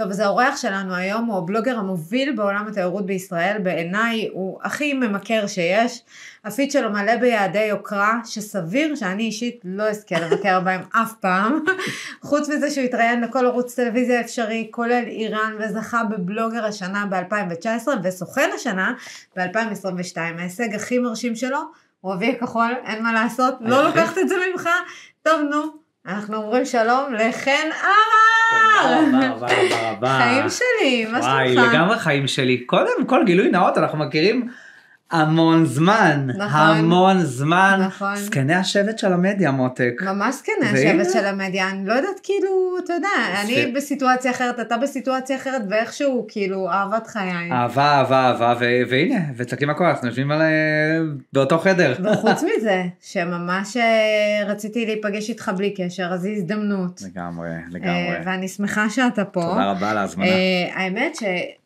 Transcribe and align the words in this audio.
טוב, 0.00 0.10
אז 0.10 0.20
האורח 0.20 0.56
שלנו 0.56 0.94
היום 0.94 1.24
הוא 1.24 1.38
הבלוגר 1.38 1.78
המוביל 1.78 2.36
בעולם 2.36 2.66
התיירות 2.68 3.06
בישראל, 3.06 3.58
בעיניי 3.62 4.28
הוא 4.32 4.58
הכי 4.62 4.92
ממכר 4.92 5.46
שיש. 5.46 6.02
הפיד 6.44 6.70
שלו 6.70 6.90
מלא 6.90 7.16
ביעדי 7.16 7.64
יוקרה, 7.64 8.20
שסביר 8.24 8.94
שאני 8.94 9.22
אישית 9.22 9.60
לא 9.64 9.82
אזכה 9.82 10.20
לבקר 10.20 10.60
בהם 10.64 10.80
אף 10.90 11.12
פעם. 11.20 11.64
חוץ 12.22 12.48
מזה 12.48 12.70
שהוא 12.70 12.84
התראיין 12.84 13.20
לכל 13.20 13.46
ערוץ 13.46 13.74
טלוויזיה 13.74 14.20
אפשרי, 14.20 14.68
כולל 14.70 15.04
איראן, 15.06 15.52
וזכה 15.58 16.04
בבלוגר 16.04 16.64
השנה 16.64 17.06
ב-2019 17.06 17.88
וסוכן 18.02 18.50
השנה 18.54 18.94
ב-2022. 19.36 20.18
ההישג 20.38 20.74
הכי 20.74 20.98
מרשים 20.98 21.36
שלו 21.36 21.58
הוא 22.00 22.14
אבי 22.14 22.30
הכחול, 22.30 22.72
אין 22.84 23.02
מה 23.02 23.12
לעשות, 23.12 23.54
לא 23.60 23.82
לוקחת 23.86 24.18
את 24.18 24.28
זה 24.28 24.34
ממך. 24.52 24.68
טוב, 25.22 25.40
נו, 25.50 25.79
אנחנו 26.06 26.36
אומרים 26.36 26.64
שלום 26.64 27.14
לחן 27.14 27.68
עמר. 27.82 29.34
תודה 29.34 29.34
רבה 29.34 29.46
רבה 29.46 29.90
רבה. 29.90 30.18
חיים 30.22 30.44
שלי, 30.48 31.04
מה 31.04 31.18
וואי, 31.18 31.54
שלומך? 31.54 31.72
לגמרי 31.72 31.98
חיים 31.98 32.28
שלי. 32.28 32.64
קודם 32.64 33.06
כל 33.06 33.22
גילוי 33.26 33.50
נאות, 33.50 33.78
אנחנו 33.78 33.98
מכירים 33.98 34.48
המון 35.10 35.64
זמן. 35.66 36.26
נכון. 36.36 36.60
המון 36.60 37.18
זמן. 37.18 37.80
נכון. 37.86 38.16
זקני 38.16 38.54
השבט 38.54 38.98
של 38.98 39.12
המדיה, 39.12 39.50
מותק. 39.50 39.92
ממש 40.02 40.34
והנה. 40.42 41.00
השבט 41.00 41.12
של 41.12 41.26
המדיה, 41.26 41.70
אני 41.70 41.86
לא 41.86 41.92
יודעת 41.92 42.20
כאילו, 42.22 42.48
אתה 42.84 42.92
יודע, 42.92 43.08
אני 43.44 43.54
זה- 43.54 43.70
בסיטואציה 43.74 44.30
אחרת, 44.30 44.60
אתה 44.60 44.76
בסיטואציה 44.76 45.36
אחרת, 45.36 45.62
ואיכשהו 45.70 46.26
כאילו 46.28 46.70
אהבת 46.70 47.06
חיי. 47.06 47.52
אהבה, 47.52 47.82
אהבה, 47.98 48.28
אהבה, 48.28 48.54
ו- 48.60 48.82
והנה, 48.88 49.18
מה 49.66 49.74
קורה, 49.74 49.90
אנחנו 49.90 50.08
יושבים 50.08 50.30
על... 50.30 50.42
אה, 50.42 50.46
באותו 51.32 51.58
חדר. 51.58 51.94
וחוץ 52.12 52.42
מזה, 52.42 52.82
שממש 53.00 53.76
אה, 53.76 53.82
רציתי 54.46 54.86
להיפגש 54.86 55.28
איתך 55.28 55.50
בלי 55.56 55.74
קשר, 55.74 56.08
אז 56.12 56.20
זו 56.20 56.28
הזדמנות. 56.28 57.02
לגמרי, 57.02 57.48
אה, 57.48 57.56
לגמרי. 57.70 58.16
ואני 58.26 58.48
שמחה 58.48 58.90
שאתה 58.90 59.24
פה. 59.24 59.42
תודה 59.42 59.70
רבה 59.70 59.90
על 59.90 59.98
ההזמנה. 59.98 60.26
האמת 60.74 61.16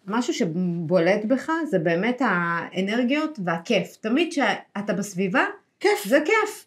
שמשהו 0.07 0.35
שבולט 0.35 1.25
בך 1.25 1.51
זה 1.71 1.79
באמת 1.79 2.23
האנרגיות 2.25 3.39
והכיף. 3.45 3.97
תמיד 4.01 4.33
שאתה 4.33 4.93
בסביבה, 4.93 5.45
כיף. 5.81 6.05
זה 6.05 6.19
כיף. 6.25 6.67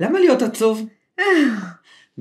למה 0.00 0.20
להיות 0.20 0.42
עצוב? 0.42 0.86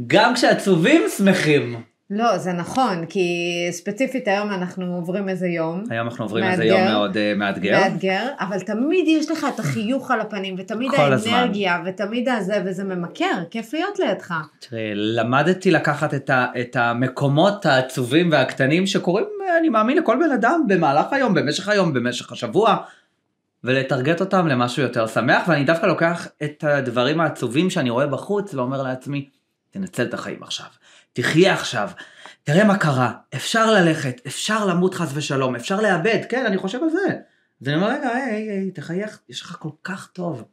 גם 0.07 0.33
כשעצובים 0.33 1.01
שמחים. 1.17 1.81
לא, 2.09 2.37
זה 2.37 2.53
נכון, 2.53 3.05
כי 3.05 3.29
ספציפית 3.71 4.27
היום 4.27 4.51
אנחנו 4.51 4.95
עוברים 4.95 5.29
איזה 5.29 5.47
יום. 5.47 5.83
היום 5.89 6.07
אנחנו 6.07 6.25
עוברים 6.25 6.43
איזה 6.43 6.63
מאתגר. 6.63 6.77
יום 6.77 6.87
מאוד 6.87 7.17
אה, 7.17 7.33
מאתגר. 7.35 7.79
מאתגר, 7.79 8.27
אבל 8.39 8.59
תמיד 8.59 9.07
יש 9.07 9.31
לך 9.31 9.47
את 9.55 9.59
החיוך 9.59 10.11
על 10.11 10.21
הפנים, 10.21 10.55
ותמיד 10.57 10.91
כל 10.91 11.13
הזמן. 11.13 11.33
האנרגיה, 11.33 11.81
ותמיד 11.85 12.29
הזה, 12.29 12.61
וזה 12.65 12.83
ממכר, 12.83 13.43
כיף 13.51 13.73
להיות 13.73 13.99
לידך. 13.99 14.33
תראי, 14.59 14.91
למדתי 14.95 15.71
לקחת 15.71 16.13
את, 16.13 16.29
ה, 16.29 16.45
את 16.61 16.75
המקומות 16.75 17.65
העצובים 17.65 18.31
והקטנים 18.31 18.87
שקורים, 18.87 19.25
אני 19.59 19.69
מאמין, 19.69 19.97
לכל 19.97 20.17
בן 20.25 20.31
אדם 20.31 20.63
במהלך 20.67 21.05
היום, 21.13 21.33
במשך 21.33 21.67
היום, 21.69 21.93
במשך 21.93 22.31
השבוע, 22.31 22.77
ולטרגט 23.63 24.19
אותם 24.19 24.47
למשהו 24.47 24.83
יותר 24.83 25.07
שמח, 25.07 25.43
ואני 25.47 25.63
דווקא 25.63 25.85
לוקח 25.85 26.27
את 26.43 26.63
הדברים 26.63 27.21
העצובים 27.21 27.69
שאני 27.69 27.89
רואה 27.89 28.07
בחוץ, 28.07 28.53
ואומר 28.53 28.83
לעצמי, 28.83 29.29
תנצל 29.71 30.03
את 30.03 30.13
החיים 30.13 30.43
עכשיו, 30.43 30.67
תחיה 31.21 31.53
עכשיו, 31.53 31.89
תראה 32.43 32.63
מה 32.63 32.77
קרה, 32.77 33.11
אפשר 33.35 33.71
ללכת, 33.71 34.21
אפשר 34.27 34.65
למות 34.65 34.93
חס 34.93 35.09
ושלום, 35.13 35.55
אפשר 35.55 35.81
לאבד, 35.81 36.19
כן, 36.29 36.45
אני 36.45 36.57
חושב 36.57 36.83
על 36.83 36.89
זה. 36.89 37.07
אז 37.61 37.67
אני 37.67 37.75
אומר, 37.75 37.89
רגע, 37.89 38.09
היי, 38.09 38.49
היי, 38.49 38.71
תחייך, 38.71 39.19
יש 39.29 39.41
לך 39.41 39.55
כל 39.59 39.69
כך 39.83 40.07
טוב. 40.07 40.43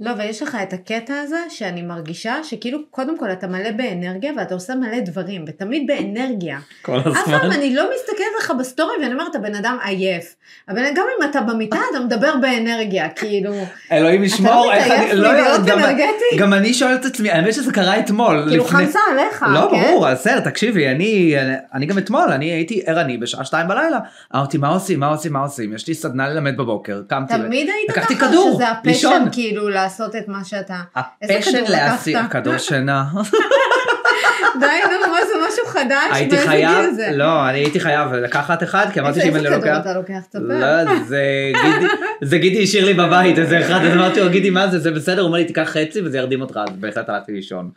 לא, 0.00 0.10
ויש 0.18 0.42
לך 0.42 0.56
את 0.62 0.72
הקטע 0.72 1.14
הזה 1.20 1.36
שאני 1.48 1.82
מרגישה 1.82 2.34
שכאילו, 2.44 2.78
קודם 2.90 3.18
כל 3.18 3.32
אתה 3.32 3.46
מלא 3.46 3.70
באנרגיה, 3.70 4.32
ואתה 4.36 4.54
עושה 4.54 4.74
מלא 4.74 5.00
דברים, 5.00 5.44
ותמיד 5.48 5.86
באנרגיה. 5.86 6.58
כל 6.82 6.98
אף 6.98 7.24
פעם 7.24 7.52
אני 7.52 7.74
לא 7.74 7.90
מסתכלת 7.94 8.26
לך 8.40 8.52
בסטורי 8.58 8.94
ואני 9.02 9.12
אומרת, 9.12 9.34
הבן 9.34 9.54
אדם 9.54 9.76
עייף. 9.84 10.34
אבל 10.68 10.82
גם 10.94 11.04
אם 11.18 11.30
אתה 11.30 11.40
במיטה, 11.40 11.76
אתה 11.90 12.00
מדבר 12.00 12.32
באנרגיה, 12.40 13.08
כאילו, 13.08 13.52
אלוהים 13.92 14.24
ישמור, 14.24 14.72
איך 14.72 14.90
אני, 14.90 15.14
לא 15.14 15.28
יודעת, 15.28 15.64
גם- 15.66 15.78
אנרגטי? 15.78 16.36
גם 16.38 16.54
אני 16.54 16.74
שואל 16.74 16.94
את 16.94 17.04
עצמי, 17.04 17.30
האמת 17.30 17.54
שזה 17.54 17.72
קרה 17.72 17.98
אתמול. 17.98 18.44
כאילו 18.48 18.64
לפני- 18.64 18.78
חמסה 18.86 18.98
עליך, 19.12 19.44
לא, 19.54 19.68
כן? 19.70 19.82
ברור, 19.82 20.12
בסדר, 20.12 20.40
תקשיבי, 20.40 20.88
אני, 20.88 21.34
אני 21.74 21.86
גם 21.86 21.98
אתמול, 21.98 22.28
אני 22.32 22.46
הייתי 22.50 22.82
ערני 22.86 23.18
בשעה 23.18 23.44
שתיים 23.44 23.68
בלילה, 23.68 23.98
אמרתי, 24.34 24.58
מה 24.58 24.68
עושים, 24.68 25.00
מה 25.00 25.08
עושים, 25.08 25.32
מה 25.32 25.40
עושים, 25.40 25.72
יש 25.74 25.88
לי 25.88 25.94
סדנה 25.94 26.28
ללמד 26.28 26.56
בבוקר, 26.56 27.02
קמתי, 27.06 27.34
תמיד 27.34 27.68
היית 27.68 27.90
ככה, 28.06 28.14
שזה 28.54 28.68
ה 28.70 28.76
passion. 28.76 29.24
כאילו 29.32 29.68
לעשות 29.90 30.16
את 30.16 30.28
מה 30.28 30.44
שאתה... 30.44 30.80
ה 30.96 31.04
passion 31.04 31.64
להסיר? 31.68 32.18
כדור 32.30 32.58
שינה, 32.58 33.04
די, 34.60 34.66
נו, 34.66 35.12
מה 35.12 35.18
זה 35.26 35.32
משהו 35.48 35.66
חדש? 35.66 36.10
הייתי 36.10 36.38
חייב, 36.38 36.94
זה? 36.94 37.10
לא, 37.14 37.48
אני 37.48 37.58
הייתי 37.58 37.80
חייב 37.80 38.12
לקחת 38.12 38.62
אחד, 38.62 38.86
כי 38.92 39.00
אמרתי 39.00 39.20
שאם 39.20 39.36
אני 39.36 39.44
לא 39.44 39.48
איזה 39.48 39.60
כדור 39.60 39.70
לוקח, 39.70 39.80
אתה 39.80 39.94
לוקח? 39.94 40.20
תספר. 40.28 40.84
לא, 40.84 41.00
זה 41.04 41.52
גידי, 41.62 41.86
זה 42.22 42.38
גידי 42.38 42.62
השאיר 42.62 42.84
לי 42.84 42.94
בבית 42.94 43.38
איזה 43.38 43.60
אחד, 43.60 43.80
אז 43.84 43.92
אמרתי 43.92 44.20
לו, 44.20 44.30
גידי, 44.30 44.50
מה 44.50 44.68
זה, 44.68 44.78
זה 44.78 44.90
בסדר, 44.90 45.20
הוא 45.20 45.26
אומר 45.26 45.38
לי, 45.38 45.44
תיקח 45.44 45.68
חצי 45.68 46.00
וזה 46.00 46.18
ירדים 46.18 46.40
אותך, 46.40 46.60
אז 46.68 46.76
בהחלט 46.76 47.08
הלכתי 47.08 47.32
לישון. 47.32 47.70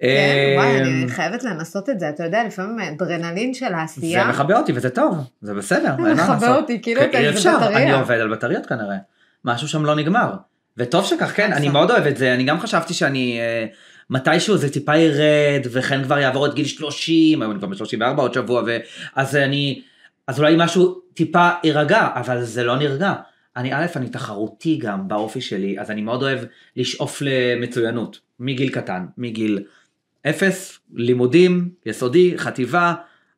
כן, 0.00 0.08
וואי, 0.56 0.80
אמ, 0.80 0.84
אני 0.84 1.08
חייבת 1.08 1.44
לנסות 1.44 1.90
את 1.90 2.00
זה, 2.00 2.08
אתה 2.08 2.24
יודע, 2.24 2.44
לפעמים 2.44 2.94
אדרנלין 3.02 3.54
של 3.54 3.66
זה 3.68 3.76
העשייה, 3.76 4.28
מכבה 4.28 4.56
אותי 4.58 4.72
וזה 4.74 4.90
טוב, 4.90 5.16
זה 5.42 5.54
בסדר, 5.54 5.96
מה 5.98 6.14
מכבה. 6.14 6.56
אותי, 6.56 6.82
כאילו 6.82 7.02
אתה 7.04 7.18
אי 7.18 7.26
איזה 7.26 7.50
בטריה. 7.50 7.82
אני 7.82 7.92
עובד 7.92 8.20
על 8.20 8.32
בטריות 8.32 8.66
כנראה. 8.66 8.96
משהו 9.44 9.68
שם 9.68 9.84
לא 9.84 9.94
נגמר. 9.96 10.32
וטוב 10.76 11.04
שכך, 11.04 11.36
כן, 11.36 11.52
אני. 11.52 11.68
מאוד 11.68 11.90
אוהב 11.90 12.06
את 12.06 12.16
זה, 12.16 12.34
אני 12.34 12.44
גם 12.44 12.60
חשבתי 12.60 12.94
שאני 12.94 13.40
אה, 13.40 13.66
מתישהו 14.10 14.56
זה 14.56 14.72
טיפה 14.72 14.96
ירד, 14.96 15.66
וכן 15.70 16.04
כבר 16.04 16.18
יעבור 16.18 16.46
את 16.46 16.54
גיל 16.54 16.66
30, 16.66 17.42
היום 17.42 17.52
אני 17.52 17.60
כבר 17.60 17.68
ב-34 17.68 18.20
עוד 18.20 18.34
שבוע, 18.34 18.62
ו... 18.66 18.76
אז 19.14 19.36
אני, 19.36 19.82
אז 20.26 20.38
אולי 20.38 20.54
משהו 20.58 21.00
טיפה 21.14 21.50
יירגע, 21.64 22.08
אבל 22.14 22.42
זה 22.42 22.64
לא 22.64 22.76
נרגע. 22.76 23.14
אני 23.56 23.74
א', 23.74 23.86
אני 23.96 24.08
תחרותי 24.08 24.76
גם 24.76 25.08
באופי 25.08 25.40
שלי, 25.40 25.80
אז 25.80 25.90
אני 25.90 26.02
מאוד 26.02 26.22
אוהב 26.22 26.38
לשאוף 26.76 27.22
למצוינות, 27.24 28.18
מגיל 28.40 28.68
קטן, 28.70 29.06
מגיל 29.18 29.64
אפס, 30.28 30.78
לימודים, 30.94 31.70
יסודי, 31.86 32.34
חטיבה, 32.38 32.94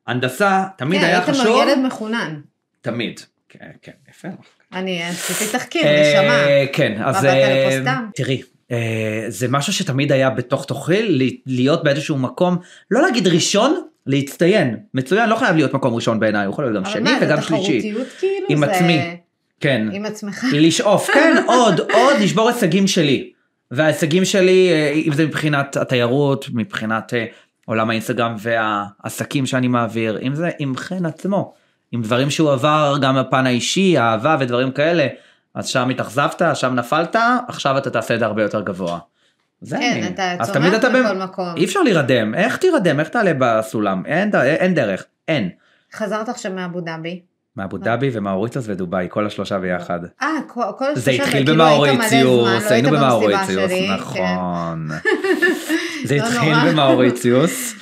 הנדסה, 0.07 0.65
תמיד 0.77 0.99
כן, 1.01 1.05
היה 1.05 1.17
היית 1.17 1.29
חשוב. 1.29 1.61
ילד 1.67 1.77
מחונן. 1.85 2.41
תמיד. 2.81 3.19
כן, 3.49 3.71
כן, 3.81 3.91
יפה. 4.09 4.27
אני 4.73 5.03
עשיתי 5.03 5.51
תחקיר, 5.57 5.83
אה, 5.85 6.01
נשמה. 6.23 6.43
כן, 6.73 7.01
אז 7.05 7.15
באת 7.15 7.25
אה, 7.25 7.65
לפה 7.67 7.81
סתם? 7.81 8.05
תראי, 8.15 8.41
אה, 8.71 9.25
זה 9.27 9.47
משהו 9.49 9.73
שתמיד 9.73 10.11
היה 10.11 10.29
בתוך 10.29 10.65
תוכי, 10.65 11.17
להיות 11.45 11.83
באיזשהו 11.83 12.17
מקום, 12.17 12.57
לא 12.91 13.01
להגיד 13.01 13.27
ראשון, 13.27 13.81
להצטיין. 14.07 14.77
מצוין, 14.93 15.29
לא 15.29 15.35
חייב 15.35 15.55
להיות 15.55 15.73
מקום 15.73 15.93
ראשון 15.95 16.19
בעיניי, 16.19 16.45
הוא 16.45 16.53
יכול 16.53 16.63
להיות 16.65 16.75
גם 16.75 16.83
אבל 16.83 16.91
שני 16.93 17.01
מה, 17.11 17.17
וגם 17.21 17.35
זה 17.41 17.47
שלישי. 17.47 17.79
תחרותיות 17.79 18.07
כאילו? 18.19 18.45
עם 18.49 18.57
זה- 18.65 18.71
עצמי. 18.71 19.01
כן, 19.59 19.87
עם 19.91 20.05
עצמך. 20.05 20.45
לשאוף, 20.53 21.09
כן, 21.13 21.35
עוד, 21.47 21.79
עוד, 21.79 22.15
לשבור 22.21 22.49
הישגים 22.49 22.87
שלי. 22.87 23.31
וההישגים 23.71 24.25
שלי, 24.25 24.69
אה, 24.71 24.91
אם 25.07 25.13
זה 25.13 25.25
מבחינת 25.25 25.77
התיירות, 25.77 26.45
מבחינת 26.53 27.13
אה, 27.13 27.25
עולם 27.65 27.89
האינסטגרם 27.89 28.35
והעסקים 28.39 29.45
שאני 29.45 29.67
מעביר, 29.67 30.19
אם 30.21 30.35
זה 30.35 30.49
עם 30.59 30.77
חן 30.77 31.05
עצמו, 31.05 31.53
עם 31.91 32.01
דברים 32.01 32.29
שהוא 32.29 32.51
עבר 32.51 32.95
גם 33.01 33.15
בפן 33.19 33.45
האישי, 33.45 33.97
אהבה 33.99 34.37
ודברים 34.39 34.71
כאלה, 34.71 35.07
אז 35.55 35.67
שם 35.67 35.89
התאכזבת, 35.89 36.41
שם 36.53 36.75
נפלת, 36.75 37.15
עכשיו 37.47 37.77
אתה 37.77 37.89
תעשה 37.89 38.13
את 38.13 38.19
זה 38.19 38.25
הרבה 38.25 38.43
יותר 38.43 38.61
גבוה. 38.61 38.99
זה 39.61 39.77
כן, 39.77 39.99
אני. 40.03 40.07
אתה 40.35 40.53
צומח 40.53 40.73
אתה 40.75 40.89
בכל 40.89 41.13
במ- 41.13 41.21
מקום. 41.21 41.53
אי 41.57 41.65
אפשר 41.65 41.81
להירדם, 41.81 42.35
איך 42.35 42.57
תירדם, 42.57 42.99
איך 42.99 43.09
תעלה 43.09 43.31
בסולם, 43.39 44.03
אין, 44.05 44.31
אין 44.43 44.73
דרך, 44.73 45.05
אין. 45.27 45.49
חזרת 45.95 46.29
עכשיו 46.29 46.51
מאבו 46.51 46.81
דאבי. 46.81 47.21
מאבו 47.57 47.77
דאבי 47.77 48.09
ומאוריטוס 48.13 48.65
ודובאי, 48.67 49.07
כל 49.09 49.25
השלושה 49.25 49.59
ביחד. 49.59 49.99
אה, 50.21 50.27
כל 50.47 50.61
כל 50.77 50.85
זה 50.95 51.11
השלושה, 51.11 51.23
התחיל 51.23 51.43
מלא 51.43 51.53
זמן, 51.53 51.63
במאוריציוס, 51.65 52.71
היינו 52.71 52.89
במאוריציוס. 52.91 53.71
נכון. 53.89 54.87
זה 56.07 56.15
התחיל 56.15 56.55
נורא. 56.55 56.71
במאוריציוס, 56.71 57.73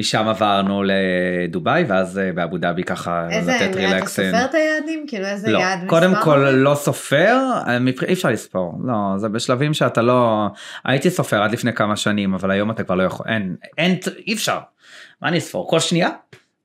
משם 0.00 0.28
עברנו 0.28 0.82
לדובאי, 0.86 1.84
ואז 1.88 2.18
אה, 2.18 2.32
באבו 2.32 2.58
דאבי 2.58 2.82
ככה 2.82 3.26
איזה, 3.30 3.52
לתת 3.52 3.70
אתה 3.70 3.76
רילקסים. 3.78 4.24
סופר 4.32 4.44
את 4.44 4.54
היעדים? 4.54 5.04
כאילו 5.08 5.26
איזה 5.26 5.50
לא, 5.50 5.58
יעד 5.58 5.78
מספר? 5.78 5.88
קודם 5.90 6.12
כל 6.22 6.36
לא 6.38 6.74
סופר, 6.74 7.36
אה, 7.66 7.78
אי 8.08 8.12
אפשר 8.12 8.28
לספור, 8.28 8.74
לא, 8.84 8.94
זה 9.18 9.28
בשלבים 9.28 9.74
שאתה 9.74 10.02
לא, 10.02 10.46
הייתי 10.84 11.10
סופר 11.10 11.42
עד 11.42 11.52
לפני 11.52 11.72
כמה 11.72 11.96
שנים, 11.96 12.34
אבל 12.34 12.50
היום 12.50 12.70
אתה 12.70 12.82
כבר 12.82 12.94
לא 12.94 13.02
יכול, 13.02 13.26
אין, 13.28 13.56
אין, 13.78 13.98
אי 14.26 14.34
אפשר, 14.34 14.58
מה 15.22 15.28
אני 15.28 15.38
אספור, 15.38 15.70
כל 15.70 15.80
שנייה? 15.80 16.08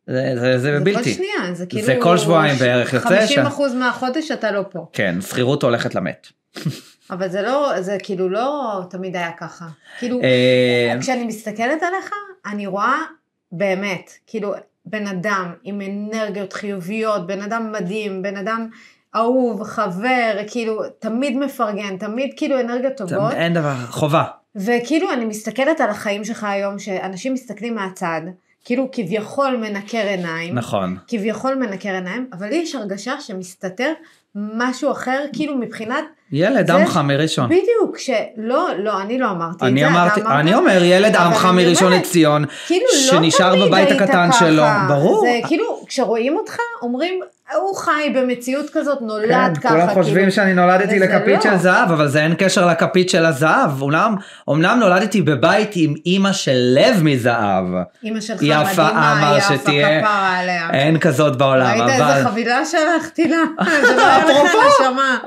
זה, 0.07 0.31
זה, 0.36 0.42
זה 0.42 0.60
זה 0.60 0.77
כל 0.77 0.83
בלתי. 0.83 1.13
שנייה, 1.13 1.54
זה 1.54 1.65
כאילו... 1.65 1.86
זה 1.86 1.98
כל 2.01 2.18
שבועיים 2.18 2.56
בערך 2.60 2.94
יוצא 2.94 3.25
ש- 3.25 3.30
50 3.30 3.45
אחוז 3.45 3.74
מהחודש 3.74 4.31
אתה 4.31 4.51
לא 4.51 4.62
פה. 4.71 4.88
כן, 4.94 5.21
שכירות 5.21 5.63
הולכת 5.63 5.95
למת. 5.95 6.27
אבל 7.12 7.27
זה 7.30 7.42
לא, 7.42 7.81
זה 7.81 7.98
כאילו 8.04 8.30
לא 8.30 8.81
תמיד 8.89 9.15
היה 9.15 9.31
ככה. 9.39 9.65
כאילו, 10.00 10.21
אה, 10.21 10.95
כשאני 11.01 11.25
מסתכלת 11.25 11.83
עליך, 11.83 12.12
אני 12.45 12.68
רואה 12.68 12.95
באמת, 13.51 14.12
כאילו, 14.27 14.53
בן 14.86 15.07
אדם 15.07 15.53
עם 15.63 15.81
אנרגיות 15.81 16.53
חיוביות, 16.53 17.27
בן 17.27 17.42
אדם 17.42 17.71
מדהים, 17.71 18.21
בן 18.21 18.38
אדם 18.38 18.68
אהוב, 19.15 19.63
חבר, 19.63 20.38
כאילו, 20.47 20.81
תמיד 21.00 21.38
מפרגן, 21.38 21.97
תמיד 21.97 22.33
כאילו 22.38 22.59
אנרגיות 22.59 22.97
טובות. 22.97 23.33
אין 23.33 23.53
דבר, 23.53 23.75
חובה. 23.89 24.24
וכאילו 24.56 25.13
אני 25.13 25.25
מסתכלת 25.25 25.81
על 25.81 25.89
החיים 25.89 26.24
שלך 26.24 26.44
היום, 26.44 26.80
שאנשים 26.80 27.33
מסתכלים 27.33 27.75
מהצד, 27.75 28.21
כאילו 28.65 28.89
כביכול 28.92 29.57
מנקר 29.57 30.07
עיניים. 30.07 30.56
נכון. 30.56 30.98
כביכול 31.07 31.56
מנקר 31.56 31.89
עיניים, 31.89 32.30
אבל 32.33 32.48
לי 32.48 32.56
יש 32.56 32.75
הרגשה 32.75 33.21
שמסתתר 33.21 33.94
משהו 34.36 34.92
אחר, 34.92 35.26
כאילו 35.34 35.56
מבחינת, 35.56 36.04
ילד 36.32 36.68
זה- 36.68 36.74
עמך 36.74 37.00
מראשון. 37.04 37.46
בדיוק, 37.50 37.98
שלא, 37.98 38.68
לא, 38.78 39.02
אני 39.02 39.20
לא 39.20 39.30
אמרתי 39.30 39.56
את 39.58 39.64
אני 39.64 39.80
זה, 39.82 39.86
אתה 39.88 39.94
אמרתי, 39.96 40.22
אמרת, 40.22 40.32
אני 40.40 40.54
אומר 40.56 40.84
ילד 40.84 41.16
עמך 41.16 41.48
מראשון 41.54 41.94
לציון, 41.94 42.46
כאילו 42.68 42.86
לא 42.94 43.00
שנשאר 43.12 43.52
תמיד 43.56 43.68
בבית 43.68 43.92
הקטן 43.92 44.30
ככה. 44.32 44.40
שלו, 44.40 44.64
ברור. 44.88 45.22
זה 45.22 45.48
כאילו, 45.48 45.84
כשרואים 45.88 46.38
אותך, 46.38 46.56
אומרים, 46.82 47.20
הוא 47.53 47.75
חי 47.75 48.13
במציאות 48.15 48.65
כזאת, 48.74 49.01
נולד 49.01 49.30
כן, 49.57 49.62
ככה. 49.62 49.69
כולם 49.69 49.89
חושבים 49.89 50.15
כאילו. 50.15 50.31
שאני 50.31 50.53
נולדתי 50.53 51.00
לכפית 51.00 51.45
לא. 51.45 51.51
של 51.51 51.57
זהב, 51.57 51.92
אבל 51.92 52.07
זה 52.07 52.24
אין 52.24 52.33
קשר 52.38 52.65
לכפית 52.68 53.09
של 53.09 53.25
הזהב. 53.25 53.81
אומנם, 53.81 54.15
אומנם 54.47 54.77
נולדתי 54.80 55.21
בבית 55.21 55.71
עם 55.75 55.94
אימא 56.06 56.31
של 56.31 56.56
לב 56.75 57.03
מזהב. 57.03 57.63
אימא 58.03 58.21
שלך 58.21 58.39
יפה 58.42 58.83
מדהימה, 58.83 59.36
יפה 59.38 59.53
שתהיה- 59.57 60.01
כפרה 60.01 60.39
עליה. 60.39 60.69
אין 60.74 61.00
כזאת 61.00 61.36
בעולם, 61.38 61.65
ראית 61.81 61.81
אבל... 61.81 62.12
איזה 62.18 62.30
חבילה 62.30 62.65
שלחתי 62.65 63.27
לה? 63.27 63.38
לא 63.98 64.18
אפרופו. 64.18 64.57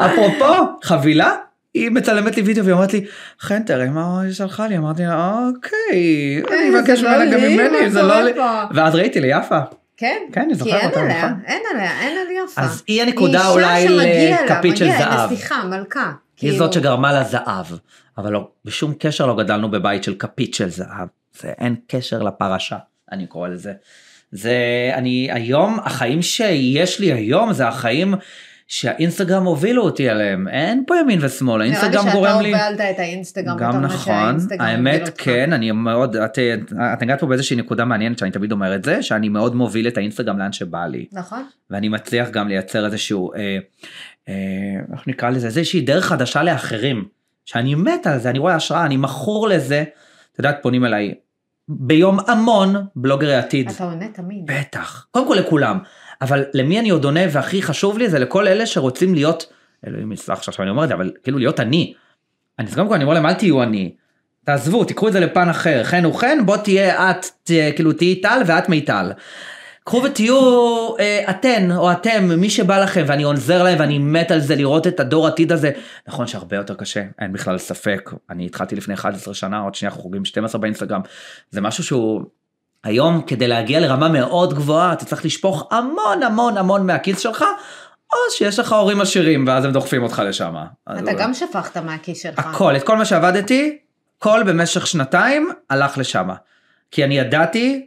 אפרופו, 0.07 0.55
חבילה, 0.85 1.33
היא 1.75 1.91
מצלמת 1.91 2.37
לי 2.37 2.43
וידאו 2.43 2.65
והיא 2.65 2.75
אומרת 2.75 2.93
לי, 2.93 3.05
חן 3.41 3.63
תראה 3.63 3.87
מה 3.87 4.21
היא 4.21 4.33
שלחה 4.33 4.67
לי, 4.67 4.77
אמרתי 4.79 5.03
לה, 5.03 5.39
אוקיי, 5.57 6.43
אני 6.51 6.71
זה 6.73 6.79
מבקש 6.81 7.01
לא 7.03 7.11
ממנה 7.11 7.31
גם 7.33 7.41
ממני, 7.41 7.91
זה 7.91 8.03
לא 8.03 8.21
לי. 8.23 8.33
ואז 8.75 8.95
ראיתי 8.95 9.21
לי 9.21 9.29
יפה. 9.29 9.59
כן, 9.99 10.23
כן, 10.33 10.49
כי 10.63 10.75
אין 10.75 10.89
אותה, 10.89 11.01
עליה, 11.01 11.27
נכון. 11.27 11.41
אין 11.47 11.63
עליה, 11.75 12.01
אין 12.01 12.19
על 12.19 12.45
יפה. 12.45 12.61
אז 12.61 12.83
היא 12.87 13.03
הנקודה 13.03 13.49
אולי 13.49 13.89
לכפית 13.89 14.77
של 14.77 14.89
זהב. 14.99 15.33
נסיכה, 15.33 15.65
מלכה. 15.65 16.05
היא 16.05 16.15
כאילו. 16.37 16.59
זאת 16.59 16.73
שגרמה 16.73 17.13
לה 17.13 17.25
זהב, 17.25 17.67
אבל 18.19 18.33
לא, 18.33 18.49
בשום 18.65 18.95
קשר 18.99 19.27
לא 19.27 19.37
גדלנו 19.37 19.71
בבית 19.71 20.05
של 20.05 20.15
כפית 20.15 20.55
של 20.55 20.69
זהב. 20.69 21.09
זה 21.41 21.49
אין 21.49 21.77
קשר 21.87 22.23
לפרשה, 22.23 22.77
אני 23.13 23.27
קורא 23.27 23.49
לזה. 23.49 23.73
זה, 24.33 24.57
אני 24.95 25.29
היום, 25.33 25.79
החיים 25.85 26.23
שיש 26.23 27.01
לי 27.01 27.13
היום 27.13 27.53
זה 27.53 27.69
החיים 27.69 28.15
שהאינסטגרם 28.69 29.45
הובילו 29.45 29.83
אותי 29.83 30.11
אליהם. 30.11 30.49
אין 30.49 30.85
פה 30.87 30.97
ימין 30.97 31.19
ושמאל, 31.23 31.61
האינסטגרם 31.61 32.11
גורם 32.13 32.25
נראה 32.25 32.43
לי... 32.43 32.53
לי 32.53 32.59
שאתה 32.59 32.69
הובלת 32.69 32.95
את 32.95 32.99
האינסטגרם. 32.99 33.59
גם 33.59 33.81
נכון, 33.81 34.37
האמת. 34.59 35.11
כן, 35.19 35.53
אני 35.53 35.71
מאוד, 35.73 36.17
את, 36.17 36.39
את 36.93 37.03
נגעת 37.03 37.21
פה 37.21 37.27
באיזושהי 37.27 37.57
נקודה 37.57 37.85
מעניינת 37.85 38.19
שאני 38.19 38.31
תמיד 38.31 38.53
אומר 38.53 38.75
את 38.75 38.85
זה, 38.85 39.03
שאני 39.03 39.29
מאוד 39.29 39.55
מוביל 39.55 39.89
את 39.89 39.97
האינסטגרם 39.97 40.39
לאן 40.39 40.53
שבא 40.53 40.87
לי. 40.87 41.07
נכון. 41.13 41.43
ואני 41.71 41.89
מצליח 41.89 42.31
גם 42.31 42.49
לייצר 42.49 42.87
איזשהו, 42.87 43.33
אה, 43.35 43.59
אה, 44.29 44.35
איך 44.93 45.09
נקרא 45.09 45.31
לזה, 45.31 45.47
איזושהי 45.47 45.81
דרך 45.81 46.05
חדשה 46.05 46.43
לאחרים, 46.43 47.05
שאני 47.45 47.75
מת 47.75 48.07
על 48.07 48.19
זה, 48.19 48.31
אני 48.31 48.39
רואה 48.39 48.55
השראה, 48.55 48.87
אני 48.87 48.97
מכור 48.97 49.49
לזה. 49.49 49.85
את 50.33 50.39
יודעת, 50.39 50.59
פונים 50.63 50.85
אליי 50.85 51.15
ביום 51.69 52.19
המון 52.27 52.77
בלוגרי 52.97 53.37
עתיד. 53.37 53.71
אתה 53.71 53.85
עונה 53.85 54.09
תמיד. 54.09 54.39
בטח. 54.45 55.07
קודם 55.11 55.29
כל 55.29 55.35
לכולם. 55.35 55.79
אבל 56.21 56.45
למי 56.55 56.81
אני 56.81 56.91
עוד 56.91 57.05
עונה 57.05 57.21
והכי 57.31 57.63
חשוב 57.63 57.99
לי 57.99 58.09
זה 58.09 58.19
לכל 58.19 58.49
אלה 58.49 58.67
שרוצים 58.67 59.15
להיות, 59.15 59.53
אלוהים 59.87 60.13
יסלח 60.13 60.43
שעכשיו 60.43 60.63
אני 60.63 60.71
אומר 60.71 60.85
את 60.85 60.89
זה, 60.89 60.95
אבל 60.95 61.13
כאילו 61.23 61.39
להיות 61.39 61.61
אני. 61.61 61.95
אני 62.59 62.69
אז 62.69 62.75
קודם 62.75 62.89
כל 62.89 62.95
אני 62.95 63.05
אומר 63.05 63.15
להם 63.15 63.27
אל 63.27 63.35
תהיו 63.35 63.63
אני. 63.63 63.95
תעזבו, 64.45 64.85
תיקחו 64.85 65.09
את 65.09 65.13
זה 65.13 65.21
לפן 65.21 65.49
אחר. 65.49 65.85
חן 65.85 66.05
הוא 66.05 66.15
חן, 66.15 66.39
בוא 66.47 66.57
תהיה 66.57 67.11
את, 67.11 67.27
ת- 67.45 67.51
כאילו 67.77 67.93
תהיי 67.93 68.21
טל 68.21 68.41
ואת 68.47 68.69
מיטל. 68.69 69.13
קחו 69.85 70.03
ותהיו 70.05 70.37
אה, 71.01 71.31
אתן 71.31 71.71
או 71.77 71.93
אתם, 71.93 72.29
מי 72.37 72.51
שבא 72.51 72.79
לכם, 72.79 73.05
ואני 73.07 73.23
עוזר 73.23 73.63
להם 73.63 73.77
ואני 73.81 73.99
מת 73.99 74.31
על 74.31 74.41
זה 74.41 74.57
לראות 74.57 74.87
את 74.87 75.01
הדור 75.01 75.27
עתיד 75.27 75.53
הזה. 75.53 75.71
נכון 76.09 76.27
שהרבה 76.27 76.57
יותר 76.57 76.75
קשה, 76.75 77.03
אין 77.19 77.33
בכלל 77.33 77.59
ספק. 77.59 78.11
אני 78.31 78.47
התחלתי 78.47 78.77
לפני 78.77 78.95
11 78.95 79.35
שנה, 79.35 79.59
עוד 79.61 79.75
שנייה 79.75 79.91
חוגגים 79.91 80.25
12 80.25 80.61
באינסטגרם. 80.61 81.01
זה 81.51 81.61
משהו 81.61 81.85
שהוא 81.85 82.23
היום 82.85 83.23
כדי 83.23 83.49
להגיע 83.49 83.81
לרמה 83.81 84.09
מאוד 84.09 84.55
גבוהה 84.55 84.93
אתה 84.93 85.05
צריך 85.05 85.25
לשפוך 85.25 85.69
המון 85.71 86.23
המון 86.23 86.57
המון 86.57 86.87
מהכיס 86.87 87.19
שלך 87.19 87.45
או 88.13 88.17
שיש 88.31 88.59
לך 88.59 88.73
הורים 88.73 89.01
עשירים 89.01 89.45
ואז 89.47 89.65
הם 89.65 89.73
דוחפים 89.73 90.03
אותך 90.03 90.23
לשם. 90.27 90.55
אתה 90.99 91.13
גם 91.13 91.35
שפכת 91.35 91.77
מהכיס 91.77 92.23
שלך. 92.23 92.39
הכל 92.39 92.77
את 92.77 92.83
כל 92.83 92.97
מה 92.97 93.05
שעבדתי 93.05 93.79
כל 94.19 94.43
במשך 94.47 94.87
שנתיים 94.87 95.51
הלך 95.71 95.99
לשם. 95.99 96.29
כי 96.91 97.05
אני 97.05 97.19
ידעתי, 97.19 97.87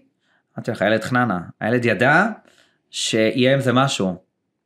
אמרתי 0.58 0.72
לך 0.72 0.82
הילד 0.82 1.04
חננה 1.04 1.40
הילד 1.62 1.86
ידע 1.86 2.26
שיהיה 2.92 3.54
עם 3.54 3.62
זה 3.62 3.74
משהו. 3.74 4.16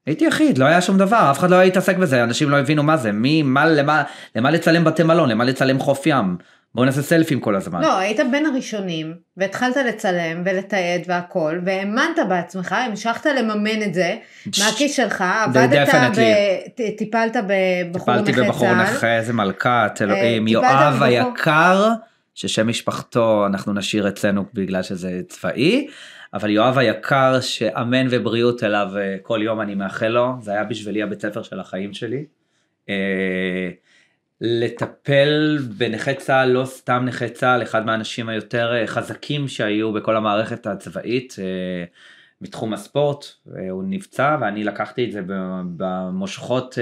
הייתי 0.05 0.25
יחיד 0.25 0.57
לא 0.57 0.65
היה 0.65 0.81
שום 0.81 0.97
דבר 0.97 1.31
אף 1.31 1.39
אחד 1.39 1.49
לא 1.49 1.55
היה 1.55 1.65
להתעסק 1.65 1.97
בזה 1.97 2.23
אנשים 2.23 2.49
לא 2.49 2.59
הבינו 2.59 2.83
מה 2.83 2.97
זה 2.97 3.11
מי 3.11 3.43
מה 3.43 3.65
למה 3.65 4.03
למה 4.35 4.51
לצלם 4.51 4.83
בתי 4.83 5.03
מלון 5.03 5.29
למה 5.29 5.43
לצלם 5.43 5.79
חוף 5.79 6.03
ים 6.05 6.37
בואו 6.75 6.85
נעשה 6.85 7.01
סלפים 7.01 7.39
כל 7.39 7.55
הזמן. 7.55 7.81
לא, 7.81 7.97
היית 7.97 8.19
בין 8.31 8.45
הראשונים, 8.45 9.13
והתחלת 9.37 9.77
לצלם 9.77 10.41
ולתעד 10.45 11.01
והכל, 11.07 11.59
והאמנת 11.65 12.19
בעצמך, 12.29 12.71
המשכת 12.71 13.25
לממן 13.25 13.83
את 13.83 13.93
זה 13.93 14.15
מהכיס 14.59 14.95
שלך, 14.95 15.23
עבדת. 15.43 15.87
ב... 16.17 16.21
ט- 16.75 16.97
טיפלת 16.97 17.35
בבחור 17.47 18.13
נכה 18.15 18.25
טיפלתי 18.25 18.41
בבחור 18.47 18.67
צה"ל. 18.67 18.81
נכה, 18.81 19.17
איזה 19.17 19.33
מלכת, 19.33 19.99
אלוהים, 20.01 20.47
טיפלת 20.47 20.63
יואב 20.63 21.03
היקר, 21.03 21.89
ששם 22.35 22.67
משפחתו 22.67 23.45
אנחנו 23.45 23.73
נשאיר 23.73 24.07
אצלנו 24.07 24.45
בגלל 24.53 24.83
שזה 24.83 25.21
צבאי, 25.27 25.87
אבל 26.33 26.49
יואב 26.49 26.77
היקר 26.77 27.41
שאמן 27.41 28.07
ובריאות 28.09 28.63
אליו 28.63 28.87
אה, 28.97 29.15
כל 29.21 29.39
יום 29.43 29.61
אני 29.61 29.75
מאחל 29.75 30.07
לו, 30.07 30.33
זה 30.41 30.51
היה 30.51 30.63
בשבילי 30.63 31.03
הבית 31.03 31.21
ספר 31.21 31.43
של 31.43 31.59
החיים 31.59 31.93
שלי. 31.93 32.25
לטפל 34.41 35.57
בנכי 35.77 36.15
צה"ל, 36.15 36.49
לא 36.49 36.65
סתם 36.65 37.03
נכה 37.05 37.29
צה"ל, 37.29 37.63
אחד 37.63 37.85
מהאנשים 37.85 38.29
היותר 38.29 38.75
אה, 38.75 38.87
חזקים 38.87 39.47
שהיו 39.47 39.93
בכל 39.93 40.15
המערכת 40.15 40.67
הצבאית. 40.67 41.35
אה, 41.39 41.85
בתחום 42.41 42.73
הספורט, 42.73 43.25
אה, 43.57 43.69
הוא 43.69 43.83
נפצע 43.87 44.37
ואני 44.41 44.63
לקחתי 44.63 45.05
את 45.05 45.11
זה 45.11 45.21
במושכות 45.77 46.77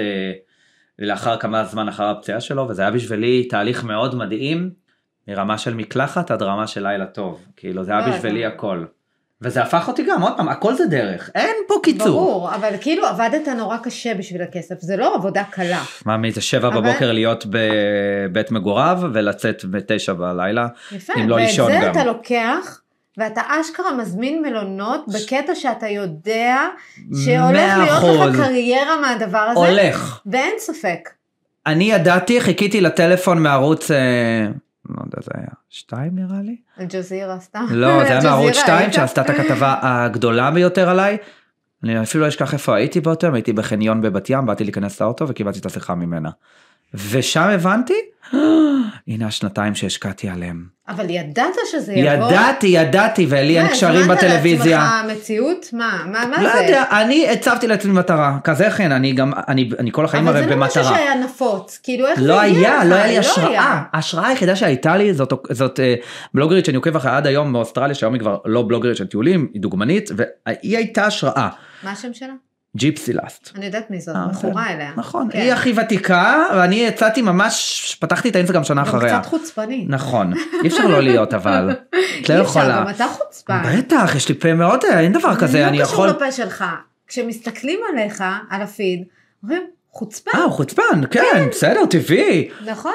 לאחר 0.99 1.37
כמה 1.37 1.65
זמן 1.65 1.87
אחר 1.87 2.03
הפציעה 2.03 2.41
שלו 2.41 2.67
וזה 2.69 2.81
היה 2.81 2.91
בשבילי 2.91 3.47
תהליך 3.47 3.83
מאוד 3.83 4.15
מדהים 4.15 4.69
מרמה 5.27 5.57
של 5.57 5.73
מקלחת 5.73 6.31
עד 6.31 6.41
רמה 6.41 6.67
של 6.67 6.87
לילה 6.87 7.05
טוב 7.05 7.45
כאילו 7.55 7.83
זה 7.83 7.91
היה 7.91 8.07
לא, 8.07 8.13
בשבילי 8.13 8.45
הכל. 8.45 8.85
וזה 9.43 9.61
הפך 9.61 9.87
אותי 9.87 10.03
גם 10.03 10.21
עוד 10.21 10.33
פעם 10.37 10.49
הכל 10.49 10.73
זה 10.75 10.85
דרך 10.85 11.29
אין 11.35 11.55
פה 11.67 11.75
קיצור. 11.83 12.07
ברור, 12.07 12.55
אבל 12.55 12.69
כאילו 12.81 13.05
עבדת 13.07 13.47
נורא 13.47 13.77
קשה 13.77 14.13
בשביל 14.13 14.41
הכסף, 14.41 14.75
זה 14.79 14.97
לא 14.97 15.15
עבודה 15.15 15.43
קלה. 15.43 15.81
מה 16.05 16.17
מי 16.17 16.31
זה 16.31 16.41
שבע 16.41 16.67
אבל- 16.67 16.81
בבוקר 16.81 17.11
להיות 17.11 17.45
בבית 17.49 18.51
מגוריו 18.51 18.99
ולצאת 19.13 19.65
בתשע 19.65 20.13
בלילה. 20.13 20.67
יפה, 20.91 21.13
אם 21.17 21.29
לא 21.29 21.35
ואת 21.35 21.43
לישון 21.43 21.71
זה 21.71 21.79
גם. 21.85 21.91
אתה 21.91 22.03
לוקח, 22.03 22.79
ואתה 23.17 23.41
אשכרה 23.61 23.93
מזמין 23.93 24.41
מלונות 24.41 25.05
בקטע 25.07 25.55
שאתה 25.55 25.87
יודע 25.87 26.57
שהולך 27.25 27.77
להיות. 27.77 28.29
לך 28.29 28.35
קריירה 28.45 29.01
מהדבר 29.01 29.37
הזה, 29.37 29.59
הולך. 29.59 30.19
ואין 30.25 30.53
ספק. 30.57 31.09
אני 31.67 31.91
ידעתי 31.91 32.41
חיכיתי 32.41 32.81
לטלפון 32.81 33.43
מערוץ 33.43 33.91
אה, 33.91 33.97
לא 34.89 35.01
יודע 35.05 35.17
זה 35.21 35.31
היה 35.33 35.47
שתיים 35.69 36.15
נראה 36.15 36.41
לי. 36.41 36.55
אל-ג'זירה 36.79 37.39
סתם. 37.39 37.65
לא, 37.69 38.03
זה 38.03 38.09
היה 38.09 38.23
מערוץ 38.23 38.55
2 38.55 38.77
היית? 38.77 38.93
שעשתה 38.93 39.21
את 39.21 39.29
הכתבה 39.29 39.75
הגדולה 39.81 40.51
ביותר 40.51 40.89
עליי. 40.89 41.17
אני 41.83 42.01
אפילו 42.01 42.23
לא 42.23 42.27
אשכח 42.29 42.53
איפה 42.53 42.75
הייתי 42.75 43.01
באותו 43.01 43.27
יום, 43.27 43.35
הייתי 43.35 43.53
בחניון 43.53 44.01
בבת 44.01 44.29
ים, 44.29 44.45
באתי 44.45 44.63
להיכנס 44.63 45.01
לאוטו 45.01 45.27
וקיבלתי 45.27 45.59
את 45.59 45.65
השיחה 45.65 45.95
ממנה. 45.95 46.29
ושם 46.93 47.49
הבנתי, 47.49 47.93
הנה 49.07 49.27
השנתיים 49.27 49.75
שהשקעתי 49.75 50.29
עליהם. 50.29 50.65
אבל 50.89 51.09
ידעת 51.09 51.55
שזה 51.71 51.93
יבוא? 51.93 52.27
ידעתי, 52.27 52.67
ידעתי, 52.67 53.25
ולי 53.29 53.57
אין 53.57 53.65
מה, 53.65 53.71
קשרים 53.71 54.01
הזמנת 54.01 54.17
בטלוויזיה. 54.17 54.77
לעצמך 54.79 55.17
מציאות? 55.17 55.65
מה, 55.73 56.01
מה, 56.05 56.25
מה 56.27 56.43
לא 56.43 56.49
זה? 56.53 56.63
יודע, 56.63 56.83
אני 56.91 57.29
הצבתי 57.29 57.67
לעצמי 57.67 57.91
מטרה, 57.93 58.37
כזה 58.43 58.69
כן, 58.69 58.91
אני 58.91 59.13
גם, 59.13 59.31
אני, 59.47 59.69
אני 59.79 59.91
כל 59.91 60.05
החיים 60.05 60.27
אבל 60.27 60.37
הרי 60.37 60.45
זה 60.47 60.55
לא 60.55 60.65
משהו 60.65 60.81
במטרה. 60.81 60.97
שהיה 60.97 61.15
נפוץ, 61.15 61.79
כאילו 61.83 62.07
איך 62.07 62.19
זה 62.19 62.27
לא 62.27 62.41
הגיע 62.41 62.69
היה, 62.69 62.83
לך? 62.83 62.89
לא 62.89 62.95
היה 62.95 63.07
לי 63.07 63.15
לא 63.15 63.19
השראה. 63.19 63.47
היה. 63.49 63.83
ההשראה 63.93 64.27
היחידה 64.27 64.55
שהייתה 64.55 64.97
לי 64.97 65.13
זאת, 65.13 65.33
זאת 65.49 65.79
אה, 65.79 65.95
בלוגרית 66.33 66.65
שאני 66.65 66.77
עוקב 66.77 66.95
אחריה 66.95 67.17
עד 67.17 67.27
היום 67.27 67.53
באוסטרליה, 67.53 67.95
שהיום 67.95 68.13
היא 68.13 68.21
כבר 68.21 68.37
לא 68.45 68.63
בלוגרית 68.67 68.97
של 68.97 69.07
טיולים, 69.07 69.47
היא 69.53 69.61
דוגמנית, 69.61 70.09
והיא 70.15 70.77
הייתה 70.77 71.05
השראה. 71.05 71.49
מה 71.83 71.91
השם 71.91 72.13
שלה? 72.13 72.33
ג'יפסי 72.77 73.13
לאסט. 73.13 73.51
אני 73.55 73.65
יודעת 73.65 73.91
מי 73.91 74.01
זאת, 74.01 74.15
אה, 74.15 74.27
מכורה 74.27 74.73
אליה. 74.73 74.91
נכון, 74.97 75.29
כן. 75.31 75.39
היא 75.39 75.53
הכי 75.53 75.73
ותיקה, 75.81 76.45
ואני 76.55 76.75
יצאתי 76.75 77.21
ממש, 77.21 77.97
פתחתי 77.99 78.29
את 78.29 78.35
האינסטגרם 78.35 78.63
שנה 78.63 78.81
גם 78.81 78.87
אחריה. 78.87 79.19
קצת 79.19 79.29
חוצפני. 79.29 79.85
נכון, 79.89 80.33
אי 80.63 80.67
אפשר 80.67 80.87
לא 80.87 81.01
להיות 81.01 81.33
אבל. 81.39 81.71
את 81.71 82.29
לא 82.29 82.35
אי 82.35 82.41
אפשר, 82.41 82.41
יכולה. 82.41 82.77
גם 82.81 82.89
אתה 82.89 83.05
חוצפן. 83.07 83.61
בטח, 83.77 84.15
יש 84.15 84.29
לי 84.29 84.35
פה 84.35 84.53
מאוד, 84.53 84.83
אין 84.85 85.13
דבר 85.13 85.35
כזה, 85.35 85.67
אני 85.67 85.77
לא 85.77 85.83
יכול... 85.83 86.09
קשור 86.09 86.25
לפה 86.25 86.31
שלך. 86.31 86.65
כשמסתכלים 87.07 87.79
עליך, 87.93 88.23
על 88.49 88.61
הפיד, 88.61 89.03
אומרים, 89.43 89.63
חוצפן, 89.91 90.31
אה, 90.35 90.49
חוצפן, 90.49 91.01
כן, 91.11 91.47
בסדר, 91.51 91.85
טבעי. 91.89 92.49
נכון? 92.65 92.93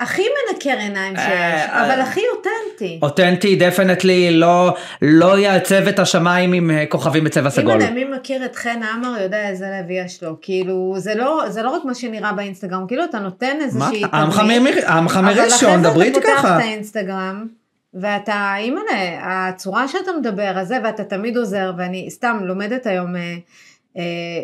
הכי 0.00 0.22
מנקר 0.22 0.78
עיניים 0.78 1.16
שיש, 1.16 1.26
אה, 1.26 1.82
אבל 1.84 2.00
אה. 2.00 2.02
הכי 2.02 2.20
אותנטי. 2.36 2.98
אותנטי, 3.02 3.56
definitely, 3.56 4.30
לא, 4.30 4.74
לא 5.02 5.38
יעצב 5.38 5.88
את 5.88 5.98
השמיים 5.98 6.52
עם 6.52 6.70
אה, 6.70 6.84
כוכבים 6.88 7.24
בצבע 7.24 7.50
סגול. 7.50 7.82
אם 7.82 7.94
מי 7.94 8.04
מכיר 8.04 8.44
את 8.44 8.56
חן 8.56 8.80
עמר 8.82 9.22
יודע 9.22 9.48
איזה 9.48 9.66
לב 9.66 9.90
יש 9.90 10.22
לו, 10.22 10.36
כאילו 10.42 10.94
זה 10.98 11.14
לא, 11.14 11.42
זה 11.48 11.62
לא 11.62 11.70
רק 11.70 11.84
מה 11.84 11.94
שנראה 11.94 12.32
באינסטגרם, 12.32 12.86
כאילו 12.88 13.04
אתה 13.04 13.18
נותן 13.18 13.56
מה? 13.58 13.64
איזושהי 13.64 14.02
עמך 14.12 14.38
מ- 14.38 14.88
עמך 14.88 15.16
מראשון, 15.16 15.82
דברי 15.82 16.06
איתי 16.06 16.18
אבל 16.18 16.26
אחרי 16.26 16.32
זה 16.32 16.32
אתה 16.32 16.42
ככה. 16.42 16.42
פותח 16.42 16.56
את 16.56 16.60
האינסטגרם, 16.60 17.46
ואתה, 17.94 18.54
אימא'לה, 18.58 19.18
הצורה 19.22 19.88
שאתה 19.88 20.10
מדבר, 20.20 20.52
הזה, 20.56 20.76
ואתה 20.84 21.04
תמיד 21.04 21.36
עוזר, 21.36 21.72
ואני 21.78 22.10
סתם 22.10 22.38
לומדת 22.42 22.86
היום 22.86 23.16
אה, 23.16 23.20
אה, 23.20 23.36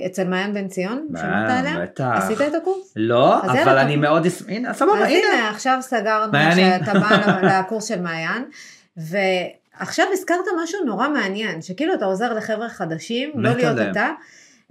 אצל 0.06 0.24
מעיין 0.28 0.54
בן 0.54 0.68
ציון, 0.68 1.06
שמעת 1.10 1.50
עליה? 1.50 1.78
בטח. 1.82 2.10
עשית 2.16 2.40
את 2.40 2.54
הקורס? 2.54 2.92
לא, 2.96 3.40
אבל 3.42 3.78
אני. 3.78 3.96
מאוד, 3.96 4.26
אס- 4.26 4.42
הנה, 4.48 4.74
סבבה, 4.74 4.92
אז 4.92 5.08
הנה. 5.08 5.18
הנה, 5.34 5.50
עכשיו 5.50 5.78
סגרנו. 5.80 6.32
שאתה 6.54 6.92
בא 6.98 7.08
לקורס 7.60 7.84
של 7.84 8.00
מעיין, 8.00 8.44
ועכשיו 8.96 10.06
הזכרת 10.12 10.44
משהו 10.62 10.84
נורא 10.84 11.08
מעניין, 11.08 11.62
שכאילו 11.62 11.94
אתה 11.94 12.04
עוזר 12.04 12.34
לחבר'ה 12.34 12.68
חדשים, 12.68 13.30
לא 13.34 13.50
להיות. 13.54 13.78
אתה. 13.90 14.10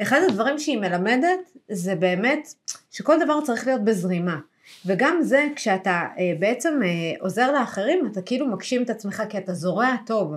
אחד 0.02 0.20
הדברים 0.28 0.60
שהיא 0.60 0.78
מלמדת, 0.78 1.40
זה 1.72 1.96
באמת 1.96 2.48
שכל 2.92 3.16
דבר 3.24 3.42
צריך 3.44 3.68
להיות 3.68 3.84
בזרימה. 3.84 4.38
וגם 4.86 5.18
זה, 5.22 5.48
כשאתה 5.56 5.92
אה, 5.92 6.34
בעצם 6.40 6.80
אה, 6.84 6.90
עוזר 7.20 7.52
לאחרים, 7.52 8.10
אתה 8.12 8.22
כאילו 8.22 8.48
מגשים 8.48 8.84
את 8.84 8.90
עצמך, 8.90 9.24
כי 9.30 9.38
אתה 9.38 9.54
זורע 9.54 9.96
טוב. 10.06 10.34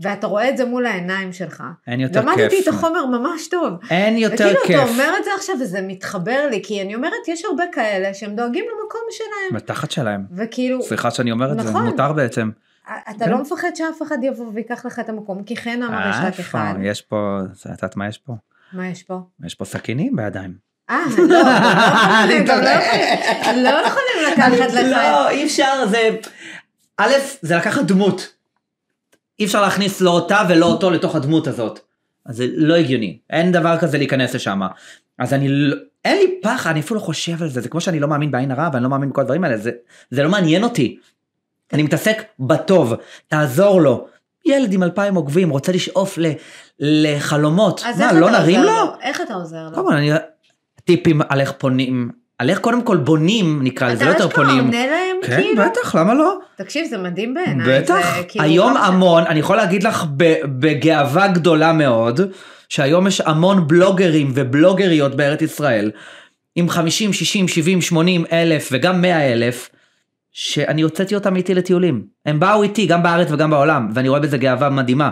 ואתה 0.00 0.26
רואה 0.26 0.48
את 0.48 0.56
זה 0.56 0.64
מול 0.64 0.86
העיניים 0.86 1.32
שלך. 1.32 1.62
אין 1.86 2.00
יותר 2.00 2.20
למדתי 2.20 2.48
כיף. 2.50 2.68
את 2.68 2.74
החומר 2.74 3.06
ממש 3.06 3.48
טוב. 3.48 3.72
אין 3.90 4.16
יותר 4.16 4.34
וכאילו 4.44 4.60
כיף. 4.66 4.80
אתה 4.80 4.88
אומר 4.90 5.12
את 5.18 5.24
זה 5.24 5.30
עכשיו 5.36 5.54
וזה 5.60 5.80
מתחבר 5.82 6.46
לי, 6.50 6.60
כי 6.64 6.82
אני 6.82 6.94
אומרת, 6.94 7.28
יש 7.28 7.44
הרבה 7.44 7.64
כאלה 7.72 8.14
שהם 8.14 8.36
דואגים 8.36 8.64
למקום 8.64 9.00
שלהם. 9.10 9.56
בתחת 9.62 9.90
שלהם. 9.90 10.24
וכאילו, 10.36 10.82
סליחה 10.82 11.10
שאני 11.10 11.30
אומר 11.32 11.52
את 11.52 11.60
זה, 11.60 11.70
נכון. 11.70 11.84
מותר 11.86 12.12
בעצם. 12.12 12.50
אתה 13.10 13.24
כן. 13.24 13.30
לא 13.30 13.38
מפחד 13.38 13.70
שאף 13.74 14.02
אחד 14.02 14.18
יבוא 14.22 14.50
ויקח 14.54 14.86
לך 14.86 14.98
את 14.98 15.08
המקום, 15.08 15.42
כי 15.42 15.56
חן 15.56 15.82
אמר 15.82 16.10
יש 16.10 16.16
רק 16.18 16.26
איפה? 16.26 16.40
אחד. 16.42 16.74
יש 16.82 17.02
פה, 17.02 17.38
את 17.62 17.82
יודעת 17.82 17.96
מה 17.96 18.08
יש 18.08 18.18
פה? 18.18 18.32
מה 18.72 18.88
יש 18.88 19.02
פה? 19.02 19.20
יש 19.44 19.54
פה 19.54 19.64
סכינים 19.64 20.16
בידיים. 20.16 20.54
אה, 20.90 20.98
לא, 21.18 21.24
לא. 21.26 21.34
יכולים- 22.30 22.46
לא 23.64 23.68
יכולים 23.68 24.32
לקחת 24.32 24.72
לך. 24.74 24.86
לא, 24.90 25.28
אי 25.30 25.44
אפשר, 25.44 25.86
זה... 25.90 26.10
א', 26.96 27.10
זה 27.42 27.56
לקחת 27.56 27.82
דמות. 27.84 28.34
אי 29.40 29.44
אפשר 29.44 29.62
להכניס 29.62 30.00
לא 30.00 30.10
אותה 30.10 30.42
ולא 30.48 30.66
אותו 30.66 30.90
לתוך 30.90 31.14
הדמות 31.14 31.46
הזאת. 31.46 31.80
אז 32.26 32.36
זה 32.36 32.46
לא 32.52 32.74
הגיוני. 32.74 33.18
אין 33.30 33.52
דבר 33.52 33.78
כזה 33.78 33.98
להיכנס 33.98 34.34
לשם. 34.34 34.60
אז 35.18 35.34
אני 35.34 35.48
לא... 35.48 35.76
אין 36.04 36.16
לי 36.16 36.40
פחד, 36.42 36.70
אני 36.70 36.80
אפילו 36.80 37.00
לא 37.00 37.04
חושב 37.04 37.42
על 37.42 37.48
זה. 37.48 37.60
זה 37.60 37.68
כמו 37.68 37.80
שאני 37.80 38.00
לא 38.00 38.08
מאמין 38.08 38.30
בעין 38.30 38.50
הרע 38.50 38.68
ואני 38.72 38.84
לא 38.84 38.90
מאמין 38.90 39.10
בכל 39.10 39.20
הדברים 39.20 39.44
האלה. 39.44 39.56
זה, 39.56 39.70
זה 40.10 40.22
לא 40.22 40.28
מעניין 40.28 40.64
אותי. 40.64 40.98
אני 41.72 41.82
מתעסק 41.82 42.22
בטוב. 42.40 42.94
תעזור 43.28 43.80
לו. 43.80 44.08
ילד 44.46 44.72
עם 44.72 44.82
אלפיים 44.82 45.14
עוקבים 45.14 45.50
רוצה 45.50 45.72
לשאוף 45.72 46.18
ל, 46.18 46.26
לחלומות. 46.80 47.84
מה, 47.98 48.12
לא 48.12 48.30
נרים 48.30 48.60
עוזר 48.60 48.84
לו? 48.84 48.92
איך 49.02 49.20
אתה 49.20 49.34
עוזר 49.34 49.68
לו? 49.68 49.84
כל, 49.84 49.92
אני... 49.92 50.10
טיפים 50.84 51.20
על 51.28 51.40
איך 51.40 51.52
פונים. 51.52 52.10
על 52.38 52.50
איך 52.50 52.58
קודם 52.58 52.82
כל 52.82 52.96
בונים, 52.96 53.62
נקרא 53.62 53.88
לזה, 53.92 54.04
לא 54.04 54.10
יותר 54.10 54.24
אתה 54.24 54.28
אשכרה 54.28 54.44
פונים. 54.44 54.64
עונה 54.64 54.86
להם 54.86 55.16
כן, 55.22 55.42
כאילו? 55.42 55.64
בטח, 55.64 55.94
למה 55.94 56.14
לא? 56.14 56.38
תקשיב, 56.56 56.86
זה 56.86 56.98
מדהים 56.98 57.34
בעיניי. 57.34 57.80
בטח. 57.80 58.16
זה 58.16 58.22
כאילו 58.28 58.44
היום 58.44 58.74
לא. 58.74 58.84
המון, 58.84 59.24
אני 59.26 59.40
יכול 59.40 59.56
להגיד 59.56 59.82
לך 59.82 60.04
בגאווה 60.44 61.28
גדולה 61.28 61.72
מאוד, 61.72 62.20
שהיום 62.68 63.06
יש 63.06 63.20
המון 63.20 63.68
בלוגרים 63.68 64.32
ובלוגריות 64.34 65.14
בארץ 65.14 65.42
ישראל, 65.42 65.90
עם 66.56 66.68
50, 66.68 67.12
60, 67.12 67.48
70, 67.48 67.80
80 67.80 68.24
אלף 68.32 68.68
וגם 68.72 69.00
100 69.00 69.32
אלף, 69.32 69.70
שאני 70.32 70.82
הוצאתי 70.82 71.14
אותם 71.14 71.36
איתי 71.36 71.54
לטיולים. 71.54 72.02
הם 72.26 72.40
באו 72.40 72.62
איתי 72.62 72.86
גם 72.86 73.02
בארץ 73.02 73.28
וגם 73.30 73.50
בעולם, 73.50 73.88
ואני 73.94 74.08
רואה 74.08 74.20
בזה 74.20 74.38
גאווה 74.38 74.70
מדהימה. 74.70 75.10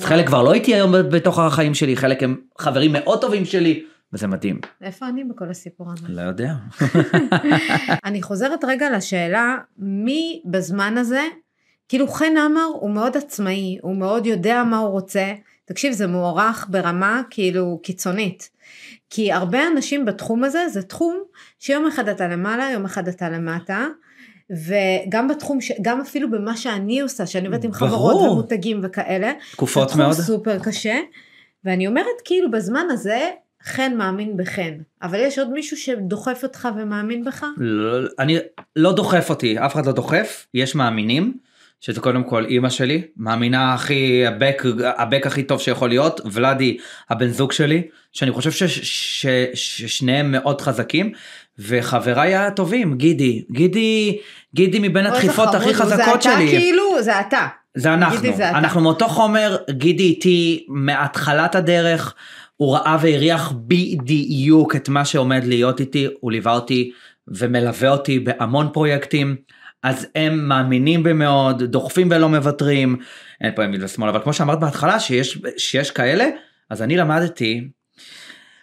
חלק 0.00 0.26
כבר 0.26 0.42
לא 0.42 0.52
איתי 0.52 0.74
היום 0.74 0.92
בתוך 0.92 1.38
החיים 1.38 1.74
שלי, 1.74 1.96
חלק 1.96 2.22
הם 2.22 2.36
חברים 2.58 2.92
מאוד 2.92 3.20
טובים 3.20 3.44
שלי, 3.44 3.82
וזה 4.12 4.26
מדהים. 4.26 4.60
איפה 4.82 5.08
אני 5.08 5.24
בכל 5.24 5.50
הסיפור 5.50 5.92
הזה? 5.92 6.06
לא 6.08 6.20
יודע. 6.20 6.52
אני 8.08 8.22
חוזרת 8.22 8.64
רגע 8.64 8.90
לשאלה, 8.90 9.56
מי 9.78 10.42
בזמן 10.44 10.98
הזה, 10.98 11.22
כאילו 11.88 12.08
חן 12.08 12.36
עמר 12.36 12.66
הוא 12.72 12.90
מאוד 12.90 13.16
עצמאי, 13.16 13.78
הוא 13.82 13.96
מאוד 13.96 14.26
יודע 14.26 14.64
מה 14.64 14.78
הוא 14.78 14.88
רוצה, 14.88 15.32
תקשיב 15.64 15.92
זה 15.92 16.06
מוערך 16.06 16.66
ברמה 16.70 17.22
כאילו 17.30 17.80
קיצונית. 17.82 18.50
כי 19.10 19.32
הרבה 19.32 19.66
אנשים 19.66 20.04
בתחום 20.04 20.44
הזה, 20.44 20.68
זה 20.68 20.82
תחום 20.82 21.22
שיום 21.58 21.86
אחד 21.86 22.08
אתה 22.08 22.28
למעלה, 22.28 22.70
יום 22.70 22.84
אחד 22.84 23.08
אתה 23.08 23.30
למטה. 23.30 23.86
וגם 24.50 25.28
בתחום, 25.28 25.60
ש... 25.60 25.72
גם 25.82 26.00
אפילו 26.00 26.30
במה 26.30 26.56
שאני 26.56 27.00
עושה, 27.00 27.26
שאני 27.26 27.46
עובדת 27.46 27.64
עם 27.64 27.72
חברות. 27.72 28.32
ומותגים 28.32 28.80
וכאלה, 28.82 29.32
תקופות 29.52 29.88
זה 29.88 29.94
תחום 29.94 30.00
מאוד. 30.04 30.14
סופר 30.14 30.58
קשה, 30.58 31.00
ואני 31.64 31.86
אומרת 31.86 32.20
כאילו 32.24 32.50
בזמן 32.50 32.86
הזה, 32.90 33.30
חן 33.64 33.92
מאמין 33.96 34.36
בחן, 34.36 34.72
אבל 35.02 35.18
יש 35.18 35.38
עוד 35.38 35.50
מישהו 35.50 35.76
שדוחף 35.76 36.40
אותך 36.42 36.68
ומאמין 36.76 37.24
בך? 37.24 37.44
לא, 37.56 38.08
אני 38.18 38.38
לא 38.76 38.92
דוחף 38.92 39.30
אותי, 39.30 39.58
אף 39.58 39.74
אחד 39.74 39.86
לא 39.86 39.92
דוחף, 39.92 40.46
יש 40.54 40.74
מאמינים, 40.74 41.34
שזה 41.80 42.00
קודם 42.00 42.24
כל 42.24 42.44
אימא 42.44 42.70
שלי, 42.70 43.02
מאמינה 43.16 43.74
הכי, 43.74 44.26
הבק, 44.26 44.62
הבק 44.96 45.26
הכי 45.26 45.42
טוב 45.42 45.60
שיכול 45.60 45.88
להיות, 45.88 46.20
ולאדי 46.32 46.78
הבן 47.10 47.28
זוג 47.28 47.52
שלי, 47.52 47.82
שאני 48.12 48.32
חושב 48.32 48.50
ש, 48.50 48.62
ש, 48.62 48.80
ש, 48.82 49.26
ששניהם 49.54 50.32
מאוד 50.32 50.60
חזקים, 50.60 51.12
וחבריי 51.58 52.36
הטובים, 52.36 52.96
גידי, 52.96 53.44
גידי, 53.50 54.18
גידי 54.54 54.78
מבין 54.78 55.06
הדחיפות 55.06 55.54
הכי 55.54 55.74
חזקות 55.74 55.96
זה 55.96 56.14
אתה 56.14 56.22
שלי. 56.22 56.48
כאילו, 56.48 57.02
זה 57.02 57.20
אתה. 57.20 57.46
זה 57.74 57.94
אנחנו, 57.94 58.36
זה. 58.36 58.50
אנחנו 58.50 58.80
מאותו 58.80 59.08
חומר, 59.08 59.56
גידי 59.70 60.02
איתי 60.02 60.66
מהתחלת 60.68 61.54
הדרך, 61.54 62.14
הוא 62.60 62.74
ראה 62.74 62.96
והריח 63.02 63.52
בדיוק 63.66 64.76
את 64.76 64.88
מה 64.88 65.04
שעומד 65.04 65.44
להיות 65.44 65.80
איתי, 65.80 66.08
הוא 66.20 66.32
ליווה 66.32 66.52
אותי 66.52 66.92
ומלווה 67.28 67.90
אותי 67.90 68.18
בהמון 68.18 68.68
פרויקטים, 68.72 69.36
אז 69.82 70.06
הם 70.14 70.48
מאמינים 70.48 71.02
בי 71.02 71.12
מאוד, 71.12 71.62
דוחפים 71.62 72.08
ולא 72.10 72.28
מוותרים, 72.28 72.96
אין 73.40 73.54
פה 73.54 73.64
ימין 73.64 73.84
ושמאל, 73.84 74.08
אבל 74.08 74.22
כמו 74.22 74.32
שאמרת 74.32 74.60
בהתחלה 74.60 75.00
שיש, 75.00 75.38
שיש 75.56 75.90
כאלה, 75.90 76.28
אז 76.70 76.82
אני 76.82 76.96
למדתי 76.96 77.68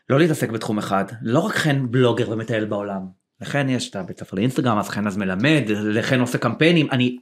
לא 0.09 0.19
להתעסק 0.19 0.49
בתחום 0.49 0.77
אחד, 0.77 1.05
לא 1.21 1.39
רק 1.39 1.55
חן 1.55 1.85
בלוגר 1.91 2.29
ומטייל 2.29 2.65
בעולם, 2.65 3.01
לכן 3.41 3.69
יש 3.69 3.89
את 3.89 3.95
הבית 3.95 4.19
ספר 4.19 4.37
לאינסטגרם, 4.37 4.77
אז 4.77 4.89
חן 4.89 5.07
אז 5.07 5.17
מלמד, 5.17 5.63
לכן 5.69 6.19
עושה 6.19 6.37
קמפיינים, 6.37 6.87
אני 6.91 7.17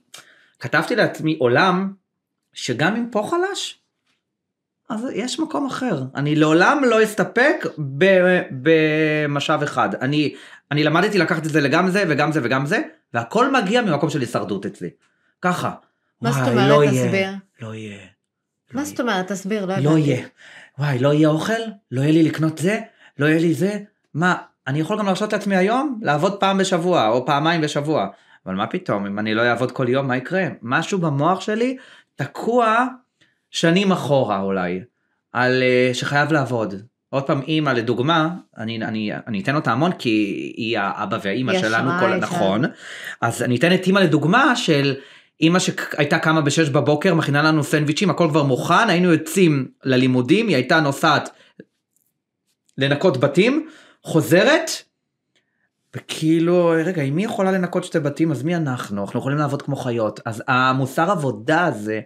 כתבתי 0.60 0.96
לעצמי 0.96 1.36
עולם 1.40 1.94
שגם 2.54 2.96
אם 2.96 3.06
פה 3.12 3.30
חלש, 3.30 3.85
אז 4.90 5.08
יש 5.14 5.40
מקום 5.40 5.66
אחר. 5.66 6.04
אני 6.16 6.36
לעולם 6.36 6.84
לא 6.88 7.04
אסתפק 7.04 7.66
במשאב 8.52 9.64
אחד. 9.64 9.96
אני, 9.96 10.36
אני 10.72 10.84
למדתי 10.84 11.18
לקחת 11.18 11.46
את 11.46 11.50
זה 11.50 11.62
לגם 11.62 11.90
זה 11.90 12.04
וגם 12.08 12.32
זה 12.32 12.40
וגם 12.44 12.66
זה, 12.66 12.82
והכל 13.14 13.52
מגיע 13.52 13.82
ממקום 13.82 14.10
של 14.10 14.20
הישרדות 14.20 14.66
אצלי. 14.66 14.90
ככה. 15.42 15.72
מה 16.22 16.32
זאת 16.32 16.48
אומרת? 16.48 16.70
לא 16.70 16.84
תסביר. 16.92 17.30
לא 17.62 17.76
יהיה. 17.76 17.98
מה 18.74 18.82
לא 18.82 18.88
זאת 18.88 19.00
אומרת? 19.00 19.32
תסביר, 19.32 19.66
לא 19.66 19.74
יהיה. 19.74 19.90
הבנתי. 19.90 19.94
לא 19.94 19.98
יהיה. 19.98 20.28
וואי, 20.80 21.00
לא 21.00 21.14
יהיה 21.14 21.30
אוכל? 21.30 21.54
לא 21.92 22.02
יהיה 22.02 22.12
לי 22.12 22.24
לקנות 22.24 22.58
זה? 22.58 22.80
לא 23.20 23.26
יהיה 23.26 23.40
לי 23.40 23.54
זה? 23.54 23.80
מה, 24.14 24.36
אני 24.68 24.80
יכול 24.80 25.00
גם 25.00 25.06
להרשות 25.06 25.34
לעצמי 25.34 25.56
היום 25.56 26.00
לעבוד 26.02 26.40
פעם 26.40 26.58
בשבוע 26.58 27.08
או 27.08 27.26
פעמיים 27.26 27.62
בשבוע. 27.62 28.08
אבל 28.46 28.56
מה 28.56 28.68
פתאום, 28.68 29.06
אם 29.06 29.20
אני 29.20 29.34
לא 29.34 29.42
אעבוד 29.42 29.72
כל 29.72 29.90
יום, 29.90 30.08
מה 30.08 30.18
יקרה? 30.18 30.48
משהו 30.62 30.98
במוח 31.00 31.42
שלי 31.42 31.78
תקוע 32.16 32.86
שנים 33.52 33.92
אחורה 33.92 34.42
אולי, 34.42 34.82
על 35.34 35.64
uh, 35.64 35.94
שחייב 35.94 36.32
לעבוד. 36.32 36.74
עוד 37.10 37.24
פעם, 37.24 37.42
אימא 37.42 37.70
לדוגמה, 37.70 38.30
אני, 38.58 38.78
אני, 38.78 39.12
אני 39.28 39.42
אתן 39.42 39.56
אותה 39.56 39.72
המון 39.72 39.92
כי 39.92 40.10
היא 40.58 40.80
האבא 40.80 41.18
והאימא 41.22 41.60
שלנו, 41.60 41.92
כל, 42.00 42.14
היא 42.14 42.22
נכון. 42.22 42.64
אז 43.22 43.44
אני 43.44 43.56
אתן 43.56 43.74
את 43.74 43.88
אימא 43.88 44.00
לדוגמה 44.00 44.56
של 44.56 44.96
אימא 45.42 45.60
שהייתה 45.60 46.20
קמה 46.20 46.42
בשש 46.42 46.70
בבוקר, 46.70 47.14
מכינה 47.14 47.42
לנו 47.42 47.64
סנדוויצ'ים, 47.64 48.10
הכל 48.10 48.28
כבר 48.30 48.44
מוכן, 48.44 48.90
היינו 48.90 49.12
יוצאים 49.12 49.68
ללימודים, 49.84 50.48
היא 50.48 50.56
הייתה 50.56 50.80
נוסעת 50.80 51.30
לנקות 52.78 53.18
בתים, 53.18 53.70
חוזרת, 54.04 54.72
וכאילו, 55.96 56.74
רגע, 56.86 57.02
אם 57.02 57.18
היא 57.18 57.26
יכולה 57.26 57.52
לנקות 57.52 57.84
שתי 57.84 58.00
בתים, 58.00 58.32
אז 58.32 58.44
מי 58.44 58.56
אנחנו? 58.56 59.02
אנחנו 59.02 59.20
יכולים 59.20 59.38
לעבוד 59.38 59.62
כמו 59.62 59.76
חיות. 59.76 60.20
אז 60.26 60.44
המוסר 60.48 61.12
עבודה 61.12 61.66
הזה, 61.66 62.02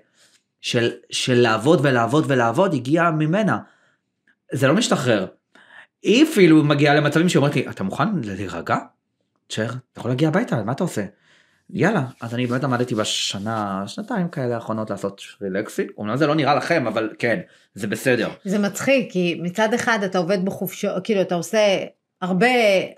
של, 0.62 0.92
של 1.10 1.36
לעבוד 1.36 1.80
ולעבוד 1.84 2.26
ולעבוד, 2.28 2.74
הגיע 2.74 3.12
ממנה. 3.12 3.60
זה 4.52 4.68
לא 4.68 4.74
משתחרר. 4.74 5.26
היא 6.04 6.26
אפילו 6.26 6.64
מגיעה 6.64 6.96
למצבים 6.96 7.30
שהיא 7.30 7.40
אומרת 7.40 7.56
לי, 7.56 7.70
אתה 7.70 7.84
מוכן 7.84 8.08
להירגע? 8.24 8.78
תשאר, 9.48 9.66
אתה 9.66 10.00
יכול 10.00 10.12
להגיע 10.12 10.28
הביתה, 10.28 10.64
מה 10.64 10.72
אתה 10.72 10.84
עושה? 10.84 11.06
יאללה, 11.70 12.04
אז 12.22 12.34
אני 12.34 12.48
באמת 12.48 12.64
למדתי 12.64 12.96
בשנה, 12.96 13.84
שנתיים 13.88 14.30
כאלה 14.30 14.56
האחרונות 14.56 14.90
לעשות 14.90 15.22
רילקסי. 15.42 15.88
אומנם 15.98 16.18
זה 16.18 16.28
לא 16.28 16.36
נראה 16.36 16.56
לכם, 16.56 16.88
אבל 16.88 17.10
כן, 17.20 17.40
זה 17.74 17.88
בסדר. 17.88 18.30
זה 18.44 18.60
מצחיק, 18.60 19.12
כי 19.12 19.40
מצד 19.44 19.74
אחד 19.74 20.00
אתה 20.06 20.18
עובד 20.18 20.46
בחופשות, 20.46 21.04
כאילו 21.04 21.22
אתה 21.22 21.36
עושה 21.36 21.60
הרבה 22.22 22.48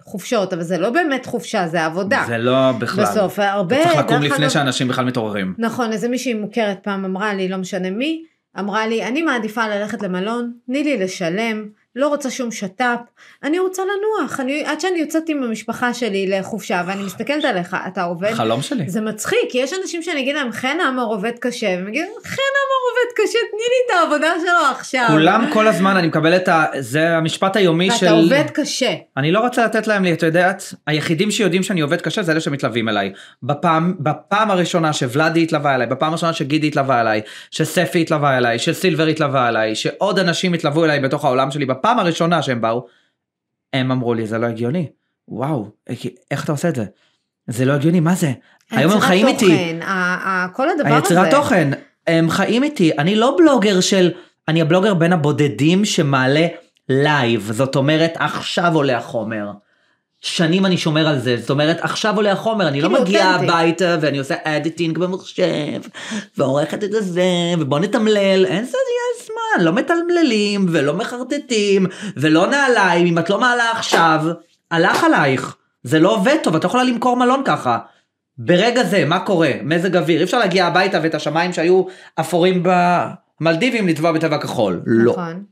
חופשות, 0.04 0.54
אבל 0.54 0.64
זה 0.64 0.78
לא 0.78 0.90
באמת 0.90 1.26
חופשה, 1.26 1.68
זה 1.68 1.86
עבודה. 1.86 2.24
זה 2.28 2.38
לא 2.38 2.72
בכלל. 2.80 3.06
בסוף, 3.06 3.40
הרבה... 3.40 3.82
אתה 3.82 3.90
צריך 3.90 4.00
לקום 4.00 4.22
לפני 4.22 4.46
אגב- 4.46 4.50
שאנשים 4.54 4.88
בכלל 4.88 5.06
מתעוררים. 5.06 5.54
נכון, 5.58 5.92
איזה 5.92 6.10
מישהי 6.10 6.34
מוכרת 6.34 6.78
פעם 6.84 7.06
אמרה 7.06 7.34
לי, 7.34 7.50
לא 7.50 7.58
משנה 7.58 7.90
מי, 7.90 8.24
אמרה 8.60 8.88
לי, 8.88 9.04
אני 9.04 9.22
מעדיפה 9.22 9.68
ללכת 9.68 10.04
למלון, 10.04 10.52
תני 10.66 10.84
לי 10.84 10.98
לשלם, 10.98 11.66
לא 11.96 12.08
רוצה 12.08 12.30
שום 12.30 12.52
שת"פ, 12.52 13.00
אני 13.44 13.60
רוצה 13.60 13.82
לנוח, 13.82 14.40
אני, 14.40 14.66
עד 14.66 14.80
שאני 14.82 15.00
יוצאת 15.00 15.30
עם 15.30 15.44
המשפחה 15.44 15.94
שלי 15.94 16.28
לחופשה 16.28 16.84
ואני 16.88 17.04
מסתכלת 17.04 17.46
עליך, 17.46 17.76
אתה 17.88 18.04
עובד, 18.04 18.34
חלום 18.34 18.62
שלי. 18.62 18.90
זה 18.90 19.02
מצחיק, 19.02 19.56
יש 19.56 19.74
אנשים 19.82 20.04
שאני 20.04 20.20
אגיד 20.22 20.36
להם, 20.36 20.52
חן 20.52 20.78
עמר 20.88 21.04
עובד 21.04 21.32
קשה, 21.40 21.68
והם 21.68 21.88
יגידו, 21.88 22.08
חן 22.26 22.42
קשה, 23.16 23.40
תני 23.52 23.60
לי 23.60 23.76
את 23.86 24.02
העבודה 24.02 24.34
שלו 24.42 24.72
עכשיו. 24.80 25.06
כולם 25.12 25.50
כל 25.54 25.68
הזמן, 25.68 25.98
אני 25.98 26.08
מקבל 26.08 26.36
את 26.36 26.48
ה... 26.48 26.66
זה 26.80 27.18
המשפט 27.18 27.56
היומי 27.56 27.92
של... 27.92 28.06
ואתה 28.06 28.16
עובד 28.16 28.44
קשה. 28.54 28.94
אני 29.18 29.32
לא 29.32 29.40
רוצה 29.40 29.66
לתת 29.66 29.88
להם 29.88 30.04
לי, 30.04 30.14
את 30.14 30.24
יודעת, 30.24 30.74
היחידים 30.88 31.32
שיודעים 31.32 31.64
שאני 31.64 31.82
עובד 31.82 32.02
קשה 32.02 32.24
זה 32.24 32.32
אלה 32.32 32.40
שמתלווים 32.40 32.90
אליי. 32.90 33.14
בפעם, 33.44 33.96
בפעם 34.00 34.52
הראשונה 34.52 34.94
שוולדי 34.94 35.44
התלווה 35.44 35.76
אליי, 35.76 35.88
בפעם 35.88 36.10
הראשונה 36.10 36.34
שגידי 36.34 36.68
התלווה 36.68 37.02
אליי, 37.02 37.22
שספי 37.52 38.02
התלווה 38.02 38.38
אליי, 38.38 38.60
שסילבר 38.60 39.08
התלווה 39.08 39.50
אליי, 39.50 39.76
שעוד 39.76 40.20
אנשים 40.20 40.54
התלוו 40.54 40.86
אליי 40.86 41.00
בתוך 41.00 41.26
העולם 41.26 41.52
שלי, 41.52 41.66
בפעם 41.66 42.00
הראשונה 42.00 42.42
שהם 42.42 42.62
באו, 42.62 42.86
הם 43.74 43.92
אמרו 43.92 44.14
לי 44.14 44.28
זה 44.28 44.38
לא 44.38 44.46
הגיוני. 44.46 44.90
וואו, 45.28 45.70
איך 46.32 46.44
אתה 46.44 46.52
עושה 46.52 46.70
את 46.70 46.76
זה? 46.76 46.86
זה 47.48 47.66
לא 47.66 47.74
הגיוני, 47.74 48.00
מה 48.00 48.14
זה? 48.16 48.32
היום 48.72 48.92
הם 48.92 49.00
חיים 49.00 49.28
איתי. 49.28 49.46
תוכן, 49.46 49.80
ה- 49.82 50.30
ה- 50.30 50.48
כל 50.54 50.70
הדבר 50.70 50.88
הזה. 50.88 50.96
היצירת 50.96 51.32
תוכן, 51.32 51.70
הם 52.08 52.30
חיים 52.30 52.64
איתי, 52.64 52.92
אני 52.98 53.16
לא 53.16 53.36
בלוגר 53.38 53.80
של, 53.80 54.12
אני 54.48 54.62
הבלוגר 54.62 54.94
בין 54.94 55.14
הבודדים 55.14 55.86
שמעלה 55.86 56.48
live, 56.90 57.52
זאת 57.54 57.76
אומרת 57.76 58.14
עכשיו 58.16 58.76
עולה 58.76 58.98
החומר. 58.98 59.52
שנים 60.22 60.66
אני 60.66 60.78
שומר 60.78 61.08
על 61.08 61.20
זה, 61.20 61.38
זאת 61.38 61.50
אומרת 61.50 61.78
עכשיו 61.82 62.16
עולה 62.16 62.32
החומר, 62.32 62.68
אני 62.68 62.82
לא 62.82 62.88
כאילו, 62.88 63.02
מגיע. 63.02 63.26
הביתה 63.26 63.98
ואני 64.02 64.18
עושה 64.18 64.36
editing 64.44 64.98
במחשב, 64.98 65.82
ועורכת 66.38 66.84
את 66.84 66.92
זה, 67.00 67.24
ובוא 67.60 67.80
נתמלל, 67.80 68.46
אין 68.46 68.66
זה 68.66 68.78
יש 68.78 69.26
זמן, 69.28 69.66
לא 69.66 69.74
מתמללים 69.74 70.66
ולא 70.70 70.94
מחרטטים 70.94 71.86
ולא 72.18 72.48
נעליים, 72.48 73.08
אם 73.08 73.20
את 73.20 73.30
לא 73.30 73.40
מעלה 73.40 73.72
עכשיו, 73.72 74.22
הלך 74.72 75.04
עלייך, 75.04 75.56
זה 75.84 76.00
לא 76.00 76.16
עובד 76.16 76.38
טוב, 76.44 76.56
את 76.56 76.64
לא 76.64 76.68
יכולה 76.68 76.84
למכור 76.84 77.18
מלון 77.18 77.42
ככה. 77.46 77.78
ברגע 78.38 78.84
זה, 78.84 79.06
מה 79.06 79.20
קורה? 79.20 79.52
מזג 79.64 79.98
אוויר, 79.98 80.20
אי 80.20 80.24
אפשר 80.24 80.40
להגיע 80.40 80.66
הביתה 80.66 81.00
ואת 81.04 81.16
השמיים 81.16 81.54
שהיו 81.54 81.84
אפורים 82.20 82.64
במלדיבים 82.64 83.88
לצבוע 83.88 84.12
בצבע 84.12 84.38
כחול. 84.38 84.82
לא. 84.86 85.12
נכון. 85.12 85.44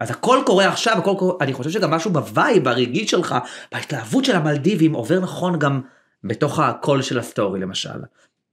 אז 0.00 0.10
הכל 0.10 0.42
קורה 0.46 0.68
עכשיו, 0.68 0.98
הכל 0.98 1.14
קורה, 1.18 1.34
אני 1.40 1.52
חושב 1.52 1.70
שגם 1.70 1.90
משהו 1.90 2.10
ב 2.10 2.22
vibe 2.22 2.68
הרגעי 2.68 3.08
שלך, 3.08 3.34
בהתלהבות 3.72 4.24
של 4.24 4.36
המלדיבים, 4.36 4.92
עובר 4.92 5.20
נכון 5.20 5.58
גם 5.58 5.80
בתוך 6.24 6.58
הקול 6.58 7.02
של 7.02 7.18
הסטורי 7.18 7.60
למשל. 7.60 7.98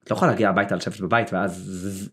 את 0.03 0.11
לא 0.11 0.15
יכולה 0.15 0.31
להגיע 0.31 0.49
הביתה 0.49 0.75
לשבת 0.75 0.99
בבית 0.99 1.33
ואז 1.33 2.11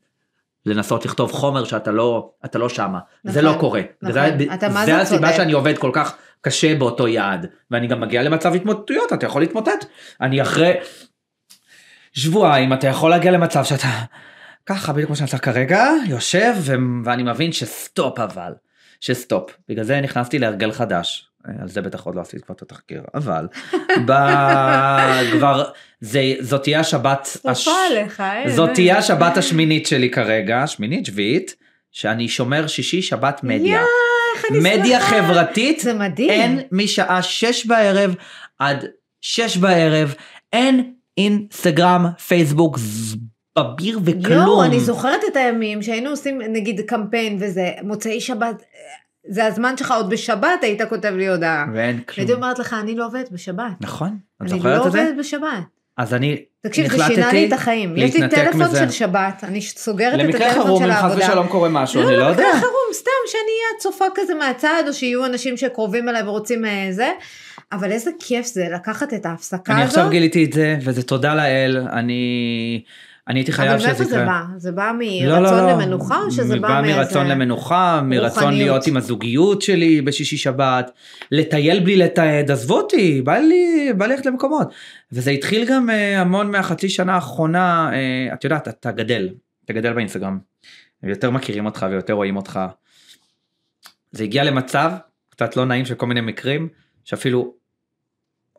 לנסות 0.67 1.05
לכתוב 1.07 1.33
חומר 1.33 1.65
שאתה 1.65 1.91
לא, 1.91 2.31
אתה 2.45 2.59
לא 2.59 2.69
שמה. 2.69 2.99
זה 3.25 3.43
נכון, 3.43 3.55
לא 3.55 3.61
קורה. 3.61 3.81
נכון. 4.03 4.11
וזה, 4.11 4.55
אתה 4.55 4.69
מה 4.69 4.87
זה 4.87 4.93
זה 4.93 5.01
הסיבה 5.01 5.27
צודק. 5.27 5.37
שאני 5.37 5.53
עובד 5.53 5.79
כל 5.79 5.91
כך 5.95 6.17
קשה 6.41 6.75
באותו 6.75 7.09
יעד. 7.09 7.47
ואני 7.71 7.87
גם 7.87 8.01
מגיע 8.01 8.23
למצב 8.23 8.55
התמוטטויות, 8.55 9.13
אתה 9.13 9.27
יכול 9.27 9.43
להתמוטט. 9.43 9.85
אני 10.21 10.43
אחרי 10.43 10.73
שבועיים, 12.13 12.73
אתה 12.73 12.87
יכול 12.87 13.11
להגיע 13.11 13.31
למצב 13.31 13.65
שאתה 13.65 13.89
ככה 14.67 14.93
בדיוק 14.93 15.07
כמו 15.07 15.17
שאתה 15.17 15.39
כרגע, 15.39 15.87
יושב 16.07 16.55
ו- 16.59 16.75
ואני 17.05 17.23
מבין 17.23 17.53
שסטופ 17.53 18.19
אבל. 18.19 18.53
שסטופ. 19.01 19.51
בגלל 19.69 19.85
זה 19.85 20.01
נכנסתי 20.01 20.39
להרגל 20.39 20.73
חדש. 20.73 21.27
על 21.61 21.69
זה 21.69 21.83
בטח 21.83 22.03
עוד 22.03 22.15
לא 22.15 22.21
עשיתי 22.21 22.43
כבר 22.43 22.55
את 22.55 22.63
התחקיר, 22.63 23.03
אבל 23.15 23.47
ב- 24.07 25.31
כבר 25.33 25.65
זה 26.01 26.21
זאת 26.41 26.63
תהיה 26.63 26.81
השבת, 26.81 27.37
הש- 27.45 27.69
עליך, 27.91 28.21
אה. 28.21 28.51
זאת 28.51 28.71
תהיה 28.75 28.99
השבת 28.99 29.37
השמינית 29.37 29.87
שלי 29.87 30.11
כרגע, 30.11 30.67
שמינית 30.67 31.07
שביעית, 31.07 31.55
שאני 31.93 32.29
שומר 32.29 32.67
שישי 32.67 33.03
שבת 33.03 33.41
מדיה. 33.43 33.83
מדיה. 34.51 35.01
חברתית, 35.01 35.81
זה 35.81 35.95
מדהים. 35.95 36.31
אין 36.31 36.61
משעה 36.73 37.23
שש 37.23 37.67
בערב 37.67 38.15
עד 38.59 38.85
שש 39.21 39.57
בערב, 39.57 40.15
אין 40.53 40.93
אינסטגרם, 41.25 42.07
פייסבוק, 42.27 42.79
בביר 43.59 44.01
וכלום. 44.05 44.33
יואו, 44.33 44.65
אני 44.65 44.81
זוכרת 44.81 45.21
את 45.31 45.37
הימים 45.37 45.83
שהיינו 45.83 46.11
עושים 46.11 46.43
נגיד 46.49 46.81
קמפיין 46.81 47.37
וזה, 47.41 47.71
מוצאי 47.83 48.21
שבת, 48.21 48.63
זה 49.29 49.47
הזמן 49.47 49.77
שלך 49.77 49.91
עוד 49.91 50.11
בשבת 50.11 50.63
היית 50.63 50.83
כותב 50.83 51.13
לי 51.17 51.29
הודעה. 51.29 51.67
ואין 51.75 52.01
כלום. 52.01 52.15
הייתי 52.17 52.33
אומרת 52.33 52.59
לך, 52.59 52.77
אני 52.83 52.95
לא 52.95 53.07
עובדת 53.07 53.31
בשבת. 53.31 53.73
נכון, 53.81 54.09
את 54.09 54.41
אני 54.41 54.49
זוכרת 54.49 54.79
לא 54.79 54.87
את 54.87 54.93
זה? 54.93 55.01
עובדת 55.01 55.19
בשבת. 55.19 55.63
אז 55.97 56.15
אני 56.15 56.45
תקשיב, 56.61 56.89
זה 56.89 56.95
החלטתי 56.95 57.15
שינה 57.15 57.33
לי 57.33 57.49
את 57.49 57.53
החיים. 57.53 57.97
יש 57.97 58.15
לי 58.15 58.21
להתנתק 58.21 58.45
טלפון 58.45 58.63
מזה. 58.63 58.79
של 58.79 58.91
שבת, 58.91 59.45
אני 59.45 59.61
סוגרת 59.61 60.15
את 60.15 60.19
למקרה 60.19 60.47
הטלפון 60.47 60.63
חירום, 60.63 60.83
של 60.83 60.91
אם 60.91 60.97
חס 60.97 61.03
העבודה. 61.03 61.27
ושלום 61.27 61.49
קורה 61.49 61.69
משהו, 61.69 62.03
לא, 62.03 62.09
אני 62.09 62.17
לא 62.17 62.23
יודע. 62.23 62.43
למקרה 62.43 62.61
חירום, 62.61 62.89
סתם 62.93 63.11
שאני 63.27 63.41
אהיה 63.41 63.81
צופה 63.81 64.05
כזה 64.15 64.35
מהצד, 64.35 64.83
או 64.87 64.93
שיהיו 64.93 65.27
אנשים 65.27 65.57
שקרובים 65.57 66.09
אליי 66.09 66.23
ורוצים 66.23 66.65
אה, 66.65 66.89
זה, 66.91 67.11
אבל 67.73 67.93
איזה 67.93 68.11
כיף 68.19 68.47
זה 68.47 68.69
לקחת 68.75 69.15
את 69.15 69.27
ההפסקה 69.27 69.73
אני 69.73 69.83
הזאת. 69.83 69.97
עכשיו 69.97 70.11
גיליתי 70.11 70.45
את 70.45 70.53
זה, 70.53 70.79
וזה 70.85 71.03
תודה 71.03 71.35
לאל, 71.35 71.77
אני 71.93 72.83
אני 73.29 73.39
הייתי 73.39 73.53
חייב 73.53 73.71
אבל 73.71 73.79
שזה 73.79 73.89
מאיפה 73.89 74.05
יקרה. 74.05 74.19
זה 74.19 74.25
בא? 74.27 74.43
זה 74.57 74.73
בא 74.73 74.93
לא, 75.23 75.39
לא, 75.39 75.41
מרצון 75.41 75.67
לא. 75.67 75.73
למנוחה, 75.73 76.19
או 76.19 76.31
שזה 76.31 76.61
בא 76.61 76.69
בא 76.69 76.81
מאיזה... 76.83 76.99
מרצון 76.99 77.27
למנוחה, 77.27 78.01
מרצון 78.05 78.43
רוחניות? 78.43 78.55
להיות 78.55 78.87
עם 78.87 78.97
הזוגיות 78.97 79.63
שלי 79.63 80.01
בשישי 80.01 80.37
שבת, 80.37 80.91
לטייל 81.31 81.81
בלי 81.81 81.97
לתעד, 81.97 82.51
עזבו 82.51 82.77
אותי, 82.77 83.23
בא 83.23 83.39
לי, 83.39 83.93
בא 83.97 84.07
לי 84.07 84.13
ללכת 84.13 84.27
למקומות. 84.27 84.69
וזה 85.13 85.31
התחיל 85.31 85.67
גם 85.69 85.91
אה, 85.91 86.21
המון 86.21 86.51
מהחצי 86.51 86.89
שנה 86.89 87.15
האחרונה, 87.15 87.91
אה, 87.93 88.35
את 88.35 88.45
יודעת, 88.45 88.69
אתה 88.69 88.91
גדל, 88.91 89.29
אתה 89.65 89.73
גדל 89.73 89.93
באינסטגרם, 89.93 90.39
ויותר 91.03 91.31
מכירים 91.31 91.67
אותך 91.67 91.87
ויותר 91.91 92.13
רואים 92.13 92.37
אותך. 92.37 92.61
זה 94.13 94.25
הגיע 94.25 94.45
למצב 94.45 94.93
קצת 95.31 95.57
לא 95.57 95.65
נעים 95.65 95.85
של 95.85 95.95
כל 95.95 96.07
מיני 96.07 96.21
מקרים, 96.21 96.69
שאפילו 97.05 97.60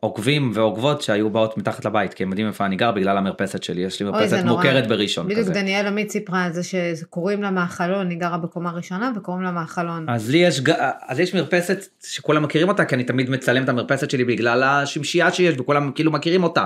עוקבים 0.04 0.50
ועוקבות 0.54 1.02
שהיו 1.02 1.30
באות 1.30 1.58
מתחת 1.58 1.84
לבית, 1.84 2.14
כי 2.14 2.22
הם 2.22 2.28
יודעים 2.28 2.46
איפה 2.46 2.66
אני 2.66 2.76
גר 2.76 2.90
בגלל 2.90 3.18
המרפסת 3.18 3.62
שלי, 3.62 3.80
יש 3.80 4.00
לי 4.00 4.10
מרפסת. 4.10 4.44
מוכרת 4.44 4.88
בראשון. 4.88 5.28
בדיוק. 5.28 5.48
דניאל 5.48 5.86
עמית 5.86 6.10
סיפרה 6.10 6.44
על 6.44 6.52
זה 6.52 6.60
שקוראים 6.94 7.42
לה 7.42 7.50
מהחלון, 7.50 8.10
היא 8.10 8.18
גרה 8.18 8.38
בקומה 8.38 8.70
ראשונה 8.70 9.12
וקוראים 9.16 9.42
לה 9.42 9.50
מהחלון. 9.50 10.08
אז 10.08 10.30
לי 10.30 10.38
יש, 10.38 10.60
אז 11.06 11.20
יש 11.20 11.34
מרפסת 11.34 11.86
שכולם 12.04 12.42
מכירים 12.42 12.68
אותה, 12.68 12.84
כי 12.84 12.94
אני 12.94 13.04
תמיד 13.04 13.30
מצלם 13.30 13.64
את 13.64 13.68
המרפסת 13.68 14.10
שלי 14.10 14.24
בגלל 14.24 14.62
השמשייה 14.62 15.32
שיש, 15.32 15.54
וכולם 15.58 15.92
כאילו 15.94 16.12
מכירים 16.12 16.42
אותה. 16.44 16.64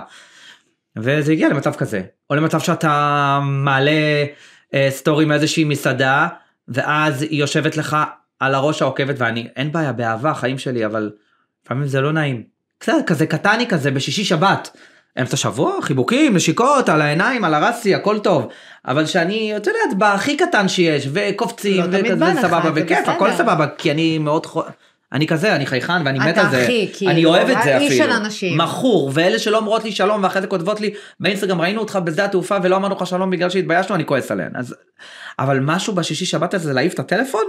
וזה 0.97 1.33
הגיע 1.33 1.49
למצב 1.49 1.75
כזה. 1.75 2.03
או 2.31 2.35
למצב 2.35 2.61
שאתה 2.61 3.41
מעלה 3.43 4.25
אה, 4.75 4.87
סטורי 4.91 5.25
מאיזושהי 5.25 5.65
מסעדה, 5.65 6.29
ואז 6.69 7.23
היא 7.23 7.41
יושבת 7.41 7.77
לך 7.77 7.97
על 8.41 8.55
הראש 8.55 8.83
העוקבת, 8.83 9.15
ואני, 9.19 9.49
אין 9.57 9.73
בעיה, 9.73 9.93
באהבה, 9.93 10.35
חיים 10.35 10.59
שלי, 10.59 10.87
אבל 10.87 11.11
לפעמים 11.65 11.87
זה 11.87 12.01
לא 12.01 12.13
נעים. 12.13 12.56
בסדר, 12.81 13.03
כזה 13.07 13.27
קטני 13.27 13.67
כזה, 13.67 13.91
בשישי 13.91 14.25
שבת. 14.25 14.77
אמצע 15.21 15.37
שבוע, 15.37 15.83
חיבוקים, 15.83 16.37
נשיקות, 16.37 16.89
על 16.89 17.03
העיניים, 17.03 17.45
על 17.45 17.55
הרסי, 17.55 17.95
הכל 17.95 18.19
טוב. 18.19 18.49
אבל 18.87 19.07
שאני, 19.07 19.57
את 19.57 19.67
יודעת, 19.67 19.99
בהכי 19.99 20.37
קטן 20.37 20.69
שיש, 20.69 21.09
וקופצים, 21.13 21.85
לא 21.91 21.99
וכזה 22.01 22.41
סבבה, 22.43 22.71
וכיף, 22.75 23.09
הכל. 23.09 23.33
סבבה, 23.33 23.67
כי 23.79 23.91
אני 23.91 24.19
מאוד 24.19 24.47
חו... 24.47 24.63
אני 25.13 25.27
כזה, 25.27 25.57
אני 25.57 25.67
חייכן 25.67 26.03
ואני 26.05 26.19
מת 26.19 26.29
אתה 26.29 26.41
על 26.41 26.51
זה. 26.51 26.63
הכי, 26.63 26.89
כאילו, 26.97 27.11
אני 27.11 27.25
אוהב 27.25 27.51
את 27.51 27.57
זה 27.65 27.77
אפילו. 27.77 28.05
של 28.05 28.11
אנשים. 28.11 28.59
מכור, 28.59 29.11
ואלה 29.15 29.39
שלא 29.39 29.57
אומרות 29.57 29.85
לי 29.85 29.93
שלום 29.93 30.23
ואחרי 30.23 30.43
זה 30.43 30.47
כותבות 30.47 30.81
לי 30.81 30.95
באינסטגרם 31.21 31.61
ראינו 31.61 31.81
אותך 31.81 31.99
בשדה 32.05 32.25
התעופה 32.25 32.57
ולא 32.63 32.77
אמרנו 32.77 32.95
לך 32.95 33.07
שלום 33.07 33.31
בגלל 33.31 33.51
שהתביישנו, 33.51 33.95
אני 33.95 34.07
כועס 34.07 34.31
עליהן. 34.31 34.53
אז... 34.55 34.75
אבל 35.39 35.61
משהו 35.61 35.95
בשישי 35.95 36.27
שבת 36.27 36.55
הזה 36.55 36.73
להעיף 36.73 36.95
את 36.95 36.99
הטלפון? 36.99 37.45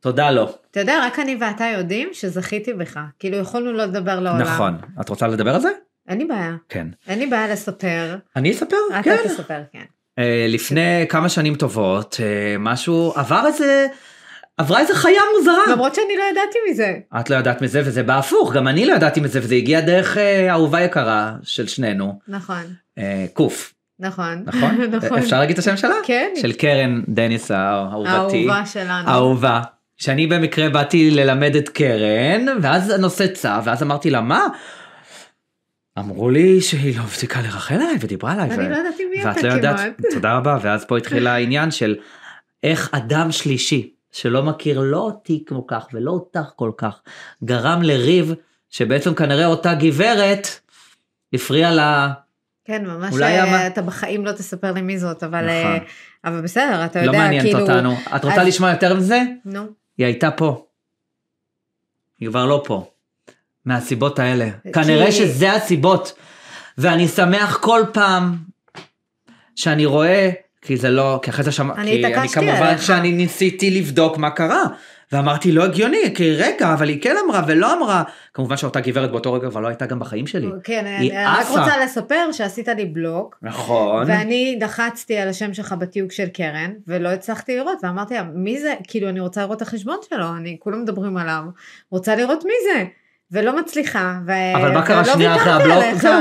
תודה 0.00 0.30
לא. 0.30 0.54
אתה 0.70 0.80
יודע, 0.80 1.06
רק 1.06 1.18
אני 1.18 1.36
ואתה 1.40 1.64
יודעים 1.64 2.08
שזכיתי 2.12 2.72
בך. 2.72 3.00
כאילו, 3.18 3.36
יכולנו 3.36 3.72
לא 3.72 3.84
לדבר 3.84 4.20
לעולם. 4.20 4.40
נכון. 4.40 4.76
את 5.00 5.08
רוצה 5.08 5.26
לדבר 5.26 5.54
על 5.54 5.60
זה? 5.60 5.70
אין 6.08 6.18
לי 6.18 6.24
בעיה. 6.24 6.54
כן. 6.68 6.86
אין 7.08 7.18
לי 7.18 7.26
בעיה 7.26 7.48
לספר. 7.48 8.16
אני 8.36 8.52
אספר? 8.52 8.76
אתה 8.90 9.02
כן. 9.02 9.16
תספר, 9.24 9.60
כן. 9.72 9.84
אה, 10.18 10.46
לפני 10.48 11.06
כמה 11.08 11.28
שנים 11.28 11.54
טובות, 11.54 12.16
אה, 12.20 12.56
משהו 12.58 13.12
עבר 13.16 13.42
איזה... 13.46 13.86
עברה 14.58 14.80
איזה 14.80 14.94
חיה 14.94 15.20
מוזרה. 15.36 15.72
למרות 15.72 15.94
שאני 15.94 16.16
לא 16.18 16.22
ידעתי 16.30 16.58
מזה. 16.70 16.94
את 17.20 17.30
לא 17.30 17.36
ידעת 17.36 17.62
מזה 17.62 17.82
וזה 17.84 18.02
בהפוך, 18.02 18.52
גם 18.52 18.68
אני 18.68 18.86
לא 18.86 18.92
ידעתי 18.92 19.20
מזה 19.20 19.40
וזה 19.42 19.54
הגיע 19.54 19.80
דרך 19.80 20.16
אה, 20.16 20.52
אהובה 20.52 20.80
יקרה 20.80 21.32
של 21.42 21.66
שנינו, 21.66 22.18
נכון, 22.28 22.62
אה, 22.98 23.26
קוף, 23.32 23.74
נכון. 23.98 24.42
נכון? 24.46 24.80
נכון. 24.96 25.18
אפשר 25.18 25.38
להגיד 25.38 25.52
את 25.52 25.58
השם 25.58 25.76
שלה? 25.76 25.94
כן. 26.04 26.32
של 26.40 26.52
קרן 26.52 27.02
דניס 27.08 27.50
האהובתי. 27.50 28.10
האהובה 28.10 28.66
שלנו. 28.66 29.08
אהובה. 29.08 29.60
שאני 29.98 30.26
במקרה 30.26 30.68
באתי 30.68 31.10
ללמד 31.10 31.56
את 31.56 31.68
קרן, 31.68 32.46
ואז 32.62 32.90
הנושא 32.90 33.26
צע, 33.26 33.60
ואז 33.64 33.82
אמרתי 33.82 34.10
לה, 34.10 34.20
מה? 34.20 34.46
אמרו 35.98 36.30
לי 36.30 36.60
שהיא 36.60 36.98
לא 36.98 37.02
הפסיקה 37.02 37.40
לרחל 37.42 37.74
עליי 37.74 37.96
ודיברה 38.00 38.32
עליי. 38.32 38.50
אני 38.50 38.66
ו- 38.66 38.70
לא 38.70 38.76
ידעתי 38.76 39.04
מי 39.04 39.24
ואת 39.24 39.38
אתה 39.38 39.48
לא 39.48 39.52
יודעת, 39.52 39.80
כמעט. 39.80 39.94
תודה 40.14 40.36
רבה, 40.36 40.58
ואז 40.62 40.84
פה 40.84 40.98
התחיל 40.98 41.26
העניין 41.26 41.70
של 41.70 41.96
איך 42.62 42.90
אדם 42.92 43.32
שלישי, 43.32 43.92
שלא 44.12 44.42
מכיר 44.42 44.80
לא 44.80 44.98
אותי 44.98 45.42
כמו 45.46 45.66
כך 45.66 45.86
ולא 45.92 46.10
אותך 46.10 46.50
כל 46.56 46.70
כך, 46.76 47.00
גרם 47.44 47.82
לריב 47.82 48.34
שבעצם 48.70 49.14
כנראה 49.14 49.46
אותה 49.46 49.74
גברת 49.74 50.48
הפריעה 51.34 51.74
לה, 51.74 52.12
כן, 52.64 52.86
ממש 52.86 53.12
אולי 53.12 53.40
אה, 53.40 53.66
אתה 53.66 53.82
בחיים 53.82 54.26
לא 54.26 54.32
תספר 54.32 54.72
לי 54.72 54.82
מי 54.82 54.98
זאת, 54.98 55.22
אבל 55.22 55.44
נכון. 55.44 55.72
אה, 55.72 55.78
אבל 56.24 56.40
בסדר, 56.40 56.84
אתה 56.84 57.00
לא 57.02 57.06
יודע, 57.06 57.18
מעניינת 57.18 57.44
כאילו... 57.44 57.60
אותנו. 57.60 57.94
את 58.16 58.24
רוצה 58.24 58.42
אז- 58.42 58.48
לשמוע 58.48 58.70
יותר 58.70 58.94
מזה? 58.94 59.20
נו, 59.44 59.66
היא 59.98 60.06
הייתה 60.06 60.30
פה, 60.30 60.66
היא 62.20 62.28
כבר 62.28 62.46
לא 62.46 62.62
פה. 62.66 62.90
מהסיבות 63.64 64.18
האלה. 64.18 64.48
כי- 64.62 64.72
כנראה 64.72 65.12
שזה 65.12 65.52
הסיבות. 65.52 66.12
ואני 66.78 67.08
שמח 67.08 67.56
כל 67.60 67.82
פעם 67.92 68.36
שאני 69.56 69.84
רואה, 69.84 70.30
כי 70.62 70.76
זה 70.76 70.90
לא, 70.90 71.20
כי 71.22 71.30
אחרי 71.30 71.44
זה 71.44 71.52
שמע, 71.52 71.74
אני 71.74 71.90
כי 71.90 72.04
אני 72.04 72.14
התעקשתי 72.14 72.34
כמובן 72.40 72.56
עליך. 72.66 72.82
שאני 72.82 73.12
ניסיתי 73.12 73.70
לבדוק 73.70 74.16
מה 74.18 74.30
קרה. 74.30 74.62
ואמרתי 75.12 75.52
לא 75.52 75.64
הגיוני, 75.64 76.14
כי 76.14 76.32
רגע, 76.34 76.72
אבל 76.72 76.88
היא 76.88 77.02
כן 77.02 77.16
אמרה 77.26 77.42
ולא 77.46 77.72
אמרה. 77.78 78.02
כמובן 78.34 78.56
שאותה 78.56 78.80
גברת 78.80 79.10
באותו 79.10 79.32
רגע 79.32 79.50
כבר 79.50 79.60
לא 79.60 79.68
הייתה 79.68 79.86
גם 79.86 79.98
בחיים 79.98 80.26
שלי. 80.26 80.46
כן, 80.64 80.84
היא 80.98 81.12
אני 81.12 81.26
רק. 81.26 81.48
רוצה 81.48 81.84
לספר 81.84 82.32
שעשית 82.32 82.68
לי 82.68 82.84
בלוק, 82.84 83.38
נכון. 83.42 84.04
ואני 84.08 84.58
לחצתי 84.62 85.16
על 85.18 85.28
השם 85.28 85.54
שלך 85.54 85.74
בתיוג 85.78 86.10
של 86.10 86.26
קרן, 86.28 86.70
ולא 86.86 87.08
הצלחתי 87.08 87.56
לראות, 87.56 87.78
ואמרתי 87.82 88.14
לה, 88.14 88.22
מי 88.34 88.60
זה? 88.60 88.74
כאילו, 88.88 89.08
אני 89.08 89.20
רוצה 89.20 89.40
לראות 89.40 89.56
את 89.56 89.62
החשבון 89.62 89.96
שלו, 90.10 90.26
אני, 90.36 90.56
כולם 90.60 90.82
מדברים 90.82 91.16
עליו, 91.16 91.42
רוצה 91.90 92.16
לראות 92.16 92.44
מי 92.44 92.52
זה, 92.72 92.84
ולא 93.32 93.58
מצליחה, 93.60 94.14
ו... 94.26 94.32
אבל 94.56 94.72
מה 94.72 94.86
קרה 94.86 95.04
שנייה 95.04 95.36
אחרי 95.36 95.52
הבלוק? 95.52 95.84
זהו. 95.94 96.20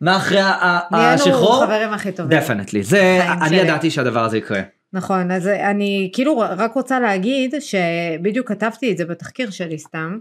מה 0.00 0.16
אחרי 0.16 0.40
ה- 0.40 0.46
ה- 0.46 0.78
נהיינו 0.90 1.14
השחרור? 1.14 1.64
חברים 1.64 1.92
הכי 1.92 2.12
טובים. 2.12 2.38
definitely. 2.38 2.82
זה, 2.82 3.20
אני. 3.42 3.56
ידעתי 3.56 3.90
שהדבר 3.90 4.24
הזה 4.24 4.38
יקרה. 4.38 4.60
נכון, 4.92 5.30
אז 5.30 5.46
אני 5.46 6.10
כאילו 6.12 6.38
רק 6.38 6.74
רוצה 6.74 7.00
להגיד 7.00 7.54
שבדיוק 7.60 8.48
כתבתי 8.48 8.92
את 8.92 8.98
זה 8.98 9.04
בתחקיר 9.04 9.50
שלי 9.50 9.78
סתם, 9.78 10.18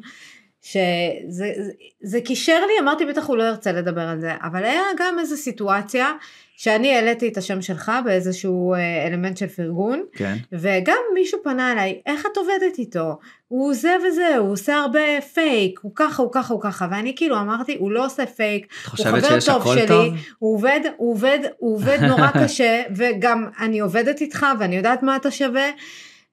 שזה 0.62 0.82
זה, 1.28 1.54
זה 2.02 2.22
קישר 2.22 2.66
לי, 2.66 2.74
אמרתי 2.80 3.06
בטח 3.06 3.28
הוא 3.28 3.38
לא 3.38 3.44
ירצה 3.44 3.72
לדבר 3.72 4.02
על 4.02 4.20
זה, 4.20 4.32
אבל 4.42 4.64
היה 4.64 4.84
גם 4.98 5.20
איזו 5.20 5.38
סיטואציה 5.38 6.12
שאני 6.58 6.96
העליתי 6.96 7.28
את 7.28 7.38
השם 7.38 7.62
שלך 7.62 7.92
באיזשהו 8.06 8.74
אה, 8.74 9.08
אלמנט 9.08 9.38
של 9.38 9.48
פרגון, 9.48 10.04
כן. 10.14 10.36
וגם 10.52 10.98
מישהו 11.14 11.40
פנה 11.44 11.72
אליי, 11.72 12.02
איך 12.06 12.26
את 12.32 12.38
עובדת 12.38 12.78
איתו? 12.78 13.20
הוא 13.48 13.74
זה 13.74 13.96
וזה, 14.08 14.38
הוא 14.38 14.52
עושה 14.52 14.76
הרבה 14.76 15.22
פייק, 15.34 15.80
הוא 15.84 15.92
ככה, 15.96 16.24
הוא 16.24 16.32
ככה, 16.32 16.54
הוא 16.54 16.62
ככה, 16.62 16.88
ואני 16.92 17.16
כאילו 17.16 17.40
אמרתי, 17.40 17.76
הוא 17.80 17.92
לא 17.92 18.06
עושה 18.06 18.26
פייק, 18.26 18.68
הוא 18.92 19.06
חבר 19.06 19.40
טוב 19.46 19.74
שלי, 19.74 19.88
טוב? 19.88 20.14
הוא 20.40 20.56
עובד, 20.56 20.80
הוא 20.98 21.12
עובד, 21.12 21.40
הוא 21.58 21.76
עובד 21.76 22.00
נורא 22.02 22.28
קשה, 22.44 22.84
וגם 22.96 23.50
אני 23.60 23.80
עובדת 23.80 24.22
איתך 24.22 24.46
ואני 24.60 24.76
יודעת 24.76 25.04
מה 25.04 25.16
אתה 25.16 25.32
שווה, 25.32 25.70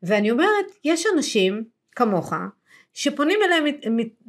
ואני 0.03 0.31
אומרת, 0.31 0.67
יש 0.85 1.05
אנשים 1.17 1.65
כמוך, 1.97 2.33
שפונים 2.95 3.39
אליהם, 3.45 3.65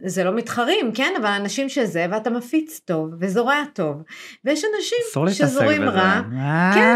זה 0.06 0.24
לא 0.24 0.32
מתחרים, 0.36 0.92
כן, 0.92 1.14
אבל 1.22 1.30
אנשים 1.30 1.70
שזה, 1.70 2.06
ואתה 2.12 2.30
מפיץ 2.30 2.80
טוב, 2.86 3.10
וזורע 3.20 3.64
טוב, 3.74 3.96
ויש 4.46 4.64
אנשים 4.76 4.98
שזורים. 5.34 5.84
רע, 5.90 6.22
אה, 6.40 6.72
כן, 6.76 6.96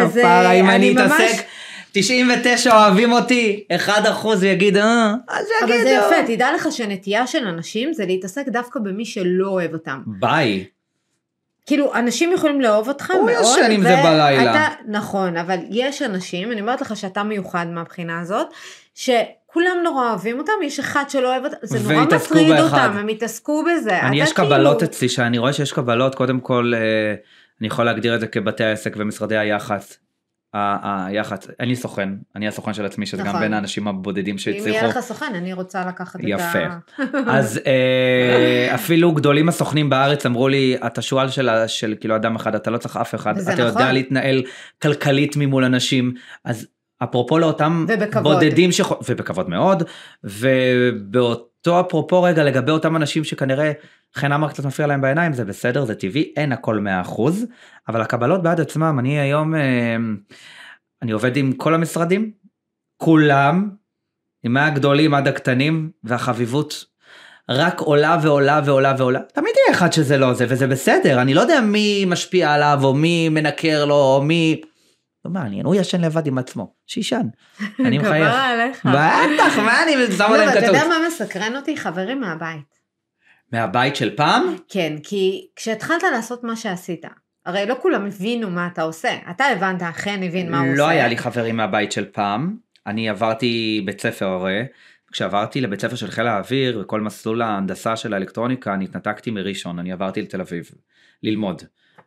אז, 0.00 0.18
אה, 0.18 0.60
אני 0.76 0.90
ממש- 0.94 1.00
אתעסק, 1.12 1.44
99 1.92 2.74
אוהבים 2.74 3.12
אותי, 3.12 3.64
1% 3.76 4.42
יגיד, 4.42 4.76
אה, 4.76 5.14
אז 5.28 5.46
יגידו. 5.62 5.74
אבל 5.74 5.82
זה 5.84 5.90
יפה, 5.90 6.34
תדע 6.34 6.52
לך 6.54 6.68
שנטייה 6.70 7.26
של 7.26 7.46
אנשים 7.46 7.92
זה 7.92 8.06
להתעסק 8.06 8.48
דווקא 8.48 8.80
במי 8.80 9.04
שלא 9.04 9.48
אוהב 9.48 9.72
אותם. 9.72 10.02
ביי. 10.06 10.64
כאילו, 11.66 11.94
אנשים 11.94 12.32
יכולים 12.32 12.60
לאהוב 12.60 12.88
אותך 12.88 13.10
הוא 13.10 13.30
מאוד. 13.30 13.58
ישן 13.58 13.70
עם 13.70 13.82
זה 13.82 13.96
בלילה. 14.04 14.68
נכון, 14.88 15.36
אבל 15.36 15.56
יש 15.70 16.02
אנשים, 16.02 16.52
אני 16.52 16.60
אומרת 16.60 16.80
לך 16.80 16.96
שאתה 16.96 17.22
מיוחד 17.22 17.66
מהבחינה 17.70 18.20
הזאת, 18.20 18.46
שכולם 19.52 19.76
נורא 19.84 20.10
אוהבים 20.10 20.38
אותם, 20.38 20.52
יש 20.62 20.78
אחד 20.78 21.04
שלא 21.08 21.32
אוהב 21.32 21.44
אותם, 21.44 21.56
זה 21.62 21.92
נורא 21.92 22.04
מטריד 22.04 22.48
באחד. 22.48 22.86
אותם, 22.86 22.98
הם 22.98 23.08
התעסקו 23.08 23.64
בזה. 23.64 24.00
אני, 24.00 24.20
יש 24.20 24.32
קבלות 24.32 24.78
כאילו- 24.78 24.90
אצלי, 24.90 25.08
שאני 25.08 25.38
רואה 25.38 25.52
שיש 25.52 25.72
קבלות, 25.72 26.14
קודם 26.14 26.40
כל, 26.40 26.72
אה, 26.76 27.14
אני 27.60 27.66
יכול 27.66 27.84
להגדיר 27.84 28.14
את 28.14 28.20
זה 28.20 28.26
כבתי 28.26 28.64
העסק 28.64 28.94
ומשרדי 28.96 29.36
היח"צ. 29.36 29.98
היח"צ, 30.54 31.46
אין 31.60 31.68
לי 31.68 31.76
סוכן, 31.76 32.08
אני 32.36 32.48
הסוכן 32.48 32.74
של 32.74 32.86
עצמי, 32.86 33.06
שזה 33.06 33.22
גם 33.22 33.28
נכון. 33.28 33.40
בין 33.40 33.54
האנשים 33.54 33.88
הבודדים 33.88 34.36
אם 34.46 34.52
יהיה 34.52 34.62
שהצליחו. 34.62 34.86
לך 34.86 35.00
סוכן, 35.00 35.34
אני 35.34 35.52
רוצה 35.52 35.86
לקחת 35.86 36.20
את 36.20 36.24
ה... 36.24 36.28
יפה. 36.28 36.58
אז 37.38 37.60
אה, 37.66 38.74
אפילו 38.74 39.12
גדולים 39.12 39.48
הסוכנים 39.48 39.90
בארץ 39.90 40.26
אמרו 40.26 40.48
לי, 40.48 40.76
אתה 40.86 41.02
שועל 41.02 41.28
של, 41.28 41.48
של 41.66 41.94
כאילו 42.00 42.16
אדם 42.16 42.36
אחד, 42.36 42.54
אתה 42.54 42.70
לא 42.70 42.78
צריך 42.78 42.96
אף 42.96 43.14
אחד, 43.14 43.38
אתה 43.38 43.52
יודע 43.52 43.68
נכון. 43.68 43.92
להתנהל 43.92 44.42
כלכלית 44.82 45.36
ממול 45.36 45.64
אנשים, 45.64 46.14
אז 46.44 46.66
אפרופו 47.04 47.38
לאותם 47.38 47.86
ובכבוד. 47.88 48.34
בודדים, 48.34 48.72
שח... 48.72 48.92
ובכבוד 49.08 49.48
מאוד, 49.48 49.82
ובאותו 50.24 51.80
אפרופו 51.80 52.22
רגע 52.22 52.44
לגבי 52.44 52.72
אותם 52.72 52.96
אנשים 52.96 53.24
שכנראה 53.24 53.72
חן 54.14 54.32
אמר 54.32 54.48
קצת 54.48 54.64
מפריע 54.64 54.86
להם 54.86 55.00
בעיניים, 55.00 55.32
זה 55.32 55.44
בסדר, 55.44 55.84
זה 55.84 55.94
טבעי, 55.94 56.32
אין 56.36 56.52
הכל 56.52 56.78
100%, 57.08 57.20
אבל 57.88 58.00
הקבלות 58.00 58.42
בעד 58.42 58.60
עצמם, 58.60 58.96
אני 58.98 59.20
היום, 59.20 59.54
אה, 59.54 59.96
אני 61.02 61.12
עובד 61.12 61.36
עם 61.36 61.52
כל 61.52 61.74
המשרדים, 61.74 62.30
כולם, 62.96 63.70
עם 64.44 64.52
מהגדולים 64.52 65.14
עד 65.14 65.28
הקטנים, 65.28 65.90
והחביבות 66.04 66.84
רק 67.48 67.80
עולה 67.80 68.18
ועולה 68.22 68.60
ועולה 68.64 68.94
ועולה. 68.98 69.20
תמיד 69.34 69.52
יהיה 69.56 69.78
אחד 69.78 69.92
שזה 69.92 70.18
לא 70.18 70.32
זה, 70.34 70.46
וזה 70.48 70.66
בסדר, 70.66 71.20
אני 71.22 71.34
לא 71.34 71.40
יודע 71.40 71.60
מי 71.60 72.04
משפיע 72.06 72.52
עליו, 72.52 72.80
או 72.82 72.94
מי 72.94 73.28
מנקר 73.28 73.84
לו, 73.84 73.94
או 73.94 74.22
מי... 74.22 74.60
לא 75.24 75.30
מעניין, 75.30 75.66
הוא 75.66 75.74
ישן 75.74 76.00
לבד 76.00 76.26
עם 76.26 76.38
עצמו, 76.38 76.74
שישן. 76.86 77.26
אני 77.86 77.98
מחייך. 77.98 78.28
כפרה 78.28 78.46
עליך. 78.46 78.86
בטח, 78.86 79.58
מה 79.58 79.82
אני 79.82 79.92
שם 80.12 80.18
לא, 80.18 80.34
עליהם 80.34 80.48
אתה 80.48 80.60
כתוב? 80.60 80.74
יודע 80.74 80.88
מה 80.88 81.06
מסקרן 81.06 81.56
אותי? 81.56 81.76
חברים 81.76 82.20
מהבית. 82.20 82.82
מהבית 83.52 83.96
של 83.96 84.16
פעם? 84.16 84.56
כן, 84.68 84.96
כי 85.02 85.46
כשהתחלת 85.56 86.02
לעשות 86.12 86.44
מה 86.44 86.56
שעשית, 86.56 87.04
הרי 87.46 87.66
לא 87.66 87.76
כולם 87.82 88.06
הבינו 88.06 88.50
מה 88.50 88.66
אתה 88.72 88.82
עושה. 88.82 89.16
אתה 89.30 89.44
הבנת, 89.44 89.82
חן 89.82 90.22
הבין 90.22 90.50
מה 90.50 90.60
הוא 90.60 90.68
עושה. 90.68 90.78
לא 90.78 90.88
היה 90.88 91.08
לי 91.08 91.16
חברים 91.16 91.56
מהבית 91.56 91.92
של 91.92 92.04
פעם. 92.04 92.56
אני 92.86 93.08
עברתי 93.08 93.82
בית 93.86 94.00
ספר 94.00 94.26
הרי. 94.26 94.64
כשעברתי 95.12 95.60
לבית 95.60 95.80
ספר 95.80 95.96
של 95.96 96.10
חיל 96.10 96.26
האוויר 96.26 96.78
וכל 96.80 97.00
מסלול 97.00 97.42
ההנדסה 97.42 97.96
של 97.96 98.14
האלקטרוניקה, 98.14 98.74
אני 98.74 98.84
התנתקתי 98.84 99.30
מראשון, 99.30 99.78
אני 99.78 99.92
עברתי 99.92 100.22
לתל 100.22 100.40
אביב 100.40 100.70
ללמוד. 101.22 101.62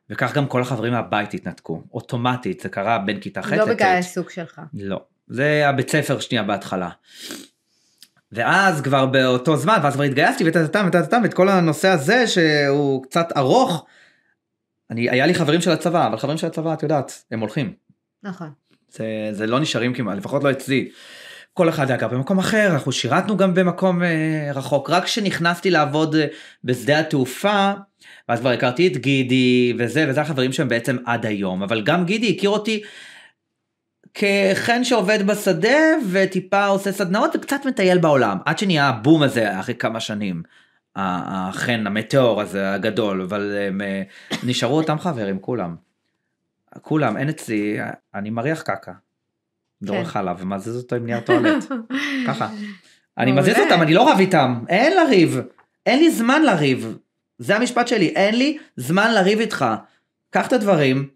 וכך 0.10 0.34
גם 0.34 0.48
כל 0.48 0.62
החברים 0.62 0.94
מהבית 0.94 1.34
התנתקו, 1.34 1.84
אוטומטית, 1.94 2.60
זה 2.60 2.70
קרה 2.70 2.98
בין 2.98 3.20
כיתה 3.20 3.42
ח' 3.42 3.54
לא. 3.54 3.66
בגלל 3.66 3.88
העיסוק 3.88 4.30
שלך. 4.30 4.62
לא, 4.74 5.02
זה 5.28 5.70
הבית 5.70 5.90
ספר 5.90 6.20
שנייה 6.20 6.44
בהתחלה. 6.44 6.90
ואז 8.32 8.82
כבר 8.82 9.06
באותו 9.06 9.58
זמן, 9.58 9.80
ואז 9.84 9.94
כבר 9.94 10.04
התגייסתי 10.04 10.44
וטטטם 10.48 10.86
וטטטם, 10.88 11.22
ואת 11.24 11.34
כל 11.34 11.50
הנושא 11.50 11.88
הזה 11.88 12.28
שהוא 12.28 13.04
קצת 13.04 13.28
ארוך, 13.38 13.86
אני, 14.92 15.10
היה 15.10 15.26
לי 15.26 15.34
חברים 15.34 15.62
של 15.62 15.72
הצבא, 15.72 16.08
אבל 16.08 16.18
חברים 16.18 16.38
של 16.38 16.48
הצבא, 16.48 16.74
את 16.74 16.84
יודעת, 16.84 17.24
הם 17.32 17.40
הולכים. 17.40 17.74
נכון. 18.24 18.52
זה, 18.90 19.06
זה 19.32 19.48
לא 19.48 19.60
נשארים 19.60 19.94
כמעט, 19.94 20.18
לפחות 20.18 20.44
לא 20.44 20.52
אצלי. 20.52 20.90
כל 21.54 21.70
אחד 21.70 21.90
היה 21.90 22.00
גר 22.00 22.08
במקום 22.08 22.40
אחר, 22.40 22.72
אנחנו 22.74 22.92
שירתנו 22.92 23.38
גם 23.38 23.54
במקום 23.54 24.04
אה, 24.04 24.52
רחוק. 24.54 24.90
רק 24.90 25.04
כשנכנסתי 25.04 25.72
לעבוד 25.72 26.16
אה, 26.16 26.26
בשדה 26.64 27.00
התעופה, 27.00 27.72
ואז 28.30 28.40
כבר 28.40 28.50
הכרתי 28.50 28.88
את 28.88 28.98
גידי 28.98 29.74
וזה, 29.78 30.06
וזה 30.10 30.22
החברים 30.22 30.54
שהם 30.54 30.68
בעצם 30.68 30.98
עד 31.06 31.26
היום. 31.26 31.64
אבל 31.64 31.82
גם 31.82 32.06
גידי 32.06 32.36
הכיר 32.38 32.50
אותי 32.50 32.84
כחן 34.14 34.84
שעובד 34.84 35.28
בשדה 35.28 35.78
וטיפה 36.12 36.66
עושה 36.66 36.92
סדנאות 36.92 37.36
וקצת 37.36 37.66
מטייל 37.66 37.98
בעולם. 37.98 38.38
עד 38.46 38.58
שנהיה 38.58 38.88
הבום 38.88 39.24
הזה 39.24 39.60
אחרי 39.60 39.76
כמה 39.76 40.00
שנים. 40.00 40.44
החן, 40.96 41.88
המטאור 41.88 42.42
הזה 42.42 42.74
הגדול, 42.74 43.22
אבל 43.22 43.58
הם, 43.68 43.82
אה, 43.82 44.02
נשארו 44.44 44.78
אותם 44.78 45.00
חברים, 45.00 45.40
כולם. 45.40 45.76
כולם, 46.82 47.18
אין 47.18 47.30
אצלי, 47.30 47.78
אני 48.16 48.30
מריח 48.30 48.62
קקה. 48.62 48.92
דורך 49.82 50.16
עליו 50.16 50.38
ומזיז 50.40 50.78
אותו 50.78 50.96
עם 50.96 51.06
נייר 51.06 51.20
טואלט. 51.20 51.66
ככה. 52.28 52.50
אני. 53.18 53.32
מזיז 53.32 53.60
אותם, 53.60 53.82
אני 53.82 53.94
לא 53.94 54.12
רב 54.12 54.20
איתם, 54.20 54.64
אין 54.70 54.98
לריב. 54.98 55.40
אין 55.86 56.00
לי 56.00 56.12
זמן 56.12 56.42
לריב. 56.42 56.98
זה 57.38 57.56
המשפט 57.56 57.88
שלי, 57.88 58.08
אין 58.08 58.38
לי 58.38 58.58
זמן 58.76 59.14
לריב 59.14 59.40
איתך. 59.40 59.66
קח 60.30 60.48
את 60.48 60.54
הדברים 60.54 61.10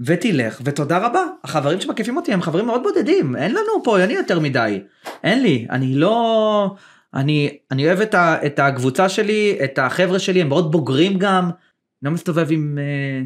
ותלך, 0.00 0.60
ותודה 0.64 0.98
רבה. 0.98 1.22
החברים 1.44 1.80
שמקיפים 1.80 2.16
אותי 2.16 2.32
הם 2.32 2.42
חברים 2.42 2.66
מאוד 2.66 2.82
בודדים, 2.82 3.36
אין 3.36 3.50
לנו 3.50 3.82
פה, 3.84 4.00
אין 4.00 4.08
לי 4.08 4.14
יותר 4.14 4.40
מדי. 4.40 4.80
אין 5.24 5.42
לי, 5.42 5.66
אני 5.70 5.94
לא... 5.94 6.74
אני, 7.14 7.58
אני 7.70 7.86
אוהב 7.86 8.00
את, 8.00 8.14
ה, 8.14 8.46
את 8.46 8.58
הקבוצה 8.58 9.08
שלי, 9.08 9.58
את 9.64 9.78
החבר'ה 9.78 10.18
שלי, 10.18 10.40
הם 10.40 10.48
מאוד 10.48 10.72
בוגרים 10.72 11.18
גם. 11.18 11.50
לא 12.02 12.10
מסתובב 12.10 12.46
עם... 12.50 12.78
אה, 12.78 13.22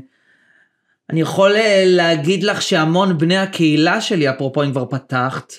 אני 1.10 1.20
יכול 1.20 1.56
אה, 1.56 1.82
להגיד 1.86 2.42
לך 2.42 2.62
שהמון 2.62 3.18
בני 3.18 3.38
הקהילה 3.38 4.00
שלי, 4.00 4.30
אפרופו 4.30 4.62
אם 4.62 4.70
כבר 4.70 4.86
פתחת, 4.86 5.52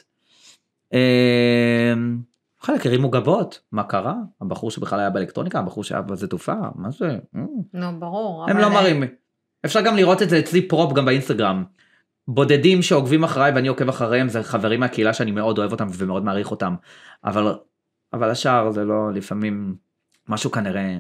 אה, 0.94 1.94
חלק 2.62 2.86
הרימו 2.86 3.10
גבות, 3.10 3.60
מה 3.72 3.84
קרה? 3.84 4.16
הבחור 4.42 4.72
שבכלל 4.72 5.00
היה 5.00 5.10
באלקטרוניקה, 5.10 5.60
הבחור 5.60 5.84
שהיה 5.84 6.02
בזה 6.02 6.28
תעופה, 6.28 6.54
מה 6.76 6.92
זה? 6.92 7.18
אה. 7.36 7.42
נו, 7.74 8.00
ברור. 8.00 8.46
הם 8.50 8.58
לא 8.58 8.70
מראים. 8.70 9.04
אפשר 9.66 9.82
גם 9.82 9.96
לראות 9.96 10.22
את 10.22 10.30
זה 10.30 10.40
אצלי 10.40 10.68
פרופ 10.68 10.94
גם 10.94 11.06
באינסטגרם. 11.06 11.64
בודדים 12.28 12.82
שעוקבים 12.82 13.24
אחריי 13.24 13.52
ואני 13.52 13.68
עוקב 13.68 13.90
אחריהם 13.90 14.30
זה 14.30 14.44
חברים 14.44 14.80
מהקהילה 14.80 15.14
שאני 15.14 15.32
מאוד 15.32 15.58
אוהב 15.58 15.72
אותם 15.72 15.88
ומאוד 15.98 16.24
מעריך 16.24 16.52
אותם. 16.52 16.76
אבל, 17.26 17.56
אבל 18.14 18.30
השאר 18.30 18.72
זה 18.72 18.84
לא 18.84 19.14
לפעמים 19.14 19.76
משהו 20.30 20.52
כנראה 20.52 20.98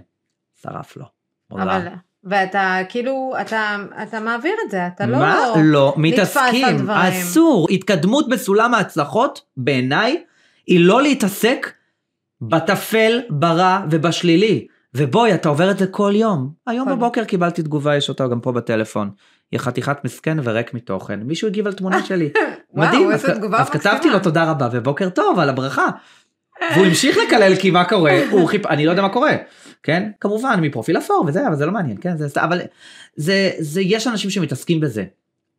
שרף 0.62 0.97
לו. 0.97 1.06
עולה. 1.52 1.78
אבל, 1.78 1.88
ואתה 2.24 2.78
כאילו, 2.89 3.34
אתה, 3.41 3.78
אתה 4.04 4.19
מעביר 4.19 4.54
את 4.65 4.71
זה, 4.71 4.88
אתה 4.88 5.06
לא... 5.06 5.17
מה 5.17 5.45
לא 5.63 5.93
מתעסקים. 5.97 6.89
אסור 6.89 7.67
התקדמות 7.71 8.30
בסולם 8.30 8.74
ההצלחות 8.74 9.41
בעיניי 9.58 10.24
היא 10.67 10.80
לא 10.80 11.02
להתעסק 11.02 11.71
בטפל, 12.41 13.19
ברע 13.30 13.86
ובשלילי. 13.91 14.67
ובואי, 14.93 15.34
אתה 15.34 15.50
עובר 15.50 15.71
את 15.71 15.78
זה 15.78 15.88
כל 15.88 16.12
יום. 16.15 16.50
היום 16.67 16.88
כל- 16.89 16.95
בבוקר 16.95 17.24
קיבלתי 17.24 17.63
תגובה, 17.63 17.95
יש 17.95 18.10
אותה 18.10 18.28
גם 18.28 18.39
פה 18.39 18.52
בטלפון. 18.52 19.10
היא 19.52 19.60
חתיכת 19.60 19.97
מסכן 20.06 20.38
וריק 20.43 20.74
מתוכן. 20.74 21.19
מישהו 21.19 21.47
הגיב 21.47 21.67
על 21.67 21.74
תמונה 21.74 22.06
שלי. 22.06 22.30
וואו, 22.74 22.88
מדהים. 22.88 23.12
איזה 23.12 23.32
אז- 23.32 23.39
אז 23.58 23.69
כתבתי. 23.69 24.10
לו 24.10 24.19
תודה 24.19 24.52
רבה 24.52 24.69
ובוקר 24.71 25.10
טוב 25.10 25.39
על 25.39 25.50
הברכה. 25.50 25.86
והוא 26.74 26.86
המשיך 26.86 27.17
לקלל 27.28 27.56
כי 27.56 27.71
מה 27.71 27.84
קורה, 27.86 28.12
הוא 28.32 28.47
חיפ... 28.50 28.65
אני 28.65 28.86
לא 28.86 28.91
יודע 28.91 29.02
מה 29.02 29.10
קורה, 29.10 29.32
כן? 29.84 30.12
כמובן 30.19 30.60
מפרופיל 30.62 30.97
אפור 30.97 31.26
וזה, 31.28 31.47
אבל 31.47 31.56
זה 31.56 31.65
לא 31.65 31.71
מעניין, 31.71 31.97
כן? 32.02 32.17
זה... 32.17 32.41
אבל 32.43 32.62
זה, 33.15 33.52
זה, 33.60 33.82
יש 33.82 34.08
אנשים 34.08 34.30
שמתעסקים 34.30 34.80
בזה. 34.80 35.06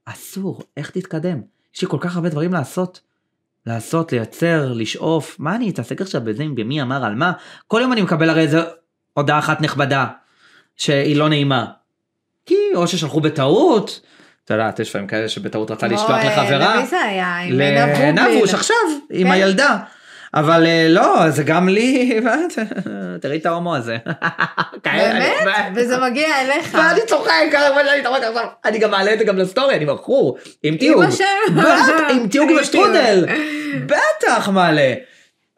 אסור, 0.04 0.62
איך 0.76 0.90
תתקדם? 0.90 1.40
יש 1.76 1.82
לי 1.82 1.88
כל 1.88 1.96
כך 2.00 2.16
הרבה 2.16 2.28
דברים 2.28 2.52
לעשות. 2.52 3.00
לעשות, 3.66 4.12
לייצר, 4.12 4.72
לשאוף, 4.72 5.36
מה 5.38 5.54
אני 5.56 5.70
אתעסק 5.70 6.00
עכשיו 6.00 6.20
בזה, 6.24 6.44
במי 6.54 6.82
אמר 6.82 7.04
על 7.04 7.14
מה? 7.14 7.32
כל 7.66 7.80
יום 7.82 7.92
אני 7.92 8.02
מקבל 8.02 8.30
הרי 8.30 8.40
איזה 8.40 8.60
הודעה 9.14 9.38
אחת 9.38 9.60
נכבדה, 9.60 10.06
שהיא 10.76 11.16
לא 11.16 11.28
נעימה. 11.28 11.66
כי 12.46 12.54
או 12.74 12.86
ששלחו 12.86 13.20
בטעות, 13.20 14.00
את 14.44 14.50
יודעת, 14.50 14.78
יש 14.78 14.88
לפעמים 14.88 15.06
כאלה 15.06 15.28
שבטעות 15.28 15.70
רצה 15.70 15.86
לשלוח 15.86 16.10
לחברה. 16.10 16.76
למי 16.76 16.86
זה 16.86 17.00
היה? 17.00 17.38
עם. 17.38 17.52
לנבוש 17.58 18.54
עכשיו 18.54 18.76
עם 19.10 19.26
כן. 19.26 19.32
הילדה. 19.32 19.78
אבל 20.34 20.66
אה, 20.66 20.86
לא 20.88 21.30
זה 21.30 21.42
גם 21.42 21.68
לי? 21.68 22.20
תראי 23.20 23.38
את 23.38 23.46
ההומו 23.46 23.76
הזה. 23.76 23.96
באמת? 24.84 25.72
וזה 25.74 25.98
מגיע 26.10 26.28
אליך. 26.40 26.74
ואני 26.78 27.00
צוחק. 27.06 27.30
אני 28.64 28.78
גם 28.78 28.90
מעלה 28.90 29.14
את 29.14 29.18
זה 29.18 29.24
גם 29.24 29.36
לסטורי 29.36 29.76
אני 29.76 29.84
מכור 29.84 30.38
עם 30.62 30.76
תיוג. 30.76 31.04
עם 32.10 32.28
תיוג. 32.28 32.50
תיוג. 32.70 32.90
בטח 33.86 34.48
מעלה. 34.48 34.94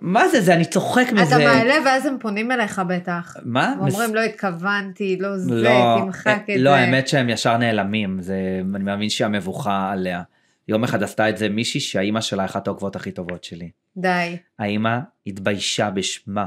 מה 0.01 0.29
זה 0.29 0.41
זה 0.41 0.55
אני 0.55 0.65
צוחק 0.65 1.07
אתה 1.07 1.15
מזה. 1.15 1.39
מעלה 1.39 1.75
ואז 1.85 2.07
הם 2.07 2.17
פונים 2.21 2.53
אליך 2.53 2.83
בטח. 2.89 3.37
מה? 3.43 3.75
ואומרים 3.79 4.15
לא 4.15 4.21
התכוונתי, 4.21 5.17
לא 5.21 5.39
זה, 5.39 5.55
לא, 5.55 5.99
תמחק 6.05 6.43
את 6.45 6.55
לא 6.59 6.71
זה. 6.71 6.77
האמת 6.77 7.09
שהם 7.09 7.29
ישר 7.29 7.57
נעלמים 7.57 8.17
זה 8.21 8.35
אני 8.75 8.85
מאמין 8.85 9.11
שהמבוכה 9.11 9.91
עליה. 9.93 10.23
יום 10.69 10.85
אחד 10.85 11.03
עשתה 11.03 11.29
את 11.29 11.37
זה 11.37 11.49
מישהי 11.49 11.81
שהאימא 11.81 12.21
שלה 12.21 12.45
אחת 12.45 12.67
העוקבות 12.67 12.97
הכי 12.97 13.11
טובות 13.11 13.45
שלי. 13.45 13.71
די. 13.97 14.37
האימא 14.59 14.99
התביישה 15.27 15.91
בשמה. 15.91 16.47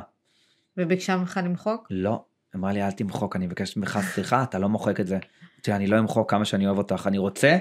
וביקשה 0.78 1.18
ממך 1.18 1.40
למחוק? 1.44 1.88
לא, 1.90 2.24
אמרה 2.56 2.74
לי 2.74 2.84
אל 2.84 2.92
תמחוק, 2.92 3.36
אני 3.36 3.46
מבקש 3.46 3.78
ממך 3.78 4.00
סליחה, 4.14 4.44
אתה 4.44 4.60
לא 4.60 4.70
מוחק 4.70 5.00
את 5.00 5.08
זה. 5.08 5.18
אמרתי, 5.56 5.74
אני 5.74 5.88
לא 5.88 6.00
אמחוק 6.00 6.32
כמה 6.32 6.46
שאני 6.46 6.68
אוהב 6.68 6.78
אותך, 6.78 7.08
אני 7.08 7.18
רוצה 7.18 7.58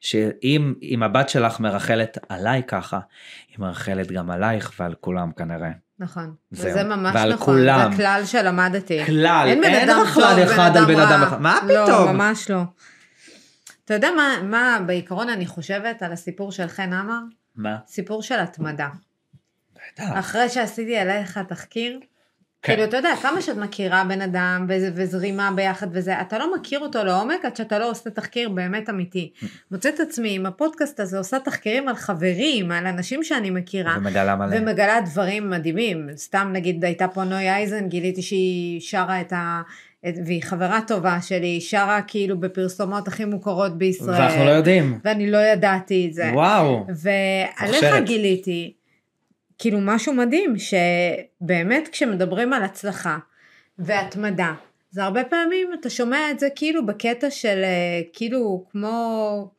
שאם 0.00 0.74
אם 0.82 1.02
הבת 1.02 1.28
שלך 1.28 1.60
מרחלת 1.60 2.18
עליי 2.28 2.62
ככה, 2.66 3.00
היא 3.48 3.56
מרחלת 3.58 4.12
גם 4.12 4.30
עלייך 4.30 4.72
ועל 4.80 4.94
כולם 5.00 5.32
כנראה. 5.32 5.70
נכון. 5.98 6.34
זהו. 6.50 6.70
וזה 6.70 6.84
ממש 6.84 7.14
ועל 7.14 7.34
נכון. 7.34 7.54
כולם. 7.54 7.90
זה 7.90 7.96
כלל 7.96 8.22
שלמדתי. 8.24 9.04
כלל, 9.06 9.44
אין 9.48 9.64
אין 9.64 9.88
טוב, 9.88 10.06
אחד 10.42 10.76
על 10.76 10.84
בן 10.84 11.00
אדם. 11.00 11.22
אחד. 11.22 11.40
מה 11.40 11.58
לא, 11.66 11.86
פתאום? 11.86 12.16
ממש 12.16 12.50
לא. 12.50 12.62
אתה 13.84 13.94
יודע 13.94 14.10
מה, 14.16 14.42
מה 14.42 14.78
בעיקרון 14.86 15.28
אני 15.28 15.46
חושבת 15.46 16.02
על 16.02 16.12
הסיפור 16.12 16.52
של 16.52 16.66
חן 16.66 16.92
עמר? 16.92 17.20
מה? 17.56 17.76
סיפור 17.86 18.22
של 18.22 18.38
התמדה. 18.38 18.88
בטח. 19.94 20.04
אחרי 20.18 20.48
שעשיתי 20.48 20.96
עליך 20.96 21.38
תחקיר, 21.48 21.98
כן. 22.62 22.72
כאילו, 22.74 22.88
אתה 22.88 22.96
יודע, 22.96 23.08
כמה 23.22 23.42
שאת 23.42 23.56
מכירה 23.56 24.04
בן 24.08 24.20
אדם 24.20 24.66
וזה- 24.68 24.90
וזרימה 24.94 25.50
ביחד 25.56 25.86
וזה, 25.92 26.20
אתה 26.20 26.38
לא 26.38 26.54
מכיר 26.56 26.80
אותו 26.80 27.04
לעומק 27.04 27.44
עד 27.44 27.56
שאתה 27.56 27.78
לא 27.78 27.90
עושה 27.90 28.10
תחקיר 28.10 28.48
באמת 28.48 28.90
אמיתי. 28.90 29.32
מוצאת 29.70 29.94
את 29.94 30.00
עצמי 30.00 30.34
עם 30.34 30.46
הפודקאסט 30.46 31.00
הזה 31.00 31.18
עושה 31.18 31.38
תחקירים 31.40 31.88
על 31.88 31.94
חברים, 31.96 32.70
על 32.72 32.86
אנשים 32.86 33.24
שאני 33.24 33.50
מכירה, 33.50 33.94
ומגלה 33.98 34.36
מלא. 34.36 34.56
ומגלה 34.60 35.00
דברים 35.00 35.50
מדהימים. 35.50 36.08
סתם 36.16 36.48
נגיד 36.52 36.84
הייתה 36.84 37.08
פה 37.08 37.24
נוי 37.24 37.48
אייזן, 37.50 37.88
גיליתי 37.88 38.22
שהיא 38.22 38.80
שרה 38.80 39.20
את 39.20 39.32
ה... 39.32 39.62
את- 40.08 40.14
והיא 40.26 40.42
חברה 40.42 40.80
טובה 40.86 41.18
שלי, 41.22 41.46
היא 41.46 41.60
שרה 41.60 42.00
כאילו 42.06 42.40
בפרסומות 42.40 43.08
הכי 43.08 43.24
מוכרות 43.24 43.78
בישראל. 43.78 44.20
ואנחנו 44.20 44.44
לא 44.44 44.50
יודעים. 44.50 44.98
ואני 45.04 45.30
לא 45.30 45.38
ידעתי 45.38 46.06
את 46.08 46.14
זה. 46.14 46.30
וואו. 46.34 46.86
ועליך. 46.88 47.94
גיליתי, 48.04 48.72
כאילו 49.58 49.78
משהו 49.80 50.14
מדהים, 50.14 50.54
שבאמת 50.58 51.88
כשמדברים 51.92 52.52
על 52.52 52.62
הצלחה 52.62 53.18
והתמדה, 53.78 54.54
זה 54.90 55.04
הרבה 55.04 55.24
פעמים 55.24 55.70
אתה 55.80 55.90
שומע 55.90 56.30
את 56.30 56.40
זה 56.40 56.48
כאילו 56.56 56.86
בקטע 56.86 57.30
של 57.30 57.60
אה, 57.64 58.00
כאילו 58.12 58.66
כמו, 58.70 59.50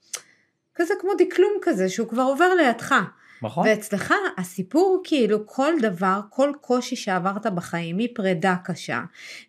כזה 0.76 0.94
כמו 1.02 1.12
דקלום 1.18 1.52
כזה, 1.62 1.90
שהוא 1.90 2.08
כבר 2.08 2.24
עובר 2.24 2.54
לידך. 2.54 2.96
נכון. 3.42 3.68
ואצלך 3.68 4.14
הסיפור 4.38 5.02
כאילו 5.04 5.48
כל 5.48 5.74
דבר, 5.82 6.20
כל 6.30 6.52
קושי 6.62 6.96
שעברת 6.96 7.46
בחיים, 7.46 7.98
מפרידה 7.98 8.56
קשה, 8.64 9.02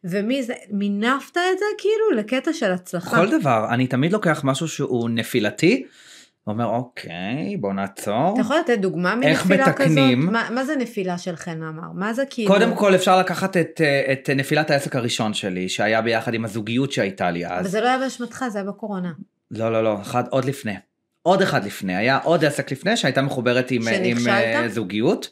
ומזה, 0.04 0.54
מינפת 0.70 1.36
את 1.36 1.58
זה 1.58 1.64
כאילו 1.78 2.10
לקטע 2.20 2.52
של 2.52 2.72
הצלחה. 2.72 3.16
כל 3.16 3.40
דבר, 3.40 3.66
אני 3.70 3.86
תמיד 3.86 4.12
לוקח 4.12 4.40
משהו 4.44 4.68
שהוא 4.68 5.10
נפילתי, 5.10 5.86
ואומר 6.46 6.66
אוקיי, 6.66 7.57
בוא 7.57 7.72
נעצור. 7.72 8.33
אתה 8.33 8.40
יכול 8.40 8.57
לתת 8.57 8.79
דוגמה 8.79 9.14
איך 9.22 9.46
מנפילה 9.46 9.68
מתקנים? 9.68 10.20
כזאת? 10.20 10.33
מה, 10.33 10.48
מה 10.50 10.64
זה 10.64 10.76
נפילה 10.76 11.18
של 11.18 11.37
חן 11.37 11.62
עמר? 11.62 11.92
מה 11.94 12.12
זה 12.12 12.22
כאילו? 12.31 12.53
קודם 12.53 12.76
כל 12.76 12.94
אפשר 12.94 13.18
לקחת 13.18 13.57
את, 13.57 13.81
אה, 13.81 14.12
את 14.12 14.31
נפילת 14.31 14.70
העסק 14.70 14.96
הראשון 14.96 15.35
שלי, 15.35 15.68
שהיה 15.68 16.03
ביחד 16.03 16.35
עם 16.35 16.44
הזוגיות 16.44 16.92
שהייתה 16.92 17.31
לי 17.31 17.46
אז. 17.46 17.61
אבל 17.61 17.68
זה 17.68 17.81
לא 17.81 17.87
היה 17.87 17.98
באשמתך, 17.98 18.44
זה 18.48 18.59
היה 18.59 18.68
בקורונה. 18.68 19.12
לא, 19.50 19.72
לא, 19.72 19.85
לא, 19.85 20.00
אחד 20.00 20.24
עוד 20.31 20.44
לפני. 20.44 20.74
עוד 21.22 21.42
אחד 21.42 21.64
לפני, 21.64 21.96
היה 21.96 22.18
עוד 22.18 22.44
עסק 22.44 22.72
לפני 22.72 22.96
שהייתה 22.96 23.22
מחוברת 23.22 23.70
עם, 23.70 23.83
עם 23.88 24.18
שנכשלת? 24.18 24.29
אה, 24.29 24.68
זוגיות, 24.68 25.31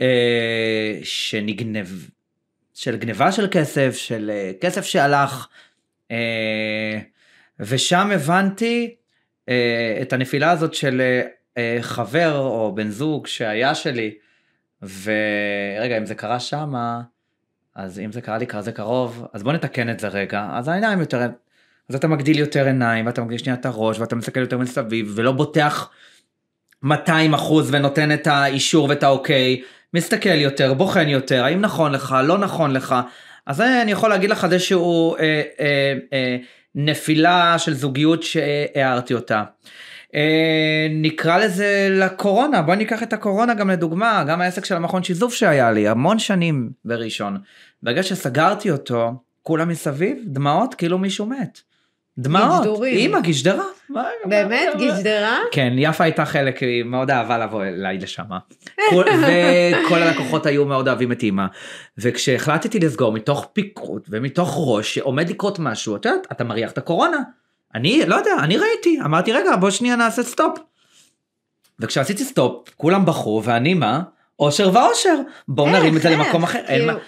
אה, 0.00 0.98
שנגנב, 1.02 1.86
של 2.74 2.96
גניבה 2.96 3.32
של 3.32 3.48
כסף, 3.50 3.96
של 3.96 4.30
אה, 4.34 4.52
כסף 4.60 4.84
שהלך, 4.84 5.46
אה, 6.10 6.98
ושם 7.60 8.10
הבנתי 8.10 8.94
אה, 8.94 9.07
את 10.02 10.12
הנפילה 10.12 10.50
הזאת 10.50 10.74
של 10.74 11.00
אה, 11.00 11.22
אה, 11.58 11.78
חבר 11.80 12.38
או 12.38 12.72
בן 12.74 12.88
זוג 12.88 13.26
שהיה 13.26 13.74
שלי, 13.74 14.14
ורגע, 14.82 15.98
אם 15.98 16.06
זה 16.06 16.14
קרה 16.14 16.40
שמה, 16.40 17.00
אז 17.74 17.98
אם 17.98 18.12
זה 18.12 18.20
קרה 18.20 18.38
לי 18.38 18.46
כזה 18.46 18.72
קרוב, 18.72 19.26
אז 19.32 19.42
בוא 19.42 19.52
נתקן 19.52 19.90
את 19.90 20.00
זה 20.00 20.08
רגע, 20.08 20.48
אז 20.52 20.68
העיניים 20.68 21.00
יותר, 21.00 21.20
אז 21.88 21.94
אתה 21.94 22.08
מגדיל 22.08 22.38
יותר 22.38 22.66
עיניים, 22.66 23.06
ואתה 23.06 23.22
מגדיל 23.22 23.38
שנייה 23.38 23.54
את 23.60 23.66
הראש, 23.66 23.98
ואתה 23.98 24.16
מסתכל 24.16 24.40
יותר 24.40 24.58
מסביב, 24.58 25.12
ולא 25.14 25.32
בוטח 25.32 25.90
200 26.82 27.34
אחוז 27.34 27.74
ונותן 27.74 28.12
את 28.12 28.26
האישור 28.26 28.88
ואת 28.88 29.02
האוקיי, 29.02 29.62
מסתכל 29.94 30.38
יותר, 30.38 30.74
בוחן 30.74 31.08
יותר, 31.08 31.44
האם 31.44 31.60
נכון 31.60 31.92
לך, 31.92 32.16
לא 32.24 32.38
נכון 32.38 32.70
לך, 32.70 32.94
אז 33.46 33.60
אני 33.60 33.92
יכול 33.92 34.10
להגיד 34.10 34.30
לך 34.30 34.46
זה 34.46 34.58
שהוא 34.58 35.16
אה, 35.18 35.42
אה, 35.60 35.94
אה, 36.12 36.36
נפילה 36.74 37.58
של 37.58 37.74
זוגיות 37.74 38.22
שהערתי 38.22 39.14
אותה. 39.14 39.44
אה, 40.14 40.86
נקרא 40.90 41.38
לזה 41.38 41.88
לקורונה, 41.90 42.62
בוא 42.62 42.74
ניקח 42.74 43.02
את 43.02 43.12
הקורונה 43.12 43.54
גם 43.54 43.70
לדוגמה, 43.70 44.24
גם 44.28 44.40
העסק 44.40 44.64
של 44.64 44.76
המכון 44.76 45.02
שיזוף 45.02 45.34
שהיה 45.34 45.72
לי, 45.72 45.88
המון 45.88 46.18
שנים 46.18 46.70
בראשון. 46.84 47.38
ברגע 47.82 48.02
שסגרתי 48.02 48.70
אותו, 48.70 49.12
כולם 49.42 49.68
מסביב, 49.68 50.18
דמעות 50.26 50.74
כאילו 50.74 50.98
מישהו 50.98 51.26
מת. 51.26 51.67
דמעות. 52.18 52.82
אימא 52.84 53.20
גשדרה. 53.20 53.64
מה- 53.88 54.04
באמת? 54.24 54.68
גשדרה? 54.80 55.38
כן, 55.52 55.72
יפה 55.76 56.04
הייתה 56.04 56.24
חלק, 56.24 56.58
היא 56.58 56.84
מאוד 56.84 57.10
אהבה 57.10 57.38
לבוא 57.38 57.64
אליי 57.64 57.98
לשם. 57.98 58.22
כל- 58.90 59.04
וכל 59.84 60.02
הלקוחות 60.02 60.46
היו 60.46 60.64
מאוד 60.64 60.88
אוהבים 60.88 61.12
את 61.12 61.22
אימא. 61.22 61.44
וכשהחלטתי 61.98 62.78
לסגור 62.80 63.12
מתוך 63.12 63.48
פיכחות 63.52 64.06
ומתוך 64.10 64.54
ראש 64.58 64.94
שעומד 64.94 65.28
לקרות 65.30 65.58
משהו, 65.58 65.96
את 65.96 66.04
יודעת, 66.04 66.26
אתה 66.32 66.44
מריח 66.44 66.70
את 66.72 66.78
הקורונה. 66.78 67.18
אני 67.74 68.02
לא 68.06 68.16
יודע, 68.16 68.30
אני 68.38 68.56
ראיתי, 68.56 68.98
אמרתי 69.04 69.32
רגע 69.32 69.56
בוא 69.56 69.70
שנייה 69.70 69.96
נעשה 69.96 70.22
stop. 70.22 70.58
וכשעשיתי 71.80 72.24
stop, 72.24 72.68
כולם 72.76 73.06
בכו, 73.06 73.42
ואני 73.44 73.74
מה? 73.74 74.00
אושר 74.40 74.70
ואושר. 74.74 75.14
בואו 75.48 75.70
נרים 75.70 75.96
את 75.96 76.02
זה? 76.02 76.10
למקום 76.10 76.42
אחר. 76.42 76.58
כאילו- 76.66 76.86
מה- 76.86 76.98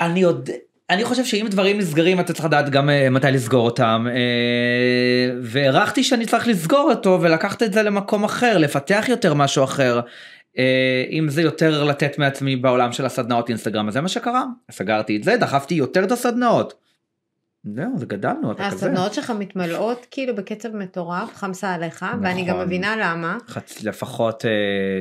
אני 0.00 0.20
יודע, 0.20 0.52
אני 0.90 1.04
חושב 1.04 1.24
שאם 1.24 1.46
דברים 1.50 1.78
נסגרים 1.78 2.20
אתה 2.20 2.32
צריך 2.32 2.44
לדעת 2.44 2.70
גם 2.70 2.90
אה, 2.90 3.10
מתי 3.10 3.26
לסגור 3.30 3.64
אותם 3.64 4.06
אה, 4.10 5.36
והערכתי 5.42 6.04
שאני 6.04 6.26
צריך 6.26 6.48
לסגור 6.48 6.90
אותו 6.90 7.18
ולקחת 7.22 7.62
את 7.62 7.72
זה 7.72 7.82
למקום 7.82 8.24
אחר 8.24 8.58
לפתח 8.58 9.04
יותר 9.08 9.34
משהו 9.34 9.64
אחר. 9.64 10.00
אה, 10.58 11.04
אם 11.10 11.28
זה 11.28 11.42
יותר 11.42 11.84
לתת 11.84 12.18
מעצמי 12.18 12.56
בעולם 12.56 12.92
של 12.92 13.06
הסדנאות 13.06 13.48
אינסטגרם 13.48 13.88
אז 13.88 13.94
זה 13.94 14.00
מה 14.00 14.08
שקרה 14.08 14.44
סגרתי 14.70 15.16
את 15.16 15.24
זה 15.24 15.36
דחפתי 15.36 15.74
יותר 15.74 16.04
את 16.04 16.12
הסדנאות. 16.12 16.74
זהו 17.64 17.98
זה 17.98 18.06
גדלנו 18.06 18.52
אתה 18.52 18.66
כזה. 18.66 18.76
הסדנאות 18.76 19.14
שלך 19.14 19.30
מתמלאות 19.30 20.06
כאילו 20.10 20.36
בקצב 20.36 20.76
מטורף, 20.76 21.36
חמסה 21.36 21.74
עליך, 21.74 22.06
ואני 22.22 22.44
גם 22.44 22.54
נכון. 22.54 22.66
מבינה 22.66 22.96
למה. 22.96 23.38
חצ... 23.48 23.82
לפחות 23.82 24.44
אה, 24.44 24.50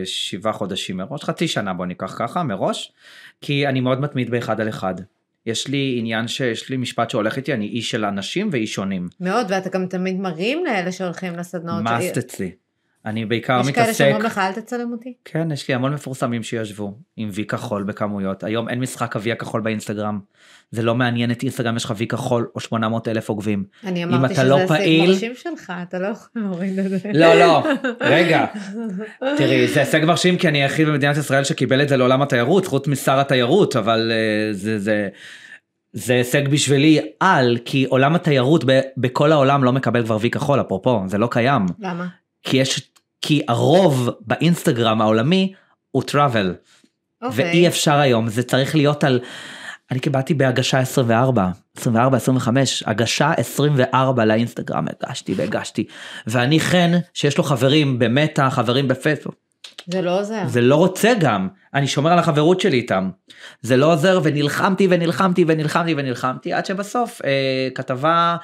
שבעה 0.05 0.53
חודשים 0.53 0.97
מראש 0.97 1.23
חצי 1.23 1.47
שנה 1.47 1.73
בוא 1.73 1.85
ניקח 1.85 2.15
ככה 2.19 2.43
מראש 2.43 2.91
כי 3.41 3.67
אני 3.67 3.79
מאוד 3.79 4.01
מתמיד 4.01 4.29
באחד 4.29 4.61
על 4.61 4.69
אחד. 4.69 4.95
יש 5.49 5.67
לי 5.67 5.95
עניין 5.99 6.27
שיש 6.27 6.69
לי 6.69 6.77
משפט 6.77 7.09
שהולך 7.09 7.37
איתי 7.37 7.53
אני 7.53 7.65
איש 7.65 7.91
של 7.91 8.05
אנשים 8.05 8.49
ואיש 8.51 8.73
שונים. 8.73 9.07
מאוד, 9.19 9.45
ואתה 9.49 9.69
גם 9.69 9.85
תמיד 9.85 10.19
מרים 10.19 10.65
לאלה 10.65 10.91
שהולכים 10.91 11.35
לסדנאות. 11.35 11.83
מאסט 11.83 12.17
אצלי. 12.17 12.51
אני 13.05 13.25
בעיקר 13.25 13.61
יש 13.61 13.71
כאלה 13.71 13.85
מתעסק, 13.85 13.97
שאומרים 13.97 14.25
לך, 14.25 14.37
אל 14.37 14.51
תצלם 14.51 14.91
אותי. 14.91 15.13
כן, 15.25 15.51
יש 15.51 15.67
לי 15.67 15.73
המון 15.73 15.93
מפורסמים 15.93 16.43
שישבו 16.43 16.97
עם 17.17 17.29
וי 17.33 17.45
כחול 17.45 17.83
בכמויות. 17.83 18.43
היום 18.43 18.69
אין 18.69 18.79
משחק 18.79 19.15
הוי 19.15 19.31
הכחול 19.31 19.61
באינסטגרם. 19.61 20.19
זה 20.71 20.81
לא 20.81 20.95
מעניין 20.95 21.31
את 21.31 21.43
אינסטגרם, 21.43 21.75
יש 21.75 21.85
לך 21.85 21.93
וי 21.97 22.07
כחול 22.07 22.47
או 22.55 22.59
800 22.59 23.07
אלף 23.07 23.29
עוקבים. 23.29 23.63
אני 23.83 24.03
אמרתי 24.03 24.33
שזה 24.33 24.43
לא 24.43 24.57
הישג 24.57 25.07
מרשים 25.07 25.35
שלך, 25.35 25.73
אתה 25.87 25.99
לא 25.99 26.07
יכול 26.07 26.29
להוריד 26.35 26.79
את 26.79 26.89
זה. 26.89 26.97
לא, 27.13 27.33
לא, 27.33 27.67
רגע. 28.01 28.45
תראי, 29.37 29.67
זה 29.67 29.79
הישג 29.79 30.05
מרשים 30.05 30.37
כי 30.37 30.47
אני 30.47 30.63
היחיד 30.63 30.87
במדינת 30.87 31.17
ישראל 31.17 31.43
שקיבל 31.43 31.81
את 31.81 31.89
זה 31.89 31.97
לעולם 31.97 32.21
התיירות, 32.21 32.67
חוץ 32.67 32.87
משר 32.87 33.19
התיירות, 33.19 33.75
אבל 33.75 34.11
אה, 34.11 34.53
זה, 34.53 34.79
זה, 34.79 35.09
זה 35.93 36.13
הישג 36.13 36.47
בשבילי 36.47 36.99
על, 37.19 37.57
כי 37.65 37.85
עולם 37.85 38.15
התיירות 38.15 38.63
ב, 38.65 38.79
בכל 38.97 39.31
העולם 39.31 39.63
לא 39.63 39.73
מקבל 39.73 40.03
כבר 40.03 40.17
וי 40.21 40.29
כחול, 40.29 40.61
אפרופו, 40.61 41.03
זה 41.07 41.17
לא 41.17 41.27
קיים. 41.31 41.65
למה? 41.79 42.07
כי 42.43 42.57
יש, 42.57 42.89
כי 43.21 43.41
הרוב 43.47 44.09
באינסטגרם 44.21 45.01
העולמי 45.01 45.53
הוא 45.91 46.03
טראבל, 46.03 46.55
אוקיי. 47.21 47.45
ואי 47.45 47.67
אפשר 47.67 47.95
היום, 47.95 48.29
זה 48.29 48.43
צריך 48.43 48.75
להיות 48.75 49.03
על... 49.03 49.19
אני 49.91 49.99
קיבלתי 49.99 50.33
בהגשה 50.33 50.79
24, 50.79 51.49
24, 51.77 52.17
25, 52.17 52.83
הגשה 52.85 53.31
24 53.37 54.25
לאינסטגרם, 54.25 54.85
הגשתי 54.87 55.33
והגשתי. 55.33 55.87
ואני 56.27 56.59
חן, 56.59 56.91
שיש 57.13 57.37
לו 57.37 57.43
חברים 57.43 57.99
במטא, 57.99 58.49
חברים 58.49 58.87
בפייסבוק, 58.87 59.35
זה 59.87 60.01
לא 60.01 60.19
עוזר. 60.19 60.41
זה 60.47 60.61
לא 60.61 60.75
רוצה 60.75 61.13
גם, 61.19 61.47
אני 61.73 61.87
שומר 61.87 62.11
על 62.11 62.19
החברות 62.19 62.61
שלי 62.61 62.77
איתם. 62.77 63.09
זה 63.61 63.77
לא 63.77 63.93
עוזר 63.93 64.19
ונלחמתי 64.23 64.87
ונלחמתי 64.89 65.45
ונלחמתי 65.47 65.93
ונלחמתי, 65.97 66.53
עד 66.53 66.65
שבסוף 66.65 67.21
אה, 67.25 67.67
כתבה 67.75 68.37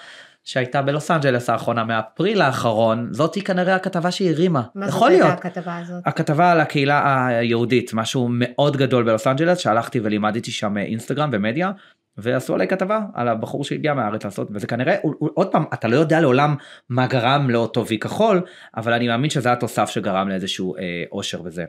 שהייתה 0.45 0.81
בלוס 0.81 1.11
אנג'לס 1.11 1.49
האחרונה 1.49 1.83
מאפריל 1.83 2.41
האחרון, 2.41 3.07
זאתי 3.11 3.41
כנראה 3.41 3.75
הכתבה 3.75 4.11
שהרימה. 4.11 4.61
מה 4.75 4.89
זאת 4.89 5.09
הייתה. 5.09 5.27
הכתבה 5.27 5.77
הזאת? 5.77 6.03
הכתבה 6.05 6.51
על 6.51 6.59
הקהילה 6.61 7.27
היהודית, 7.27 7.93
משהו 7.93 8.27
מאוד 8.31 8.77
גדול 8.77 9.03
בלוס 9.03 9.27
אנג'לס, 9.27 9.57
שהלכתי 9.57 9.99
ולימדתי 10.03 10.51
שם 10.51 10.77
אינסטגרם 10.77 11.29
ומדיה, 11.33 11.71
ועשו 12.17 12.53
עליי 12.53 12.67
כתבה 12.67 12.99
על 13.13 13.27
הבחור 13.27 13.63
שהגיע 13.63 13.93
מהארץ 13.93 14.25
לעשות, 14.25 14.47
וזה 14.51 14.67
כנראה, 14.67 14.95
עוד 15.33 15.51
פעם, 15.51 15.65
אתה 15.73 15.87
לא 15.87 15.95
יודע 15.95 16.21
לעולם 16.21 16.55
מה 16.89 17.07
גרם 17.07 17.49
לאותו 17.49 17.87
וי 17.87 17.99
כחול, 17.99 18.41
אבל 18.77 18.93
אני 18.93 19.07
מאמין 19.07 19.29
שזה 19.29 19.51
התוסף 19.51 19.89
שגרם 19.89 20.29
לאיזשהו 20.29 20.75
אה, 20.75 21.03
אושר 21.11 21.41
בזה. 21.41 21.65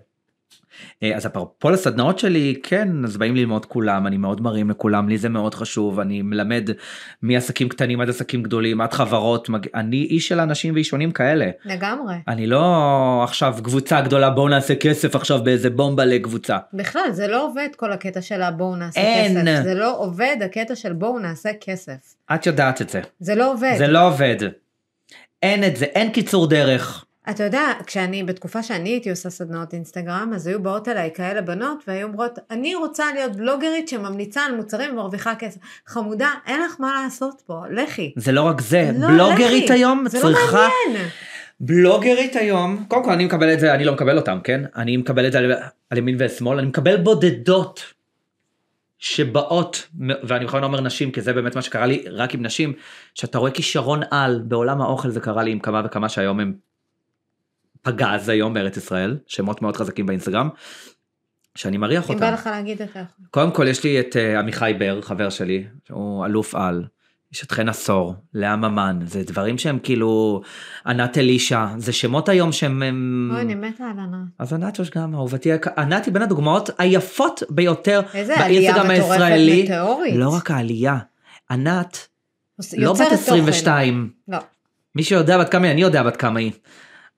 אה, 1.03 1.17
אז 1.17 1.27
אפרופו 1.27 1.71
לסדנאות 1.71 2.19
שלי, 2.19 2.61
כן, 2.63 3.05
אז 3.05 3.17
באים 3.17 3.37
ללמוד 3.37 3.67
כולם, 3.67 4.07
אני 4.07 4.17
מאוד 4.17 4.41
מרים 4.41 4.71
לכולם, 4.71 5.09
לי 5.09 5.19
זה 5.19 5.29
מאוד 5.29 5.55
חשוב, 5.55 6.01
אני 6.01 6.23
מלמד 6.23 6.71
מעסקים 7.23 7.69
קטנים 7.69 8.01
עד 8.01 8.09
עסקים 8.09 8.43
גדולים, 8.43 8.81
עד 8.81 8.93
חברות, 8.93 9.49
מג... 9.49 9.67
אני 9.75 9.97
איש 9.97 10.29
של 10.29 10.41
אנשים 10.41 10.75
ואישונים 10.75 11.13
כאלה. 11.13 11.51
לגמרי. 11.65 12.15
אני 12.29 12.47
לא 12.47 13.21
עכשיו 13.25 13.55
קבוצה 13.65 14.01
גדולה 14.01 14.31
בואו 14.31 14.49
נעשה 14.49 14.75
כסף 14.75 15.17
עכשיו 15.17 15.45
באיזה 15.45 15.71
בומבה 15.71 16.05
לקבוצה. 16.05 16.59
בכלל, 16.73 17.09
זה 17.13 17.27
לא 17.29 17.47
עובד 17.47 17.69
כל 17.77 17.93
הקטע 17.93 18.21
של 18.21 18.43
הבואו 18.43 18.77
נעשה 18.77 19.01
אין. 19.01 19.43
כסף. 19.43 19.63
זה 19.65 19.75
לא 19.75 19.99
עובד 19.99 20.37
הקטע 20.45 20.75
של 20.75 20.93
בואו 20.93 21.19
נעשה 21.19 21.51
כסף. 21.61 22.15
את 22.35 22.47
יודעת 22.47 22.83
את 22.83 22.89
זה. 22.89 23.01
זה 23.21 23.35
לא 23.35 23.53
עובד. 23.53 23.75
זה 23.79 23.87
לא 23.87 24.07
עובד. 24.07 24.37
אין 25.43 25.65
את 25.65 25.77
זה, 25.77 25.85
אין 25.85 26.13
קיצור 26.13 26.47
דרך. 26.47 27.06
אתה 27.31 27.45
יודע, 27.45 27.73
כשאני, 27.87 28.23
בתקופה 28.23 28.63
שאני 28.63 28.89
הייתי 28.89 29.11
עושה 29.11 29.31
סדנאות 29.31 29.75
אינסטגרם, 29.75 30.33
אז 30.35 30.47
היו 30.47 30.63
באות 30.63 30.89
אליי 30.89 31.11
כאלה 31.15 31.41
בנות, 31.41 31.85
והיו 31.87 32.07
אומרות, 32.07 32.39
אני 32.51 32.75
רוצה 32.75 33.05
להיות 33.15 33.37
בלוגרית 33.37 33.89
שממליצה 33.89 34.41
על 34.41 34.57
מוצרים 34.57 34.93
ומרוויחה 34.93 35.35
כסף. 35.35 35.61
חמודה, 35.87 36.31
אין 36.47 36.63
לך 36.63 36.77
מה 36.79 37.03
לעשות 37.03 37.43
פה, 37.47 37.63
לכי. 37.71 38.13
זה 38.17 38.33
לא 38.33 38.43
רק 38.43 38.61
זה, 38.61 38.91
לא, 38.99 39.09
בלוגרית 39.09 39.65
לכי. 39.65 39.73
היום 39.73 40.05
זה 40.09 40.21
צריכה... 40.21 40.57
לא 40.57 40.69
מעניין. 40.87 41.09
בלוגרית 41.61 42.37
היום, 42.37 42.85
קודם 42.89 43.05
כל 43.05 43.13
אני 43.13 43.25
מקבל 43.25 43.53
את 43.53 43.61
זה, 43.61 43.75
אני 43.75 43.85
לא 43.85 43.93
מקבל 43.93 44.17
אותם, 44.17 44.39
כן? 44.45 44.61
אני 44.77 44.97
מקבל 44.97 45.27
את 45.27 45.33
זה 45.33 45.39
על, 45.39 45.53
על 45.91 45.99
ימין 45.99 46.17
ושמאל, 46.19 46.59
אני 46.59 46.67
מקבל 46.67 46.97
בודדות 46.97 47.81
שבאות, 48.99 49.89
ואני 50.23 50.47
בכלל 50.47 50.61
לא 50.61 50.67
אומר 50.67 50.81
נשים, 50.81 51.11
כי 51.11 51.21
זה 51.21 51.33
באמת 51.33 51.57
מה 51.57 51.63
שקרה 51.63 51.87
לי 51.87 52.05
רק 52.11 52.35
עם 52.35 52.43
נשים, 52.43 52.73
שאתה 53.15 53.39
רואה 53.39 53.51
כישרון 53.51 54.01
על 54.11 54.43
בעולם 54.45 54.81
האוכל, 54.81 55.11
זה 55.11 55.21
קרה 55.21 55.43
לי 55.43 55.51
עם 55.51 55.59
כמה 55.59 55.83
וכמה 55.85 56.09
שהיום 56.09 56.41
הם 56.41 56.53
פגז 57.87 58.29
היום 58.29 58.55
בארץ 58.55 58.77
ישראל, 58.77 59.19
שמות 59.27 59.63
מאוד 59.63 59.77
חזקים 59.77 60.07
באינסטגרם, 60.07 60.49
שאני 61.55 61.77
מריח 61.77 62.05
אם 62.05 62.15
אותם. 62.15 62.21
בא 62.21 62.31
לך 62.31 62.47
להגיד 62.47 62.83
את 62.83 62.89
זה. 62.95 63.03
קודם 63.31 63.51
כל 63.51 63.69
יש 63.69 63.85
לי 63.85 64.01
את 64.01 64.17
uh, 64.17 64.39
עמיחי 64.39 64.73
בר, 64.79 65.01
חבר 65.03 65.31
שלי, 65.31 65.65
שהוא 65.85 66.27
אלוף 66.27 66.55
על. 66.55 66.85
יש 67.33 67.45
את 67.45 67.53
חן 67.53 67.69
עשור, 67.69 68.15
לאה 68.35 68.57
ממן, 68.57 68.99
זה 69.07 69.23
דברים 69.23 69.59
שהם 69.59 69.79
כאילו, 69.83 70.41
ענת 70.87 71.19
אלישע, 71.19 71.67
זה 71.79 71.93
שמות 71.93 72.29
היום 72.29 72.53
שהם... 72.53 72.83
הם... 72.83 73.31
אוי, 73.33 73.41
אני 73.41 73.55
מתה 73.55 73.85
על 73.85 73.99
ענת. 73.99 74.29
אז 74.39 74.53
ענת 74.53 74.79
יש 74.79 74.91
גם, 74.91 75.15
אהובתי, 75.15 75.51
ענת 75.79 76.05
היא 76.05 76.15
בין 76.15 76.23
הדוגמאות 76.23 76.71
היפות 76.79 77.43
ביותר 77.51 78.01
איזה 78.15 78.35
עלייה 78.35 78.73
באינסטגרם 78.73 78.91
מטורפת 78.91 79.21
הישראלי. 79.21 79.63
מטאורית. 79.63 80.15
לא 80.17 80.29
רק 80.29 80.51
העלייה, 80.51 80.99
ענת 81.51 82.09
לא 82.77 82.93
בת 82.93 83.13
22, 83.13 84.11
תוכן. 84.27 84.37
לא. 84.37 84.45
מי 84.95 85.03
שיודע 85.03 85.39
בת 85.39 85.49
כמה 85.49 85.65
היא, 85.65 85.73
אני 85.73 85.81
יודע 85.81 86.03
בת 86.03 86.17
כמה 86.17 86.41
היא. 86.41 86.53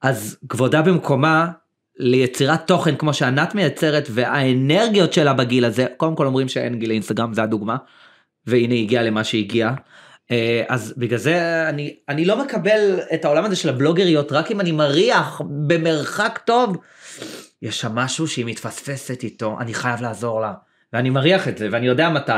אז 0.03 0.39
כבודה 0.49 0.83
במקומה 0.83 1.51
ליצירת 1.99 2.67
תוכן 2.67 2.97
כמו 2.97 3.15
שענת 3.15 3.55
מייצרת 3.55 4.09
והאנרגיות 4.11 5.13
שלה 5.13 5.33
בגיל 5.33 5.65
הזה, 5.65 5.87
קודם 5.97 6.17
כל 6.17 6.27
אומרים 6.27 6.49
שאין 6.49 6.79
גיל 6.79 6.89
לאינסטגרם, 6.89 7.35
זה 7.35 7.43
הדוגמה. 7.43 7.77
והנה 8.47 8.75
היא 8.75 8.85
הגיעה 8.85 9.03
למה 9.03 9.25
שהגיעה. 9.25 9.75
אה, 10.31 10.65
אז 10.69 10.95
בגלל 10.97 11.19
זה 11.19 11.69
אני, 11.69 11.97
אני 12.09 12.25
לא 12.25 12.45
מקבל 12.45 12.99
את 13.15 13.25
העולם 13.25 13.45
הזה 13.45 13.57
של 13.57 13.69
הבלוגריות 13.69 14.33
רק 14.33 14.51
אם 14.51 14.61
אני 14.61 14.73
מריח 14.73 15.41
במרחק 15.67 16.41
טוב. 16.45 16.77
יש 17.63 17.81
שם 17.81 17.95
משהו 17.95 18.29
שהיא 18.29 18.45
מתפספסת 18.45 19.23
איתו, 19.23 19.57
אני 19.61 19.75
חייב 19.75 20.03
לעזור 20.03 20.41
לה. 20.41 20.53
ואני 20.93 21.11
מריח 21.11 21.49
את 21.49 21.59
זה 21.59 21.69
ואני 21.73 21.87
יודע 21.87 22.09
מתי. 22.09 22.33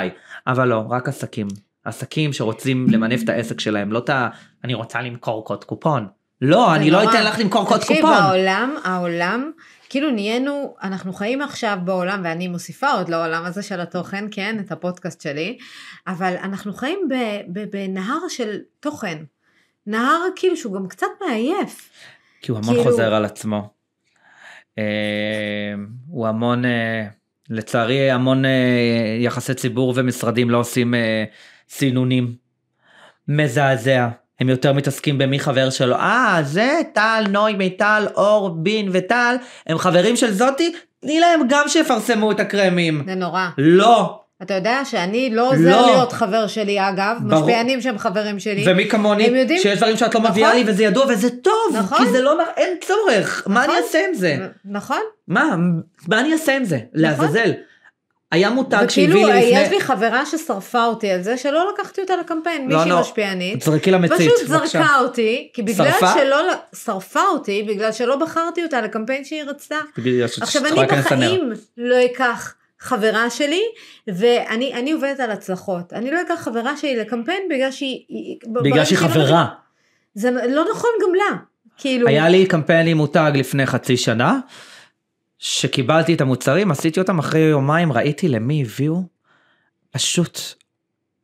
אבל 0.47 0.69
לא, 0.69 0.85
רק 0.91 1.09
עסקים. 1.09 1.49
עסקים 1.85 2.33
שרוצים 2.33 2.87
למנף 2.91 3.23
את 3.23 3.29
העסק 3.29 3.61
שלהם, 3.61 3.93
לא 3.93 3.99
את 3.99 4.11
ה... 4.11 4.29
אני 4.65 4.75
רוצה 4.75 5.03
למכור 5.03 5.45
קוד 5.45 5.65
קופון. 5.65 6.07
לא, 6.43 6.75
אני 6.75 6.91
לא. 6.91 7.11
אתן 7.11 7.25
לך 7.25 7.39
למכור 7.39 7.67
קוד 7.69 7.81
תקשיב, 7.81 7.97
קופון. 7.97 8.13
העולם, 8.13 8.77
העולם, 8.85 9.51
כאילו 9.89 10.11
נהיינו, 10.11 10.75
אנחנו 10.83 11.13
חיים 11.13 11.43
עכשיו 11.43 11.79
בעולם, 11.85 12.21
ואני 12.25 12.49
מוסיפה 12.49 12.91
עוד 12.91 13.09
לעולם 13.09 13.45
הזה 13.45 13.63
של 13.63 13.81
התוכן, 13.81 14.25
כן, 14.31 14.57
את 14.61 14.73
הפודקאסט 14.73 15.21
שלי, 15.21 15.59
אבל 16.07 16.35
אנחנו 16.43 16.73
חיים 16.73 17.09
בנהר 17.71 18.19
של 18.29 18.59
תוכן. 18.81 19.19
נהר 19.87 20.21
כאילו 20.37 20.57
שהוא 20.57 20.75
גם 20.75 20.89
קצת 20.89 21.07
מעייף. 21.27 21.91
כי 22.43 22.51
הוא 22.53 22.59
המון 22.59 22.75
כאילו- 22.75 22.91
חוזר 22.91 23.15
על 23.15 23.25
עצמו. 23.25 23.71
אה, 24.79 24.85
הוא 26.09 26.29
המון, 26.29 26.65
אה, 26.65 27.07
לצערי 27.51 28.11
המון 28.11 28.45
אה, 28.45 29.17
יחסי 29.21 29.55
ציבור 29.55 29.93
ומשרדים 29.97 30.51
לא 30.51 30.59
עושים 30.59 30.95
סינונים. 31.69 32.35
מזעזע. 33.29 34.09
הם 34.41 34.49
יותר 34.49 34.73
מתעסקים 34.73 35.19
במי 35.19 35.39
חבר 35.41 35.71
שלו. 35.71 35.95
אה, 35.97 36.39
זה 36.43 36.71
טל, 36.93 37.25
נוי, 37.31 37.53
מיטל, 37.55 38.07
אור, 38.15 38.51
בין 38.51 38.89
וטל, 38.93 39.37
הם 39.67 39.79
חברים 39.79 40.17
של 40.17 40.31
זאתי, 40.33 40.73
תני 41.01 41.21
להם 41.21 41.41
גם 41.49 41.69
שיפרסמו 41.69 42.33
את 42.33 42.41
הקרמים. 42.41 43.03
זה 43.07 43.15
נורא. 43.15 43.47
לא. 43.59 44.17
אתה 44.43 44.55
יודע 44.55 44.81
שאני 44.85 45.31
לא 45.33 45.49
עוזר 45.51 45.71
לא. 45.81 45.87
להיות 45.87 46.13
חבר 46.13 46.47
שלי 46.47 46.89
אגב, 46.89 47.17
ברור. 47.21 47.41
משפיענים 47.43 47.81
שהם 47.81 47.99
חברים 47.99 48.39
שלי. 48.39 48.65
ומי 48.67 48.89
כמוני, 48.89 49.27
הם 49.27 49.35
יודעים- 49.35 49.61
שיש 49.63 49.79
דברים 49.79 49.97
שאת 49.97 50.15
לא 50.15 50.21
מביאה 50.21 50.49
נכון. 50.49 50.65
לי 50.65 50.73
וזה 50.73 50.85
ידוע 50.85 51.05
וזה 51.09 51.31
טוב, 51.31 51.55
נכון. 51.79 51.99
כי 51.99 52.07
זה 52.11 52.23
לא, 52.23 52.37
אין 52.57 52.77
צורך, 52.81 53.43
מה 53.47 53.65
אני 53.65 53.73
נכון. 53.73 53.83
אעשה 53.85 53.99
עם 54.09 54.15
זה? 54.15 54.37
נכון. 54.65 55.01
מה, 55.29 55.57
מה 56.09 56.21
אני 56.21 56.33
אעשה 56.33 56.57
עם 56.57 56.65
זה? 56.65 56.79
לעזאזל. 56.93 57.51
היה 58.31 58.51
מותג 58.51 58.87
שהביא 58.89 59.09
וכאילו, 59.09 59.29
לי 59.33 59.39
יש 59.39 59.59
לפני... 59.65 59.75
לי 59.77 59.81
חברה 59.81 60.27
ששרפה 60.27 60.85
אותי 60.85 61.11
על 61.11 61.23
זה 61.23 61.37
שלא 61.37 61.73
לקחתי 61.75 62.01
אותה 62.01 62.17
לקמפיין, 62.17 62.71
לא, 62.71 62.77
מישהי 62.77 62.91
לא. 62.91 63.01
משפיענית. 63.01 63.63
זרקי 63.63 63.91
למצית, 63.91 64.17
פשוט 64.17 64.47
זרקה 64.49 64.99
אותי, 65.01 65.49
כי 65.55 65.63
בגלל 65.63 65.91
שרפה? 65.91 66.13
שלא, 66.15 66.37
שרפה 66.85 67.23
אותי, 67.33 67.63
בגלל 67.63 67.93
שלא 67.93 68.17
בחרתי 68.17 68.63
אותה 68.65 68.81
לקמפיין 68.81 69.25
שהיא 69.25 69.43
רצתה. 69.45 69.77
יש- 70.05 70.43
עכשיו 70.43 70.63
אני. 70.67 70.87
בחיים 70.87 71.53
לא 71.77 71.97
אקח 72.05 72.55
חברה 72.81 73.31
שלי, 73.31 73.63
ואני 74.09 74.75
אני 74.75 74.93
עובדת 74.93 75.21
על 75.21 75.31
הצלחות. 75.31 75.93
אני 75.93 76.11
לא 76.11 76.21
אקח 76.21 76.35
חברה 76.35 76.77
שלי 76.77 76.97
לקמפיין 76.97 77.43
בגלל 77.51 77.71
שהיא... 77.71 78.05
היא- 78.09 78.37
בגלל 78.63 78.85
שהיא 78.85 78.99
לא- 78.99 79.09
חברה. 79.09 79.47
זה 80.15 80.31
לא 80.31 80.65
נכון 80.71 80.91
גם 81.03 81.15
לה. 81.15 81.37
כאילו... 81.79 82.09
היה 82.09 82.29
לי 82.29 82.47
קמפיין 82.47 82.87
עם 82.87 82.97
מותג 82.97 83.33
לפני 83.35 83.67
חצי 83.67 83.97
שנה, 83.97 84.39
שקיבלתי 85.41 86.15
את 86.15 86.21
המוצרים, 86.21 86.71
עשיתי 86.71 87.01
אותם 87.01 87.19
אחרי 87.19 87.41
יומיים, 87.41 87.93
ראיתי 87.93 88.29
למי 88.29 88.63
הביאו, 88.63 89.03
פשוט, 89.91 90.41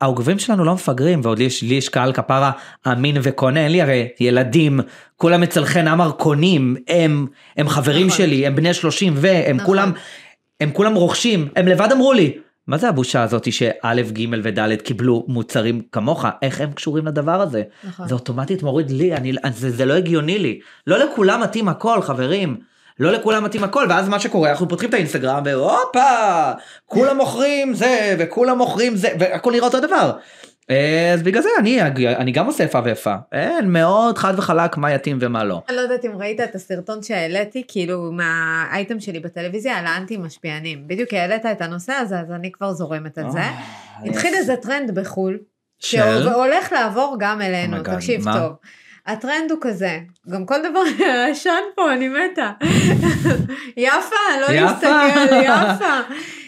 העוקבים 0.01 0.39
שלנו 0.39 0.65
לא 0.65 0.75
מפגרים, 0.75 1.21
ועוד 1.23 1.39
לי 1.39 1.45
יש, 1.45 1.63
לי 1.63 1.75
יש 1.75 1.89
קהל 1.89 2.13
כפרה 2.13 2.53
אמין 2.93 3.17
וקונה, 3.23 3.65
אין 3.65 3.73
לי 3.73 3.83
הרי 3.83 4.09
ילדים, 4.21 4.81
כולם 5.17 5.43
אצל 5.43 5.65
חן 5.65 5.89
עמר 5.89 6.13
קונים, 6.13 6.77
הם, 6.89 7.27
הם 7.57 7.69
חברים 7.69 8.07
נכון. 8.07 8.19
שלי, 8.19 8.47
הם 8.47 8.57
בני 8.57 8.75
30 8.75 9.13
והם 9.17 9.57
נכון. 9.57 9.67
כולם, 9.67 9.93
הם 10.61 10.71
כולם 10.73 10.95
רוכשים, 10.95 11.49
הם 11.57 11.69
לבד 11.69 11.93
אמרו 11.93 12.13
לי, 12.13 12.39
מה 12.67 12.79
זה 12.79 12.89
הבושה 12.89 13.23
הזאת 13.23 13.53
שא', 13.53 14.03
ג' 14.13 14.25
וד' 14.43 14.75
קיבלו 14.75 15.25
מוצרים 15.29 15.83
כמוך? 15.93 16.25
איך 16.43 16.61
הם 16.61 16.73
קשורים 16.73 17.07
לדבר 17.07 17.41
הזה? 17.41 17.63
נכון. 17.85 18.09
זה 18.09 18.15
אוטומטית 18.15 18.63
מוריד 18.63 18.91
לי, 18.91 19.15
אני, 19.15 19.33
זה, 19.53 19.71
זה 19.71 19.85
לא 19.85 19.95
הגיוני 19.95 20.39
לי. 20.39 20.61
לא 20.87 20.99
לכולם 20.99 21.43
מתאים 21.43 21.69
הכל, 21.69 22.03
חברים. 22.03 22.57
לא 23.01 23.13
לכולם 23.13 23.45
מתאים 23.45 23.65
הכל, 23.65 23.87
ואז 23.89 24.09
מה 24.09 24.19
שקורה, 24.21 24.51
אנחנו 24.51 24.69
פותחים 24.69 24.89
את 24.89 24.95
האינסטגרם, 24.95 25.43
והופה, 25.45 26.53
כולם 26.87 27.17
מוכרים 27.17 27.75
זה, 27.75 28.17
וכולם 28.19 28.59
מוכרים 28.59 28.97
זה, 28.97 29.09
והכל 29.19 29.53
נראה 29.53 29.67
אותו 29.67 29.81
דבר. 29.81 30.13
אה, 30.71 31.11
אז 31.15 31.23
בגלל 31.23 31.43
זה 31.43 31.49
אני, 31.59 31.83
אני 32.17 32.33
גם 32.33 32.47
עושה 32.47 32.65
איפה 32.65 32.81
ואיפה. 32.85 33.15
אין, 33.33 33.73
מאוד 33.73 34.19
חד 34.19 34.35
וחלק 34.37 34.77
מה 34.77 34.93
יתאים 34.93 35.19
ומה 35.21 35.45
לא. 35.45 35.63
אני 35.69 35.77
לא 35.77 35.81
יודעת 35.81 36.05
אם 36.05 36.17
ראית 36.17 36.41
את 36.41 36.55
הסרטון 36.55 37.03
שהעליתי, 37.03 37.63
כאילו 37.69 38.13
מהאייטם 38.13 39.01
שלי 39.01 39.21
בטלוויזיה 39.21 39.77
על 39.79 39.87
האנטי 39.87 40.17
משפיענים. 40.17 40.89
בדיוק 40.89 41.15
העלית 41.15 41.47
את 41.47 41.63
הנושא 41.63 41.93
הזה, 41.93 42.21
אז 42.21 42.31
אני 42.31 42.53
כבר 42.53 42.73
זורמת 42.73 43.19
על 43.19 43.31
זה. 43.31 43.39
אה, 43.39 43.61
התחיל 44.05 44.35
איזה 44.35 44.57
טרנד 44.57 44.99
בחו"ל, 44.99 45.39
של? 45.79 46.23
שהולך 46.23 46.73
לעבור 46.73 47.17
גם 47.19 47.43
אלינו, 47.43 47.77
Oh 47.77 47.85
תקשיב? 47.85 48.25
טוב. 48.33 48.53
הטרנד 49.07 49.51
הוא 49.51 49.59
כזה, 49.61 49.99
גם 50.31 50.47
כל 50.47 50.59
דבר 50.71 50.81
עשן 51.31 51.63
פה, 51.75 51.93
אני 51.93 52.09
מתה. 52.09 52.53
יפה, 53.77 54.17
לא. 54.41 54.55
להסתכל, 54.55 55.37
יפה. 55.45 56.01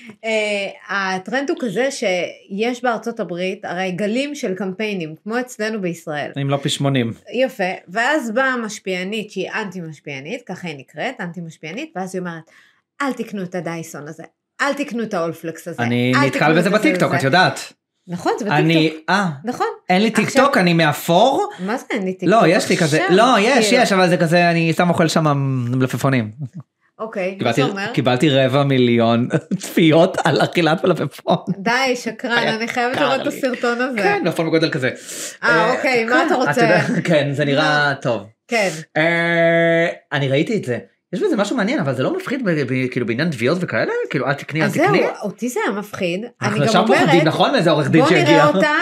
Uh, 0.09 0.93
הטרנד 0.93 1.51
הוא 1.51 1.59
כזה 1.61 1.91
שיש 1.91 2.83
בארצות 2.83 3.21
הברית 3.21 3.65
הרי 3.65 3.91
גלים 3.91 4.35
של 4.35 4.55
קמפיינים, 4.55 5.15
כמו 5.23 5.41
אצלנו 5.41 5.81
בישראל. 5.81 6.33
אם 6.43 6.51
לא 6.51 6.57
פי 6.57 6.69
80. 6.69 7.13
יפה, 7.33 7.65
ואז 7.89 8.31
באה 8.31 8.57
משפיענית 8.57 9.31
שהיא 9.31 9.51
אנטי 9.51 9.81
משפיענית, 9.81 10.43
ככה 10.47 10.69
היא 10.69 10.79
נקראת, 10.79 11.21
אנטי 11.21 11.41
משפיענית, 11.41 11.93
ואז 11.97 12.15
היא 12.15 12.21
אומרת, 12.21 12.43
אל 13.03 13.13
תקנו 13.13 13.43
את 13.43 13.55
הדייסון 13.55 14.09
הזה, 14.09 14.23
אל 14.61 14.73
תקנו 14.73 15.03
את 15.03 15.15
האולפלקס 15.15 15.69
הזה. 15.69 15.83
אני 15.83 16.13
נתקל 16.27 16.59
בזה 16.59 16.71
בטיקטוק, 16.71 17.09
וזה." 17.09 17.19
את 17.19 17.23
יודעת. 17.23 17.73
נכון, 18.09 18.33
זה 18.39 18.51
אני, 18.51 18.89
בטיקטוק. 18.89 19.05
אה, 19.09 19.29
נכון. 19.45 19.67
אין 19.89 20.03
לי 20.03 20.11
טיקטוק, 20.11 20.57
אני 20.57 20.73
מאפור. 20.73 21.51
מה 21.67 21.77
זה 21.77 21.85
אין 21.91 22.05
לי 22.05 22.13
טיקטוק? 22.13 22.43
לא, 22.43 22.47
יש 22.47 22.69
לי 22.69 22.77
כזה, 22.77 23.07
לא, 23.11 23.37
יש, 23.41 23.69
כאילו. 23.69 23.83
יש, 23.83 23.93
אבל 23.93 24.09
זה 24.09 24.17
כזה, 24.17 24.51
אני 24.51 24.73
סתם 24.73 24.91
אוכל 24.91 25.09
שם 25.09 25.25
מלפפונים. 25.71 26.31
אוקיי, 26.99 27.39
מה 27.43 27.53
זה 27.53 27.63
אומר? 27.63 27.91
קיבלתי 27.95 28.31
רבע 28.31 28.65
מיליון 28.65 29.29
צפיות 29.63 30.17
על 30.25 30.41
אכילת 30.43 30.85
מלפפון. 30.85 31.37
די, 31.59 31.97
שקרן, 31.97 32.49
אני 32.49 32.69
חייבת 32.69 32.97
לראות 32.97 33.21
את. 33.21 33.27
הסרטון 33.27 33.81
הזה. 33.81 33.99
כן, 33.99 34.21
מלפפון 34.23 34.47
בגודל 34.47 34.71
כזה. 34.71 34.91
אה, 35.43 35.73
אוקיי, 35.73 36.05
מה 36.05 36.11
כן, 36.11 36.27
אתה 36.27 36.35
רוצה? 36.35 36.79
כן, 37.05 37.29
זה 37.33 37.45
נראה 37.45 37.95
טוב. 38.03 38.23
כן. 38.49 38.69
אה, 38.97 39.87
אני 40.13 40.29
ראיתי 40.29 40.57
את 40.57 40.65
זה. 40.65 40.79
יש 41.13 41.23
בזה 41.23 41.37
משהו 41.37 41.57
מעניין, 41.57 41.79
אבל 41.79 41.95
זה 41.95 42.03
לא 42.03 42.17
מפחיד 42.17 42.49
כאילו 42.91 43.07
בעניין 43.07 43.31
תביעות 43.31 43.59
וכאלה? 43.61 43.93
כאילו 44.11 44.27
אל 44.27 44.35
תקני, 44.35 44.61
אל 44.61 44.67
אז 44.67 44.73
זהו, 44.73 44.87
תקני? 44.87 45.07
אותי 45.23 45.49
זה 45.49 45.61
היה 45.67 45.79
מפחיד. 45.79 46.25
אנחנו 46.43 46.65
ישר 46.65 46.87
פוחדים, 46.87 47.25
נכון? 47.25 47.53
מאיזה 47.53 47.71
עורך 47.71 47.91
דין 47.91 48.01
בוא 48.01 48.11
שהגיע. 48.11 48.25
נראה 48.25 48.49
אותה, 48.49 48.73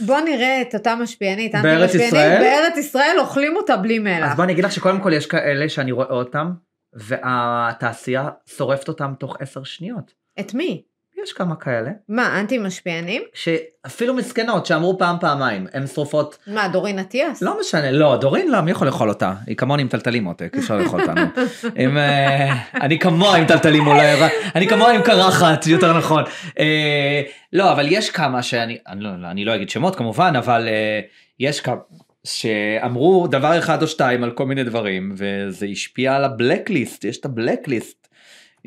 בוא 0.00 0.20
נראה 0.20 0.62
את 0.62 0.74
אותה 0.74 0.94
משפיענית, 0.94 1.54
בארץ 1.62 1.94
ישראל? 1.94 2.40
בארץ 2.40 2.76
ישראל 2.76 3.16
אוכלים 3.18 3.56
אותה 3.56 3.76
בלי 3.76 3.98
מלח. 3.98 4.30
אז 4.30 4.36
בוא 4.36 4.44
אני 4.44 4.52
אגיד 4.52 4.64
לך 4.64 4.72
שקודם 4.72 5.00
כל 5.00 5.12
יש 5.12 5.26
כאלה 5.26 5.68
שאני 5.68 5.92
רואה 5.92 6.10
אותם, 6.10 6.50
והתעשייה 6.94 8.28
שורפת 8.56 8.88
אותם 8.88 9.12
תוך 9.18 9.36
עשר 9.40 9.64
שניות. 9.64 10.12
את 10.40 10.54
מי? 10.54 10.82
יש 11.26 11.32
כמה 11.32 11.56
כאלה, 11.56 11.90
מה, 12.08 12.40
אנטי 12.40 12.58
משפיענים? 12.58 13.22
שאפילו 13.34 14.14
מסכנות 14.14 14.66
שאמרו 14.66 14.98
פעם 14.98 15.16
פעמיים, 15.20 15.66
הן 15.72 15.86
שרופות, 15.86 16.38
מה, 16.46 16.68
דורין 16.68 16.98
אטיאס? 16.98 17.42
לא 17.42 17.60
משנה, 17.60 17.90
לא, 17.90 18.16
דורין 18.16 18.50
לא, 18.50 18.60
מי 18.60 18.70
יכול 18.70 18.86
לאכול 18.86 19.08
אותה? 19.08 19.34
היא 19.46 19.56
כמוני 19.56 19.82
עם 19.82 19.88
טלטלים 19.88 20.24
עותק, 20.24 20.56
אפשר 20.58 20.76
לאכול 20.76 21.00
אותנו. 21.00 21.20
עם, 21.82 21.98
אה, 21.98 22.54
אני 22.74 22.98
כמוה 22.98 23.36
עם 23.36 23.46
טלטלים 23.46 23.86
אולי, 23.86 24.06
אני 24.54 24.68
כמוה 24.68 24.92
עם 24.92 25.02
קרחת, 25.02 25.66
יותר 25.66 25.98
נכון. 25.98 26.24
אה, 26.58 27.22
לא, 27.52 27.72
אבל 27.72 27.86
יש 27.90 28.10
כמה 28.10 28.42
שאני, 28.42 28.78
אני 28.88 29.00
לא, 29.04 29.10
אני 29.30 29.44
לא 29.44 29.54
אגיד 29.54 29.70
שמות 29.70 29.96
כמובן, 29.96 30.32
אבל 30.36 30.68
אה, 30.68 31.00
יש 31.40 31.60
כמה 31.60 31.76
שאמרו 32.24 33.26
דבר 33.26 33.58
אחד 33.58 33.82
או 33.82 33.86
שתיים 33.86 34.24
על 34.24 34.30
כל 34.30 34.46
מיני 34.46 34.64
דברים, 34.64 35.14
וזה 35.16 35.66
השפיע 35.66 36.16
על 36.16 36.24
הבלקליסט, 36.24 37.04
יש 37.04 37.20
את 37.20 37.24
הבלקליסט. 37.24 38.05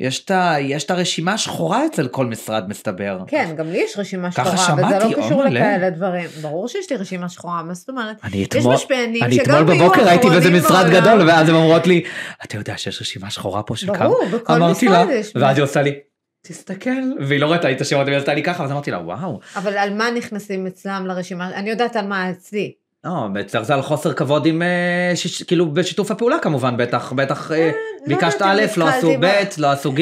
יש 0.00 0.24
את, 0.24 0.30
יש 0.60 0.84
את 0.84 0.90
הרשימה 0.90 1.32
השחורה 1.32 1.86
אצל 1.86 2.08
כל 2.08 2.26
משרד 2.26 2.68
מסתבר. 2.68 3.18
כן, 3.26 3.54
גם 3.56 3.70
לי 3.70 3.78
יש 3.78 3.98
רשימה 3.98 4.32
שחורה, 4.32 4.74
וזה 4.76 4.98
לא 4.98 5.14
קשור. 5.16 5.44
לכאלה 5.44 5.90
דברים. 5.90 6.28
ברור 6.42 6.68
שיש 6.68 6.90
לי 6.90 6.96
רשימה 6.96 7.28
שחורה, 7.28 7.62
מה 7.62 7.74
זאת 7.74 7.88
אומרת? 7.88 8.16
אני 8.24 8.36
יש 8.36 8.46
אתמול, 8.46 8.74
משפיענים 8.74 9.22
אני 9.22 9.42
אתמול 9.42 9.62
בבוקר 9.62 10.08
הייתי 10.08 10.28
באיזה 10.28 10.50
משרד 10.50 10.86
בעולם. 10.86 11.00
גדול 11.00 11.28
ואז 11.28 11.48
הן 11.48 11.54
אומרות 11.54 11.86
לי 11.86 12.04
אתה 12.44 12.56
יודע 12.56 12.76
שיש 12.76 13.00
רשימה 13.00 13.30
שחורה 13.30 13.62
פה 13.62 13.76
של 13.76 13.86
כמה. 13.86 13.98
ברור, 13.98 14.24
בכל 14.32 14.58
משרד 14.58 15.08
לה 15.08 15.14
יש. 15.14 15.32
ואז 15.34 15.56
היא 15.56 15.64
עושה 15.64 15.82
לי 15.82 15.94
תסתכל 16.42 16.90
והיא 17.20 17.40
לא 17.40 17.52
ראתה 17.52 17.72
את 17.72 17.80
השמות 17.80 18.06
והיא 18.06 18.18
עשתה 18.18 18.34
לי 18.34 18.42
ככה 18.42 18.64
אז 18.64 18.70
אמרתי 18.70 18.90
לה 18.90 18.98
וואו. 18.98 19.40
אבל 19.56 19.78
על 19.78 19.94
מה 19.94 20.10
נכנסים 20.10 20.66
אצלם 20.66 21.04
לרשימה? 21.06 21.54
אני 21.54 21.70
יודעת 21.70 21.96
על 21.96 22.06
מה 22.06 22.30
אצלי. 22.30 22.72
לא, 23.04 23.28
זה 23.62 23.74
על 23.74 23.82
חוסר 23.82 24.12
כבוד 24.12 24.46
עם 24.46 24.62
אה, 24.62 25.12
כאילו 25.46 25.70
בשיתוף 25.70 26.10
הפעולה 26.10 26.38
כמובן 26.38 26.76
בטח 26.76 27.12
בטח 27.12 27.52
אה, 27.52 27.70
לא 28.06 28.16
ביקשת 28.16 28.42
א' 28.42 28.62
לא 28.76 28.88
עשו 28.88 29.10
ב' 29.20 29.42
לא 29.58 29.70
עשו 29.70 29.92
ג' 29.92 30.00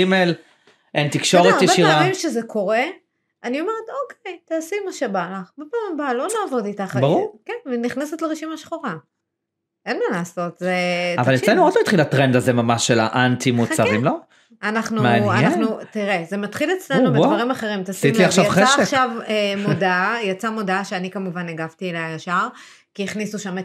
אין 0.95 1.09
אתה 1.09 1.19
תקשורת 1.19 1.45
יודע, 1.45 1.57
הרבה 1.57 1.65
ישירה. 1.65 1.99
פעמים 1.99 2.15
שזה 2.15 2.43
קורה, 2.43 2.83
אני 3.45 3.61
אומרת, 3.61 3.75
אוקיי, 4.03 4.39
תעשי 4.45 4.77
מה 4.87 4.93
שבא 4.93 5.29
לך, 5.33 5.51
בפעם 5.59 5.95
הבאה 5.95 6.15
לא 6.15 6.27
נעבוד 6.43 6.65
איתך. 6.65 6.97
ברור. 7.01 7.39
כן, 7.45 7.53
ונכנסת 7.67 8.23
לרשימה 8.23 8.57
שחורה. 8.57 8.95
אין 9.87 9.99
מה 9.99 10.19
לעשות, 10.19 10.59
זה... 10.59 10.75
אבל 11.19 11.35
אצלנו 11.35 11.65
עוד 11.65 11.73
לא 11.77 11.81
התחיל 11.81 12.01
הטרנד 12.01 12.37
הזה 12.37 12.53
ממש 12.53 12.87
של 12.87 13.01
האנטי 13.01 13.51
מוצרים 13.51 14.05
לא? 14.05 14.17
אנחנו, 14.63 15.03
מעניין. 15.03 15.45
אנחנו, 15.45 15.79
תראה, 15.91 16.25
זה 16.29 16.37
מתחיל 16.37 16.71
אצלנו. 16.79 17.13
בדברים 17.13 17.51
אחרים, 17.51 17.83
תשים 17.85 18.15
לב, 18.15 18.21
יצא. 18.21 18.65
עכשיו 18.81 19.11
אה, 19.29 19.55
מודעה, 19.69 20.17
יצאה 20.31 20.51
מודעה 20.51 20.85
שאני 20.85 21.11
כמובן 21.11 21.49
הגבתי 21.49 21.91
אליה 21.91 22.15
ישר, 22.15 22.49
כי 22.99 23.05
הכניסו 23.05 23.39
שם 23.39 23.59
את 23.59 23.65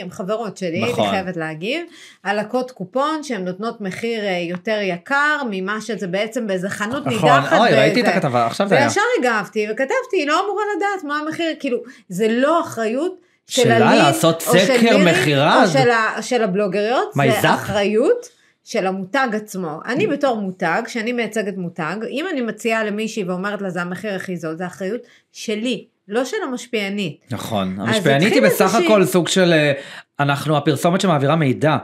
הם 0.00 0.10
חברות 0.10 0.56
שלי, 0.56 0.82
נכון. 0.90 1.04
אני 1.04 1.12
חייבת 1.12 1.36
להגיב, 1.36 1.86
על 2.22 2.38
הקוד 2.38 2.70
קופון 2.70 3.22
שהן 3.22 3.44
נותנות 3.44 3.80
מחיר 3.80 4.24
אה, 4.24 4.38
יותר 4.50 4.78
יקר 4.82 5.42
ממה 5.50 5.80
שזה 5.80 6.06
בעצם 6.06 6.46
באיזה 6.46 6.68
חנות 6.70 7.06
נכון, 7.06 7.28
נידחת. 7.30 7.58
אוי 7.58 7.68
ראיתי 7.74 8.00
את 8.00 8.04
באיזה- 8.04 8.18
הכתבה 8.18 8.46
עכשיו 8.46 8.68
זה 8.68 8.74
היה. 8.76 8.86
וישר 8.86 9.00
הגבתי 9.20 9.66
וכתבתי, 9.70 9.90
היא 10.16 10.26
לא 10.26 10.44
אמורה 10.44 10.62
לדעת 10.76 11.04
מה 11.04 11.18
המחיר, 11.18 11.46
כאילו, 11.60 11.78
זה 12.08 12.26
לא 12.30 12.60
אחריות 12.60 13.16
של 13.46 13.62
שלה 13.62 13.94
לעשות 13.94 14.42
סקר 14.42 14.98
מכירה? 14.98 15.62
או 15.62 15.68
של, 15.68 15.90
ה, 15.90 16.22
של 16.22 16.42
הבלוגריות, 16.42 17.12
זה 17.14 17.22
זאפ? 17.42 17.54
אחריות 17.54 18.28
של 18.64 18.86
המותג 18.86 19.28
עצמו. 19.32 19.78
אני 19.86 20.06
בתור 20.06 20.36
מותג, 20.40 20.82
שאני 20.86 21.12
מייצגת 21.12 21.56
מותג, 21.56 21.96
אם 22.10 22.26
אני 22.32 22.40
מציעה 22.40 22.84
למישהי 22.84 23.24
ואומרת 23.24 23.62
לה 23.62 23.70
זה 23.70 23.82
המחיר 23.82 24.14
הכי 24.14 24.36
זול, 24.36 24.56
זה 24.56 24.66
אחריות 24.66 25.00
שלי, 25.32 25.84
לא 26.08 26.24
של 26.24 26.36
המשפיענית. 26.48 27.24
נכון, 27.30 27.76
המשפיענית 27.80 28.32
היא 28.32 28.42
בסך 28.42 28.60
איזושהי- 28.60 28.86
הכל 28.86 29.04
סוג 29.04 29.28
של 29.28 29.52
אה, 29.52 29.72
אנחנו 30.20 30.56
הפרסומת 30.56 31.00
שמעבירה 31.00 31.36
מידע. 31.36 31.76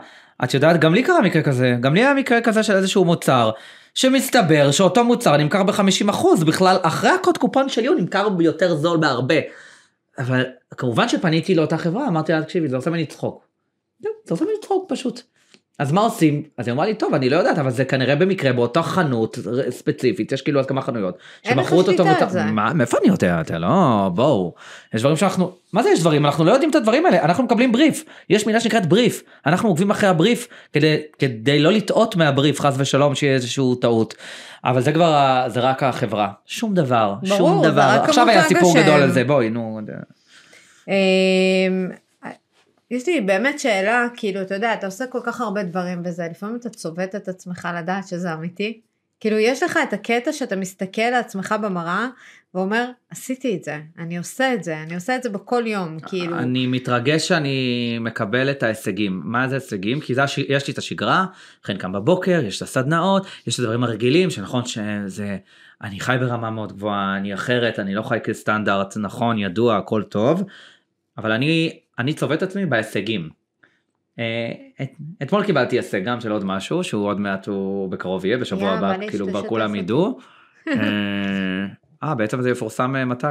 את 0.44 0.54
יודעת, 0.54 0.80
גם 0.80 0.94
לי 0.94 1.02
קרה 1.02 1.20
מקרה 1.22 1.42
כזה, 1.42 1.76
גם 1.80 1.94
לי 1.94 2.00
היה 2.00 2.14
מקרה 2.14 2.40
כזה 2.40 2.62
של 2.62 2.76
איזשהו 2.76 3.04
מוצר, 3.04 3.50
שמסתבר 3.94 4.70
שאותו 4.70 5.04
מוצר 5.04 5.36
נמכר 5.36 5.62
ב-50% 5.62 6.44
בכלל, 6.46 6.76
אחרי 6.82 7.10
הקוד 7.10 7.38
קופון 7.38 7.68
שלי 7.68 7.86
הוא 7.86 7.96
נמכר 7.96 8.28
ביותר 8.28 8.74
זול 8.76 8.98
בהרבה. 8.98 9.34
אבל 10.18 10.44
כמובן 10.76 11.08
שפניתי 11.08 11.54
לאותה 11.54 11.78
חברה, 11.78 12.08
אמרתי 12.08 12.32
לה, 12.32 12.42
תקשיבי, 12.42 12.68
זה 12.68 12.76
עושה 12.76 12.90
ממני 12.90 13.06
צחוק. 13.06 13.44
זה 14.00 14.08
עושה 14.30 14.44
ממני 14.44 14.56
צחוק 14.62 14.92
פשוט. 14.92 15.22
אז 15.80 15.92
מה 15.92 16.00
עושים? 16.00 16.42
אז 16.58 16.68
היא 16.68 16.72
אמרה 16.72 16.86
לי, 16.86 16.94
טוב, 16.94 17.14
אני 17.14 17.28
לא 17.28 17.36
יודעת, 17.36 17.58
אבל 17.58 17.70
זה 17.70 17.84
כנראה 17.84 18.16
במקרה 18.16 18.52
באותה 18.52 18.82
חנות 18.82 19.38
ספציפית, 19.70 20.32
יש 20.32 20.42
כאילו 20.42 20.58
עוד 20.58 20.66
כמה 20.66 20.82
חנויות, 20.82 21.18
שמכרו 21.42 21.80
את 21.80 21.88
אותו. 21.88 22.04
זה. 22.28 22.44
מה, 22.44 22.72
מאיפה 22.72 22.96
אני 22.98 23.08
יודע? 23.08 23.40
אתה 23.40 23.58
לא, 23.58 24.10
בואו. 24.14 24.54
יש 24.94 25.00
דברים 25.00 25.16
שאנחנו, 25.16 25.52
מה 25.72 25.82
זה 25.82 25.90
יש 25.90 26.00
דברים? 26.00 26.26
אנחנו 26.26 26.44
לא 26.44 26.52
יודעים 26.52 26.70
את 26.70 26.74
הדברים 26.74 27.06
האלה, 27.06 27.22
אנחנו 27.22 27.44
מקבלים 27.44 27.72
בריף. 27.72 28.04
יש 28.30 28.46
מילה 28.46 28.60
שנקראת 28.60 28.86
בריף. 28.86 29.22
אנחנו 29.46 29.68
עוקבים 29.68 29.90
אחרי 29.90 30.08
הבריף 30.08 30.48
כדי, 30.72 30.96
כדי 31.18 31.58
לא 31.58 31.72
לטעות 31.72 32.16
מהבריף, 32.16 32.60
חס 32.60 32.74
ושלום, 32.78 33.14
שיהיה 33.14 33.34
איזשהו 33.34 33.74
טעות. 33.74 34.14
אבל 34.64 34.80
זה 34.80 34.92
כבר, 34.92 35.44
זה 35.48 35.60
רק 35.60 35.82
החברה. 35.82 36.28
שום 36.46 36.74
דבר, 36.74 37.14
ברור, 37.22 37.38
שום 37.38 37.64
דבר. 37.64 38.00
עכשיו 38.04 38.28
היה 38.28 38.42
סיפור. 38.42 38.74
גדול 38.76 39.02
על 39.02 39.10
זה, 39.10 39.24
בואי, 39.24 39.50
נו. 39.50 39.80
יש 42.90 43.06
לי 43.08 43.20
באמת 43.20 43.60
שאלה, 43.60 44.06
כאילו, 44.16 44.42
אתה 44.42 44.54
יודע, 44.54 44.74
אתה 44.74 44.86
עושה 44.86 45.06
כל 45.06 45.20
כך 45.24 45.40
הרבה 45.40 45.62
דברים 45.62 46.02
בזה, 46.02 46.28
לפעמים 46.30 46.56
אתה 46.56 46.70
צובט 46.70 47.14
את 47.14 47.28
עצמך 47.28 47.68
לדעת 47.76 48.08
שזה 48.08 48.34
אמיתי. 48.34 48.80
כאילו, 49.20 49.38
יש 49.38 49.62
לך 49.62 49.78
את 49.88 49.92
הקטע 49.92 50.32
שאתה 50.32 50.56
מסתכל 50.56 51.10
לעצמך 51.10 51.54
במראה 51.62 52.08
ואומר, 52.54 52.90
עשיתי 53.10 53.56
את 53.56 53.64
זה, 53.64 53.80
אני 53.98 54.18
עושה 54.18 54.54
את 54.54 54.64
זה, 54.64 54.82
אני 54.82 54.94
עושה 54.94 55.16
את 55.16 55.22
זה 55.22 55.30
בכל 55.30 55.62
יום, 55.66 56.00
כאילו. 56.00 56.38
אני 56.38 56.66
מתרגש 56.66 57.28
שאני 57.28 57.98
מקבל 58.00 58.50
את 58.50 58.62
ההישגים. 58.62 59.20
מה 59.24 59.48
זה 59.48 59.54
הישגים? 59.54 60.00
כי 60.00 60.14
זה. 60.14 60.22
יש 60.48 60.66
לי 60.66 60.72
את 60.72 60.78
השגרה, 60.78 61.26
לכן 61.64 61.76
קם 61.76 61.92
בבוקר, 61.92 62.40
יש 62.44 62.56
את 62.56 62.62
הסדנאות, 62.62 63.26
יש 63.46 63.54
את 63.54 63.60
הדברים 63.60 63.84
הרגילים, 63.84 64.30
שנכון 64.30 64.64
שזה, 64.64 65.36
אני 65.82 66.00
חי 66.00 66.16
ברמה 66.20 66.50
מאוד 66.50 66.72
גבוהה, 66.72 67.16
אני 67.16 67.34
אחרת, 67.34 67.78
אני 67.78 67.94
לא 67.94 68.02
חי 68.02 68.18
כסטנדרט, 68.24 68.96
נכון, 68.96 69.38
ידוע, 69.38 69.76
הכל 69.76 70.02
טוב, 70.02 70.44
אבל 71.18 71.32
אני, 71.32 71.80
אני 72.00 72.14
צובט 72.14 72.38
את 72.38 72.42
עצמי 72.42 72.66
בהישגים. 72.66 73.28
אה, 74.18 74.52
את, 74.82 74.90
אתמול 75.22 75.44
קיבלתי 75.44 75.76
הישג 75.76 76.04
גם 76.04 76.20
של 76.20 76.32
עוד 76.32 76.44
משהו, 76.44 76.84
שהוא 76.84 77.06
עוד 77.06 77.20
מעט 77.20 77.46
הוא 77.46 77.90
בקרוב 77.90 78.24
יהיה, 78.24 78.38
בשבוע 78.38 78.62
יא, 78.62 78.70
הבא, 78.70 79.08
כאילו 79.10 79.28
כבר 79.28 79.48
כולם. 79.48 79.74
ידעו. 79.74 80.18
אה, 80.68 81.66
אה, 82.02 82.14
בעצם 82.14 82.42
זה 82.42 82.50
יפורסם 82.50 82.96
אה, 82.96 83.04
מתי? 83.04 83.26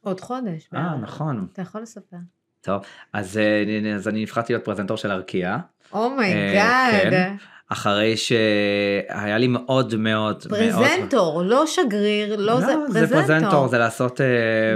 עוד 0.00 0.20
חודש. 0.20 0.68
אה. 0.74 0.96
נכון. 0.96 1.46
אתה 1.52 1.62
יכול 1.62 1.80
לספר. 1.82 2.16
טוב, 2.60 2.82
אז, 3.12 3.40
אז 3.94 4.08
אני 4.08 4.22
נבחרתי 4.22 4.52
להיות 4.52 4.64
פרזנטור 4.64 4.96
של 4.96 5.10
ארקיע, 5.10 5.58
oh 5.92 6.22
my 6.22 6.51
god. 6.51 7.10
כן. 7.10 7.36
אחרי 7.72 8.16
שהיה 8.16 9.38
לי 9.38 9.46
מאוד 9.46 9.94
מאוד 9.96 10.46
מאוד... 10.50 10.72
פרזנטור, 10.72 11.42
לא 11.42 11.66
שגריר, 11.66 12.36
לא 12.36 12.60
זה, 12.60 12.72
זה 12.88 13.06
פרזנטור, 13.08 13.68
זה 13.68 13.78
לעשות... 13.78 14.20
אה, 14.20 14.26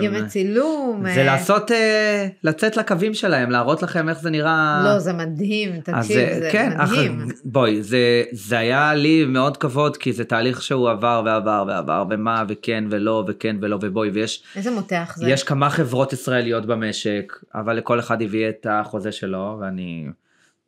ימי 0.02 0.26
צילום. 0.28 1.02
זה 1.14 1.20
אה, 1.20 1.24
לעשות, 1.26 1.70
אה, 1.72 2.26
לצאת 2.44 2.76
לקווים 2.76 3.14
שלהם, 3.14 3.50
להראות 3.50 3.82
לכם 3.82 4.08
איך 4.08 4.20
זה 4.20 4.30
נראה. 4.30 4.80
לא, 4.84 4.98
זה 4.98 5.12
מדהים, 5.12 5.72
אז 5.74 6.06
תקשיב, 6.06 6.18
אה, 6.18 6.38
זה 6.40 6.48
כן, 6.52 6.72
מדהים. 6.78 7.20
אח- 7.30 7.34
בואי, 7.44 7.82
זה, 7.82 8.22
זה 8.32 8.58
היה 8.58 8.94
לי 8.94 9.24
מאוד 9.24 9.56
כבוד, 9.56 9.96
כי 9.96 10.12
זה 10.12 10.24
תהליך 10.24 10.62
שהוא 10.62 10.90
עבר 10.90 11.22
ועבר 11.24 11.64
ועבר, 11.68 12.04
ומה, 12.10 12.44
וכן 12.48 12.84
ולא, 12.90 13.24
וכן 13.28 13.56
ולא, 13.60 13.78
ובואי, 13.82 14.08
ויש 14.10 14.42
איזה 14.56 14.70
מותח 14.70 15.14
זה. 15.16 15.30
יש 15.30 15.42
כמה 15.44 15.70
חברות 15.70 16.12
ישראליות 16.12 16.66
במשק, 16.66 17.32
אבל 17.54 17.76
לכל 17.76 18.00
אחד 18.00 18.22
הביא 18.22 18.48
את 18.48 18.66
החוזה 18.70 19.12
שלו, 19.12 19.58
ואני 19.60 20.06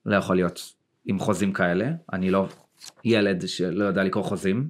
לא 0.06 0.16
יכול 0.16 0.36
להיות 0.36 0.75
עם 1.06 1.18
חוזים 1.18 1.52
כאלה. 1.52 1.88
אני 2.12 2.30
לא 2.30 2.46
ילד 3.04 3.48
שלא 3.48 3.84
יודע 3.84 4.04
לקרוא 4.04 4.24
חוזים, 4.24 4.68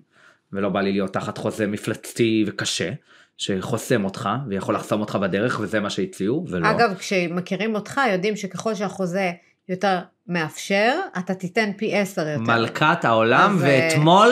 ולא 0.53 0.69
בא 0.69 0.81
לי 0.81 0.93
להיות 0.93 1.13
תחת 1.13 1.39
חוזה 1.39 1.67
מפלצתי 1.67 2.45
וקשה, 2.47 2.91
שחוסם 3.37 4.05
אותך 4.05 4.29
ויכול 4.49 4.75
לחסום 4.75 5.01
אותך 5.01 5.19
בדרך, 5.23 5.61
וזה 5.61 5.81
מה 5.81 5.91
שהציעו, 5.91 6.45
ולא. 6.49 6.71
אגב, 6.71 6.95
כשמכירים 6.99 7.75
אותך, 7.75 8.01
יודעים 8.13 8.37
שככל 8.37 8.75
שהחוזה 8.75 9.33
יותר 9.69 9.99
מאפשר, 10.27 11.01
אתה 11.19 11.35
תיתן 11.35 11.71
פי 11.77 11.97
עשר 11.97 12.29
יותר. 12.29 12.43
מלכת 12.43 13.05
העולם, 13.05 13.55
אז, 13.57 13.65
אה, 13.65 13.89
ואתמול 13.89 14.29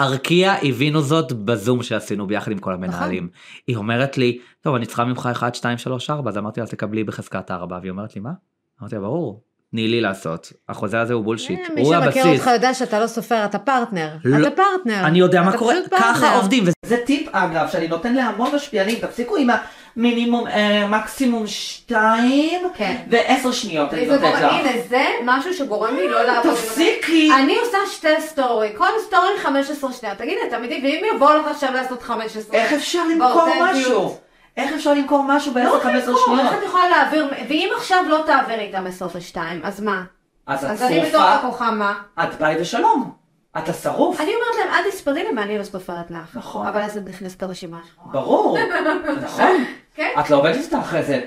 ארקיע 0.00 0.54
הבינו 0.62 1.00
זאת 1.02 1.32
בזום 1.32 1.82
שעשינו 1.82 2.26
ביחד 2.26 2.52
עם 2.52 2.58
כל 2.58 2.72
המנהלים. 2.72 3.24
נכון. 3.24 3.36
היא 3.66 3.76
אומרת 3.76 4.18
לי, 4.18 4.38
טוב, 4.60 4.74
אני 4.74 4.86
צריכה 4.86 5.04
ממך 5.04 5.28
1, 5.32 5.54
2, 5.54 5.78
3, 5.78 6.10
4, 6.10 6.30
אז 6.30 6.38
אמרתי 6.38 6.60
לה, 6.60 6.66
תקבלי 6.66 7.04
בחזקת 7.04 7.50
4, 7.50 7.78
והיא 7.80 7.90
אומרת 7.90 8.14
לי, 8.14 8.20
מה? 8.20 8.32
אמרתי 8.80 8.94
לה, 8.94 9.00
ברור, 9.00 9.42
תני 9.70 9.88
לי 9.88 10.00
לעשות, 10.00 10.52
החוזה 10.68 11.00
הזה 11.00 11.14
הוא 11.14 11.24
בולשיט, 11.24 11.58
אה, 11.58 11.74
מי 11.74 11.80
הוא 11.80 11.94
שמכיר 11.94 12.22
הבסיס. 12.22 12.40
אותך 12.40 12.50
יודע 12.52 12.74
שאתה 12.74 13.00
לא 13.00 13.06
סופר, 13.06 13.44
אתה 13.44 13.58
פרטנר. 13.58 14.08
לא, 14.24 14.46
אתה 14.48 14.56
פרטנר. 14.56 15.06
אני 15.06 15.18
יודע 15.18 15.42
מה 15.42 15.56
קורה, 15.56 15.74
ככה. 15.90 16.36
עובדים, 16.36 16.64
וזה 16.86 16.96
טיפ 17.06 17.28
אגב, 17.32 17.68
שאני 17.72 17.88
נותן 17.88 18.14
להמון 18.14 18.54
משפיענים, 18.54 18.98
תפסיקו 18.98 19.36
עם 19.36 19.48
המינימום, 19.96 20.46
אה, 20.46 20.86
מקסימום 20.88 21.46
2 21.46 22.60
כן. 22.74 22.96
ו-10 23.10 23.52
שניות 23.52 23.94
אני 23.94 24.06
נותנת 24.06 24.34
לך. 24.34 24.52
הנה, 24.52 24.70
זה 24.88 25.04
משהו 25.24 25.54
שגורם 25.54 25.96
לי 25.96 26.08
לא 26.08 26.22
לעבוד. 26.22 26.54
תפסיקי. 26.54 27.30
אני 27.42 27.56
עושה 27.58 27.78
שתי 27.92 28.20
סטורי, 28.20 28.68
כל 28.76 28.88
סטורי 29.06 29.28
15 29.42 29.92
שניות. 29.92 30.18
תגידי, 30.18 30.40
תמידי, 30.50 30.80
ואם 30.82 31.16
יבוא 31.16 31.34
לך 31.34 31.46
עכשיו 31.46 31.72
לעשות 31.74 32.02
15? 32.02 32.60
איך 32.60 32.72
אפשר 32.72 33.02
למכור. 33.12 33.48
משהו? 33.62 34.16
איך 34.58 34.72
אפשר 34.74 34.94
למכור 34.94 35.24
משהו 35.28 35.52
לא 35.54 35.78
ב-10-15 35.78 35.86
איך 35.86 36.04
שניות? 36.04 36.52
את 36.58 36.64
יכולה 36.66 36.88
להעביר, 36.88 37.28
ואם 37.48 37.68
עכשיו 37.76 38.04
לא 38.08 38.22
תעבירי 38.26 38.70
את 38.70 38.74
המסוף 38.74 39.16
השתיים, 39.16 39.60
אז 39.64 39.80
מה? 39.80 40.04
אז 40.46 40.64
את 40.64 40.70
אז 40.70 40.82
אני 40.82 41.00
בתור 41.00 41.10
שרופה, 41.10 41.34
לקוחה 41.34 41.70
מה? 41.70 41.94
את 42.22 42.38
ביי 42.38 42.60
ושלום. 42.60 43.12
אתה 43.58 43.72
שרוף. 43.72 44.20
אני 44.20 44.30
אומרת 44.34 44.56
להם, 44.58 44.74
אל 44.74 44.90
תספרי 44.90 45.24
לי 45.24 45.28
ואני 45.36 45.58
לא 45.58 45.64
סופרת 45.64 46.10
לך. 46.10 46.36
נכון. 46.36 46.66
אבל 46.66 46.80
אז 46.82 46.96
את 46.96 47.02
נכנסת 47.08 47.42
לרשימה 47.42 47.78
השחורה. 47.84 48.12
ברור, 48.12 48.58
נכון. 49.24 49.64
כן. 49.94 50.10
את 50.20 50.30
לא 50.30 50.36
עובדת 50.36 50.56
איתה 50.56 50.80
אחרי 50.80 51.02
זה. 51.02 51.20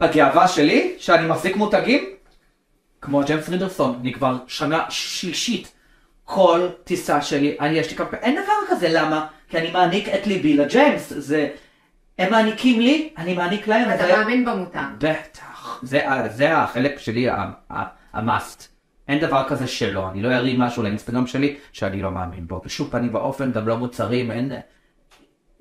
הגאווה 0.00 0.48
שלי, 0.48 0.94
שאני 0.98 1.26
מחזיק 1.26 1.56
מותגים, 1.56 2.04
כמו 3.00 3.22
ג'יימס 3.26 3.48
רידרסון, 3.48 3.98
אני 4.00 4.12
כבר 4.12 4.36
שנה 4.46 4.84
שלישית. 4.88 5.72
כל 6.24 6.68
טיסה 6.84 7.22
שלי, 7.22 7.56
אני 7.60 7.78
יש 7.78 7.90
לי 7.90 7.96
קמפיין, 7.96 8.22
אין 8.22 8.34
דבר 8.34 8.52
כזה, 8.68 8.88
למה? 8.90 9.26
כי 9.48 9.58
אני 9.58 9.70
מעניק 9.70 10.08
את 10.08 10.26
ליבי 10.26 10.56
לג'יימס, 10.56 11.12
זה... 11.16 11.48
הם 12.18 12.30
מעניקים 12.30 12.80
לי, 12.80 13.08
אני 13.18 13.34
מעניק 13.34 13.68
להם. 13.68 13.90
אתה 13.94 14.06
זה- 14.06 14.16
מאמין 14.16 14.44
במותג. 14.44 14.82
בטח, 14.98 15.80
זה, 15.82 16.00
זה 16.30 16.58
החלק 16.58 16.98
שלי, 16.98 17.26
המאסט. 18.12 18.68
אין 19.08 19.18
דבר 19.20 19.44
כזה 19.48 19.66
שלא, 19.66 20.10
אני 20.10 20.22
לא 20.22 20.28
ארים 20.32 20.60
משהו 20.60 20.82
לאינסטגרם 20.82 21.26
שלי 21.26 21.56
שאני 21.72 22.02
לא 22.02 22.10
מאמין 22.10 22.46
בו, 22.46 22.60
בשום 22.64 22.88
פנים 22.90 23.14
ואופן, 23.14 23.52
גם 23.52 23.68
לא 23.68 23.76
מוצרים, 23.76 24.30
אין... 24.30 24.52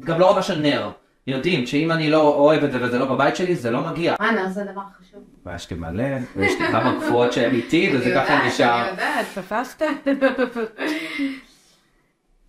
גם 0.01 0.19
לא 0.19 0.31
רבה 0.31 0.41
של 0.41 0.59
נר. 0.59 0.91
יודעים 1.27 1.65
שאם 1.65 1.91
אני 1.91 2.09
לא 2.09 2.21
אוהב 2.21 2.63
את 2.63 2.71
זה 2.71 2.77
וזה 2.83 2.99
לא 2.99 3.05
בבית 3.05 3.35
שלי, 3.35 3.55
זה 3.55 3.71
לא 3.71 3.81
מגיע. 3.81 4.15
מה, 4.19 4.31
נר 4.31 4.49
זה 4.49 4.63
דבר 4.63 4.81
חשוב. 4.99 5.19
ויש 5.45 5.71
לי 5.71 5.77
מלא, 5.77 6.03
ויש 6.35 6.61
לי 6.61 6.67
כמה 6.67 6.95
קפואות 7.01 7.33
שהן 7.33 7.55
איתי, 7.55 7.91
וזה 7.93 8.11
ככה 8.15 8.39
אני 8.39 8.47
נשאר. 8.47 8.87
יודעת, 8.89 9.25
תפסת. 9.35 9.81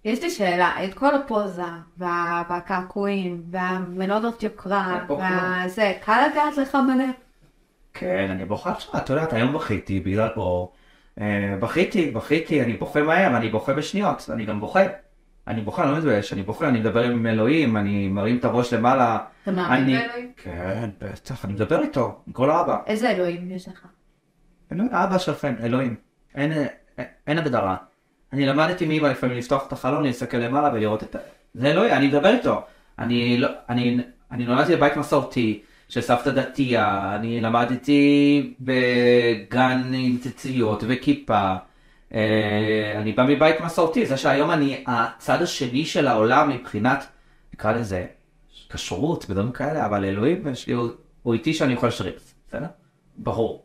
יש 0.05 0.23
לי 0.23 0.31
שאלה, 0.31 0.85
את 0.85 0.95
כל 0.95 1.15
הפוזה, 1.15 1.63
וה- 1.99 2.43
והקעקועים, 2.51 3.43
והמלונות 3.51 4.43
יוקרה, 4.43 5.05
פה 5.07 5.15
והזה, 5.15 5.93
קל 6.05 6.23
לגעת 6.33 6.57
לך 6.57 6.75
בלב? 6.75 7.11
כן, 7.95 8.27
אני 8.31 8.45
בוכה 8.45 8.71
עכשיו, 8.73 9.01
את 9.01 9.11
יודעת, 9.11 9.33
היום 9.33 9.53
בכיתי 9.53 10.01
בגלל 10.01 10.29
בור. 10.35 10.73
אה, 11.21 11.57
בכיתי, 11.61 12.11
בכיתי, 12.11 12.63
אני 12.63 12.73
בוכה 12.73 13.03
מהר, 13.03 13.37
אני 13.37 13.49
בוכה 13.49 13.73
בשניות, 13.75 14.31
אני 14.33 14.45
גם 14.45 14.61
בוכה. 14.61 14.81
אני 15.49 15.61
בוכה, 15.61 15.83
אני 15.83 15.93
לא 15.93 15.99
מתבייש, 15.99 16.33
אני 16.33 16.43
בוכה, 16.43 16.69
אני 16.69 16.81
מדבר 16.81 17.03
עם 17.05 17.27
אלוהים, 17.27 17.77
אני 17.77 18.09
מרים 18.09 18.37
את 18.37 18.45
הראש 18.45 18.73
למעלה. 18.73 19.19
אתה 19.43 19.51
מאמין 19.53 19.99
באלוהים? 19.99 20.33
כן, 20.37 20.91
בטח, 21.01 21.45
אני 21.45 21.53
מדבר 21.53 21.83
איתו, 21.83 22.21
עם 22.27 22.33
כל 22.33 22.51
האבא. 22.51 22.77
איזה 22.87 23.11
אלוהים 23.11 23.51
יש 23.51 23.69
לך? 23.69 23.87
אלוהים, 24.73 24.95
האבא 24.95 25.19
שלכם, 25.19 25.55
אלוהים. 25.63 25.95
אין, 26.35 26.53
אין, 26.53 26.67
אין 27.27 27.39
הגדרה. 27.39 27.77
אני 28.35 28.47
למדתי 28.47 28.87
מאמא 28.87 29.07
לפעמים 29.07 29.39
לפתוח 29.39 29.67
את 29.67 29.73
החלון, 29.73 30.03
להסתכל 30.03 30.37
למעלה 30.37 30.71
ולראות 30.75 31.03
את 31.03 31.15
ה... 31.15 31.19
זה 31.55 31.71
אלוהים, 31.71 31.93
אני 31.93 32.07
מדבר 32.07 32.29
איתו. 32.35 32.63
אני, 32.99 33.39
לא, 33.39 33.49
אני, 33.69 33.99
אני 34.31 34.45
נולדתי 34.45 34.77
בבית 34.77 34.97
מסורתי 34.97 35.63
של 35.89 36.01
סבתא 36.01 36.31
דתייה, 36.31 37.15
אני 37.15 37.41
למדתי 37.41 38.55
בגן 38.61 39.93
עם 39.95 40.19
ציציות 40.23 40.85
וכיפה. 40.87 41.55
אה, 42.15 42.93
אני 42.97 43.13
בא 43.13 43.25
מבית 43.29 43.61
מסורתי, 43.61 44.07
זה 44.07 44.17
שהיום 44.17 44.51
אני 44.51 44.85
הצד 44.87 45.43
השני 45.43 45.85
של 45.85 46.07
העולם 46.07 46.49
מבחינת, 46.49 47.07
נקרא 47.55 47.73
לזה, 47.73 48.07
כשרות 48.69 49.27
ודברים 49.31 49.53
כאלה, 49.53 49.87
אבל 49.87 50.05
אלוהים, 50.05 50.45
הוא, 51.23 51.35
איתי 51.35 51.55
שאני 51.55 51.73
יכול 51.73 51.89
לשריף, 51.89 52.35
בסדר? 52.49 52.67
ברור. 53.17 53.65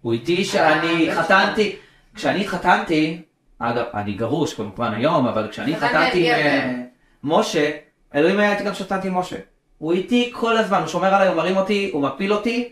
הוא 0.00 0.12
איתי 0.12 0.44
שאני 0.44 1.14
חתנתי, 1.14 1.76
כשאני 2.14 2.40
התחתנתי, 2.40 3.22
אגב, 3.60 3.84
אני 3.94 4.12
גרוש 4.12 4.54
כמובן 4.54 4.92
היום, 4.94 5.26
אבל 5.26 5.48
כשאני 5.50 5.72
גבר. 5.72 5.86
עם 5.86 6.34
אה, 6.34 6.82
משה, 7.24 7.70
אלוהים 8.14 8.38
היה 8.38 8.52
איתי 8.52 8.64
גם 8.64 8.72
כשהתחתנתי 8.72 9.08
עם 9.08 9.18
משה. 9.18 9.36
הוא 9.78 9.92
איתי 9.92 10.30
כל 10.34 10.56
הזמן, 10.56 10.78
הוא 10.78 10.86
שומר 10.86 11.14
עליי, 11.14 11.28
הוא 11.28 11.36
מרים 11.36 11.56
אותי, 11.56 11.90
הוא 11.92 12.02
מפיל 12.02 12.32
אותי, 12.32 12.68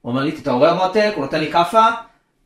הוא 0.00 0.12
אומר 0.12 0.22
לי 0.22 0.32
תתעורר 0.32 0.74
מותק, 0.74 1.12
הוא 1.14 1.24
נותן 1.24 1.40
לי 1.40 1.52
כאפה, 1.52 1.86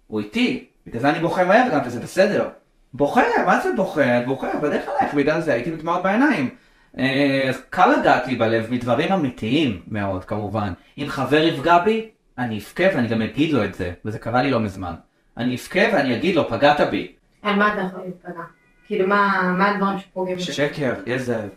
הוא 0.07 0.21
איתי, 0.21 0.65
בגלל 0.87 1.01
זה 1.01 1.11
אני 1.11 1.19
בוכה 1.19 1.45
מהר 1.45 1.69
גם, 1.73 1.81
וזה 1.85 2.01
בסדר. 2.01 2.49
בוכה, 2.95 3.23
מה 3.47 3.61
זה 3.61 3.71
בוכה? 3.77 4.21
בוכה, 4.27 4.49
בדרך 4.63 4.83
אלייך, 4.89 5.15
בגלל 5.15 5.41
זה 5.41 5.53
הייתי 5.53 5.71
דמעות 5.71 6.03
בעיניים. 6.03 6.51
אה, 6.99 7.43
אז 7.49 7.63
קל 7.71 7.95
לגעת 8.01 8.27
לי 8.27 8.37
בלב 8.37 8.67
מדברים 8.71 9.13
אמיתיים 9.13 9.83
מאוד 9.89 10.25
כמובן. 10.25 10.73
אם 10.99 11.07
חבר 11.09 11.43
יפגע 11.43 11.79
בי, 11.79 12.09
אני 12.39 12.59
אבכה 12.59 12.85
ואני 12.95 13.09
גם 13.09 13.23
אגיד 13.23 13.53
לו 13.53 13.65
את 13.65 13.75
זה, 13.75 13.93
וזה 14.05 14.19
קרה 14.19 14.43
לי 14.43 14.51
לא 14.51 14.61
מזמן. 14.61 14.95
אני 15.37 15.55
אבכה 15.55 15.81
ואני 15.93 16.17
אגיד 16.17 16.37
לו, 16.37 16.49
פגעת 16.49 16.81
בי. 16.91 17.13
על 17.43 17.57
מה 17.57 17.73
אתה 17.75 17.83
יכול 17.83 18.01
להתפגע? 18.05 18.43
כאילו, 18.87 19.07
מה 19.07 19.71
הדברים 19.71 19.99
שפוגעים? 19.99 20.39
שקר, 20.39 20.95
גזל, 21.07 21.49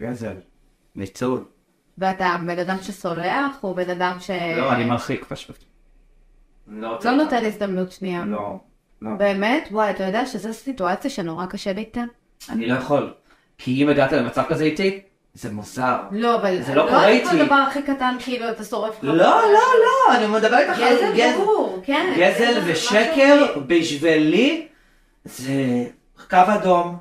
גזל, 0.00 0.34
ניצול. 0.94 1.44
ואתה 1.98 2.36
בן 2.46 2.58
אדם 2.58 2.76
שסולח, 2.82 3.64
או 3.64 3.74
בן 3.74 3.90
אדם 3.90 4.16
ש... 4.20 4.30
לא, 4.30 4.72
אני 4.72 4.84
מרחיק 4.84 5.24
פשוט. 5.28 5.64
לא 6.68 6.98
נותן 7.16 7.44
הזדמנות 7.44 7.92
שנייה. 7.92 8.24
לא, 8.24 8.58
לא. 9.02 9.10
באמת? 9.18 9.68
וואי, 9.70 9.90
אתה 9.90 10.04
יודע 10.04 10.26
שזו 10.26 10.52
סיטואציה 10.52 11.10
שנורא 11.10 11.46
קשה 11.46 11.72
להתן? 11.72 12.06
אני 12.50 12.66
לא 12.66 12.74
יכול. 12.74 13.14
כי 13.58 13.82
אם 13.82 13.88
הגעת 13.88 14.12
למצב 14.12 14.42
כזה 14.48 14.64
איתי, 14.64 15.00
זה 15.34 15.52
מוזר. 15.52 15.96
לא, 16.10 16.34
אבל... 16.34 16.62
זה 16.62 16.74
לא 16.74 16.82
קורה 16.82 17.08
איתי. 17.08 17.36
לא 17.36 17.42
הדבר 17.42 17.54
הכי 17.54 17.82
קטן, 17.82 18.16
כאילו, 18.18 18.50
אתה 18.50 18.64
שורף 18.64 19.02
לך. 19.02 19.04
לא, 19.04 19.16
לא, 19.16 19.42
לא, 19.52 20.16
אני 20.16 20.26
מדבר 20.26 20.58
איתך 20.58 20.78
על 20.78 20.96
גזל 20.96 21.12
גזל. 21.16 21.36
ברור, 21.36 21.80
כן. 21.84 22.14
גזל 22.18 22.60
ושקר 22.66 23.60
בשבילי 23.66 24.66
זה 25.26 25.84
קו 26.30 26.36
אדום. 26.54 26.96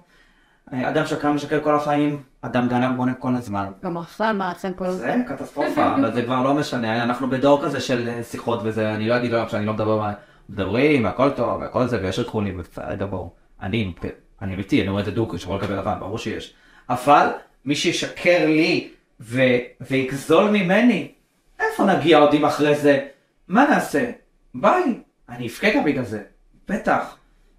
אדם 0.71 1.05
שקר 1.05 1.31
משקר 1.31 1.59
כל 1.63 1.75
החיים, 1.75 2.21
אדם 2.41 2.67
גנב 2.69 2.97
בונה 2.97 3.13
כל 3.13 3.35
הזמן. 3.35 3.71
גם 3.83 3.97
עכשיו 3.97 4.33
מעצם 4.33 4.71
כל 4.75 4.89
זה 4.89 4.97
זה. 4.97 5.15
קטסטרופה, 5.27 5.85
אבל 5.95 6.13
זה 6.13 6.21
כבר 6.21 6.43
לא 6.43 6.53
משנה, 6.53 7.03
אנחנו 7.03 7.29
בדור 7.29 7.63
כזה 7.63 7.79
של 7.79 8.07
אה, 8.09 8.23
שיחות 8.23 8.59
וזה, 8.63 8.93
אני 8.95 9.07
לא 9.09 9.17
אגיד 9.17 9.31
לו 9.31 9.49
שאני 9.49 9.65
לא 9.65 9.73
מדבר, 9.73 9.97
מה- 9.99 10.13
מדברים, 10.49 11.05
והכל 11.05 11.29
טוב, 11.29 11.61
והכל 11.61 11.87
זה, 11.87 11.99
ויש 12.03 12.19
בסדר, 12.59 13.05
ברור. 13.05 13.35
אני, 13.61 13.93
אני 14.41 14.53
אמיתי, 14.53 14.81
אני 14.81 14.89
רואה 14.89 14.99
את 15.01 15.05
זה 15.05 15.11
דוק, 15.11 15.37
שחור 15.37 15.59
כזה 15.59 15.75
לבן, 15.75 15.99
ברור 15.99 16.17
שיש. 16.17 16.53
אבל 16.89 17.27
מי 17.65 17.75
שישקר 17.75 18.45
לי 18.45 18.89
ו, 19.19 19.41
ויגזול 19.89 20.49
ממני, 20.49 21.11
איפה 21.59 21.85
נגיע 21.85 22.17
עוד 22.17 22.33
אם 22.33 22.45
אחרי 22.45 22.75
זה? 22.75 23.07
מה 23.47 23.65
נעשה? 23.69 24.11
ביי, 24.55 24.99
אני 25.29 25.47
אבכה 25.47 25.67
גם 25.75 25.83
בגלל 25.83 26.05
זה. 26.05 26.21
בטח. 26.67 27.17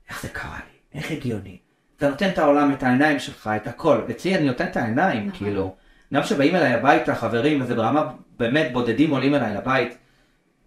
איך 0.09 0.23
זה 0.23 0.29
קרה 0.29 0.59
לי? 0.59 1.01
איך 1.01 1.11
הגיוני? 1.11 1.59
אתה 1.97 2.09
נותן 2.09 2.29
את 2.29 2.39
העולם, 2.39 2.73
את 2.73 2.83
העיניים 2.83 3.19
שלך, 3.19 3.51
את 3.57 3.67
הכל. 3.67 4.01
אצלי 4.11 4.37
אני 4.37 4.47
נותן 4.47 4.67
את 4.67 4.77
העיניים, 4.77 5.31
כאילו. 5.31 5.75
גם 6.15 6.23
כשבאים 6.23 6.55
אליי 6.55 6.75
הביתה 6.75 7.15
חברים, 7.15 7.63
וזה 7.63 7.75
ברמה 7.75 8.13
באמת 8.39 8.73
בודדים 8.73 9.11
עולים 9.11 9.35
אליי 9.35 9.55
לבית, 9.55 9.99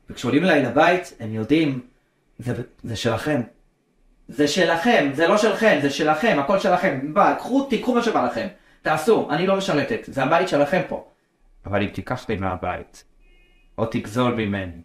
וכשעולים 0.09 0.43
אליי 0.43 0.63
לבית, 0.63 1.13
הם 1.19 1.33
יודעים, 1.33 1.81
זה, 2.39 2.63
זה 2.83 2.95
שלכם. 2.95 3.41
זה 4.27 4.47
שלכם, 4.47 5.09
זה 5.13 5.27
לא 5.27 5.37
שלכם, 5.37 5.79
זה 5.81 5.89
שלכם, 5.89 6.37
הכל 6.39 6.59
שלכם. 6.59 7.13
בא, 7.13 7.35
קחו, 7.35 7.65
תיקחו 7.69 7.95
מה 7.95 8.03
שבא 8.03 8.25
לכם. 8.25 8.47
תעשו, 8.81 9.27
אני 9.31 9.47
לא 9.47 9.57
משרתת, 9.57 9.99
זה 10.07 10.23
הבית 10.23 10.47
שלכם 10.47 10.81
פה. 10.87 11.09
אבל 11.65 11.81
אם 11.81 11.87
תיקח 11.87 12.29
לי 12.29 12.35
מהבית, 12.35 13.03
או 13.77 13.85
תגזול 13.85 14.33
ממני, 14.33 14.81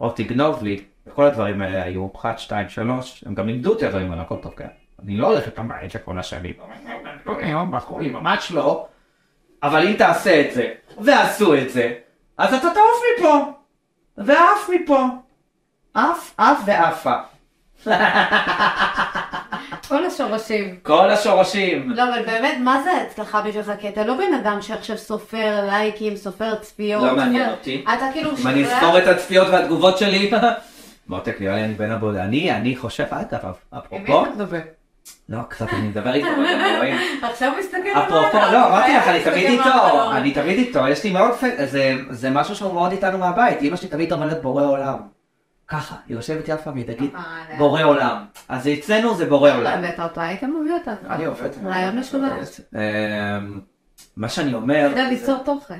או 0.00 0.10
תגנוב 0.10 0.64
לי, 0.64 0.84
וכל 1.06 1.24
הדברים 1.24 1.62
האלה 1.62 1.82
היו, 1.82 2.08
אחת, 2.16 2.38
שתיים, 2.38 2.68
שלוש, 2.68 3.24
הם 3.26 3.34
גם 3.34 3.46
לימדו 3.46 3.70
אותי 3.70 3.86
הדברים 3.86 4.10
האלה, 4.10 4.22
הכל 4.22 4.36
טוב, 4.42 4.54
כן. 4.56 4.66
אני 5.04 5.16
לא 5.16 5.26
הולך 5.26 5.44
לבית 5.58 5.90
של 5.90 5.98
כל 5.98 6.18
השנים, 6.18 6.54
ממש 8.12 8.52
לא. 8.52 8.86
אבל 9.62 9.86
אם 9.86 9.92
תעשה 9.92 10.40
את 10.40 10.54
זה, 10.54 10.72
ועשו 11.00 11.54
את 11.54 11.70
זה, 11.70 11.92
אז 12.38 12.54
אתה 12.54 12.68
תעוף 12.74 13.02
מפה, 13.18 13.52
ועף 14.18 14.70
מפה. 14.74 15.06
עף, 15.94 16.34
עף 16.38 16.58
ועפה. 16.66 17.14
כל 19.88 20.04
השורשים. 20.04 20.76
כל 20.82 21.10
השורשים. 21.10 21.90
לא, 21.90 22.02
אבל 22.02 22.22
באמת, 22.26 22.58
מה 22.60 22.82
זה 22.82 22.90
הצלחה 23.02 23.42
בשבילך? 23.42 23.72
כי 23.80 23.88
אתה 23.88 24.04
לא 24.04 24.14
בן 24.16 24.34
אדם 24.34 24.62
שעכשיו 24.62 24.98
סופר 24.98 25.66
לייקים, 25.66 26.16
סופר 26.16 26.54
צפיות. 26.54 27.02
לא 27.02 27.16
מעניין 27.16 27.50
אותי. 27.50 27.84
אתה 27.84 28.06
כאילו 28.12 28.30
אם 28.30 28.46
אני 28.46 28.64
אספור 28.64 28.98
את 28.98 29.06
הצפיות 29.06 29.48
והתגובות 29.48 29.98
שלי, 29.98 30.30
מותק 31.12 31.36
נראה 31.40 31.56
לי 31.56 31.64
אני 31.64 31.74
בין 31.74 31.90
הבודד. 31.90 32.18
אני, 32.18 32.52
אני 32.52 32.76
חושב, 32.76 33.04
אגב, 33.10 33.52
אפרופו, 33.78 34.24
לא, 35.28 35.38
קצת 35.48 35.66
אני 35.72 35.88
מדבר 35.88 36.14
איתו, 36.14 36.28
אתם 36.28 36.40
רואים? 36.78 36.96
עכשיו 37.30 37.52
מסתכל 37.58 37.78
אפרופו, 37.92 38.36
למעלה, 38.36 38.52
לא, 38.52 38.68
אמרתי 38.68 38.92
לך, 38.96 39.08
אני 39.08 39.24
תמיד 39.24 39.46
איתו, 39.50 39.64
מהחלון. 39.64 40.16
אני 40.16 40.34
תמיד 40.34 40.58
איתו, 40.58 40.88
יש 40.88 41.04
לי 41.04 41.10
מאוד, 41.10 41.30
זה- 42.10 42.30
משהו 42.30 42.54
שהוא 42.56 42.74
מאוד 42.74 42.92
איתנו 42.92 43.18
מהבית, 43.18 43.62
אמא 43.62 43.76
שלי 43.76 43.88
תמיד 43.88 44.12
אומרת 44.12 44.42
בורא 44.42 44.64
עולם. 44.64 44.98
ככה, 45.68 45.94
היא 46.08 46.16
יושבת 46.16 46.48
יפה 46.48 46.70
והיא 46.70 46.84
תגיד 46.86 47.10
אה, 47.14 47.58
בורא 47.58 47.82
עולם. 47.82 48.24
אז 48.48 48.68
אצלנו 48.68 49.14
זה 49.14 49.26
בורא 49.26 49.50
עולם. 49.50 49.78
הבאת 49.84 50.00
אותו, 50.00 50.20
היית 50.20 50.42
מביא 50.42 50.72
אותה. 50.72 50.94
אני 51.10 51.24
עובד. 51.24 51.48
רעיון 51.64 51.98
משולש. 51.98 52.60
אמ, 52.74 53.60
מה 54.16 54.28
שאני 54.28 54.54
אומר, 54.54 54.86
אתה 54.92 55.00
יודע 55.00 55.08
ליצור 55.10 55.38
תוכן. 55.44 55.78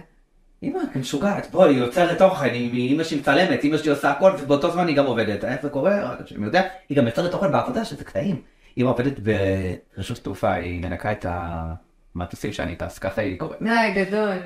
אמא, 0.62 0.78
היא 0.94 1.00
משוגעת, 1.00 1.50
בואי, 1.50 1.70
היא 1.74 1.78
יוצרת 1.78 2.18
תוכן, 2.18 2.48
היא- 2.50 2.94
אמא 2.94 3.04
שלי 3.04 3.18
מצלמת, 3.20 3.64
אמא 3.64 3.76
שלי 3.76 3.90
עושה 3.90 4.10
הכל, 4.10 4.32
ובאותו 4.38 4.70
זמן 4.70 4.88
היא 4.88 4.96
גם 4.96 5.06
עובדת. 5.06 5.44
איך 5.44 5.62
זה 5.62 5.68
קורה? 5.68 6.02
רק 6.12 6.26
שאני 6.26 6.44
יודע, 6.46 6.62
היא 6.88 6.96
גם 6.98 7.06
יוצרת 7.06 7.30
תוכן 7.30 7.52
בעבודה, 7.52 7.84
שזה 7.84 8.04
קטעים. 8.04 8.40
אמא 8.78 8.88
עובדת 8.88 9.12
ברשות 9.96 10.18
תעופה, 10.18 10.52
היא 10.52 10.80
מנקה 10.82 11.12
את 11.12 11.26
המטוסים 12.14 12.52
שאני 12.52 12.76
טס, 12.76 12.98
ככה 12.98 13.20
היא 13.22 13.38
קוראת. 13.38 13.62
די, 13.62 14.04
גדול. 14.04 14.36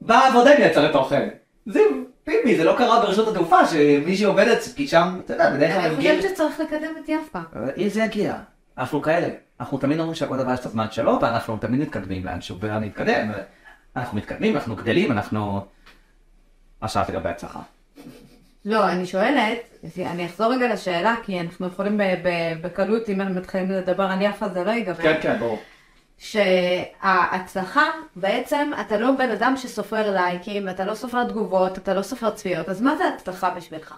בעבודה 0.00 0.50
היא 0.50 0.58
מייצרת 0.58 0.92
תוכן. 0.92 1.28
זה 1.66 1.80
פיפי, 2.24 2.56
זה 2.56 2.64
לא 2.64 2.74
קרה 2.78 3.00
ברשות 3.00 3.28
התעופה, 3.28 3.66
שמישהי 3.66 4.24
עובדת, 4.24 4.58
כי 4.76 4.88
שם, 4.88 5.20
אתה 5.24 5.34
יודע, 5.34 5.50
בדרך 5.50 5.72
כלל 5.74 5.80
אני. 5.80 5.96
חושבת 5.96 6.22
שצריך 6.22 6.60
לקדם 6.60 6.92
את 7.04 7.08
יפה. 7.08 7.38
אם 7.76 7.88
זה 7.88 8.02
יגיע, 8.02 8.34
אנחנו 8.78 9.02
כאלה. 9.02 9.28
אנחנו 9.60 9.78
תמיד 9.78 9.98
אומרים 9.98 10.14
שהכל 10.14 10.36
דבר 10.36 10.52
יש 10.52 10.60
את 10.60 10.66
הזמן 10.66 10.86
שלו, 10.90 11.18
ואנחנו 11.22 11.56
תמיד 11.56 11.80
מתקדמים 11.80 12.24
לאנשהו, 12.24 12.56
ולהתקדם. 12.60 13.30
אנחנו 13.96 14.18
מתקדמים, 14.18 14.56
אנחנו 14.56 14.76
גדלים, 14.76 15.12
אנחנו... 15.12 15.66
עכשיו 16.80 17.04
לגבי 17.08 17.28
הצלחה. 17.28 17.60
לא, 18.64 18.88
אני 18.88 19.06
שואלת, 19.06 19.58
אני 19.98 20.26
אחזור 20.26 20.52
רגע 20.52 20.74
לשאלה, 20.74 21.14
כי 21.22 21.40
אנחנו 21.40 21.66
יכולים 21.66 22.00
בקלות, 22.62 23.08
אם 23.08 23.20
אנחנו 23.20 23.34
מתחילים 23.34 23.70
לדבר 23.70 24.04
על 24.04 24.22
יפה 24.22 24.48
זה 24.48 24.64
לא 24.64 24.70
ייגמר. 24.70 25.20
כן, 25.20 25.36
ברור. 25.40 25.58
שההצלחה, 26.18 27.82
בעצם 28.16 28.70
אתה 28.80 28.98
לא 28.98 29.10
בן 29.18 29.30
אדם 29.30 29.56
שסופר 29.56 30.10
לייקים, 30.10 30.68
אתה 30.68 30.84
לא 30.84 30.94
סופר 30.94 31.24
תגובות, 31.24 31.78
אתה 31.78 31.94
לא 31.94 32.02
סופר 32.02 32.30
צפיות, 32.30 32.68
אז 32.68 32.82
מה 32.82 32.96
זה 32.96 33.04
הצלחה 33.08 33.50
בשבילך? 33.50 33.94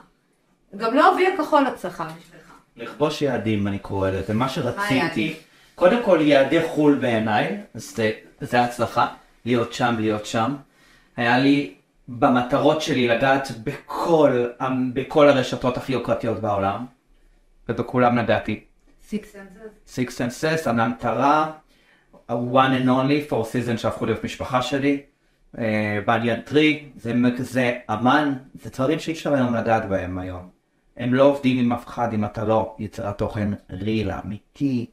גם 0.77 0.95
לא 0.95 1.15
אבי 1.15 1.27
הכחול 1.27 1.67
הצלחה 1.67 2.05
בשבילך. 2.05 2.53
לכבוש 2.77 3.23
יעדים, 3.23 3.67
אני 3.67 3.79
קורא 3.79 4.11
לזה, 4.11 4.35
מה 4.35 4.49
שרציתי. 4.49 5.37
קודם 5.75 6.03
כל, 6.03 6.19
יעדי 6.21 6.63
חו"ל 6.63 6.95
בעיניי, 6.95 7.61
זה, 7.75 8.11
זה 8.41 8.63
הצלחה, 8.63 9.07
להיות 9.47 9.73
שם, 9.73 9.95
להיות 9.99 10.27
שם. 10.27 10.57
היה 11.17 11.39
לי 11.39 11.75
במטרות 12.09 12.83
שלי 12.83 13.09
לגעת 13.09 13.49
בכל, 13.65 14.47
בכל 14.93 15.29
הרשתות 15.29 15.77
הכי 15.77 15.93
יוקרתיות 15.93 16.41
בעולם, 16.41 16.87
ובכולם 17.69 18.19
נגעתי. 18.19 18.65
סנסס. 19.33 19.87
סיקס 19.87 20.21
אנד 20.21 20.31
סס, 20.31 20.67
המטרה, 20.67 21.53
one 22.31 22.73
and 22.83 22.87
only 22.87 23.31
for 23.31 23.35
season 23.35 23.77
שהפכו 23.77 24.07
להיות 24.07 24.25
משפחה 24.25 24.63
שלי. 24.63 25.03
בניאן 26.07 26.41
טרי, 26.41 26.89
זה, 26.97 27.13
זה 27.39 27.79
אמן, 27.91 28.33
זה 28.63 28.71
דברים 28.71 28.99
שאי 28.99 29.13
אפשר 29.13 29.35
היום 29.35 29.55
לגעת 29.55 29.89
בהם 29.89 30.19
היום. 30.19 30.49
הם 30.97 31.15
לא 31.15 31.23
עובדים 31.23 31.59
עם 31.59 31.73
אף 31.73 31.87
אחד 31.87 32.13
אם 32.13 32.25
אתה 32.25 32.45
לא 32.45 32.77
יצירת 32.79 33.19
תוכן 33.19 33.51
ריל, 33.71 34.11
אמיתי. 34.11 34.87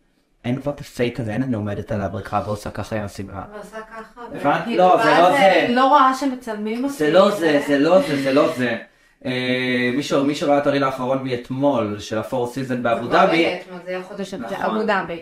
אין 0.45 0.61
כבר 0.61 0.71
את 0.71 0.79
הפייק 0.79 1.19
הזה, 1.19 1.33
אין 1.33 1.43
אני 1.43 1.55
עומדת 1.55 1.91
על 1.91 2.01
הבריכה 2.01 2.41
ועושה 2.45 2.71
ככה 2.71 2.95
עם 2.95 3.03
הסדרה. 3.03 3.43
ועשה 3.57 3.77
ככה. 3.81 4.21
הבנת? 4.35 4.61
וכאילו, 4.61 4.77
לא, 4.77 5.03
זה 5.03 5.09
לא 5.09 5.31
זה. 5.31 5.67
לא 5.69 5.85
רואה 5.85 6.13
שמצלמים 6.13 6.83
אותי. 6.83 6.93
זה 6.95 7.11
לא 7.11 7.31
זה, 7.31 7.61
זה 7.67 7.79
לא 7.79 8.01
זה, 8.01 8.23
זה 8.23 8.33
לא 8.33 8.53
זה. 8.57 8.77
אה, 9.25 9.91
מי 10.25 10.35
שראה 10.35 10.57
את 10.57 10.67
הריל 10.67 10.83
האחרון 10.83 11.23
מאתמול, 11.23 11.99
של 11.99 12.17
הפור 12.17 12.47
סיזן 12.47 12.83
באבו 12.83 13.01
כבר 13.07 13.25
דאבי, 13.25 13.59
זה 13.85 13.91
יהיה 13.91 14.03
חודש 14.03 14.33
נכון. 14.33 14.65
אבו 14.65 14.83
דאבי. 14.83 15.21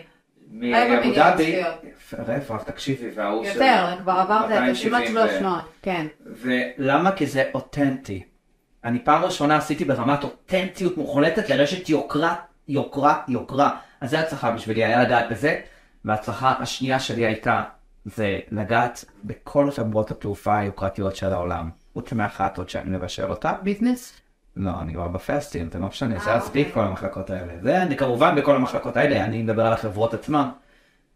מאבו 0.50 1.14
דאבי, 1.14 1.62
איפה, 2.28 2.58
תקשיבי, 2.58 3.10
וההוא 3.14 3.44
של... 3.44 3.50
יותר, 3.50 3.86
כבר 4.02 4.12
עברת 4.12 4.44
את 4.44 4.48
זה 4.48 4.60
270 4.60 5.06
כמעט 5.06 5.24
ו- 5.24 5.32
300, 5.32 5.60
כן. 5.82 6.06
ולמה? 6.26 7.12
כי 7.12 7.26
זה 7.26 7.44
אותנטי. 7.54 8.22
אני 8.84 8.98
פעם 9.04 9.24
ראשונה 9.24 9.56
עשיתי 9.56 9.84
ברמת 9.84 10.24
אותנטיות 10.24 10.96
מוחלטת 10.96 11.50
לרשת 11.50 11.88
יוקרה, 11.88 12.34
יוקרה, 12.68 13.22
יוקרה. 13.28 13.76
אז 14.02 14.10
זה 14.10 14.20
הצלחה 14.20 14.50
בשבילי, 14.50 14.84
היה 14.84 15.02
לגעת 15.02 15.30
בזה. 15.30 15.60
וההצלחה 16.04 16.54
השנייה 16.58 17.00
שלי 17.00 17.26
הייתה, 17.26 17.62
זה 18.04 18.38
לגעת 18.50 19.04
בכל 19.24 19.70
חברות 19.70 20.10
התעופה 20.10 20.58
היוקרתיות 20.58 21.16
של 21.16 21.32
העולם. 21.32 21.70
חוץ 21.92 22.12
מאחת 22.12 22.58
עוד 22.58 22.68
שאני 22.68 22.96
מבשל 22.96 23.30
אותה. 23.30 23.52
ביזנס? 23.62 24.20
לא, 24.56 24.70
אני 24.80 24.94
כבר 24.94 25.08
בפסטים, 25.08 25.70
זה 25.72 25.78
לא 25.78 25.86
משנה, 25.86 26.18
זה 26.18 26.30
אה, 26.30 26.38
מספיק 26.38 26.68
אוקיי. 26.68 26.82
כל 26.82 26.88
המחלקות 26.88 27.30
האלה. 27.30 27.52
זה 27.62 27.82
אני 27.82 27.96
כמובן 27.96 28.36
בכל 28.36 28.56
המחלקות 28.56 28.96
האלה, 28.96 29.24
אני 29.24 29.42
מדבר 29.42 29.66
על 29.66 29.72
החברות 29.72 30.14
עצמן. 30.14 30.48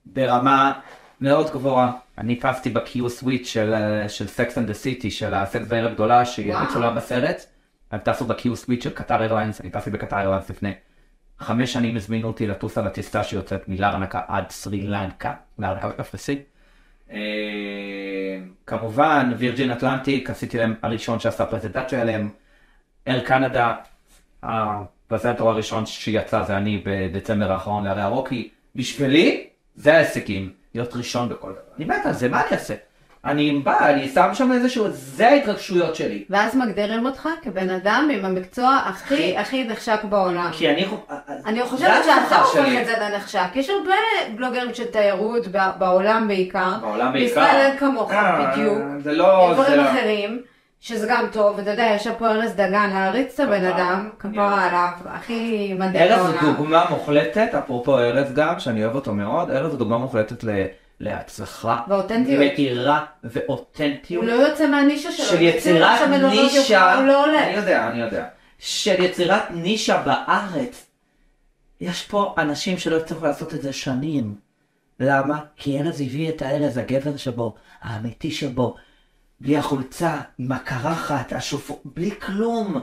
ברמה 0.06 0.72
מאוד 1.20 1.50
גבוהה. 1.50 1.92
אני 2.18 2.36
טסתי 2.36 2.70
ב-Q 2.70 3.08
סוויץ' 3.08 3.46
של, 3.46 3.74
אה, 3.74 4.08
של 4.08 4.24
Sex 4.24 4.50
and 4.50 4.70
the 4.70 5.02
City, 5.02 5.10
של 5.10 5.34
הסקס 5.34 5.66
בערב 5.66 5.94
גדולה, 5.94 6.24
שהיא. 6.24 6.56
מצולה 6.56 6.90
בסרט. 6.90 7.46
הם 7.90 7.98
טסו 7.98 8.24
ב-Q 8.24 8.54
סוויץ' 8.54 8.84
של 8.84 8.90
קטר 8.90 9.20
איירליינס, 9.20 9.60
אני 9.60 9.70
טסתי 9.70 9.90
בקטר 9.90 10.16
איירליינס 10.16 10.50
לפני 10.50 10.72
חמש 11.40 11.72
שנים 11.72 11.96
הזמינו 11.96 12.28
אותי 12.28 12.46
לטוס 12.46 12.78
על 12.78 12.86
הטיסה 12.86 13.24
שיוצאת 13.24 13.68
מלארנקה 13.68 14.20
עד 14.28 14.50
סרי 14.50 14.82
לנקה, 14.82 15.34
לארנקה 15.58 15.88
בקפריסין. 15.88 16.38
אה, 17.12 17.18
כמובן 18.66 19.32
וירג'ין 19.38 19.72
אטלנטיק, 19.72 20.30
עשיתי 20.30 20.58
להם 20.58 20.74
הראשון 20.82 21.20
שעשה 21.20 21.46
פרזנטציה 21.46 22.00
עליהם. 22.00 22.30
אר 23.08 23.20
קנדה, 23.20 23.74
הפרזנטור 24.42 25.50
הראשון 25.50 25.86
שיצא 25.86 26.42
זה 26.42 26.56
אני 26.56 26.82
בדצמבר 26.84 27.52
האחרון 27.52 27.84
להרי 27.84 28.02
הרוקי. 28.02 28.50
בשבילי 28.76 29.46
זה 29.74 29.94
ההישגים, 29.94 30.52
להיות 30.74 30.96
ראשון 30.96 31.28
בכל 31.28 31.52
דבר. 31.52 31.60
אני 31.76 31.84
מת 31.84 32.06
על 32.06 32.12
זה, 32.12 32.28
מה 32.28 32.40
אני 32.40 32.50
אעשה? 32.52 32.74
אני 33.26 33.58
בא, 33.64 33.88
אני 33.88 34.08
שם 34.08 34.28
שם 34.34 34.52
איזשהו, 34.52 34.86
זה 34.90 35.28
ההתרגשויות 35.28 35.94
שלי. 35.96 36.24
ואז 36.30 36.56
מגדירים 36.56 37.06
אותך 37.06 37.28
כבן 37.42 37.70
אדם 37.70 38.08
עם 38.12 38.24
המקצוע 38.24 38.78
הכי 38.86 39.36
הכי 39.38 39.64
נחשק 39.64 40.04
בעולם. 40.04 40.48
כי 40.52 40.70
אני... 40.70 40.86
אני 41.46 41.58
זה 41.58 41.64
חושבת 41.66 41.88
ההצלחה 41.88 42.26
שאתה 42.28 42.60
הופך. 42.60 42.80
את 42.80 42.86
זה 42.86 42.92
לנחשק. 43.00 43.46
יש 43.54 43.70
הרבה 43.70 43.94
בלוגרים 44.36 44.74
של 44.74 44.84
תיירות 44.84 45.46
בעולם 45.78 46.28
בעיקר. 46.28 46.72
בעולם 46.80 47.12
בעיקר. 47.12 47.28
בישראל 47.40 47.56
אין 47.70 47.78
כמוך 47.78 48.12
אה, 48.12 48.50
בדיוק. 48.52 48.78
זה 49.02 49.12
לא... 49.12 49.50
דברים 49.54 49.76
לא- 49.76 49.90
אחרים, 49.90 50.42
שזה 50.80 51.06
גם 51.10 51.24
טוב, 51.32 51.56
ואתה 51.58 51.70
יודע, 51.70 51.86
יש 51.94 52.08
פה 52.08 52.28
ארז 52.28 52.52
דגן, 52.54 52.90
להריץ 52.94 53.40
את 53.40 53.46
הבן. 53.46 53.64
אדם, 53.64 54.08
כפרה 54.18 54.64
עליו, 54.66 54.88
הכי 55.06 55.74
מדהים 55.78 56.02
ארז 56.12 56.26
הוא 56.26 56.36
בעולם. 56.40 56.54
דוגמה 56.56 56.84
מוחלטת, 56.90 57.48
אפרופו 57.58 57.98
ארז 57.98 58.32
גם, 58.34 58.58
שאני 58.60 58.84
אוהב 58.84 58.94
אותו 58.94 59.14
מאוד, 59.14 59.50
ארז 59.50 59.70
הוא 59.70 59.78
דוגמה 59.78 59.98
מוחלטת 59.98 60.44
ל- 60.44 60.64
להצלחה, 61.00 61.80
ואותנטיות. 61.88 62.38
מהירה 62.38 63.04
הוא 63.22 63.30
ואותנטיות, 63.34 64.24
לא 64.24 64.32
יוצא 64.32 64.66
מהנישה 64.66 65.12
שלו. 65.12 65.26
של 65.26 65.42
יצירת 65.42 66.08
נישה, 66.08 66.94
הוא 66.94 67.06
לא 67.06 67.24
הולך. 67.24 67.42
אני 67.42 67.54
יודע, 67.56 67.88
אני 67.88 68.00
יודע, 68.00 68.26
של 68.58 69.02
יצירת 69.02 69.42
נישה 69.50 70.02
בארץ. 70.02 70.86
יש 71.80 72.02
פה 72.02 72.34
אנשים 72.38 72.78
שלא 72.78 72.96
הצליחו 72.96 73.26
לעשות 73.26 73.54
את 73.54 73.62
זה 73.62 73.72
שנים. 73.72 74.34
למה? 75.00 75.38
כי 75.56 75.80
ארז 75.80 76.00
הביא 76.00 76.28
את 76.28 76.42
הארז, 76.42 76.76
הגבר 76.78 77.16
שבו, 77.16 77.54
האמיתי 77.82 78.30
שבו, 78.30 78.74
בלי 79.40 79.56
החולצה, 79.56 80.20
עם 80.38 80.52
הקרחת, 80.52 81.32
השופו, 81.32 81.80
בלי 81.84 82.10
כלום. 82.10 82.80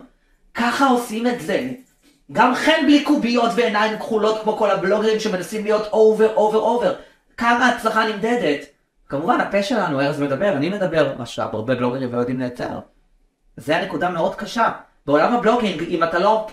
ככה 0.54 0.88
עושים 0.88 1.28
את 1.28 1.42
זה. 1.42 1.72
גם 2.32 2.56
חן 2.56 2.82
בלי 2.86 3.04
קוביות 3.04 3.52
ועיניים 3.56 3.98
כחולות 3.98 4.42
כמו 4.44 4.58
כל 4.58 4.72
הבלוגרים 4.72 5.20
שמנסים 5.20 5.64
להיות 5.64 5.88
אובר, 5.88 6.36
אובר, 6.36 6.60
אובר. 6.60 6.96
כמה 7.38 7.70
הצלחה 7.70 8.08
נמדדת? 8.08 8.66
כמובן 9.10 9.42
הפה 9.42 9.64
שלנו, 9.64 10.02
ארז 10.02 10.22
מדבר, 10.22 10.54
אני 10.54 10.70
מדבר, 10.70 11.16
מה 11.18 11.26
שהרבה 11.26 11.76
בלוגרים 11.76 12.14
לא 12.14 12.18
יודעים 12.18 12.40
לייצר. 12.40 12.80
זה 13.58 13.78
הנקודה 13.78 14.10
מאוד 14.10 14.36
קשה. 14.36 14.72
בעולם 15.06 15.34
ה 15.34 15.39
blogging, 15.39 15.84
אם 15.84 16.04
אתה 16.04 16.20
לא... 16.20 16.48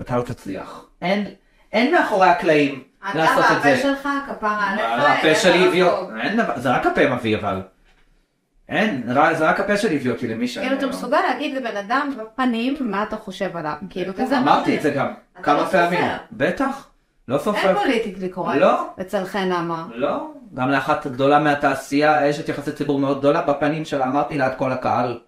אתה 0.00 0.16
לא 0.16 0.22
תצליח. 0.22 0.86
אין, 1.02 1.26
אין 1.72 1.94
מאחורי 1.94 2.28
הקלעים 2.28 2.84
לעשות 3.14 3.44
את 3.44 3.62
זה. 3.62 3.74
אתה 3.74 3.82
והפה 3.82 3.82
שלך, 3.82 4.08
כפרה 4.26 4.70
עליך, 4.70 4.84
הפה 5.18 5.34
שלי 5.34 5.58
דבר 5.58 5.68
הביא 5.68 5.84
אין 6.22 6.40
זה 6.56 6.70
רק 6.70 6.86
הפה 6.86 7.08
מביא 7.08 7.36
אבל. 7.36 7.62
אין, 8.68 9.02
זה 9.32 9.48
רק 9.48 9.60
הפה 9.60 9.76
שלי 9.76 9.96
הביא 9.96 10.10
אותי 10.10 10.28
למי 10.28 10.48
שאני... 10.48 10.66
כאילו 10.66 10.78
אתה 10.78 10.86
מסוגל 10.86 11.20
להגיד 11.20 11.56
לבן 11.56 11.76
אדם 11.76 12.16
בפנים 12.18 12.76
מה 12.80 13.02
אתה 13.02 13.16
חושב 13.16 13.56
עליו, 13.56 13.74
כאילו 13.90 14.14
כזה. 14.14 14.38
אמרתי 14.38 14.76
את 14.76 14.82
זה 14.82 14.90
גם 14.90 15.14
כמה 15.42 15.58
לא 15.60 15.64
פעמים. 15.64 16.04
בטח. 16.32 16.93
לא 17.28 17.34
אין 17.34 17.42
סופר. 17.44 17.74
פוליטיקלי 17.78 18.28
קורקט. 18.28 18.58
לא. 18.60 18.86
אצל 19.00 19.24
חן 19.24 19.52
אמר. 19.52 19.84
לא. 19.94 20.30
גם 20.54 20.70
לאחת 20.70 21.06
גדולה 21.06 21.38
מהתעשייה, 21.38 22.30
אשת 22.30 22.48
יחסי 22.48 22.72
ציבור 22.72 22.98
מאוד 23.00 23.18
גדולה, 23.18 23.42
בפנים 23.42 23.84
שלה 23.84 24.04
אמרתי 24.06 24.38
לה 24.38 24.46
את 24.46 24.58
כל 24.58 24.72
הקהל. 24.72 25.20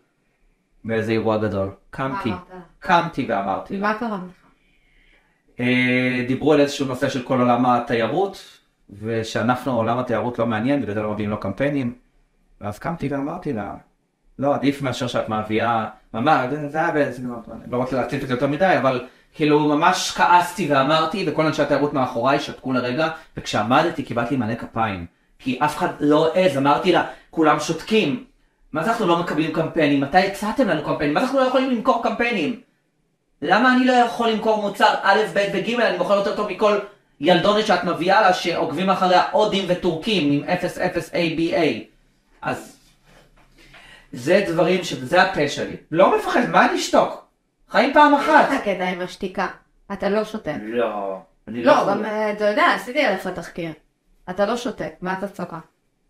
באיזה 0.84 1.12
אירוע 1.12 1.36
גדול. 1.38 1.70
קמתי. 1.90 2.32
קמתי 2.78 3.26
ואמרתי. 3.28 3.76
מה 3.76 3.94
קרה 3.98 4.08
לך? 4.28 4.46
אה, 5.60 6.24
דיברו 6.28 6.52
על 6.52 6.60
איזשהו 6.60 6.86
נושא 6.86 7.08
של 7.08 7.22
כל 7.22 7.40
עולם 7.40 7.66
התיירות, 7.66 8.60
ושאנחנו 9.00 9.72
עולם 9.76 9.98
התיירות 9.98 10.38
לא 10.38 10.46
מעניין, 10.46 10.82
בגלל 10.82 10.94
זה 10.94 11.02
לא 11.02 11.12
מביאים 11.12 11.30
לו 11.30 11.40
קמפיינים. 11.40 11.94
ואז 12.60 12.78
קמתי 12.78 13.08
ואמרתי 13.08 13.52
לה, 13.52 13.74
לא, 14.38 14.54
עדיף 14.54 14.82
מאשר 14.82 15.06
שאת 15.06 15.28
מביאה, 15.28 15.86
זה- 16.50 16.68
זה 16.68 16.78
היה 16.78 16.90
באיזה, 16.90 17.22
לא 17.70 17.76
רוצה 17.76 17.96
להציף 17.96 18.22
את 18.22 18.28
זה 18.28 18.34
יותר 18.34 18.46
מדי, 18.46 18.74
אבל 18.78 19.06
כאילו 19.36 19.60
ממש 19.60 20.10
כעסתי 20.10 20.66
ואמרתי, 20.70 21.24
וכל 21.26 21.46
אנשי 21.46 21.62
התיירות 21.62 21.94
מאחוריי 21.94 22.40
שתקו 22.40 22.72
לרגע, 22.72 23.08
וכשעמדתי 23.36 24.02
קיבלתי 24.02 24.36
מלא 24.36 24.54
כפיים. 24.54 25.06
כי 25.38 25.58
אף 25.64 25.76
אחד 25.76 25.88
לא 26.00 26.32
העז, 26.34 26.56
אמרתי 26.56 26.92
לה, 26.92 27.04
כולם 27.30 27.60
שותקים. 27.60 28.24
מה 28.72 28.84
זה 28.84 28.90
אנחנו 28.90 29.06
לא 29.06 29.18
מקבלים 29.18 29.52
קמפיינים? 29.52 30.00
מתי 30.00 30.18
הצעתם 30.18 30.68
לנו 30.68 30.84
קמפיינים? 30.84 31.14
מה 31.14 31.20
זה 31.20 31.26
אנחנו 31.26 31.40
לא 31.40 31.44
יכולים 31.44 31.70
למכור 31.70 32.02
קמפיינים? 32.02 32.60
למה 33.42 33.74
אני 33.76 33.84
לא 33.84 33.92
יכול 33.92 34.28
למכור 34.28 34.62
מוצר 34.62 34.94
א', 35.02 35.20
ב' 35.34 35.44
וג', 35.54 35.80
אני 35.80 35.98
מוכר 35.98 36.14
יותר 36.16 36.36
טוב 36.36 36.50
מכל 36.50 36.78
ילדונת 37.20 37.66
שאת 37.66 37.84
מביאה 37.84 38.20
לה 38.20 38.32
שעוקבים 38.32 38.90
אחריה 38.90 39.22
הודים 39.32 39.64
וטורקים 39.68 40.32
עם 40.32 40.42
0-0 40.44 41.12
ABA. 41.12 41.84
אז 42.42 42.76
זה 44.12 44.44
דברים 44.48 44.84
שזה 44.84 45.22
הפה 45.22 45.48
שלי. 45.48 45.76
לא 45.90 46.18
מפחד, 46.18 46.40
מה 46.50 46.70
אני 46.70 46.78
אשתוק? 46.78 47.25
חיים 47.70 47.94
פעם 47.94 48.14
אחת. 48.14 48.48
אתה 48.48 48.58
קטע 48.58 48.84
עם 48.88 49.00
השתיקה. 49.00 49.46
אתה 49.92 50.08
לא 50.08 50.24
שותק. 50.24 50.54
לא, 50.62 51.18
אני 51.48 51.64
לא, 51.64 51.72
יכול. 51.72 51.90
גם 51.92 52.04
אה, 52.04 52.32
אתה 52.32 52.44
יודע, 52.44 52.66
עשיתי 52.74 53.00
עליך 53.04 53.26
תחקיר. 53.26 53.72
אתה 54.30 54.46
לא 54.46 54.56
שותק, 54.56 54.94
מה 55.00 55.12
אתה 55.18 55.28
צוחק? 55.28 55.52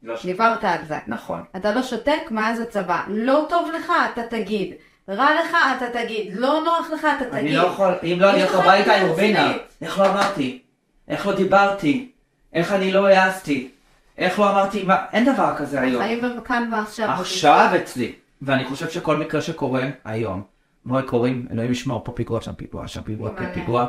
לא 0.02 0.16
ש- 0.16 0.26
דיברת 0.26 0.64
על 0.64 0.78
זה. 0.88 0.98
נכון. 1.06 1.44
אתה 1.56 1.72
לא 1.74 1.82
שותק, 1.82 2.20
מה 2.30 2.56
זה 2.56 2.64
צבא? 2.66 3.02
לא 3.08 3.46
טוב 3.48 3.70
לך, 3.76 3.92
אתה 4.12 4.22
תגיד. 4.30 4.74
רע 5.08 5.28
לך, 5.34 5.56
אתה 5.76 5.86
תגיד. 6.02 6.32
לא 6.36 6.60
נוח 6.64 6.90
לך, 6.92 7.06
אתה 7.16 7.24
תגיד. 7.24 7.34
אני 7.38 7.54
לא 7.56 7.62
יכול, 7.62 7.94
אם 8.02 8.16
לא 8.20 8.30
אני 8.30 8.38
יש 8.38 8.42
אלך 8.42 8.54
לך 8.54 8.60
הביתה 8.60 8.94
עם 8.96 9.06
רובינה. 9.08 9.52
איך 9.82 9.98
לא 9.98 10.06
אמרתי? 10.10 10.62
איך 11.08 11.26
לא 11.26 11.34
דיברתי? 11.34 12.10
איך 12.52 12.72
אני 12.72 12.92
לא 12.92 13.06
העזתי? 13.06 13.70
איך 14.18 14.38
לא 14.40 14.50
אמרתי, 14.50 14.82
מה, 14.82 14.96
אין 15.12 15.32
דבר 15.34 15.54
כזה 15.56 15.80
היום. 15.80 16.02
חיים 16.02 16.40
כאן 16.44 16.68
ועכשיו. 16.72 17.08
עכשיו 17.10 17.70
אצלי. 17.76 18.12
ואני 18.42 18.64
חושב 18.64 18.88
שכל 18.90 19.16
מקרה 19.16 19.40
שקורה 19.40 19.82
היום, 20.04 20.42
בואי 20.86 21.02
קוראים, 21.06 21.48
אלוהים 21.50 21.72
ישמור, 21.72 22.04
פה 22.04 22.12
פיגוע, 22.12 22.40
שם 22.40 22.52
פיגוע, 22.54 22.88
שם 22.88 23.02
פיגוע, 23.02 23.30
מלא. 23.32 23.54
פיגוע, 23.54 23.86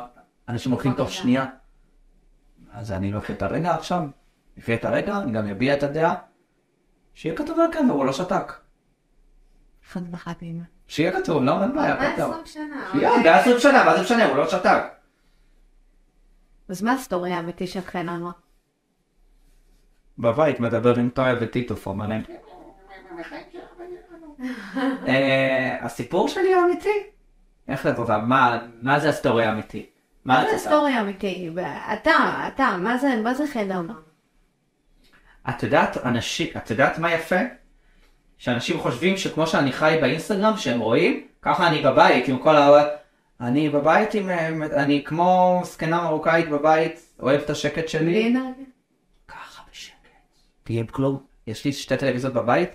אנשים 0.50 0.72
הולכים 0.72 0.93
תוך. 0.93 1.12
שנייה. 1.12 1.45
אז 2.72 2.91
אני 2.91 3.12
לוקח 3.12 3.32
את 3.32 3.41
הרגע 3.41 3.76
עכשיו, 3.76 4.04
לפי 4.58 4.74
את 4.74 4.86
הרגע, 4.86 5.18
אני 5.18 5.32
גם 5.32 5.48
אביע 5.48 5.74
את 5.74 5.84
הדעה. 5.84 6.16
שיהיה 7.14 7.36
כתוב 7.36 7.60
על 7.60 7.74
כאן, 7.74 7.89
הוא 7.89 8.06
לא 8.06 8.14
שתק. 8.14 8.54
שיהיה 10.88 11.22
כתוב, 11.22 11.43
לא, 11.43 11.64
אין 11.64 11.76
בעיה, 11.76 12.14
פתאום. 12.14 12.32
120 12.32 12.45
שנה. 12.45 12.89
שיהיה, 12.91 13.12
ב-20 13.24 13.60
שנה, 13.60 13.84
מה 13.84 13.98
זה 13.98 14.04
משנה, 14.04 14.26
הוא 14.26 14.38
לא 14.38 14.50
שתק. 14.50 14.82
אז 16.70 16.82
מה 16.84 16.93
הסטורי 16.93 17.34
האמיתי 17.34 17.68
של 17.68 17.82
חן 17.82 18.10
אמרה? 18.10 18.32
בבית 20.20 20.60
מדבר 20.60 20.95
עם 20.95 21.10
טויה 21.10 21.36
וטיטו 21.41 21.76
פורמנן. 21.76 22.22
אה, 22.30 22.36
הסיפור 25.82 26.28
שלי 26.28 26.54
האמיתי? 26.54 27.04
איך 27.68 27.86
לדבר, 27.86 28.20
מה 28.20 28.60
מה 28.82 29.00
זה 29.00 29.10
הסטורי 29.10 29.46
האמיתי? 29.46 29.86
מה 30.26 30.42
את 30.42 30.48
זה 30.48 30.54
רוצה? 30.54 30.70
סטורי 30.70 31.00
אמיתי? 31.00 31.50
אתה, 31.94 32.48
אתה, 32.48 32.78
מה 32.80 32.98
זה, 32.98 33.22
מה 33.24 33.34
זה 33.34 33.48
חן 33.54 33.72
עמר? 33.72 33.95
את 35.50 35.64
יודעת, 35.64 35.98
אנשים, 35.98 36.48
את 36.58 36.70
יודעת 36.70 37.00
מה 37.00 37.14
יפה? 37.14 37.36
שאנשים 38.38 38.80
חושבים 38.80 39.18
שכמו 39.18 39.48
שאני 39.48 39.72
חי 39.72 39.98
באינסטגרם, 40.02 40.58
שהם 40.58 40.80
רואים, 40.80 41.28
ככה 41.42 41.68
אני 41.68 41.82
בבית 41.82 42.28
עם 42.28 42.38
כל 42.38 42.56
ה... 42.56 42.84
אני 43.42 43.70
בבית 43.70 44.14
עם... 44.14 44.30
אה, 44.30 44.48
אני 44.84 45.04
כמו 45.06 45.62
זקנה 45.64 46.04
מרוקאית 46.04 46.50
בבית, 46.50 47.00
אוהב 47.20 47.42
את 47.42 47.50
השקט 47.50 47.90
שלי. 47.90 48.06
בלי 48.06 48.28
אנרגיה? 48.28 48.66
ככה 49.28 49.64
בשקט. 49.72 49.96
תהיה 50.64 50.80
עם 50.80 50.88
כלום. 50.88 51.24
יש 51.48 51.66
לי 51.66 51.74
שתי 51.74 51.98
טלוויזיות 51.98 52.34
בבית, 52.34 52.70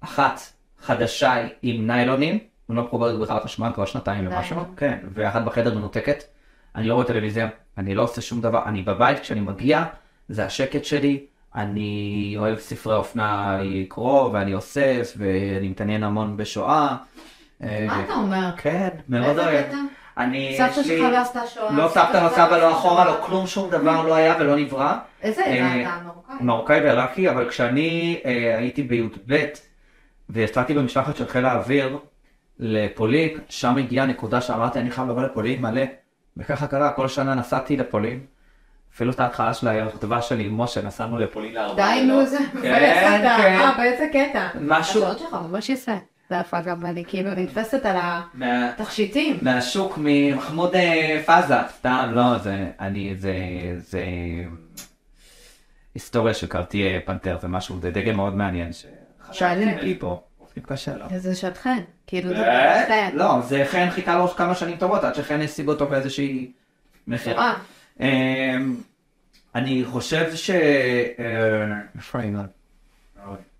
אחת 0.00 0.40
חדשה 0.82 1.32
עם 1.62 1.86
ניילונים, 1.86 2.38
אני 2.70 2.76
לא 2.76 2.82
מחוברת 2.82 3.18
בכלל 3.18 3.36
לחשמל 3.36 3.70
כבר 3.74 3.84
שנתיים 3.84 4.26
ומשהו. 4.26 4.56
כן, 4.76 4.98
ואחת 5.14 5.42
בחדר 5.44 5.74
מנותקת. 5.74 6.24
אני 6.76 6.88
לא 6.88 6.94
רואה 6.94 7.06
טלוויזיה, 7.06 7.48
אני 7.78 7.94
לא 7.94 8.02
עושה 8.02 8.20
שום 8.20 8.40
דבר, 8.40 8.62
אני 8.66 8.82
בבית 8.82 9.18
כשאני 9.20 9.40
מגיע, 9.40 9.84
זה 10.28 10.44
השקט 10.44 10.84
שלי, 10.84 11.20
אני 11.54 12.34
אוהב 12.38 12.58
ספרי 12.58 12.94
אופנה 12.94 13.58
לקרוא, 13.62 14.30
ואני 14.32 14.54
אוסף, 14.54 15.12
ואני 15.16 15.68
מתעניין 15.68 16.02
המון 16.02 16.36
בשואה. 16.36 16.96
אה, 17.62 17.84
מה 17.88 18.04
אתה 18.04 18.14
אומר? 18.14 18.50
כן, 18.56 18.88
מאוד 19.08 19.38
אוהב. 19.38 19.64
אני, 20.18 20.54
סבתא 20.58 20.70
יש 20.80 20.86
לי- 20.86 20.98
שלך 20.98 21.12
לא 21.12 21.18
עשתה 21.18 21.40
שואה. 21.46 21.72
לא 21.72 21.88
סבתא, 21.88 22.16
לא 22.16 22.28
סבא, 22.28 22.58
לא 22.58 22.70
אחורה, 22.72 23.04
לא 23.04 23.16
כלום, 23.26 23.46
שום 23.46 23.70
דבר 23.70 24.02
לא 24.06 24.14
היה 24.14 24.34
ולא 24.40 24.56
נברא. 24.56 24.94
איזה 25.22 25.42
אה, 25.44 25.52
עדה 25.82 25.82
אתה 25.96 26.04
מרוקאי? 26.04 26.36
מרוקאי 26.40 26.80
ועיראקי, 26.80 27.30
אבל 27.30 27.48
כשאני 27.48 28.20
אה, 28.24 28.54
הייתי 28.58 28.82
בי"ב 28.82 29.44
ויצאתי 30.30 30.74
במשלחת 30.74 31.16
של 31.16 31.26
חיל 31.26 31.44
האוויר 31.44 31.98
לפולין, 32.58 33.38
שם 33.48 33.76
הגיעה 33.76 34.06
נקודה 34.06 34.40
שאמרתי 34.40 34.78
אני 34.78 34.90
חייב 34.90 35.08
לבוא 35.08 35.22
לפולין 35.22 35.62
מלא. 35.62 35.82
וככה 36.36 36.66
קרה, 36.66 36.92
כל 36.92 37.08
שנה 37.08 37.34
נסעתי 37.34 37.76
לפולין. 37.76 38.20
אפילו 38.94 39.12
את 39.12 39.20
ההתחלה 39.20 39.54
של 39.54 39.68
הכתבה 39.68 40.22
שלי 40.22 40.44
עם 40.44 40.60
משה, 40.60 40.82
נסענו 40.82 41.18
לפולין 41.18 41.54
לארבעה. 41.54 41.94
די 41.94 42.04
נו 42.04 42.26
זה. 42.26 42.38
כן. 42.52 42.62
כן. 42.62 43.60
אה, 43.60 43.74
באיזה 43.76 44.06
קטע? 44.12 44.48
משהו 44.60 45.02
השעות 45.02 45.18
שלך 45.18 45.32
ממש 45.32 45.68
יפה. 45.68 45.92
זה 46.30 46.36
יפה 46.36 46.60
גם 46.60 46.86
אני 46.86 47.04
כאילו 47.04 47.30
נתפסת 47.30 47.86
על 47.86 47.96
התכשיטים. 48.42 49.38
מהשוק 49.42 49.98
ממחמוד 50.02 50.74
אה, 50.74 51.22
פאזה, 51.26 51.54
סתם, 51.76 52.10
לא, 52.14 52.38
זה, 52.38 52.66
אני, 52.80 53.14
זה, 53.16 53.34
זה 53.76 54.04
היסטוריה 55.94 56.34
של 56.34 56.46
קרטיה 56.46 57.00
פנתר, 57.04 57.38
זה 57.40 57.48
משהו, 57.48 57.80
זה 57.80 57.90
דגם 57.90 58.16
מאוד 58.16 58.36
מעניין. 58.36 58.70
לי 59.82 59.98
פה, 59.98 60.20
עושים 60.38 60.62
קשה 60.62 60.96
לו. 60.96 61.06
זה 61.16 61.34
שאת 61.34 61.56
חן. 61.56 61.78
כאילו 62.06 62.28
זה 62.28 62.48
אה? 62.48 62.86
חן. 62.86 63.16
לא, 63.16 63.40
זה 63.40 63.64
חן 63.70 63.90
חיכה 63.90 64.18
לו 64.18 64.28
כמה 64.28 64.54
שנים 64.54 64.76
טובות, 64.76 65.04
עד 65.04 65.14
שחן 65.14 65.40
השיג 65.40 65.68
אותו 65.68 65.86
באיזושהי 65.86 66.52
מכירה. 67.06 67.54
אה, 68.00 68.06
אמ, 68.56 68.76
אני 69.54 69.84
חושב 69.84 70.34
ש... 70.34 70.50
אה, 70.50 71.64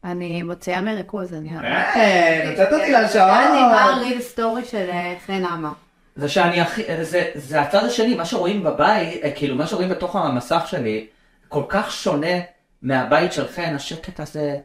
אני 0.05 0.43
מוציאה 0.43 0.81
מריכוז. 0.81 1.35
אני 1.35 1.51
נתת 1.51 2.73
אותי 2.73 2.93
לשעון. 2.93 3.31
אני 3.31 3.61
מה 3.61 3.85
הריל 3.85 4.21
סטורי 4.21 4.65
של 4.65 4.91
חן 5.27 5.45
אמר. 5.45 5.73
זה 6.17 6.29
שאני 6.29 6.61
הכי, 6.61 7.05
זה, 7.05 7.31
זה 7.35 7.61
הצד 7.61 7.85
השני, 7.85 8.15
מה 8.15 8.25
שרואים 8.25 8.63
בבית, 8.63 9.21
כאילו 9.35 9.57
מה 9.57 9.67
שרואים 9.67 9.89
בתוך 9.89 10.17
המסך 10.17 10.63
שלי, 10.67 11.07
כל 11.49 11.63
כך 11.69 11.93
שונה 11.93 12.37
מהבית 12.83 13.33
של 13.33 13.49
חן, 13.49 13.75
השקט 13.75 14.21
הזה, 14.21 14.57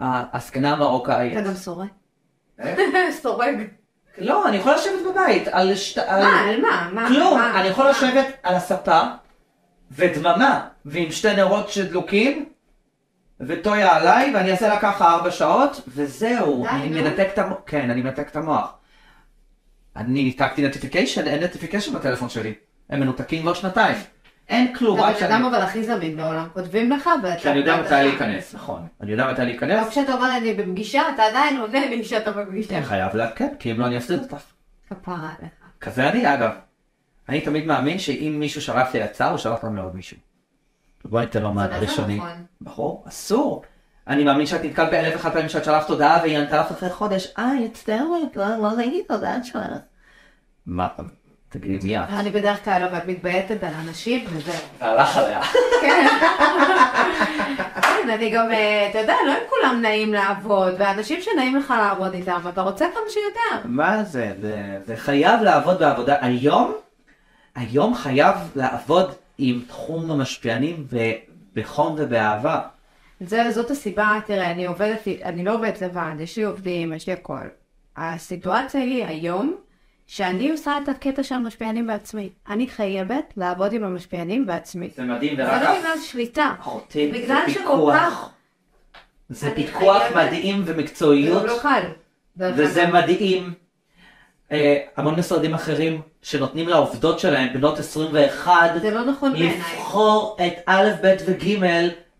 הזקנה 0.00 0.72
המרוקאית. 0.72 1.32
אתה 1.32 1.48
גם 1.48 1.54
סורג. 1.54 1.88
אה? 2.60 3.12
סורג. 3.22 3.54
לא, 4.18 4.48
אני 4.48 4.56
יכול 4.56 4.74
לשבת 4.74 5.02
בבית, 5.10 5.48
על 5.48 5.74
שת... 5.74 5.98
מה, 5.98 6.40
על 6.40 6.60
מה? 6.60 6.90
מה? 6.92 7.08
כלום, 7.08 7.38
מה? 7.38 7.60
אני 7.60 7.68
יכול 7.68 7.90
לשבת 7.90 8.26
על 8.42 8.54
הספה, 8.54 9.00
ודממה, 9.90 10.68
ועם 10.84 11.10
שתי 11.10 11.36
נרות 11.36 11.68
שדלוקים, 11.68 12.48
וטויה 13.40 13.96
עליי, 13.96 14.34
ואני 14.34 14.50
אעשה 14.50 14.68
לה 14.68 14.80
ככה 14.80 15.14
ארבע 15.14 15.30
שעות, 15.30 15.80
וזהו, 15.88 16.66
אני. 16.66 16.88
מנתק 16.88 17.28
את 17.32 17.38
המוח, 17.38 17.58
כן, 17.66 17.90
אני 17.90 18.02
מנתק 18.02 18.28
את 18.28 18.36
המוח. 18.36 18.74
אני 19.96 20.24
ניתקתי 20.24 20.62
notification, 20.62 21.26
אין 21.26 21.42
notification 21.42 21.94
בטלפון 21.94 22.28
שלי. 22.28 22.54
הם 22.90 23.00
מנותקים 23.00 23.42
כבר 23.42 23.54
שנתיים. 23.54 23.96
אין 24.48 24.74
כלום, 24.74 24.98
אתה 24.98 25.26
בן 25.26 25.32
אדם. 25.32 25.44
אבל 25.44 25.60
הכי 25.60 25.84
זמין 25.84 26.16
בעולם. 26.16 26.46
כותבים 26.52 26.90
לך 26.90 27.10
ואתה... 27.22 27.38
שאני 27.38 27.58
יודע 27.58 27.82
מתי. 27.82 27.90
להיכנס, 27.90 28.54
נכון. 28.54 28.86
אני 29.00 29.12
יודע 29.12 29.30
מתי 29.32 29.40
גם 29.40 29.46
להיכנס, 29.46 29.88
כשאתה 29.88 30.14
אומר 30.14 30.36
אני 30.36 30.54
בפגישה, 30.54 31.02
אתה 31.14 31.22
עדיין 31.22 31.60
עונה 31.60 31.86
לי 31.86 32.04
שאתה 32.04 32.32
בפגישה. 32.32 32.76
אני 32.76 32.84
חייב 32.84 33.16
לעדכן, 33.16 33.48
כי 33.58 33.72
אם 33.72 33.80
לא 33.80 33.86
אני 33.86 33.96
אפסיד 33.96 34.22
אותך. 34.22 34.36
כפרה 34.90 35.28
עליך. 35.38 35.52
כזה 35.80 36.08
אני 36.08 36.34
אגב. 36.34 36.50
אני 37.28 37.40
תמיד 37.40 37.66
מאמין 37.66 37.98
שאם 37.98 38.36
מישהו 38.38 38.60
שלח 38.62 38.94
לי 38.94 39.02
הצעה, 39.02 39.30
הוא 39.30 39.38
שלח 39.38 39.64
גם 39.64 39.76
לעוד 39.76 39.96
מישהו. 39.96 40.16
בואי 41.04 41.24
ניתן 41.24 41.42
לו 41.42 41.52
זה 41.54 41.68
לא 41.68 41.74
ראשוני. 41.74 42.16
נכון. 42.16 42.44
ברור, 42.60 43.04
אסור. 43.08 43.62
אני 44.08 44.24
מאמין 44.24 44.46
שאת 44.46 44.64
נתקלת 44.64 44.90
באלף 44.90 45.14
ואחת 45.14 45.32
פעמים 45.32 45.48
שאת 45.48 45.64
שלחת 45.64 45.88
הודעה 45.88 46.18
והיא 46.22 46.38
ענתה 46.38 46.60
לך 46.60 46.70
אחרי 46.70 46.90
חודש, 46.90 47.34
אה, 47.38 47.54
מצטערת, 47.64 48.36
לא 48.36 48.56
לא 48.56 48.68
ראיתי 48.76 49.02
את 49.06 49.10
ההודעה 49.10 49.44
שלך. 49.44 49.58
מה, 50.66 50.88
תגידי 51.58 51.86
מי 51.86 51.98
את? 51.98 52.04
אני 52.08 52.30
בדרך 52.30 52.64
כלל 52.64 52.88
אבל 52.90 52.98
מתבייתת 53.06 53.64
על 53.64 53.72
אנשים 53.88 54.24
וזהו. 54.28 54.54
הלך 54.80 55.16
עליה. 55.16 55.42
כן. 55.80 56.06
כן, 57.82 58.10
אני 58.10 58.30
גם, 58.30 58.50
אה, 58.52 58.88
אתה 58.90 58.98
יודע, 58.98 59.14
לא 59.26 59.32
עם 59.32 59.38
כולם 59.48 59.82
נעים 59.82 60.12
לעבוד, 60.12 60.74
ואנשים 60.78 61.20
שנעים 61.22 61.56
לך 61.56 61.74
לעבוד 61.76 62.14
איתם, 62.14 62.40
אתה 62.48 62.62
רוצה 62.62 62.86
כמה 62.94 63.10
שיותר. 63.10 63.68
מה 63.68 64.04
זה? 64.04 64.32
זה, 64.40 64.78
זה 64.84 64.96
חייב 64.96 65.42
לעבוד 65.42 65.78
בעבודה. 65.78 66.16
היום, 66.20 66.72
היום 67.54 67.94
חייב 67.94 68.36
לעבוד 68.56 69.12
עם 69.38 69.60
תחום 69.68 70.10
המשפיענים 70.10 70.86
בחום 71.54 71.94
ובאהבה. 71.98 72.60
זה, 73.20 73.50
זאת 73.50 73.70
הסיבה, 73.70 74.18
תראה, 74.26 74.50
אני 74.50 74.66
עובדת, 74.66 75.08
אני 75.24 75.44
לא 75.44 75.54
עובדת 75.54 75.82
לבד, 75.82 76.12
יש 76.20 76.36
לי 76.36 76.44
עובדים, 76.44 76.92
יש 76.92 77.06
לי 77.06 77.12
הכל. 77.12 77.46
הסיטואציה 77.96 78.80
היא 78.80 79.04
היום, 79.04 79.56
שאני 80.06 80.50
עושה 80.50 80.78
את 80.82 80.88
הקטע 80.88 81.22
של 81.22 81.34
המשפיענים 81.34 81.86
בעצמי. 81.86 82.30
אני 82.48 82.68
חייבת 82.68 83.32
לעבוד 83.36 83.72
עם 83.72 83.84
המשפיענים 83.84 84.46
בעצמי. 84.46 84.90
זה 84.96 85.02
מדהים, 85.02 85.36
זה 85.36 85.44
ורק 85.44 85.62
לא 85.62 85.78
בגלל 85.78 85.98
שליטה. 86.04 86.54
זה 86.90 87.10
בגלל 87.12 87.42
שכל. 87.48 87.92
כך... 87.94 88.30
זה 89.28 89.54
פיקוח 89.54 90.02
מדהים 90.16 90.64
זה 90.64 90.72
ומקצועיות, 90.74 91.44
לא 91.44 91.58
קל. 91.62 91.82
וזה. 92.36 92.86
מדהים. 92.86 93.54
אה, 94.52 94.80
המון 94.96 95.18
משרדים 95.18 95.54
אחרים 95.54 96.00
שנותנים 96.22 96.68
לעובדות 96.68 97.20
שלהם 97.20 97.52
בנות 97.54 97.78
21 97.78 98.52
זה 98.82 98.90
לא 98.90 99.04
נכון 99.04 99.32
בעיניי. 99.32 99.58
לבחור 99.78 100.36
את 100.46 100.52
א', 100.66 100.90
ב' 101.02 101.16
וג', 101.26 101.58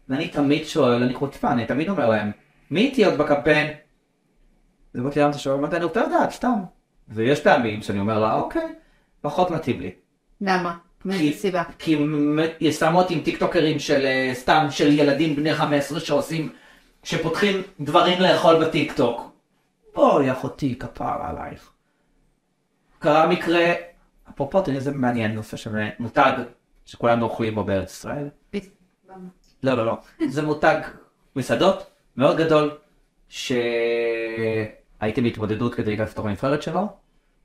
ואני 0.09 0.29
תמיד 0.29 0.67
שואל, 0.67 1.03
אני 1.03 1.15
חוצפה, 1.15 1.53
אני 1.53 1.67
תמיד 1.67 1.89
אומר 1.89 2.09
להם, 2.09 2.31
מי 2.71 2.81
איתי 2.81 3.05
עוד 3.05 3.19
בקמפיין? 3.19 3.73
זה 4.95 5.01
אמרתי 5.01 5.21
למה 5.21 5.31
אתה 5.31 5.39
שואל? 5.39 5.59
אמרתי, 5.59 5.77
אני 5.77 5.85
רוצה 5.85 6.07
לדעת, 6.07 6.31
סתם. 6.31 6.63
ויש 7.09 7.41
פעמים 7.41 7.83
שאני 7.83 8.01
אומר 8.01 8.19
לה, 8.19 8.35
אוקיי, 8.35 8.75
פחות 9.21 9.51
מתאים 9.51 9.81
לי. 9.81 9.91
למה? 10.41 10.77
מאיזה 11.05 11.39
סיבה? 11.39 11.63
כי 11.79 11.97
מ- 11.97 12.71
שמו 12.73 12.99
אותי 13.03 13.15
עם 13.15 13.21
טיקטוקרים 13.21 13.79
של 13.79 14.07
אה, 14.07 14.31
סתם 14.35 14.67
של 14.71 14.99
ילדים 14.99 15.37
בני 15.37 15.55
15 15.55 16.01
שעושים, 16.01 16.53
שפותחים 17.03 17.63
דברים 17.81 18.21
לאכול 18.21 18.65
בטיקטוק. 18.65 19.31
בואי 19.95 20.33
אחותי 20.33 20.79
כפרה 20.79 21.31
עלייך. 21.31 21.71
קרה 22.99 23.27
מקרה, 23.27 23.73
אפרופו 24.31 24.63
תראי 24.63 24.77
איזה 24.77 24.93
מעניין 24.93 25.35
נושא 25.35 25.57
של 25.57 25.71
מותג 25.99 26.33
שכולנו 26.85 27.25
אוכלים 27.25 27.55
בו 27.55 27.65
בארץ 27.65 27.91
ישראל. 27.93 28.29
לא 29.63 29.75
לא 29.75 29.87
לא, 29.87 29.97
זה 30.29 30.43
מותג 30.43 30.81
מסעדות 31.37 31.91
מאוד 32.17 32.37
גדול 32.37 32.79
שהייתי 35.05 35.21
בהתמודדות 35.21 35.75
כדי 35.75 35.91
להיכנס 35.91 36.11
לתוך 36.11 36.27
הנבחרת 36.27 36.63
שלו. 36.63 36.89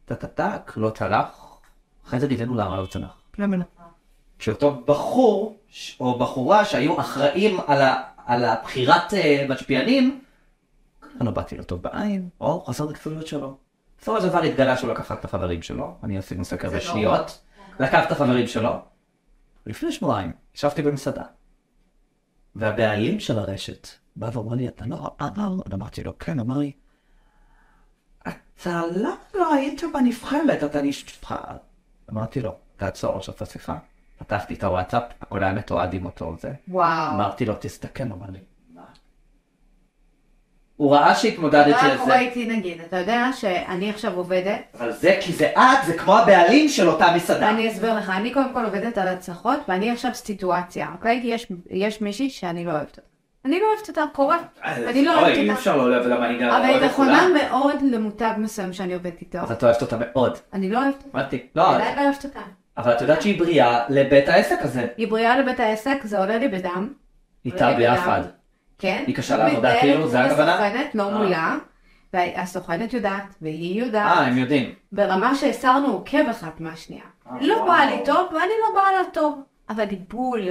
טה-טה-טק, 0.06 0.72
לא 0.78 0.90
צלח. 0.90 1.60
אחרי 2.08 2.20
זה 2.20 2.28
למה 2.56 2.78
לא 2.78 2.86
צלח. 2.86 3.22
שאותו 4.40 4.82
בחור 4.86 5.58
או 6.00 6.20
בחורה 6.20 6.66
שהיו 6.66 7.00
אחראים 7.00 7.60
על, 7.68 7.82
ה, 7.82 8.02
על 8.26 8.46
הבחירת 8.46 9.14
אה, 9.14 9.46
משפיענים, 9.50 10.22
אני 11.20 11.26
לא 11.26 11.32
באתי 11.32 11.58
לו 11.58 11.64
טוב 11.64 11.82
בעין, 11.82 12.30
או 12.42 12.62
חסר 12.62 12.88
מקצועיות 12.90 13.28
שלו. 13.28 13.58
בסופו 14.02 14.22
של 14.22 14.28
דבר 14.28 14.42
התגלה 14.42 14.78
שהוא 14.78 14.92
לקח 14.92 15.12
את 15.12 15.26
החברים 15.26 15.62
שלו, 15.62 15.96
אני 16.04 16.18
עשינו 16.18 16.46
סקר 16.46 16.68
לא 16.68 16.76
בשניות, 16.76 17.42
לקח 17.80 18.04
את 18.08 18.12
החברים 18.12 18.48
שלו. 18.48 18.72
לפני 19.66 19.92
שבועיים 19.92 20.32
ישבתי 20.56 20.82
במסעדה, 20.82 21.24
והבעלים 22.56 23.20
של 23.20 23.40
הרשת 23.40 23.88
בא 24.16 24.30
ואמר 24.34 24.56
לי, 24.56 24.68
אתה 24.68 24.86
לא 24.86 25.12
עבר? 25.18 25.58
אמרתי 25.74 26.04
לו, 26.04 26.18
כן, 26.18 26.40
אמר 26.40 26.58
לי, 26.58 26.72
אתה 28.22 28.82
למה 28.96 29.16
לא 29.34 29.54
היית 29.54 29.82
בנבחרת? 29.94 30.64
אתה 30.64 30.82
נשפע. 30.82 31.36
אמרתי 32.12 32.42
לו, 32.42 32.52
תעצור 32.78 33.18
עכשיו 33.18 33.36
את 33.36 33.42
השיחה. 33.42 33.78
פתחתי 34.20 34.54
את 34.54 34.64
הוואטסאפ, 34.64 35.04
הכל 35.22 35.44
היה 35.44 35.54
מתועד 35.54 35.94
עם 35.94 36.06
אותו 36.06 36.36
זה. 36.40 36.52
וואו. 36.68 37.14
אמרתי 37.16 37.46
לו, 37.46 37.54
תסתכל, 37.60 38.04
אמר 38.04 38.26
לי, 38.30 38.40
מה? 38.74 38.82
הוא 40.76 40.96
ראה 40.96 41.16
שהתמודדתי 41.16 41.72
מה 41.72 41.82
על 41.82 41.98
קורה 41.98 42.10
זה, 42.10 42.20
איתי 42.20 42.46
נגיד? 42.46 42.82
אתה 42.82 42.98
יודע 42.98 43.30
שאני 43.34 43.90
עכשיו 43.90 44.16
עובדת, 44.18 44.62
אבל 44.80 44.92
זה 44.92 45.18
כי 45.22 45.34
זה 45.34 45.52
את, 45.58 45.86
זה 45.86 45.98
כמו 45.98 46.18
הבעלים 46.18 46.70
של 46.70 46.90
אותה 46.90 47.16
מסעדה. 47.16 47.50
אני 47.50 47.72
אסביר 47.72 47.94
לך, 47.98 48.10
אני 48.10 48.34
קודם 48.34 48.54
כל 48.54 48.66
עובדת 48.66 48.98
על 48.98 49.08
הצלחות, 49.08 49.60
ואני 49.68 49.92
עכשיו 49.92 50.14
סיטואציה, 50.14 50.90
אוקיי? 50.94 51.22
יש, 51.24 51.52
יש 51.70 52.02
מישהי 52.02 52.30
שאני 52.30 52.66
לא 52.66 52.72
אוהבת 52.72 52.90
אותה. 52.90 53.09
אני 53.46 53.60
לא 53.60 53.66
אוהבת 53.74 53.90
אותה, 53.90 54.04
קורה. 54.14 54.38
אני 54.64 55.06
לא 55.06 55.20
אוהבת 55.22 55.38
אי 55.38 55.50
אותה. 55.50 55.54
אפשר 55.60 55.78
לא 55.78 55.92
לאהוב 55.92 56.08
למה 56.08 56.28
אני 56.30 56.40
גם 56.40 56.50
אבל 56.50 56.66
היא 56.66 56.86
נכונה. 56.86 57.28
מאוד 57.34 57.76
למותג 57.92 58.34
מסוים 58.38 58.74
שאני 58.74 58.94
עובדת 58.94 59.22
איתו. 59.22 59.38
אז 59.38 59.52
את 59.52 59.64
אוהבת 59.64 59.82
אותה 59.82 59.98
מאוד. 60.00 60.38
אני 60.54 60.70
לא 60.70 60.84
אוהבת 60.84 61.04
אותה. 61.06 61.38
לא, 61.56 61.76
עדיין 61.76 61.96
לא 61.98 62.04
אוהבת 62.04 62.26
אותה. 62.26 62.40
אבל 62.78 62.92
את 62.94 63.02
יודעת 63.02 63.22
שהיא 63.22 63.40
בריאה 63.40 63.86
לבית 63.90 64.30
העסק 64.30 64.58
הזה. 64.62 64.88
היא 64.98 65.08
בריאה 65.08 65.40
לבית 65.40 65.60
העסק, 65.60 65.98
זה 66.04 66.20
עולה 66.20 66.38
לי 66.38 66.48
בדם. 66.48 66.94
איתה 67.46 67.74
ביחד. 67.74 68.22
כן. 68.80 69.04
היא 69.08 69.16
קשה 69.16 69.38
לעבודה, 69.38 69.80
כאילו, 69.80 70.08
זה 70.08 70.20
הכוונה? 70.20 70.54
הסוכנת 70.66 70.96
לא 70.96 71.04
אה. 71.04 71.18
מולה, 71.18 71.56
והסוכנת 72.14 72.94
יודעת, 72.94 73.36
והיא 73.42 73.82
אה, 73.82 73.86
יודעת, 73.86 74.28
הם 74.28 74.38
יודעים. 74.38 74.74
ברמה 74.92 75.36
שהסרנו 75.36 75.88
עוקב 75.88 76.30
אחת 76.32 76.60
מהשנייה. 76.60 77.04
אה, 77.32 77.38
לא 77.42 77.54
וואו. 77.54 77.68
בא 77.68 77.78
לי 77.78 78.02
טוב, 78.06 78.28
ואני 78.32 78.54
לא 78.68 78.82
באה 78.82 78.92
לה 78.92 79.04
טוב. 79.14 79.42
אבל 79.70 79.86
היא 79.90 80.00
בול, 80.10 80.42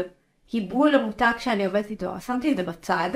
היא 0.53 0.71
בול 0.71 0.91
למותג 0.91 1.33
שאני 1.39 1.67
עובדת 1.67 1.91
איתו. 1.91 2.11
שמתי 2.27 2.53
את 2.53 2.57
זה 2.57 2.63
בצד, 2.63 3.11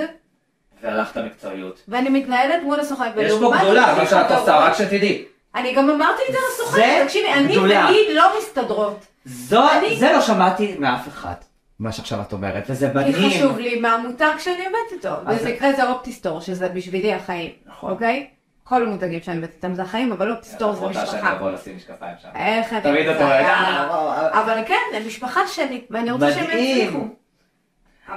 והלכת 0.83 1.17
מקצועיות. 1.17 1.83
ואני 1.89 2.09
מתנהלת 2.11 2.63
מול 2.63 2.81
הסוכנת. 2.81 3.13
יש 3.17 3.33
פה 3.33 3.53
גדולה, 3.61 3.95
מה 3.99 4.07
שאת 4.07 4.31
יש 4.31 4.37
עושה, 4.39 4.57
רק 4.59 4.73
שתדעי. 4.75 5.25
אני 5.55 5.75
גם 5.75 5.91
אמרתי 5.91 6.23
את 6.29 6.33
זה 6.35 6.39
לסוכנת, 6.53 6.85
תקשיבי, 7.05 7.33
אני. 7.33 7.59
והיא 7.59 8.15
לא 8.15 8.23
מסתדרות. 8.39 9.07
זו, 9.25 9.71
אני- 9.73 9.97
זה 9.97 10.13
לא 10.13 10.21
שמעתי 10.21 10.77
מאף 10.79 11.09
אחד, 11.09 11.35
מה 11.79 11.93
שעכשיו 11.93 12.21
את 12.21 12.33
אומרת, 12.33 12.65
וזה 12.69 12.91
כי 12.93 12.99
מדהים. 12.99 13.31
חשוב 13.31 13.59
לי 13.59 13.81
מהמותג 13.81 14.31
שאני 14.39 14.67
עובדת 14.67 14.93
איתו. 14.93 15.09
אז- 15.27 15.45
במקרה 15.45 15.73
זה 15.73 15.89
אופטיסטור, 15.89 16.41
שזה 16.41 16.69
בשבילי 16.69 17.13
החיים, 17.15 17.51
נכון. 17.67 17.91
אוקיי? 17.93 18.27
כל 18.65 18.83
המותגים 18.87 19.21
שאני 19.23 19.37
עובדת 19.37 19.55
איתם 19.55 19.75
זה 19.75 19.83
החיים, 19.83 20.13
אבל 20.13 20.31
אופטיסטור 20.31 20.73
זה 20.73 20.87
משפחה. 20.87 21.39
לשים 21.55 21.77
משקפיים 21.77 22.15
שם. 22.23 22.29
איך 22.37 22.73
אני 22.73 22.81
תמיד 22.81 23.09
את. 23.09 23.17
אומרת, 23.21 23.45
"אה, 23.45 24.41
אבל 24.43 24.59
כן, 24.67 24.75
זה 24.93 25.07
משפחה 25.07 25.41
שלי, 25.49 25.85
ואני 25.91 26.11
רוצה 26.11 26.33
שהם. 26.33 26.45
יצליחו. 26.45 26.99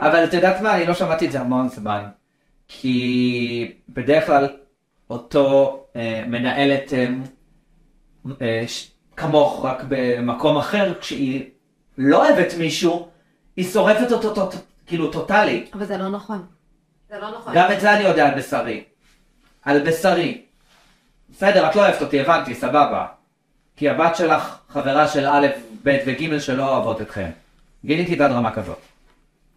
אבל 0.02 0.24
את 0.24 0.34
יודעת 0.34 0.62
מה, 0.62 0.76
אני 0.78 0.86
לא 0.86 0.93
שמעתי 0.93 1.26
את 1.28 1.32
זה 1.32 1.39
המון 1.41 1.70
זמן. 1.70 2.04
כי 2.68 3.72
בדרך 3.89 4.26
כלל 4.26 4.48
אותו 5.10 5.80
אה, 5.96 6.24
מנהלת 6.28 6.93
אה, 6.93 7.08
אה, 8.41 8.64
ש- 8.68 8.91
כמוך 9.18 9.66
רק 9.66 9.84
במקום 9.88 10.58
אחר, 10.58 10.93
כשהיא 11.00 11.43
לא 11.98 12.28
אוהבת 12.30 12.54
מישהו, 12.58 13.08
היא 13.58 13.66
שורפת 13.66 14.12
אותו 14.12 14.34
טוט- 14.34 14.56
כאילו 14.88 15.12
טוטאלי. 15.12 15.66
אבל 15.74 15.86
זה 15.86 15.98
לא 15.98 16.10
נכון. 16.10 16.46
זה 17.10 17.16
לא 17.22 17.32
נכון. 17.38 17.54
גם 17.56 17.72
את 17.72 17.82
זה 17.82 17.93
אני 17.93 18.04
יודע 18.04 18.28
על 18.28 18.39
בשרי. 18.39 18.84
על 19.64 19.80
בשרי. 19.89 20.41
בסדר, 21.30 21.70
את 21.70 21.76
לא 21.76 21.82
אוהבת 21.82 22.02
אותי, 22.02 22.20
הבנתי, 22.22 22.56
סבבה. 22.56 23.06
כי 23.76 23.89
הבת 23.89 24.16
שלך 24.16 24.58
חברה 24.70 25.08
של 25.08 25.28
א', 25.28 25.48
ב' 25.84 25.98
וג' 26.06 26.38
שלא 26.39 26.70
אוהבות 26.70 27.02
אתכם. 27.02 27.30
גיליתי 27.86 28.16
את 28.16 28.22
הדרמה 28.22 28.52
כזאת. 28.52 28.78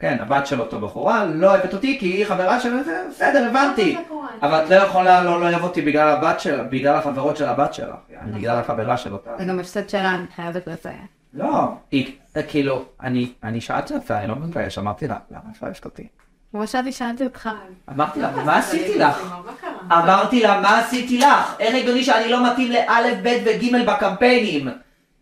כן, 0.01 0.17
הבת 0.21 0.47
של 0.47 0.61
אותו 0.61 0.81
בחורה 0.81 1.25
לא 1.25 1.47
אוהבת 1.51 1.73
אותי 1.73 1.99
כי 1.99 2.07
היא 2.07 2.25
חברה 2.25 2.61
של 2.61 2.83
בסדר, 3.11 3.49
הבנתי. 3.51 3.97
אבל 4.43 4.65
את 4.65 4.71
לא 4.71 4.75
יכולה 4.75 5.25
לא 5.25 5.51
לאהוב 5.51 5.63
אותי 5.63 5.83
בגלל 5.83 6.09
הבת 6.09 6.41
של, 6.41 6.63
בגלל 6.71 6.95
החברות 6.97 7.37
של 7.37 7.45
הבת 7.45 7.75
שלך. 7.75 7.95
בגלל 8.35 8.59
החברה 8.59 8.97
של 8.97 9.13
אותה. 9.13 9.31
זה 9.39 9.45
גם 9.45 9.59
הפסד 9.59 9.89
שלה, 9.89 10.15
אני 10.15 10.27
חייבת 10.37 10.67
לציין. 10.67 11.07
לא, 11.35 11.69
היא, 11.91 12.17
כאילו, 12.49 12.85
אני, 13.03 13.61
שאלתי 13.61 13.95
אותה, 13.95 14.19
אני 14.19 14.27
לא 14.29 14.37
מתבייש, 14.37 14.79
אמרתי 14.79 15.09
לה, 15.09 15.17
למה 15.31 15.41
את 15.57 15.63
לא 15.63 15.69
אותי? 15.85 16.09
כמו 16.51 16.67
שאני 16.67 16.93
שאלתי 16.93 17.25
אותך. 17.25 17.49
אמרתי 17.91 18.21
לה, 18.21 18.31
מה 18.45 18.59
עשיתי 18.59 18.99
לך? 18.99 19.33
מה 19.47 19.53
קרה? 19.61 20.03
אמרתי 20.03 20.43
לה, 20.43 20.61
מה 20.61 20.79
עשיתי 20.79 21.19
לך? 21.19 21.57
איך 21.61 21.75
הגיוני 21.75 22.05
שאני 22.05 22.29
לא 22.29 22.53
מתאים 22.53 22.73
לאלף, 22.73 23.19
בית 23.23 23.43
וג' 23.47 23.87
בקמפיינים? 23.87 24.69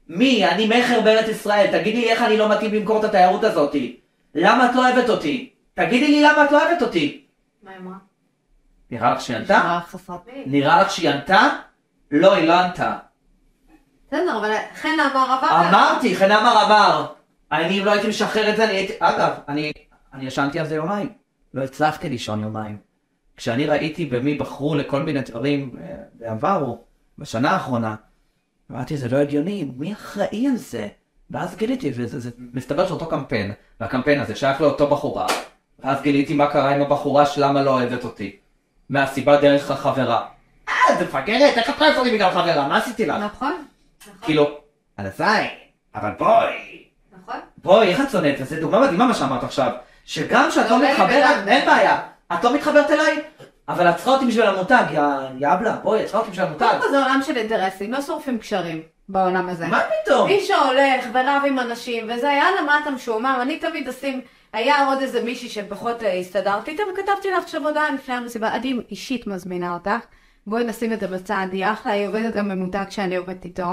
מי? 0.09 0.47
אני 0.47 0.67
מכר 0.67 1.01
בארץ 1.01 1.29
ישראל, 1.29 1.67
תגידי 1.73 2.01
לי 2.01 2.11
איך 2.11 2.23
אני 2.23 2.37
לא 2.37 2.49
מתאים 2.49 2.75
למכור 2.75 2.99
את 2.99 3.05
התיירות 3.05 3.45
הזאתי. 3.45 3.97
למה 4.37 4.71
את 4.71 4.75
לא 4.75 4.89
אוהבת 4.89 5.09
אותי? 5.09 5.51
תגידי 5.75 6.09
לי 6.09 6.23
למה 6.23 6.45
את 6.45 6.51
לא 6.53 6.63
אוהבת 6.63 6.83
אותי. 6.83 7.25
מה 7.63 7.71
היא 7.71 7.81
אמרה? 7.81 7.97
נראה 8.91 9.15
לך 9.15 9.21
שהיא 9.21 9.37
ענתה? 9.37 9.81
נראה 10.47 10.83
לך 10.83 10.91
שהיא 10.91 11.11
ענתה? 11.11 11.49
לא, 12.11 12.35
היא 12.35 12.49
לא 12.49 12.61
ענתה. 12.61 12.97
בסדר, 14.07 14.39
אבל 14.39 14.55
חן 14.75 14.89
אמר 14.89 15.33
עבר. 15.33 15.69
אמרתי, 15.69 16.17
חן 16.17 16.31
אמר 16.31 16.67
אמר. 16.67 17.07
אני 17.53 17.81
אם 17.81 17.85
לא 17.85 17.91
הייתי 17.91 18.09
משחרר 18.09 18.51
את 18.51 18.57
זה, 18.57 18.65
אני 18.65 18.73
הייתי... 18.73 18.93
אגב, 18.99 19.33
אני, 19.49 19.73
אני 20.13 20.27
ישנתי 20.27 20.61
על 20.61 20.67
זה 20.67 20.75
יומיים. 20.75 21.13
לא 21.55 21.63
הצלחתי 21.63 22.09
לישון 22.09 22.43
יומיים. 22.43 22.79
כשאני 23.37 23.67
ראיתי 23.67 24.07
במי 24.07 24.35
בחרו 24.35 24.75
לכל 24.75 25.03
מיני 25.03 25.21
דברים 25.21 25.77
אה, 25.81 25.97
בעברו, 26.15 26.85
בשנה 27.19 27.51
האחרונה, 27.51 27.95
אמרתי, 28.71 28.97
זה 28.97 29.09
לא 29.09 29.17
הגיוני, 29.17 29.71
מי 29.77 29.93
אחראי 29.93 30.47
על 30.49 30.57
זה? 30.57 30.89
ואז 31.31 31.57
גיליתי, 31.57 31.93
וזה 31.95 32.21
זה- 32.21 32.31
מסתבר 32.55 32.87
שאותו 32.89 33.07
קמפיין, 33.07 33.53
והקמפיין 33.81 34.21
הזה 34.21 34.35
שייך 34.37 34.61
לאותו 34.61 34.87
בחורה, 34.87 35.27
ואז 35.79 36.03
גיליתי 36.03 36.35
מה 36.35 36.47
קרה 36.47 36.71
עם 36.75 36.83
הבחורה 36.83 37.27
שלמה 37.27 37.63
לא 37.63 37.71
אוהבת 37.71 38.05
אותי. 38.05 38.37
מהסיבה 38.91 39.37
דרך 39.41 39.71
החברה. 39.71 40.27
אה, 40.69 40.75
זה 40.99 41.05
מפגרת, 41.05 41.57
איך 41.59 41.69
את 41.71 41.75
יכולה 41.75 41.91
לעשות 41.91 42.05
לי 42.05 42.11
בגלל 42.13 42.31
חברה? 42.31 42.69
מה 42.69 42.77
עשיתי 42.77 43.07
לך? 43.07 43.17
נכון, 43.17 43.65
כאילו, 44.23 44.59
הלוואי, 44.99 45.47
אבל 45.95 46.11
בואי, 46.19 46.85
נכון. 47.23 47.41
בואי, 47.59 47.89
איך 47.89 48.01
את 48.01 48.11
שונאת? 48.11 48.35
וזה 48.41 48.61
דוגמה 48.61 48.81
מדהימה 48.81 49.07
מה 49.07 49.15
שאמרת 49.15 49.45
עכשיו, 49.45 49.71
שגם 50.05 50.49
כשאת 50.51 50.71
לא 50.71 50.79
לי 50.79 50.91
מתחברת. 50.93 51.49
אין 51.49 51.67
בעיה, 51.67 52.01
את 52.33 52.45
לא 52.45 52.55
מתחברת 52.55 52.91
אליי, 52.91 53.23
אבל 53.69 53.91
את 53.91 53.97
צריכה 53.97 54.11
אותי 54.11 54.27
בשביל 54.27 54.47
המותג, 54.47 54.85
יא 54.93 55.01
יבלה, 55.37 55.77
בואי, 55.83 56.01
את 56.01 56.05
צריכה 56.05 56.19
אותי 56.19 56.31
בשביל 56.31 56.47
המותג. 56.47 56.79
זה 56.91 57.03
עולם 57.03 57.21
של 57.27 57.37
אינטרסים, 57.37 57.93
לא 57.93 58.03
שורפים 58.03 58.39
קשרים 58.39 58.83
בעולם 59.09 59.49
הזה. 59.49 59.67
מה 59.67 59.81
פתאום? 60.05 60.29
מי 60.29 60.41
שהולך 60.41 61.05
ורב 61.13 61.43
עם 61.47 61.59
אנשים, 61.59 62.11
וזה 62.15 62.31
היה 62.31 62.45
לה 62.51 62.79
אתה 62.83 62.91
משועמם, 62.91 63.39
אני 63.43 63.59
תמיד 63.59 63.89
אשים, 63.89 64.21
היה 64.53 64.87
עוד 64.87 64.99
איזה 65.01 65.25
מישהי 65.25 65.49
שפחות 65.49 66.03
אה, 66.03 66.13
הסתדרתי 66.15 66.71
איתה, 66.71 66.83
וכתבתי 66.93 67.31
לה 67.31 67.39
עכשיו 67.39 67.69
הודעה 67.69 67.91
לפני 67.91 68.15
המסיבה, 68.15 68.55
אני 68.55 68.75
אישית 68.91 69.27
מזמינה 69.27 69.75
אותך, 69.75 70.07
בואי 70.47 70.65
נשים 70.65 70.93
את 70.93 71.01
זה 71.01 71.07
בצד, 71.07 71.47
היא 71.53 71.67
אחלה, 71.67 71.93
היא 71.93 72.09
עובדת 72.09 72.35
גם 72.35 72.49
במותג 72.49 72.85
שאני 72.91 73.17
עובדת 73.17 73.45
איתו. 73.45 73.65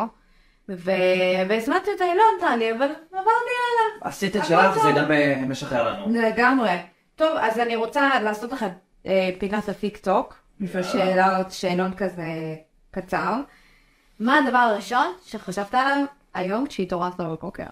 והזמנתי 0.69 1.91
אותה, 1.91 2.03
היא 2.03 2.13
לא 2.13 2.23
ענתה 2.33 2.55
לי, 2.55 2.71
אבל 2.71 2.85
עברתי 3.11 3.19
הלאה. 3.19 4.09
עשית 4.09 4.35
את 4.35 4.45
שלך. 4.45 4.77
זה 4.83 4.91
גם 4.91 5.11
אה, 5.11 5.41
משחרר 5.47 5.93
לנו. 5.93 6.21
לגמרי. 6.21 6.77
טוב, 7.15 7.37
אז 7.41 7.59
אני 7.59 7.75
רוצה 7.75 8.19
לעשות 8.19 8.51
לכם 8.51 8.67
אה, 9.07 9.29
פינת 9.39 9.69
הטיק 9.69 9.97
טוק, 9.97 10.35
שאלות, 10.81 11.51
שאלון 11.51 11.93
כזה 11.93 12.23
קצר. 12.91 13.33
מה 14.23 14.37
הדבר 14.37 14.57
הראשון 14.57 15.13
שחשבת 15.25 15.73
עליו 15.73 16.05
היום 16.33 16.67
כשהתעוררת 16.67 17.17
בבוקר? 17.17 17.63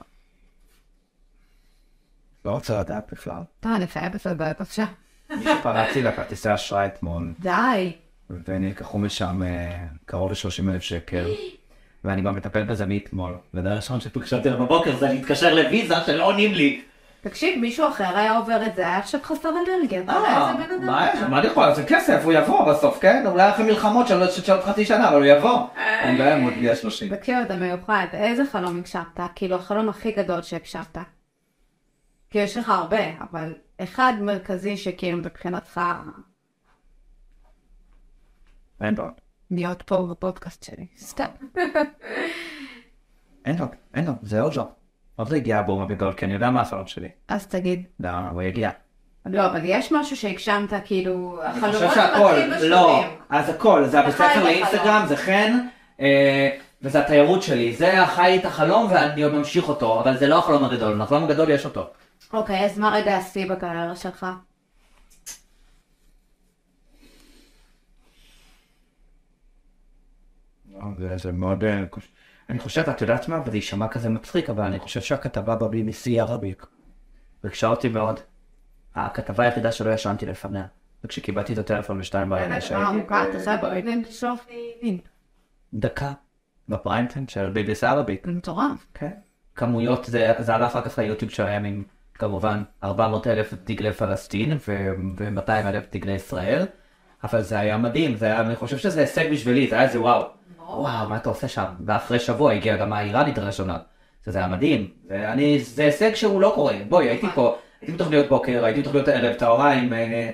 לא 2.45 2.51
רוצה 2.51 2.79
לדעת 2.79 3.11
בכלל. 3.11 3.41
אתה 3.59 3.69
נפהיה 3.69 4.09
בסדר, 4.09 4.33
בבקשה. 4.33 4.85
פרצתי 5.63 6.01
לכרטיסי 6.01 6.53
אשראי 6.53 6.85
אתמול, 6.85 7.33
די. 7.39 7.91
ונלקחו 8.47 8.99
משם 8.99 9.43
אה, 9.43 9.85
קרוב 10.05 10.31
ל-30 10.31 10.69
אלף 10.71 10.81
שקל, 10.81 11.25
ואני 12.03 12.21
כבר 12.21 12.31
מטפל 12.31 12.63
בזה 12.63 12.85
מאתמול. 12.85 13.37
והדבר 13.53 13.71
הראשון 13.71 14.01
שפגשתי 14.01 14.49
בבוקר 14.49 14.95
זה 14.95 15.07
להתקשר 15.07 15.53
לוויזה 15.53 15.95
שלא 16.05 16.25
עונים 16.25 16.53
לי. 16.53 16.81
תקשיב, 17.21 17.59
מישהו 17.59 17.87
אחר 17.87 18.17
היה 18.17 18.37
עובר 18.37 18.65
את 18.65 18.75
זה, 18.75 18.81
היה 18.87 18.97
עכשיו 18.97 19.19
חסר 19.23 19.49
אנרגיה. 19.49 20.01
אה. 20.09 20.53
מה 20.81 21.09
יש? 21.13 21.19
מה 21.19 21.39
אני 21.39 21.47
יכול? 21.47 21.73
זה 21.73 21.83
כסף, 21.87 22.21
הוא 22.23 22.33
יבוא 22.33 22.71
בסוף, 22.71 22.99
כן? 22.99 23.27
אולי 23.27 23.49
אחרי 23.49 23.65
מלחמות 23.65 24.07
של 24.07 24.21
עוד 24.51 24.61
חצי 24.61 24.85
שנה, 24.85 25.09
אבל 25.09 25.17
הוא 25.17 25.25
יבוא. 25.25 25.67
אין 25.77 26.17
בעיה, 26.17 26.37
הוא 26.37 26.45
עוד 26.45 26.53
בלי 26.53 26.71
השלושים. 26.71 27.15
תקשיב, 27.15 27.37
אתה 27.37 27.55
מיוחד. 27.55 28.05
איזה 28.13 28.43
חלום 28.51 28.77
הגשמת? 28.77 29.19
כאילו, 29.35 29.55
החלום 29.55 29.89
הכי 29.89 30.11
גדול 30.11 30.41
שהגשמת. 30.41 30.97
כי 32.29 32.39
יש 32.39 32.57
לך 32.57 32.69
הרבה, 32.69 33.03
אבל 33.31 33.53
אחד 33.77 34.13
מרכזי 34.21 34.77
שכאילו 34.77 35.17
מבחינתך 35.17 35.81
אין 38.81 38.95
לו, 38.95 39.05
להיות 39.51 39.81
פה 39.81 40.07
בפודקאסט 40.11 40.63
שלי. 40.63 40.87
סתם. 40.97 41.25
אין 43.45 43.57
לו, 43.59 43.65
אין 43.93 44.05
לו, 44.05 44.13
זה 44.21 44.41
עוד 44.41 44.55
לא. 44.55 44.80
עוד 45.21 45.29
לא 45.29 45.35
הגיע 45.35 45.59
הבום 45.59 45.81
הגדול, 45.81 46.13
כי 46.13 46.25
אני 46.25 46.33
יודע 46.33 46.49
מה 46.49 46.61
הסרט 46.61 46.87
שלי. 46.87 47.09
אז 47.27 47.47
תגיד. 47.47 47.83
לא, 47.99 48.09
הוא 48.09 48.41
יגיע. 48.41 48.69
לא, 49.25 49.45
אבל 49.45 49.59
יש 49.63 49.91
משהו 49.91 50.17
שהגשמת, 50.17 50.73
כאילו, 50.85 51.39
אני 51.43 51.57
החלומות 51.57 51.75
חושב 51.75 51.95
שהכל, 51.95 52.33
מתחיל 52.49 52.69
לא, 52.69 52.99
בשלבים. 52.99 53.17
אז 53.29 53.49
הכל, 53.49 53.85
זה 53.85 53.99
הבית 53.99 54.15
ספר 54.15 54.43
לאינסטגרם. 54.43 55.05
זה 55.07 55.17
חן, 55.17 55.59
אה, 55.99 56.57
וזה 56.81 56.99
התיירות 56.99 57.43
שלי, 57.43 57.73
זה 57.75 58.01
החי 58.01 58.37
את 58.39 58.45
החלום 58.45 58.87
ואני 58.91 59.23
עוד 59.23 59.33
ממשיך 59.33 59.69
אותו, 59.69 60.01
אבל 60.01 60.17
זה 60.17 60.27
לא 60.27 60.39
החלום 60.39 60.63
הגדול, 60.63 61.01
החלום 61.01 61.23
הגדול 61.23 61.49
יש 61.49 61.65
אותו. 61.65 61.89
אוקיי, 62.33 62.65
אז 62.65 62.79
מה 62.79 62.89
רגע 62.89 63.15
השיא 63.17 63.49
בקריירה 63.49 63.95
שלך? 63.95 64.25
לא, 70.73 71.17
זה, 71.17 71.31
מאוד... 71.31 71.63
אה, 71.63 71.83
אני 72.51 72.59
חושב, 72.59 72.89
את 72.89 73.01
יודעת 73.01 73.27
מה, 73.27 73.41
וזה 73.45 73.57
יישמע 73.57 73.87
כזה 73.87 74.09
מצחיק, 74.09 74.49
אבל 74.49 74.63
אני 74.63 74.79
חושב 74.79 75.01
שהכתבה 75.01 75.55
ב-BBC 75.55 76.05
היא 76.05 76.21
ערבית. 76.21 76.65
ריגשה 77.43 77.67
אותי 77.67 77.89
מאוד. 77.89 78.19
הכתבה 78.95 79.43
היחידה 79.43 79.71
שלא 79.71 79.91
ישנתי 79.93 80.25
לפניה. 80.25 80.65
וכשקיבלתי 81.03 81.53
את 81.53 81.57
הטלפון 81.57 81.99
בשתיים 81.99 82.29
בערב, 82.29 82.59
שהייתי 82.59 82.97
דקה 85.73 86.13
בפריימטיים 86.69 87.27
של 87.27 87.53
BBC 87.53 87.87
ערבית. 87.87 88.21
זה 88.25 88.31
מטורף. 88.31 88.87
כן. 88.93 89.11
כמויות, 89.55 90.05
זה 90.05 90.33
זה 90.39 90.55
עלה 90.55 90.67
אחר 90.67 90.81
כך 90.81 90.99
ליוטיוב 90.99 91.31
שלהם 91.31 91.65
עם 91.65 91.83
כמובן 92.13 92.63
400 92.83 93.27
אלף 93.27 93.53
דגלי 93.53 93.93
פלסטין 93.93 94.57
ו-200 94.67 95.49
אלף 95.49 95.83
דגלי 95.91 96.13
ישראל, 96.13 96.65
אבל 97.23 97.41
זה 97.41 97.59
היה 97.59 97.77
מדהים, 97.77 98.15
זה 98.15 98.25
היה, 98.25 98.41
אני 98.41 98.55
חושב 98.55 98.77
שזה 98.77 99.01
הישג 99.01 99.31
בשבילי, 99.31 99.67
זה 99.67 99.75
היה 99.75 99.83
איזה 99.83 100.01
וואו, 100.01 100.23
וואו, 100.57 101.09
מה 101.09 101.17
אתה 101.17 101.29
עושה 101.29 101.47
שם? 101.47 101.65
ואחרי 101.85 102.19
שבוע 102.19 102.51
הגיעה 102.51 102.77
גם 102.77 102.93
האיראנית 102.93 103.37
הראשונה, 103.37 103.77
זה 104.25 104.39
היה 104.39 104.47
מדהים, 104.47 104.89
ואני, 105.07 105.59
זה 105.59 105.83
הישג 105.83 106.15
שהוא 106.15 106.41
לא 106.41 106.51
קורה, 106.55 106.75
בואי, 106.89 107.09
הייתי 107.09 107.27
פה, 107.35 107.57
הייתי 107.81 107.93
בתוכניות 107.93 108.27
בוקר, 108.29 108.65
הייתי 108.65 108.81
בתוכניות 108.81 109.07
ערב, 109.07 109.33
צהריים, 109.33 109.93
אה, 109.93 110.29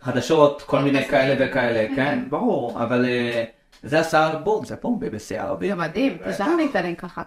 חדשות, 0.00 0.62
כל 0.62 0.82
מיני 0.82 1.04
כאלה 1.04 1.34
וכאלה, 1.38 1.96
כן, 1.96 2.24
ברור, 2.30 2.82
אבל 2.82 3.04
אה, 3.04 3.44
זה 3.82 4.00
עשה 4.00 4.38
בום, 4.44 4.64
זה 4.64 4.76
בום 4.82 5.00
ערבי. 5.36 5.68
זה 5.68 5.74
מדהים, 5.74 6.18
תשלח 6.28 6.48
לי 6.56 6.66
את 6.70 6.76
הלינק 6.76 7.04
אחר. 7.04 7.22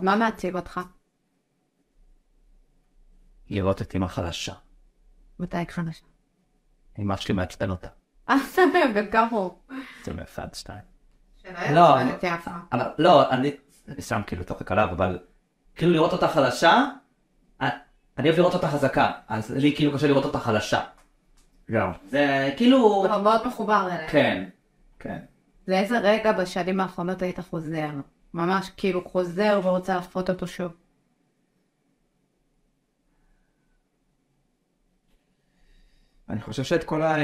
מה 0.00 0.16
מעציב 0.16 0.56
אותך? 0.56 0.80
לראות 3.50 3.82
את 3.82 3.94
אמא 3.94 4.06
חלשה. 4.06 4.52
מתי 5.38 5.56
חדשה? 5.68 6.04
אמא 6.98 7.16
שלי 7.16 7.34
מעצבן 7.34 7.70
אותה. 7.70 7.88
הוא. 9.30 9.50
זה 10.04 10.14
מאחד, 10.14 10.48
שתיים. 10.54 10.78
לא, 11.74 11.96
לא, 12.98 13.30
אני, 13.30 13.52
אני 13.88 14.02
שם 14.02 14.20
כאילו 14.26 14.44
צוחק 14.44 14.72
עליו, 14.72 14.88
אבל 14.90 15.18
כאילו 15.76 15.92
לראות 15.92 16.12
אותה 16.12 16.28
חלשה, 16.28 16.84
אה, 17.62 17.68
אני 18.18 18.28
אוהב 18.28 18.38
לראות 18.38 18.54
אותה 18.54 18.68
חזקה, 18.68 19.12
אז 19.28 19.50
לי 19.50 19.76
כאילו 19.76 19.92
קשה 19.92 20.06
לראות 20.06 20.24
אותה 20.24 20.38
חלשה. 20.38 20.80
גם. 21.70 21.92
זה 22.08 22.52
כאילו, 22.56 23.06
מאוד 23.22 23.46
מחובר 23.46 23.86
אליהם. 23.86 24.08
כן, 24.08 24.48
כן. 24.98 25.18
לאיזה 25.68 25.98
רגע 25.98 26.32
בשנים 26.32 26.80
האחרונות 26.80 27.22
היית 27.22 27.40
חוזר? 27.40 27.88
ממש 28.34 28.70
כאילו 28.76 29.08
חוזר 29.08 29.60
ורוצה 29.64 29.94
להפות 29.94 30.30
אותו 30.30 30.46
שוב. 30.46 30.72
אני 36.28 36.40
חושב 36.40 36.64
שאת 36.64 36.84
כל 36.84 37.02
ה... 37.02 37.16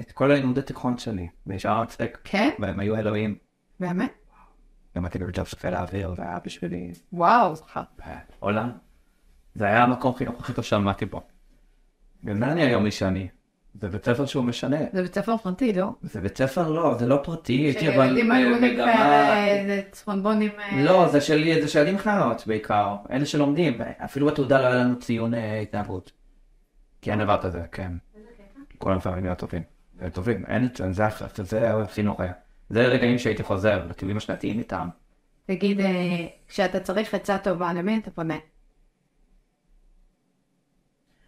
את 0.00 0.12
כל 0.12 0.30
הלימודי 0.30 0.62
תיכון 0.62 0.98
שלי, 0.98 1.28
בשער 1.46 1.82
הצדק, 1.82 2.18
כן? 2.24 2.50
והם 2.58 2.80
היו 2.80 2.96
אלוהים. 2.96 3.34
באמת? 3.80 4.12
למדתי 4.96 5.18
בג'וב 5.18 5.46
סופי 5.46 5.68
האוויר, 5.68 6.14
והיה 6.16 6.38
בשבילי 6.44 6.92
וואו. 7.12 7.54
עולם. 8.38 8.70
זה 9.54 9.64
היה 9.64 9.82
המקום 9.82 10.14
חינוך 10.14 10.40
הכי 10.40 10.52
טוב 10.52 10.64
שלמדתי 10.64 11.06
בו. 11.06 11.22
ומה 12.24 12.52
אני 12.52 12.62
היום 12.62 12.84
מי 12.84 12.90
שאני? 12.90 13.28
זה 13.80 13.88
בית 13.88 14.04
ספר 14.04 14.26
שהוא 14.26 14.44
משנה. 14.44 14.76
זה 14.92 15.02
בית 15.02 15.14
ספר 15.14 15.36
פרטי, 15.36 15.72
לא? 15.72 15.92
זה 16.02 16.20
בית 16.20 16.38
ספר 16.38 16.70
לא, 16.70 16.94
זה 16.98 17.06
לא 17.06 17.20
פרטי, 17.24 17.52
הייתי 17.52 17.88
אבל 17.88 18.06
שילדים 18.06 18.32
היו 18.32 18.56
במגמה... 18.56 19.34
צפונבונים... 19.90 20.50
אה, 20.58 20.84
לא, 20.84 21.08
זה 21.08 21.20
שלי, 21.20 21.62
זה 21.62 21.68
של 21.68 21.78
ילדים 21.78 21.94
מכללות 21.94 22.46
בעיקר, 22.46 22.96
אלה 23.10 23.26
שלומדים, 23.26 23.78
אפילו 24.04 24.26
בתעודה 24.26 24.60
לא 24.60 24.66
היה 24.66 24.74
לנו 24.74 24.98
ציון 24.98 25.34
אה, 25.34 25.60
התנהגות. 25.60 26.12
כי 27.02 27.10
אין 27.10 27.18
דבר 27.18 27.42
כזה, 27.42 27.62
כן. 27.72 27.92
כולם 28.78 29.00
חייבים 29.00 29.24
להיות 29.24 29.38
טובים. 29.38 29.62
הם 30.00 30.10
טובים, 30.10 30.44
אין 30.46 30.64
את 30.66 30.76
זה, 30.76 30.92
זה 30.92 31.06
אחלה, 31.06 31.28
זה 31.42 31.72
חינוך. 31.90 32.20
זה 32.70 32.86
רגעים 32.86 33.18
שהייתי 33.18 33.42
חוזר 33.42 33.86
לטיולים 33.88 34.16
השנתיים 34.16 34.58
איתם. 34.58 34.88
תגיד, 35.46 35.80
אה, 35.80 35.86
כשאתה 36.48 36.80
צריך 36.80 37.14
עצה 37.14 37.38
טובה, 37.38 37.72
למי 37.72 37.98
אתה 37.98 38.10
פונה? 38.10 38.36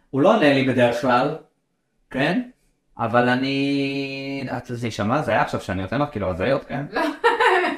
הוא 0.09 0.21
לא 0.21 0.35
עונה 0.35 0.53
לי 0.53 0.67
בדרך 0.67 1.01
כלל, 1.01 1.35
כן? 2.09 2.49
אבל 2.97 3.29
אני... 3.29 4.47
את 4.57 4.65
זה 4.65 4.87
יישמע, 4.87 5.21
זה 5.21 5.31
היה 5.31 5.41
עכשיו 5.41 5.61
שאני 5.61 5.81
נותן 5.81 6.01
לך 6.01 6.09
כאילו 6.11 6.29
הזיות, 6.29 6.65
כן? 6.65 6.85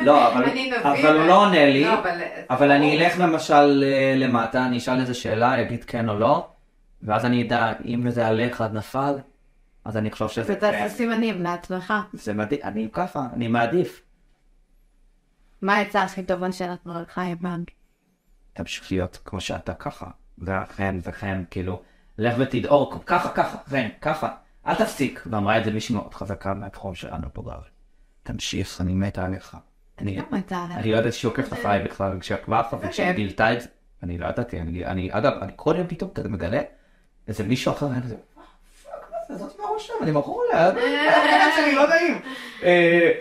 לא, 0.01 0.27
אבל, 0.33 0.43
אני 0.43 0.67
נביא, 0.67 0.79
אבל 0.81 1.17
הוא 1.17 1.27
לא 1.27 1.45
עונה 1.45 1.65
לי, 1.65 1.83
לא, 1.83 1.99
אבל- 1.99 2.21
אבל 2.49 2.71
אני 2.71 2.97
אלך 2.97 3.19
למשל 3.19 3.83
אה, 3.85 4.13
למטה, 4.17 4.65
אני 4.65 4.77
אשאל 4.77 4.99
איזה 4.99 5.13
שאלה, 5.13 5.61
אגיד 5.61 5.83
כן 5.83 6.09
או 6.09 6.19
לא, 6.19 6.47
ואז 7.03 7.25
אני 7.25 7.43
אדע 7.47 7.73
אם 7.85 8.09
זה 8.09 8.47
אחד 8.51 8.73
נפל, 8.73 9.15
אז 9.89 9.97
אני 9.97 10.11
חושב 10.11 10.27
שזה 10.27 10.55
כן. 10.55 10.65
עושה 10.65 10.89
סימנים 10.89 11.43
לעצמך. 11.43 11.93
זה 12.13 12.33
מדהים, 12.33 12.59
אני 12.63 12.89
ככה, 12.93 13.27
אני 13.33 13.47
מעדיף. 13.47 14.01
מה 15.61 15.75
העצה 15.75 16.03
הכי 16.03 16.23
טובה 16.23 16.51
שנתנו 16.51 17.01
לך, 17.01 17.19
איבן? 17.19 17.63
תמשיך 18.53 18.91
להיות 18.91 19.19
כמו 19.25 19.41
שאתה 19.41 19.73
ככה. 19.73 20.07
זה 20.37 20.51
חן 20.75 20.99
וכן, 21.03 21.41
כאילו, 21.51 21.81
לך 22.17 22.35
ותדאור, 22.39 23.03
ככה, 23.05 23.29
ככה, 23.29 23.57
חן, 23.69 23.87
ככה, 24.01 24.35
אל 24.67 24.75
תפסיק. 24.75 25.23
ואמרה 25.25 25.57
את 25.57 25.63
זה 25.65 25.71
מישהי 25.71 25.95
מאוד 25.95 26.13
חזקה 26.13 26.53
מהתחום 26.53 26.95
שלנו 26.95 27.27
פה 27.33 27.41
בארץ. 27.41 27.63
תמשיך, 28.23 28.81
אני 28.81 28.93
מת 28.93 29.17
עליך. 29.17 29.57
אני 30.77 30.91
לא 30.91 30.97
ידעתי 30.97 31.11
שהיא 31.11 31.31
עוקבת 31.31 31.53
אחריי 31.53 31.83
בכלל, 31.83 32.19
כשעקבה 32.19 32.61
אחריי, 32.61 32.87
וכשהיא 32.89 33.11
גילתה 33.11 33.53
את 33.53 33.61
זה, 33.61 33.67
אני 34.03 34.17
לא 34.17 34.27
ידעתי, 34.27 34.59
אני, 34.61 34.85
אני, 34.85 35.09
אגב, 35.13 35.33
אני 35.41 35.51
כל 35.55 35.75
יום 35.77 35.87
פתאום 35.87 36.09
כזה 36.13 36.29
מגלה 36.29 36.61
איזה 37.27 37.43
מישהו 37.43 37.73
אחר, 37.73 37.87
אני 37.87 38.01
כזה, 38.01 38.15
"מה, 38.15 38.43
fuck, 38.83 38.93
מה 39.11 39.17
זה, 39.18 39.18
זאת 39.29 39.59
מהראש 39.59 39.87
שם, 39.87 39.93
אני 40.01 40.11
מכור 40.11 40.43
לה, 40.53 40.71
שלי 41.55 41.75
לא 41.75 41.89
נעים. 41.89 42.21
אה, 42.63 43.11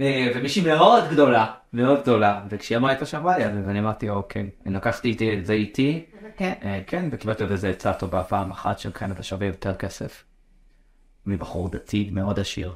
אה, 0.00 0.32
ומישהי 0.34 0.62
מאוד 0.62 1.04
גדולה, 1.10 1.46
מאוד 1.72 2.02
גדולה, 2.02 2.42
וכשהיא 2.48 2.78
אמרה 2.78 2.92
את 2.92 3.02
השבוע 3.02 3.38
לי, 3.38 3.44
אז 3.44 3.68
אני 3.68 3.78
אמרתי, 3.78 4.10
אוקיי, 4.10 4.50
לקחתי 4.66 5.38
את 5.38 5.46
זה 5.46 5.52
איתי, 5.52 6.06
כן. 6.36 6.52
אה, 6.64 6.80
כן, 6.86 7.08
וקיבלתי 7.12 7.42
עוד 7.42 7.52
איזה 7.52 7.68
עצה 7.68 7.92
טובה 7.92 8.24
פעם 8.24 8.50
אחת 8.50 8.78
של 8.78 8.92
כן, 8.92 9.12
אתה 9.12 9.22
שווה 9.22 9.46
יותר 9.46 9.74
כסף. 9.74 10.24
מבחור 11.26 11.68
דתי 11.68 12.10
מאוד 12.12 12.40
עשיר. 12.40 12.74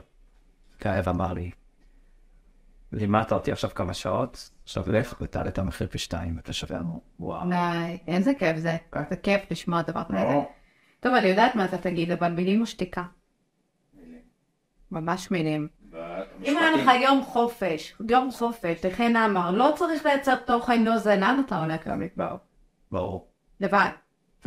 כאב 0.81 1.09
אמר 1.09 1.33
לי, 1.33 1.51
לימדת 2.93 3.33
אותי 3.33 3.53
עכשיו 3.53 3.71
כמה 3.75 3.95
שעות, 3.95 4.51
עכשיו 4.65 4.93
לך 4.93 5.15
ותעלה 5.21 5.49
את 5.49 5.59
המחיר 5.59 5.87
פי 5.87 5.99
שתיים, 5.99 6.37
ואתה 6.37 6.53
שווה 6.53 6.79
לנו, 6.79 7.01
וואו. 7.21 7.51
איזה 8.07 8.33
כיף 8.39 8.57
זה. 8.57 8.77
זה 9.11 9.17
כיף 9.17 9.41
לשמוע 9.51 9.83
דבר 9.83 10.03
כזה. 10.09 10.41
טוב, 11.03 11.15
אני 11.15 11.29
יודעת 11.29 11.55
מה 11.55 11.65
אתה 11.65 11.79
תגיד, 11.79 12.11
אבל 12.11 12.33
מילים 12.33 12.61
או 12.61 12.67
שתיקה? 12.67 13.03
ממש 14.91 15.31
מילים. 15.31 15.69
אם 16.45 16.57
היה 16.59 16.71
לך 16.71 16.91
יום 17.03 17.25
חופש, 17.25 17.95
יום 18.09 18.31
חופש, 18.31 18.85
לכן 18.85 19.17
אמר, 19.17 19.51
לא 19.51 19.73
צריך 19.77 20.07
לייצר 20.07 20.37
תוכן, 20.37 20.85
לא 20.85 20.99
זה, 20.99 21.17
לאן 21.17 21.43
אתה 21.47 21.61
הולך 21.65 21.89
גם 21.89 22.01
לקבור? 22.03 22.27
ברור. 22.91 23.29
לבד. 23.61 23.89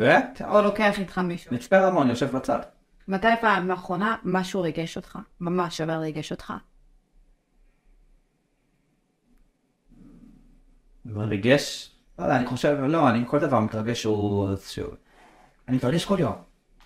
ו? 0.00 0.04
או 0.48 0.62
לוקח 0.62 0.98
איתך 0.98 1.18
מישהו. 1.18 1.54
מצפה 1.54 1.78
רמון 1.78 2.08
יושב 2.08 2.36
בצד. 2.36 2.60
מתי 3.08 3.26
פעם 3.40 3.70
האחרונה 3.70 4.16
משהו 4.24 4.60
ריגש 4.60 4.96
אותך? 4.96 5.18
ממש 5.40 5.80
אבל 5.80 5.94
ריגש 5.94 6.32
אותך. 6.32 6.52
ריגש? 11.16 11.92
לא 12.18 12.24
יודע, 12.24 12.36
אני 12.36 12.46
חושב, 12.46 12.76
לא, 12.88 13.10
אני 13.10 13.24
כל 13.26 13.38
דבר 13.38 13.60
מתרגש 13.60 14.02
שהוא... 14.02 14.56
שהוא- 14.56 14.94
אני 15.68 15.76
מתרגש 15.76 16.04
כל 16.04 16.16
יום. 16.18 16.32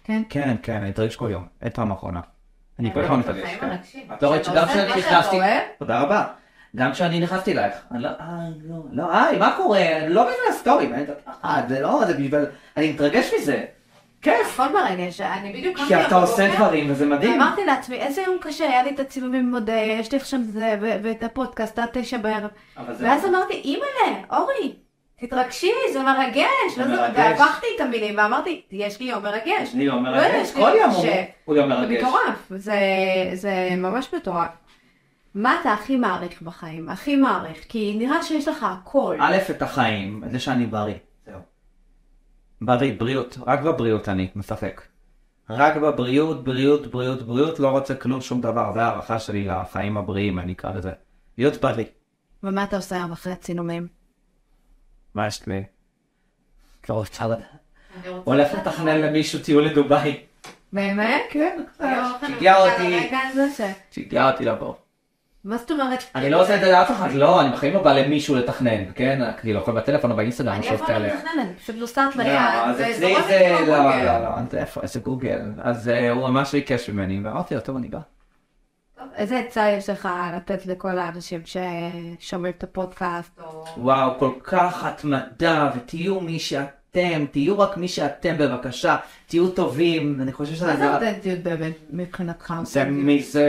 כן? 0.05 0.23
כן, 0.29 0.57
כן, 0.63 0.77
אני 0.77 0.89
מתרגש 0.91 1.17
כל 1.17 1.29
יום. 1.33 1.47
אין 1.63 1.71
פעם 1.71 1.91
אחרונה. 1.91 2.21
אני 2.79 2.95
כל 2.95 3.07
פעם 3.07 3.21
מתרגש. 3.21 3.49
כן. 3.61 3.69
מרגשים. 3.69 4.03
את 4.13 4.23
לא 4.23 4.33
ראית 4.33 4.45
שגם 4.45 4.67
כשאני 4.67 4.99
נכנסתי, 4.99 5.39
תודה 5.79 6.01
רבה. 6.01 6.27
גם 6.77 6.93
כשאני 6.93 7.21
נכנסתי 7.21 7.53
אלייך, 7.53 7.75
אני 7.91 8.03
לא, 8.03 8.09
אה, 8.09 8.39
לא, 8.69 8.77
לא, 8.93 9.17
היי, 9.17 9.39
מה 9.39 9.55
קורה? 9.57 10.09
לא 10.09 10.23
בשביל 10.23 10.45
הסטורים, 10.51 10.95
אה, 11.45 11.63
זה 11.69 11.81
לא, 11.81 12.03
זה 12.07 12.13
בשביל, 12.13 12.35
אני 12.77 12.93
מתרגש 12.93 13.31
מזה. 13.41 13.65
כיף. 14.23 14.61
הכל 14.61 14.75
מרגש, 14.75 15.21
אני 15.21 15.53
בדיוק 15.53 15.79
כי 15.89 16.07
אתה 16.07 16.17
עושה 16.17 16.55
דברים 16.57 16.91
וזה 16.91 17.07
מדהים. 17.07 17.41
אמרתי 17.41 17.65
לעצמי, 17.65 17.97
איזה 17.97 18.23
יום 18.23 18.37
קשה, 18.41 18.65
היה 18.65 18.83
לי 18.83 18.91
את 18.91 19.01
הצילומים 19.01 19.55
עוד, 19.55 19.71
אה, 19.71 19.77
יש 19.77 20.13
לי 20.13 20.19
עכשיו 20.19 20.41
זה, 20.43 20.77
ו- 20.81 20.97
ואת 21.03 21.23
הפודקאסט 21.23 21.79
עד 21.79 21.89
תשע 21.93 22.19
בערב. 22.19 22.51
ואז 22.99 23.25
אמרתי, 23.27 23.55
אימא'לה, 23.55 24.23
אורי, 24.31 24.77
תתרגשי, 25.21 25.71
זה 25.93 26.03
מרגש. 26.03 26.47
זה 26.77 26.85
לא 26.85 26.97
זה- 26.97 27.03
מרגש. 27.03 27.17
והפכתי 27.41 27.67
את 27.77 27.81
המילים 27.81 28.19
ואמרתי, 28.19 28.63
יש 28.71 29.01
לי 29.01 29.07
יום 29.07 29.23
מרגש. 29.23 29.75
לי 29.75 29.83
יום 29.85 30.07
לא 30.07 30.13
מרגש, 30.13 30.53
כל 30.53 30.73
יום 30.81 30.91
הוא- 31.45 31.57
יום 31.57 31.69
זה 31.71 31.75
מרגש. 31.77 32.03
מטורף, 32.03 32.53
זה- 32.57 32.75
זה 33.35 33.51
ממש 33.77 34.15
מטורף. 34.15 34.49
מה 35.35 35.59
אתה 35.61 35.73
הכי 35.73 35.97
מעריך 35.97 36.43
בחיים? 36.43 36.89
הכי 36.89 37.17
מעריך, 37.17 37.65
כי 37.69 37.97
נראה 37.99 38.23
שיש 38.23 38.49
לך 38.49 38.67
הכל. 38.71 39.17
א', 39.21 39.37
את 39.51 39.63
החיים, 39.63 40.23
זה 40.31 40.39
שאני 40.39 40.67
בריא. 40.67 40.95
זהו. 41.27 41.41
בריא, 42.61 42.93
בריאות, 42.99 43.39
רק 43.47 43.61
בבריאות 43.61 44.09
אני 44.09 44.29
משחק. 44.37 44.81
רק 45.51 45.77
בבריאות, 45.77 46.45
בריאות, 46.45 46.87
בריאות, 46.87 47.23
בריאות, 47.23 47.59
לא 47.59 47.69
רוצה 47.69 47.95
כלום, 47.95 48.21
שום 48.21 48.41
דבר, 48.41 48.73
זה 48.75 48.83
הערכה 48.83 49.19
שלי 49.19 49.45
לחיים 49.45 49.97
הבריאים, 49.97 50.39
אני 50.39 50.53
אקרא 50.53 50.71
לזה. 50.75 50.91
להיות 51.39 51.57
בריא. 51.61 51.85
ומה 52.43 52.65
אתה 52.65 52.77
עושה 52.77 52.97
היום 52.97 53.13
אחרי 53.13 53.33
הצילומים? 53.33 54.00
מה 55.15 55.27
יש 55.27 55.47
לי? 55.47 55.63
כבר 56.83 56.95
רוצה 56.95 57.27
לדעת. 57.27 57.41
הולך 58.25 58.55
לתכנן 58.55 58.99
למישהו 59.01 59.39
טיול 59.39 59.65
לדובאי. 59.65 60.21
באמת? 60.73 61.23
כן, 61.31 61.63
שיגע 62.27 62.57
אותי. 62.57 63.11
שיגע 63.91 64.31
אותי 64.31 64.45
לבוא. 64.45 64.75
מה 65.45 65.57
זאת 65.57 65.71
אומרת? 65.71 66.05
אני 66.15 66.31
לא 66.31 66.43
עושה 66.43 66.55
את 66.57 66.61
זה 66.61 66.73
לאף 66.73 66.91
אחד, 66.91 67.13
לא, 67.13 67.41
אני 67.41 67.53
בחיים 67.53 67.75
לא 67.75 67.83
בא 67.83 67.93
למישהו 67.93 68.35
לתכנן, 68.35 68.93
כן? 68.95 69.23
אני 69.45 69.53
לא 69.53 69.59
יכול 69.59 69.75
בטלפון 69.75 70.11
או 70.11 70.17
באינסטגרם, 70.17 70.53
אני 70.53 70.59
אני 70.59 70.69
אף 70.69 70.81
חושב 70.81 70.87
פעם 70.93 71.03
לא 71.03 71.09
כאלה. 71.09 71.19
מתכננת, 71.19 71.47
אני 71.47 71.55
פשוט 71.55 71.77
נוסעת 71.77 72.17
לא, 72.17 72.23
אז 72.25 72.81
אצלי 72.81 73.15
זה, 73.29 73.57
לא. 73.67 73.77
לא, 73.79 74.19
לא, 74.19 74.59
איפה, 74.59 74.81
איזה 74.83 75.01
גוגל. 75.01 75.41
אז 75.63 75.89
אה, 75.89 76.11
הוא 76.11 76.29
ממש 76.29 76.53
ביקש 76.55 76.91
ממני, 76.91 77.21
ואמרתי 77.25 77.55
לו, 77.55 77.61
טוב, 77.61 77.77
אני 77.77 77.89
בא. 77.89 77.99
איזה 79.17 79.39
עצה 79.39 79.69
יש 79.69 79.91
לך 79.91 80.09
לתת 80.37 80.67
לכל 80.67 80.99
האנשים 80.99 81.41
ששומעים 81.45 82.53
את 82.59 82.65
הפודקאסט, 82.65 83.31
או... 83.41 83.65
וואו, 83.77 84.19
כל 84.19 84.31
כך 84.43 84.85
התמדה, 84.85 85.71
ותהיו 85.77 86.21
מי 86.21 86.39
שאתם, 86.39 87.25
תהיו 87.31 87.59
רק 87.59 87.77
מי 87.77 87.89
שאתם 87.89 88.39
בבקשה, 88.39 88.97
תהיו 89.27 89.49
טובים, 89.49 90.19
אני 90.23 90.33
חושב 90.33 90.55
שזה... 90.55 90.67
מה 90.67 90.77
זה 90.77 90.95
אותנטיות 90.95 91.39
באמת 91.39 91.73
מבחינתך? 91.91 92.55
זה 92.63 92.85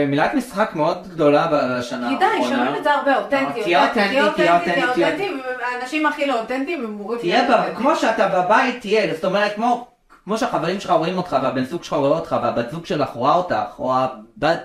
מילת 0.06 0.34
משחק 0.34 0.70
מאוד 0.74 1.08
גדולה 1.08 1.46
בשנה 1.52 2.08
כי 2.08 2.16
די, 2.16 2.24
האחרונה. 2.24 2.56
שומעים 2.56 2.76
את 2.76 2.84
זה 2.84 2.92
הרבה, 2.92 3.16
אותנטי, 3.16 3.62
תהיה 3.62 3.88
אותנטי, 3.88 4.08
תהיה 4.08 4.24
אותנטי, 4.24 4.92
תהיה 4.94 5.08
אותנטי, 5.08 5.30
והאנשים 5.60 6.06
הכי 6.06 6.26
לא 6.26 6.40
אותנטיים 6.40 6.80
הם 6.80 6.86
אמורים 6.86 7.20
תהיה 7.20 7.42
אותנטיים. 7.42 7.76
כמו 7.76 7.96
שאתה 7.96 8.28
בבית 8.28 8.80
תהיה, 8.80 9.14
זאת 9.14 9.24
אומרת, 9.24 9.54
כמו... 9.54 9.91
כמו 10.24 10.38
שהחברים 10.38 10.80
שלך 10.80 10.90
רואים 10.90 11.16
אותך, 11.16 11.36
והבן 11.42 11.64
זוג 11.64 11.84
שלך 11.84 11.92
רואה 11.92 12.18
אותך, 12.18 12.36
והבת 12.42 12.70
זוג 12.70 12.86
שלך 12.86 13.10
רואה 13.10 13.34
אותך, 13.34 13.78
או 13.78 13.92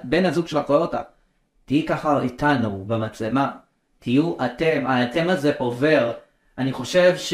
בן 0.03 0.25
הזוג 0.25 0.47
שלך 0.47 0.67
רואה 0.67 0.79
אותך. 0.79 0.97
תהיי 1.65 1.85
ככה 1.85 2.21
איתנו 2.21 2.83
במצלמה. 2.87 3.51
תהיו 3.99 4.35
אתם, 4.45 4.83
האתם 4.87 5.29
הזה 5.29 5.51
עובר. 5.57 6.11
אני 6.57 6.73
חושב 6.73 7.17
ש... 7.17 7.33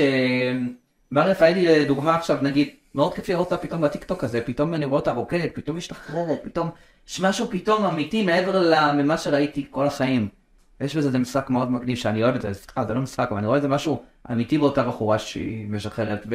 בר 1.12 1.22
רפאלי 1.22 1.80
לדוגמה 1.80 2.16
עכשיו, 2.16 2.38
נגיד, 2.42 2.70
מאוד 2.96 3.14
כיף 3.14 3.30
לראות 3.30 3.52
אותה 3.52 3.68
פתאום 3.68 3.82
בטיקטוק 3.82 4.24
הזה, 4.24 4.42
פתאום 4.42 4.74
אני 4.74 4.86
רואה 4.86 5.00
אותה 5.00 5.12
רוקדת, 5.12 5.56
פתאום 5.56 5.78
משתחררת, 5.78 6.40
פתאום... 6.44 6.70
יש 7.08 7.22
משהו 7.22 7.48
פתאום 7.50 7.86
אמיתי 7.86 8.26
מעבר 8.26 8.62
למה 8.70 9.18
שראיתי 9.18 9.68
כל 9.72 9.88
החיים. 9.88 10.28
יש 10.82 10.96
בזה 10.96 11.20
משחק 11.20 11.50
מאוד 11.50 11.72
מגניב 11.72 11.98
שאני 11.98 12.24
אוהב 12.24 12.36
את 12.36 12.42
זה, 12.42 12.54
סליחה, 12.54 12.86
זה 12.86 12.94
לא 12.94 13.02
משחק, 13.02 13.28
אבל 13.30 13.38
אני 13.38 13.48
רואה 13.48 13.58
איזה 13.58 13.68
משהו 13.68 14.04
אמיתי 14.32 14.58
באותה 14.58 14.84
בחורה 14.84 15.20
שהיא 15.20 15.70
משחררת, 15.70 16.26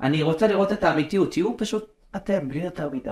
ואני 0.00 0.22
רוצה 0.22 0.46
לראות 0.46 0.72
את 0.72 0.84
האמיתיות, 0.84 1.32
תהיו 1.32 1.56
פשוט 1.56 1.92
אתם, 2.16 2.48
בלי 2.48 2.60
יותר 2.60 2.90
מדי. 2.90 3.10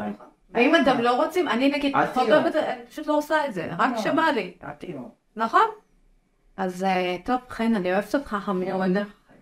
האם 0.55 0.75
אתם 0.83 1.01
לא 1.01 1.25
רוצים? 1.25 1.49
אני 1.49 1.69
נגיד 1.69 1.95
פחות. 2.13 2.29
אוהבת, 2.29 2.57
אני 2.57 2.87
פשוט 2.91 3.07
לא 3.07 3.19
עושה 3.19 3.47
את 3.47 3.55
זה, 3.55 3.69
רק 3.79 3.91
לא. 3.93 3.99
שבא 3.99 4.23
לי. 4.35 4.55
אל 4.65 4.71
תהיו. 4.71 5.01
נכון? 5.37 5.67
אז 6.57 6.85
אה, 6.85 7.17
טוב, 7.25 7.37
חן, 7.49 7.75
אני 7.75 7.93
אוהבת 7.93 8.15
אותך 8.15 8.37
מאוד. 8.55 8.97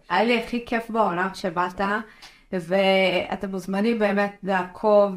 היה 0.09 0.25
לי 0.25 0.43
הכי 0.43 0.67
כיף 0.67 0.91
בעולם 0.91 1.29
שבאת, 1.35 1.81
ואתם 2.53 3.51
מוזמנים 3.51 3.99
באמת 3.99 4.37
לעקוב 4.43 5.11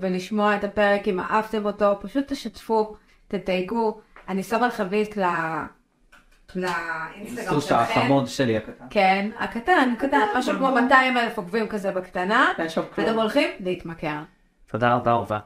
ולשמוע 0.00 0.56
את 0.56 0.64
הפרק 0.64 1.08
אם 1.08 1.20
אהבתם 1.20 1.66
אותו, 1.66 1.98
פשוט 2.00 2.32
תשתפו, 2.32 2.96
תתייגו. 3.28 4.00
אני 4.28 4.42
שמה 4.42 4.66
לכם 4.66 4.86
לינק. 4.90 5.16
לאינסטגרם 6.54 7.54
סוס 7.54 7.64
שלכם. 7.68 8.00
החמוד 8.00 8.26
שלי 8.26 8.56
הקטן. 8.56 8.84
כן, 8.90 9.30
הקטן, 9.38 9.94
הקטן, 9.96 10.26
משהו 10.36 10.56
כמו 10.58 10.70
200 10.70 11.16
אלף 11.16 11.38
עוקבים 11.38 11.68
כזה 11.68 11.92
בקטנה, 11.92 12.52
אין 12.58 12.68
שם 12.68 12.82
כלום. 12.94 13.06
ואתם 13.08 13.18
הולכים 13.18 13.48
להתמכר. 13.60 14.18
תודה 14.70 14.94
רבה, 14.94 15.10
אהובה. 15.10 15.38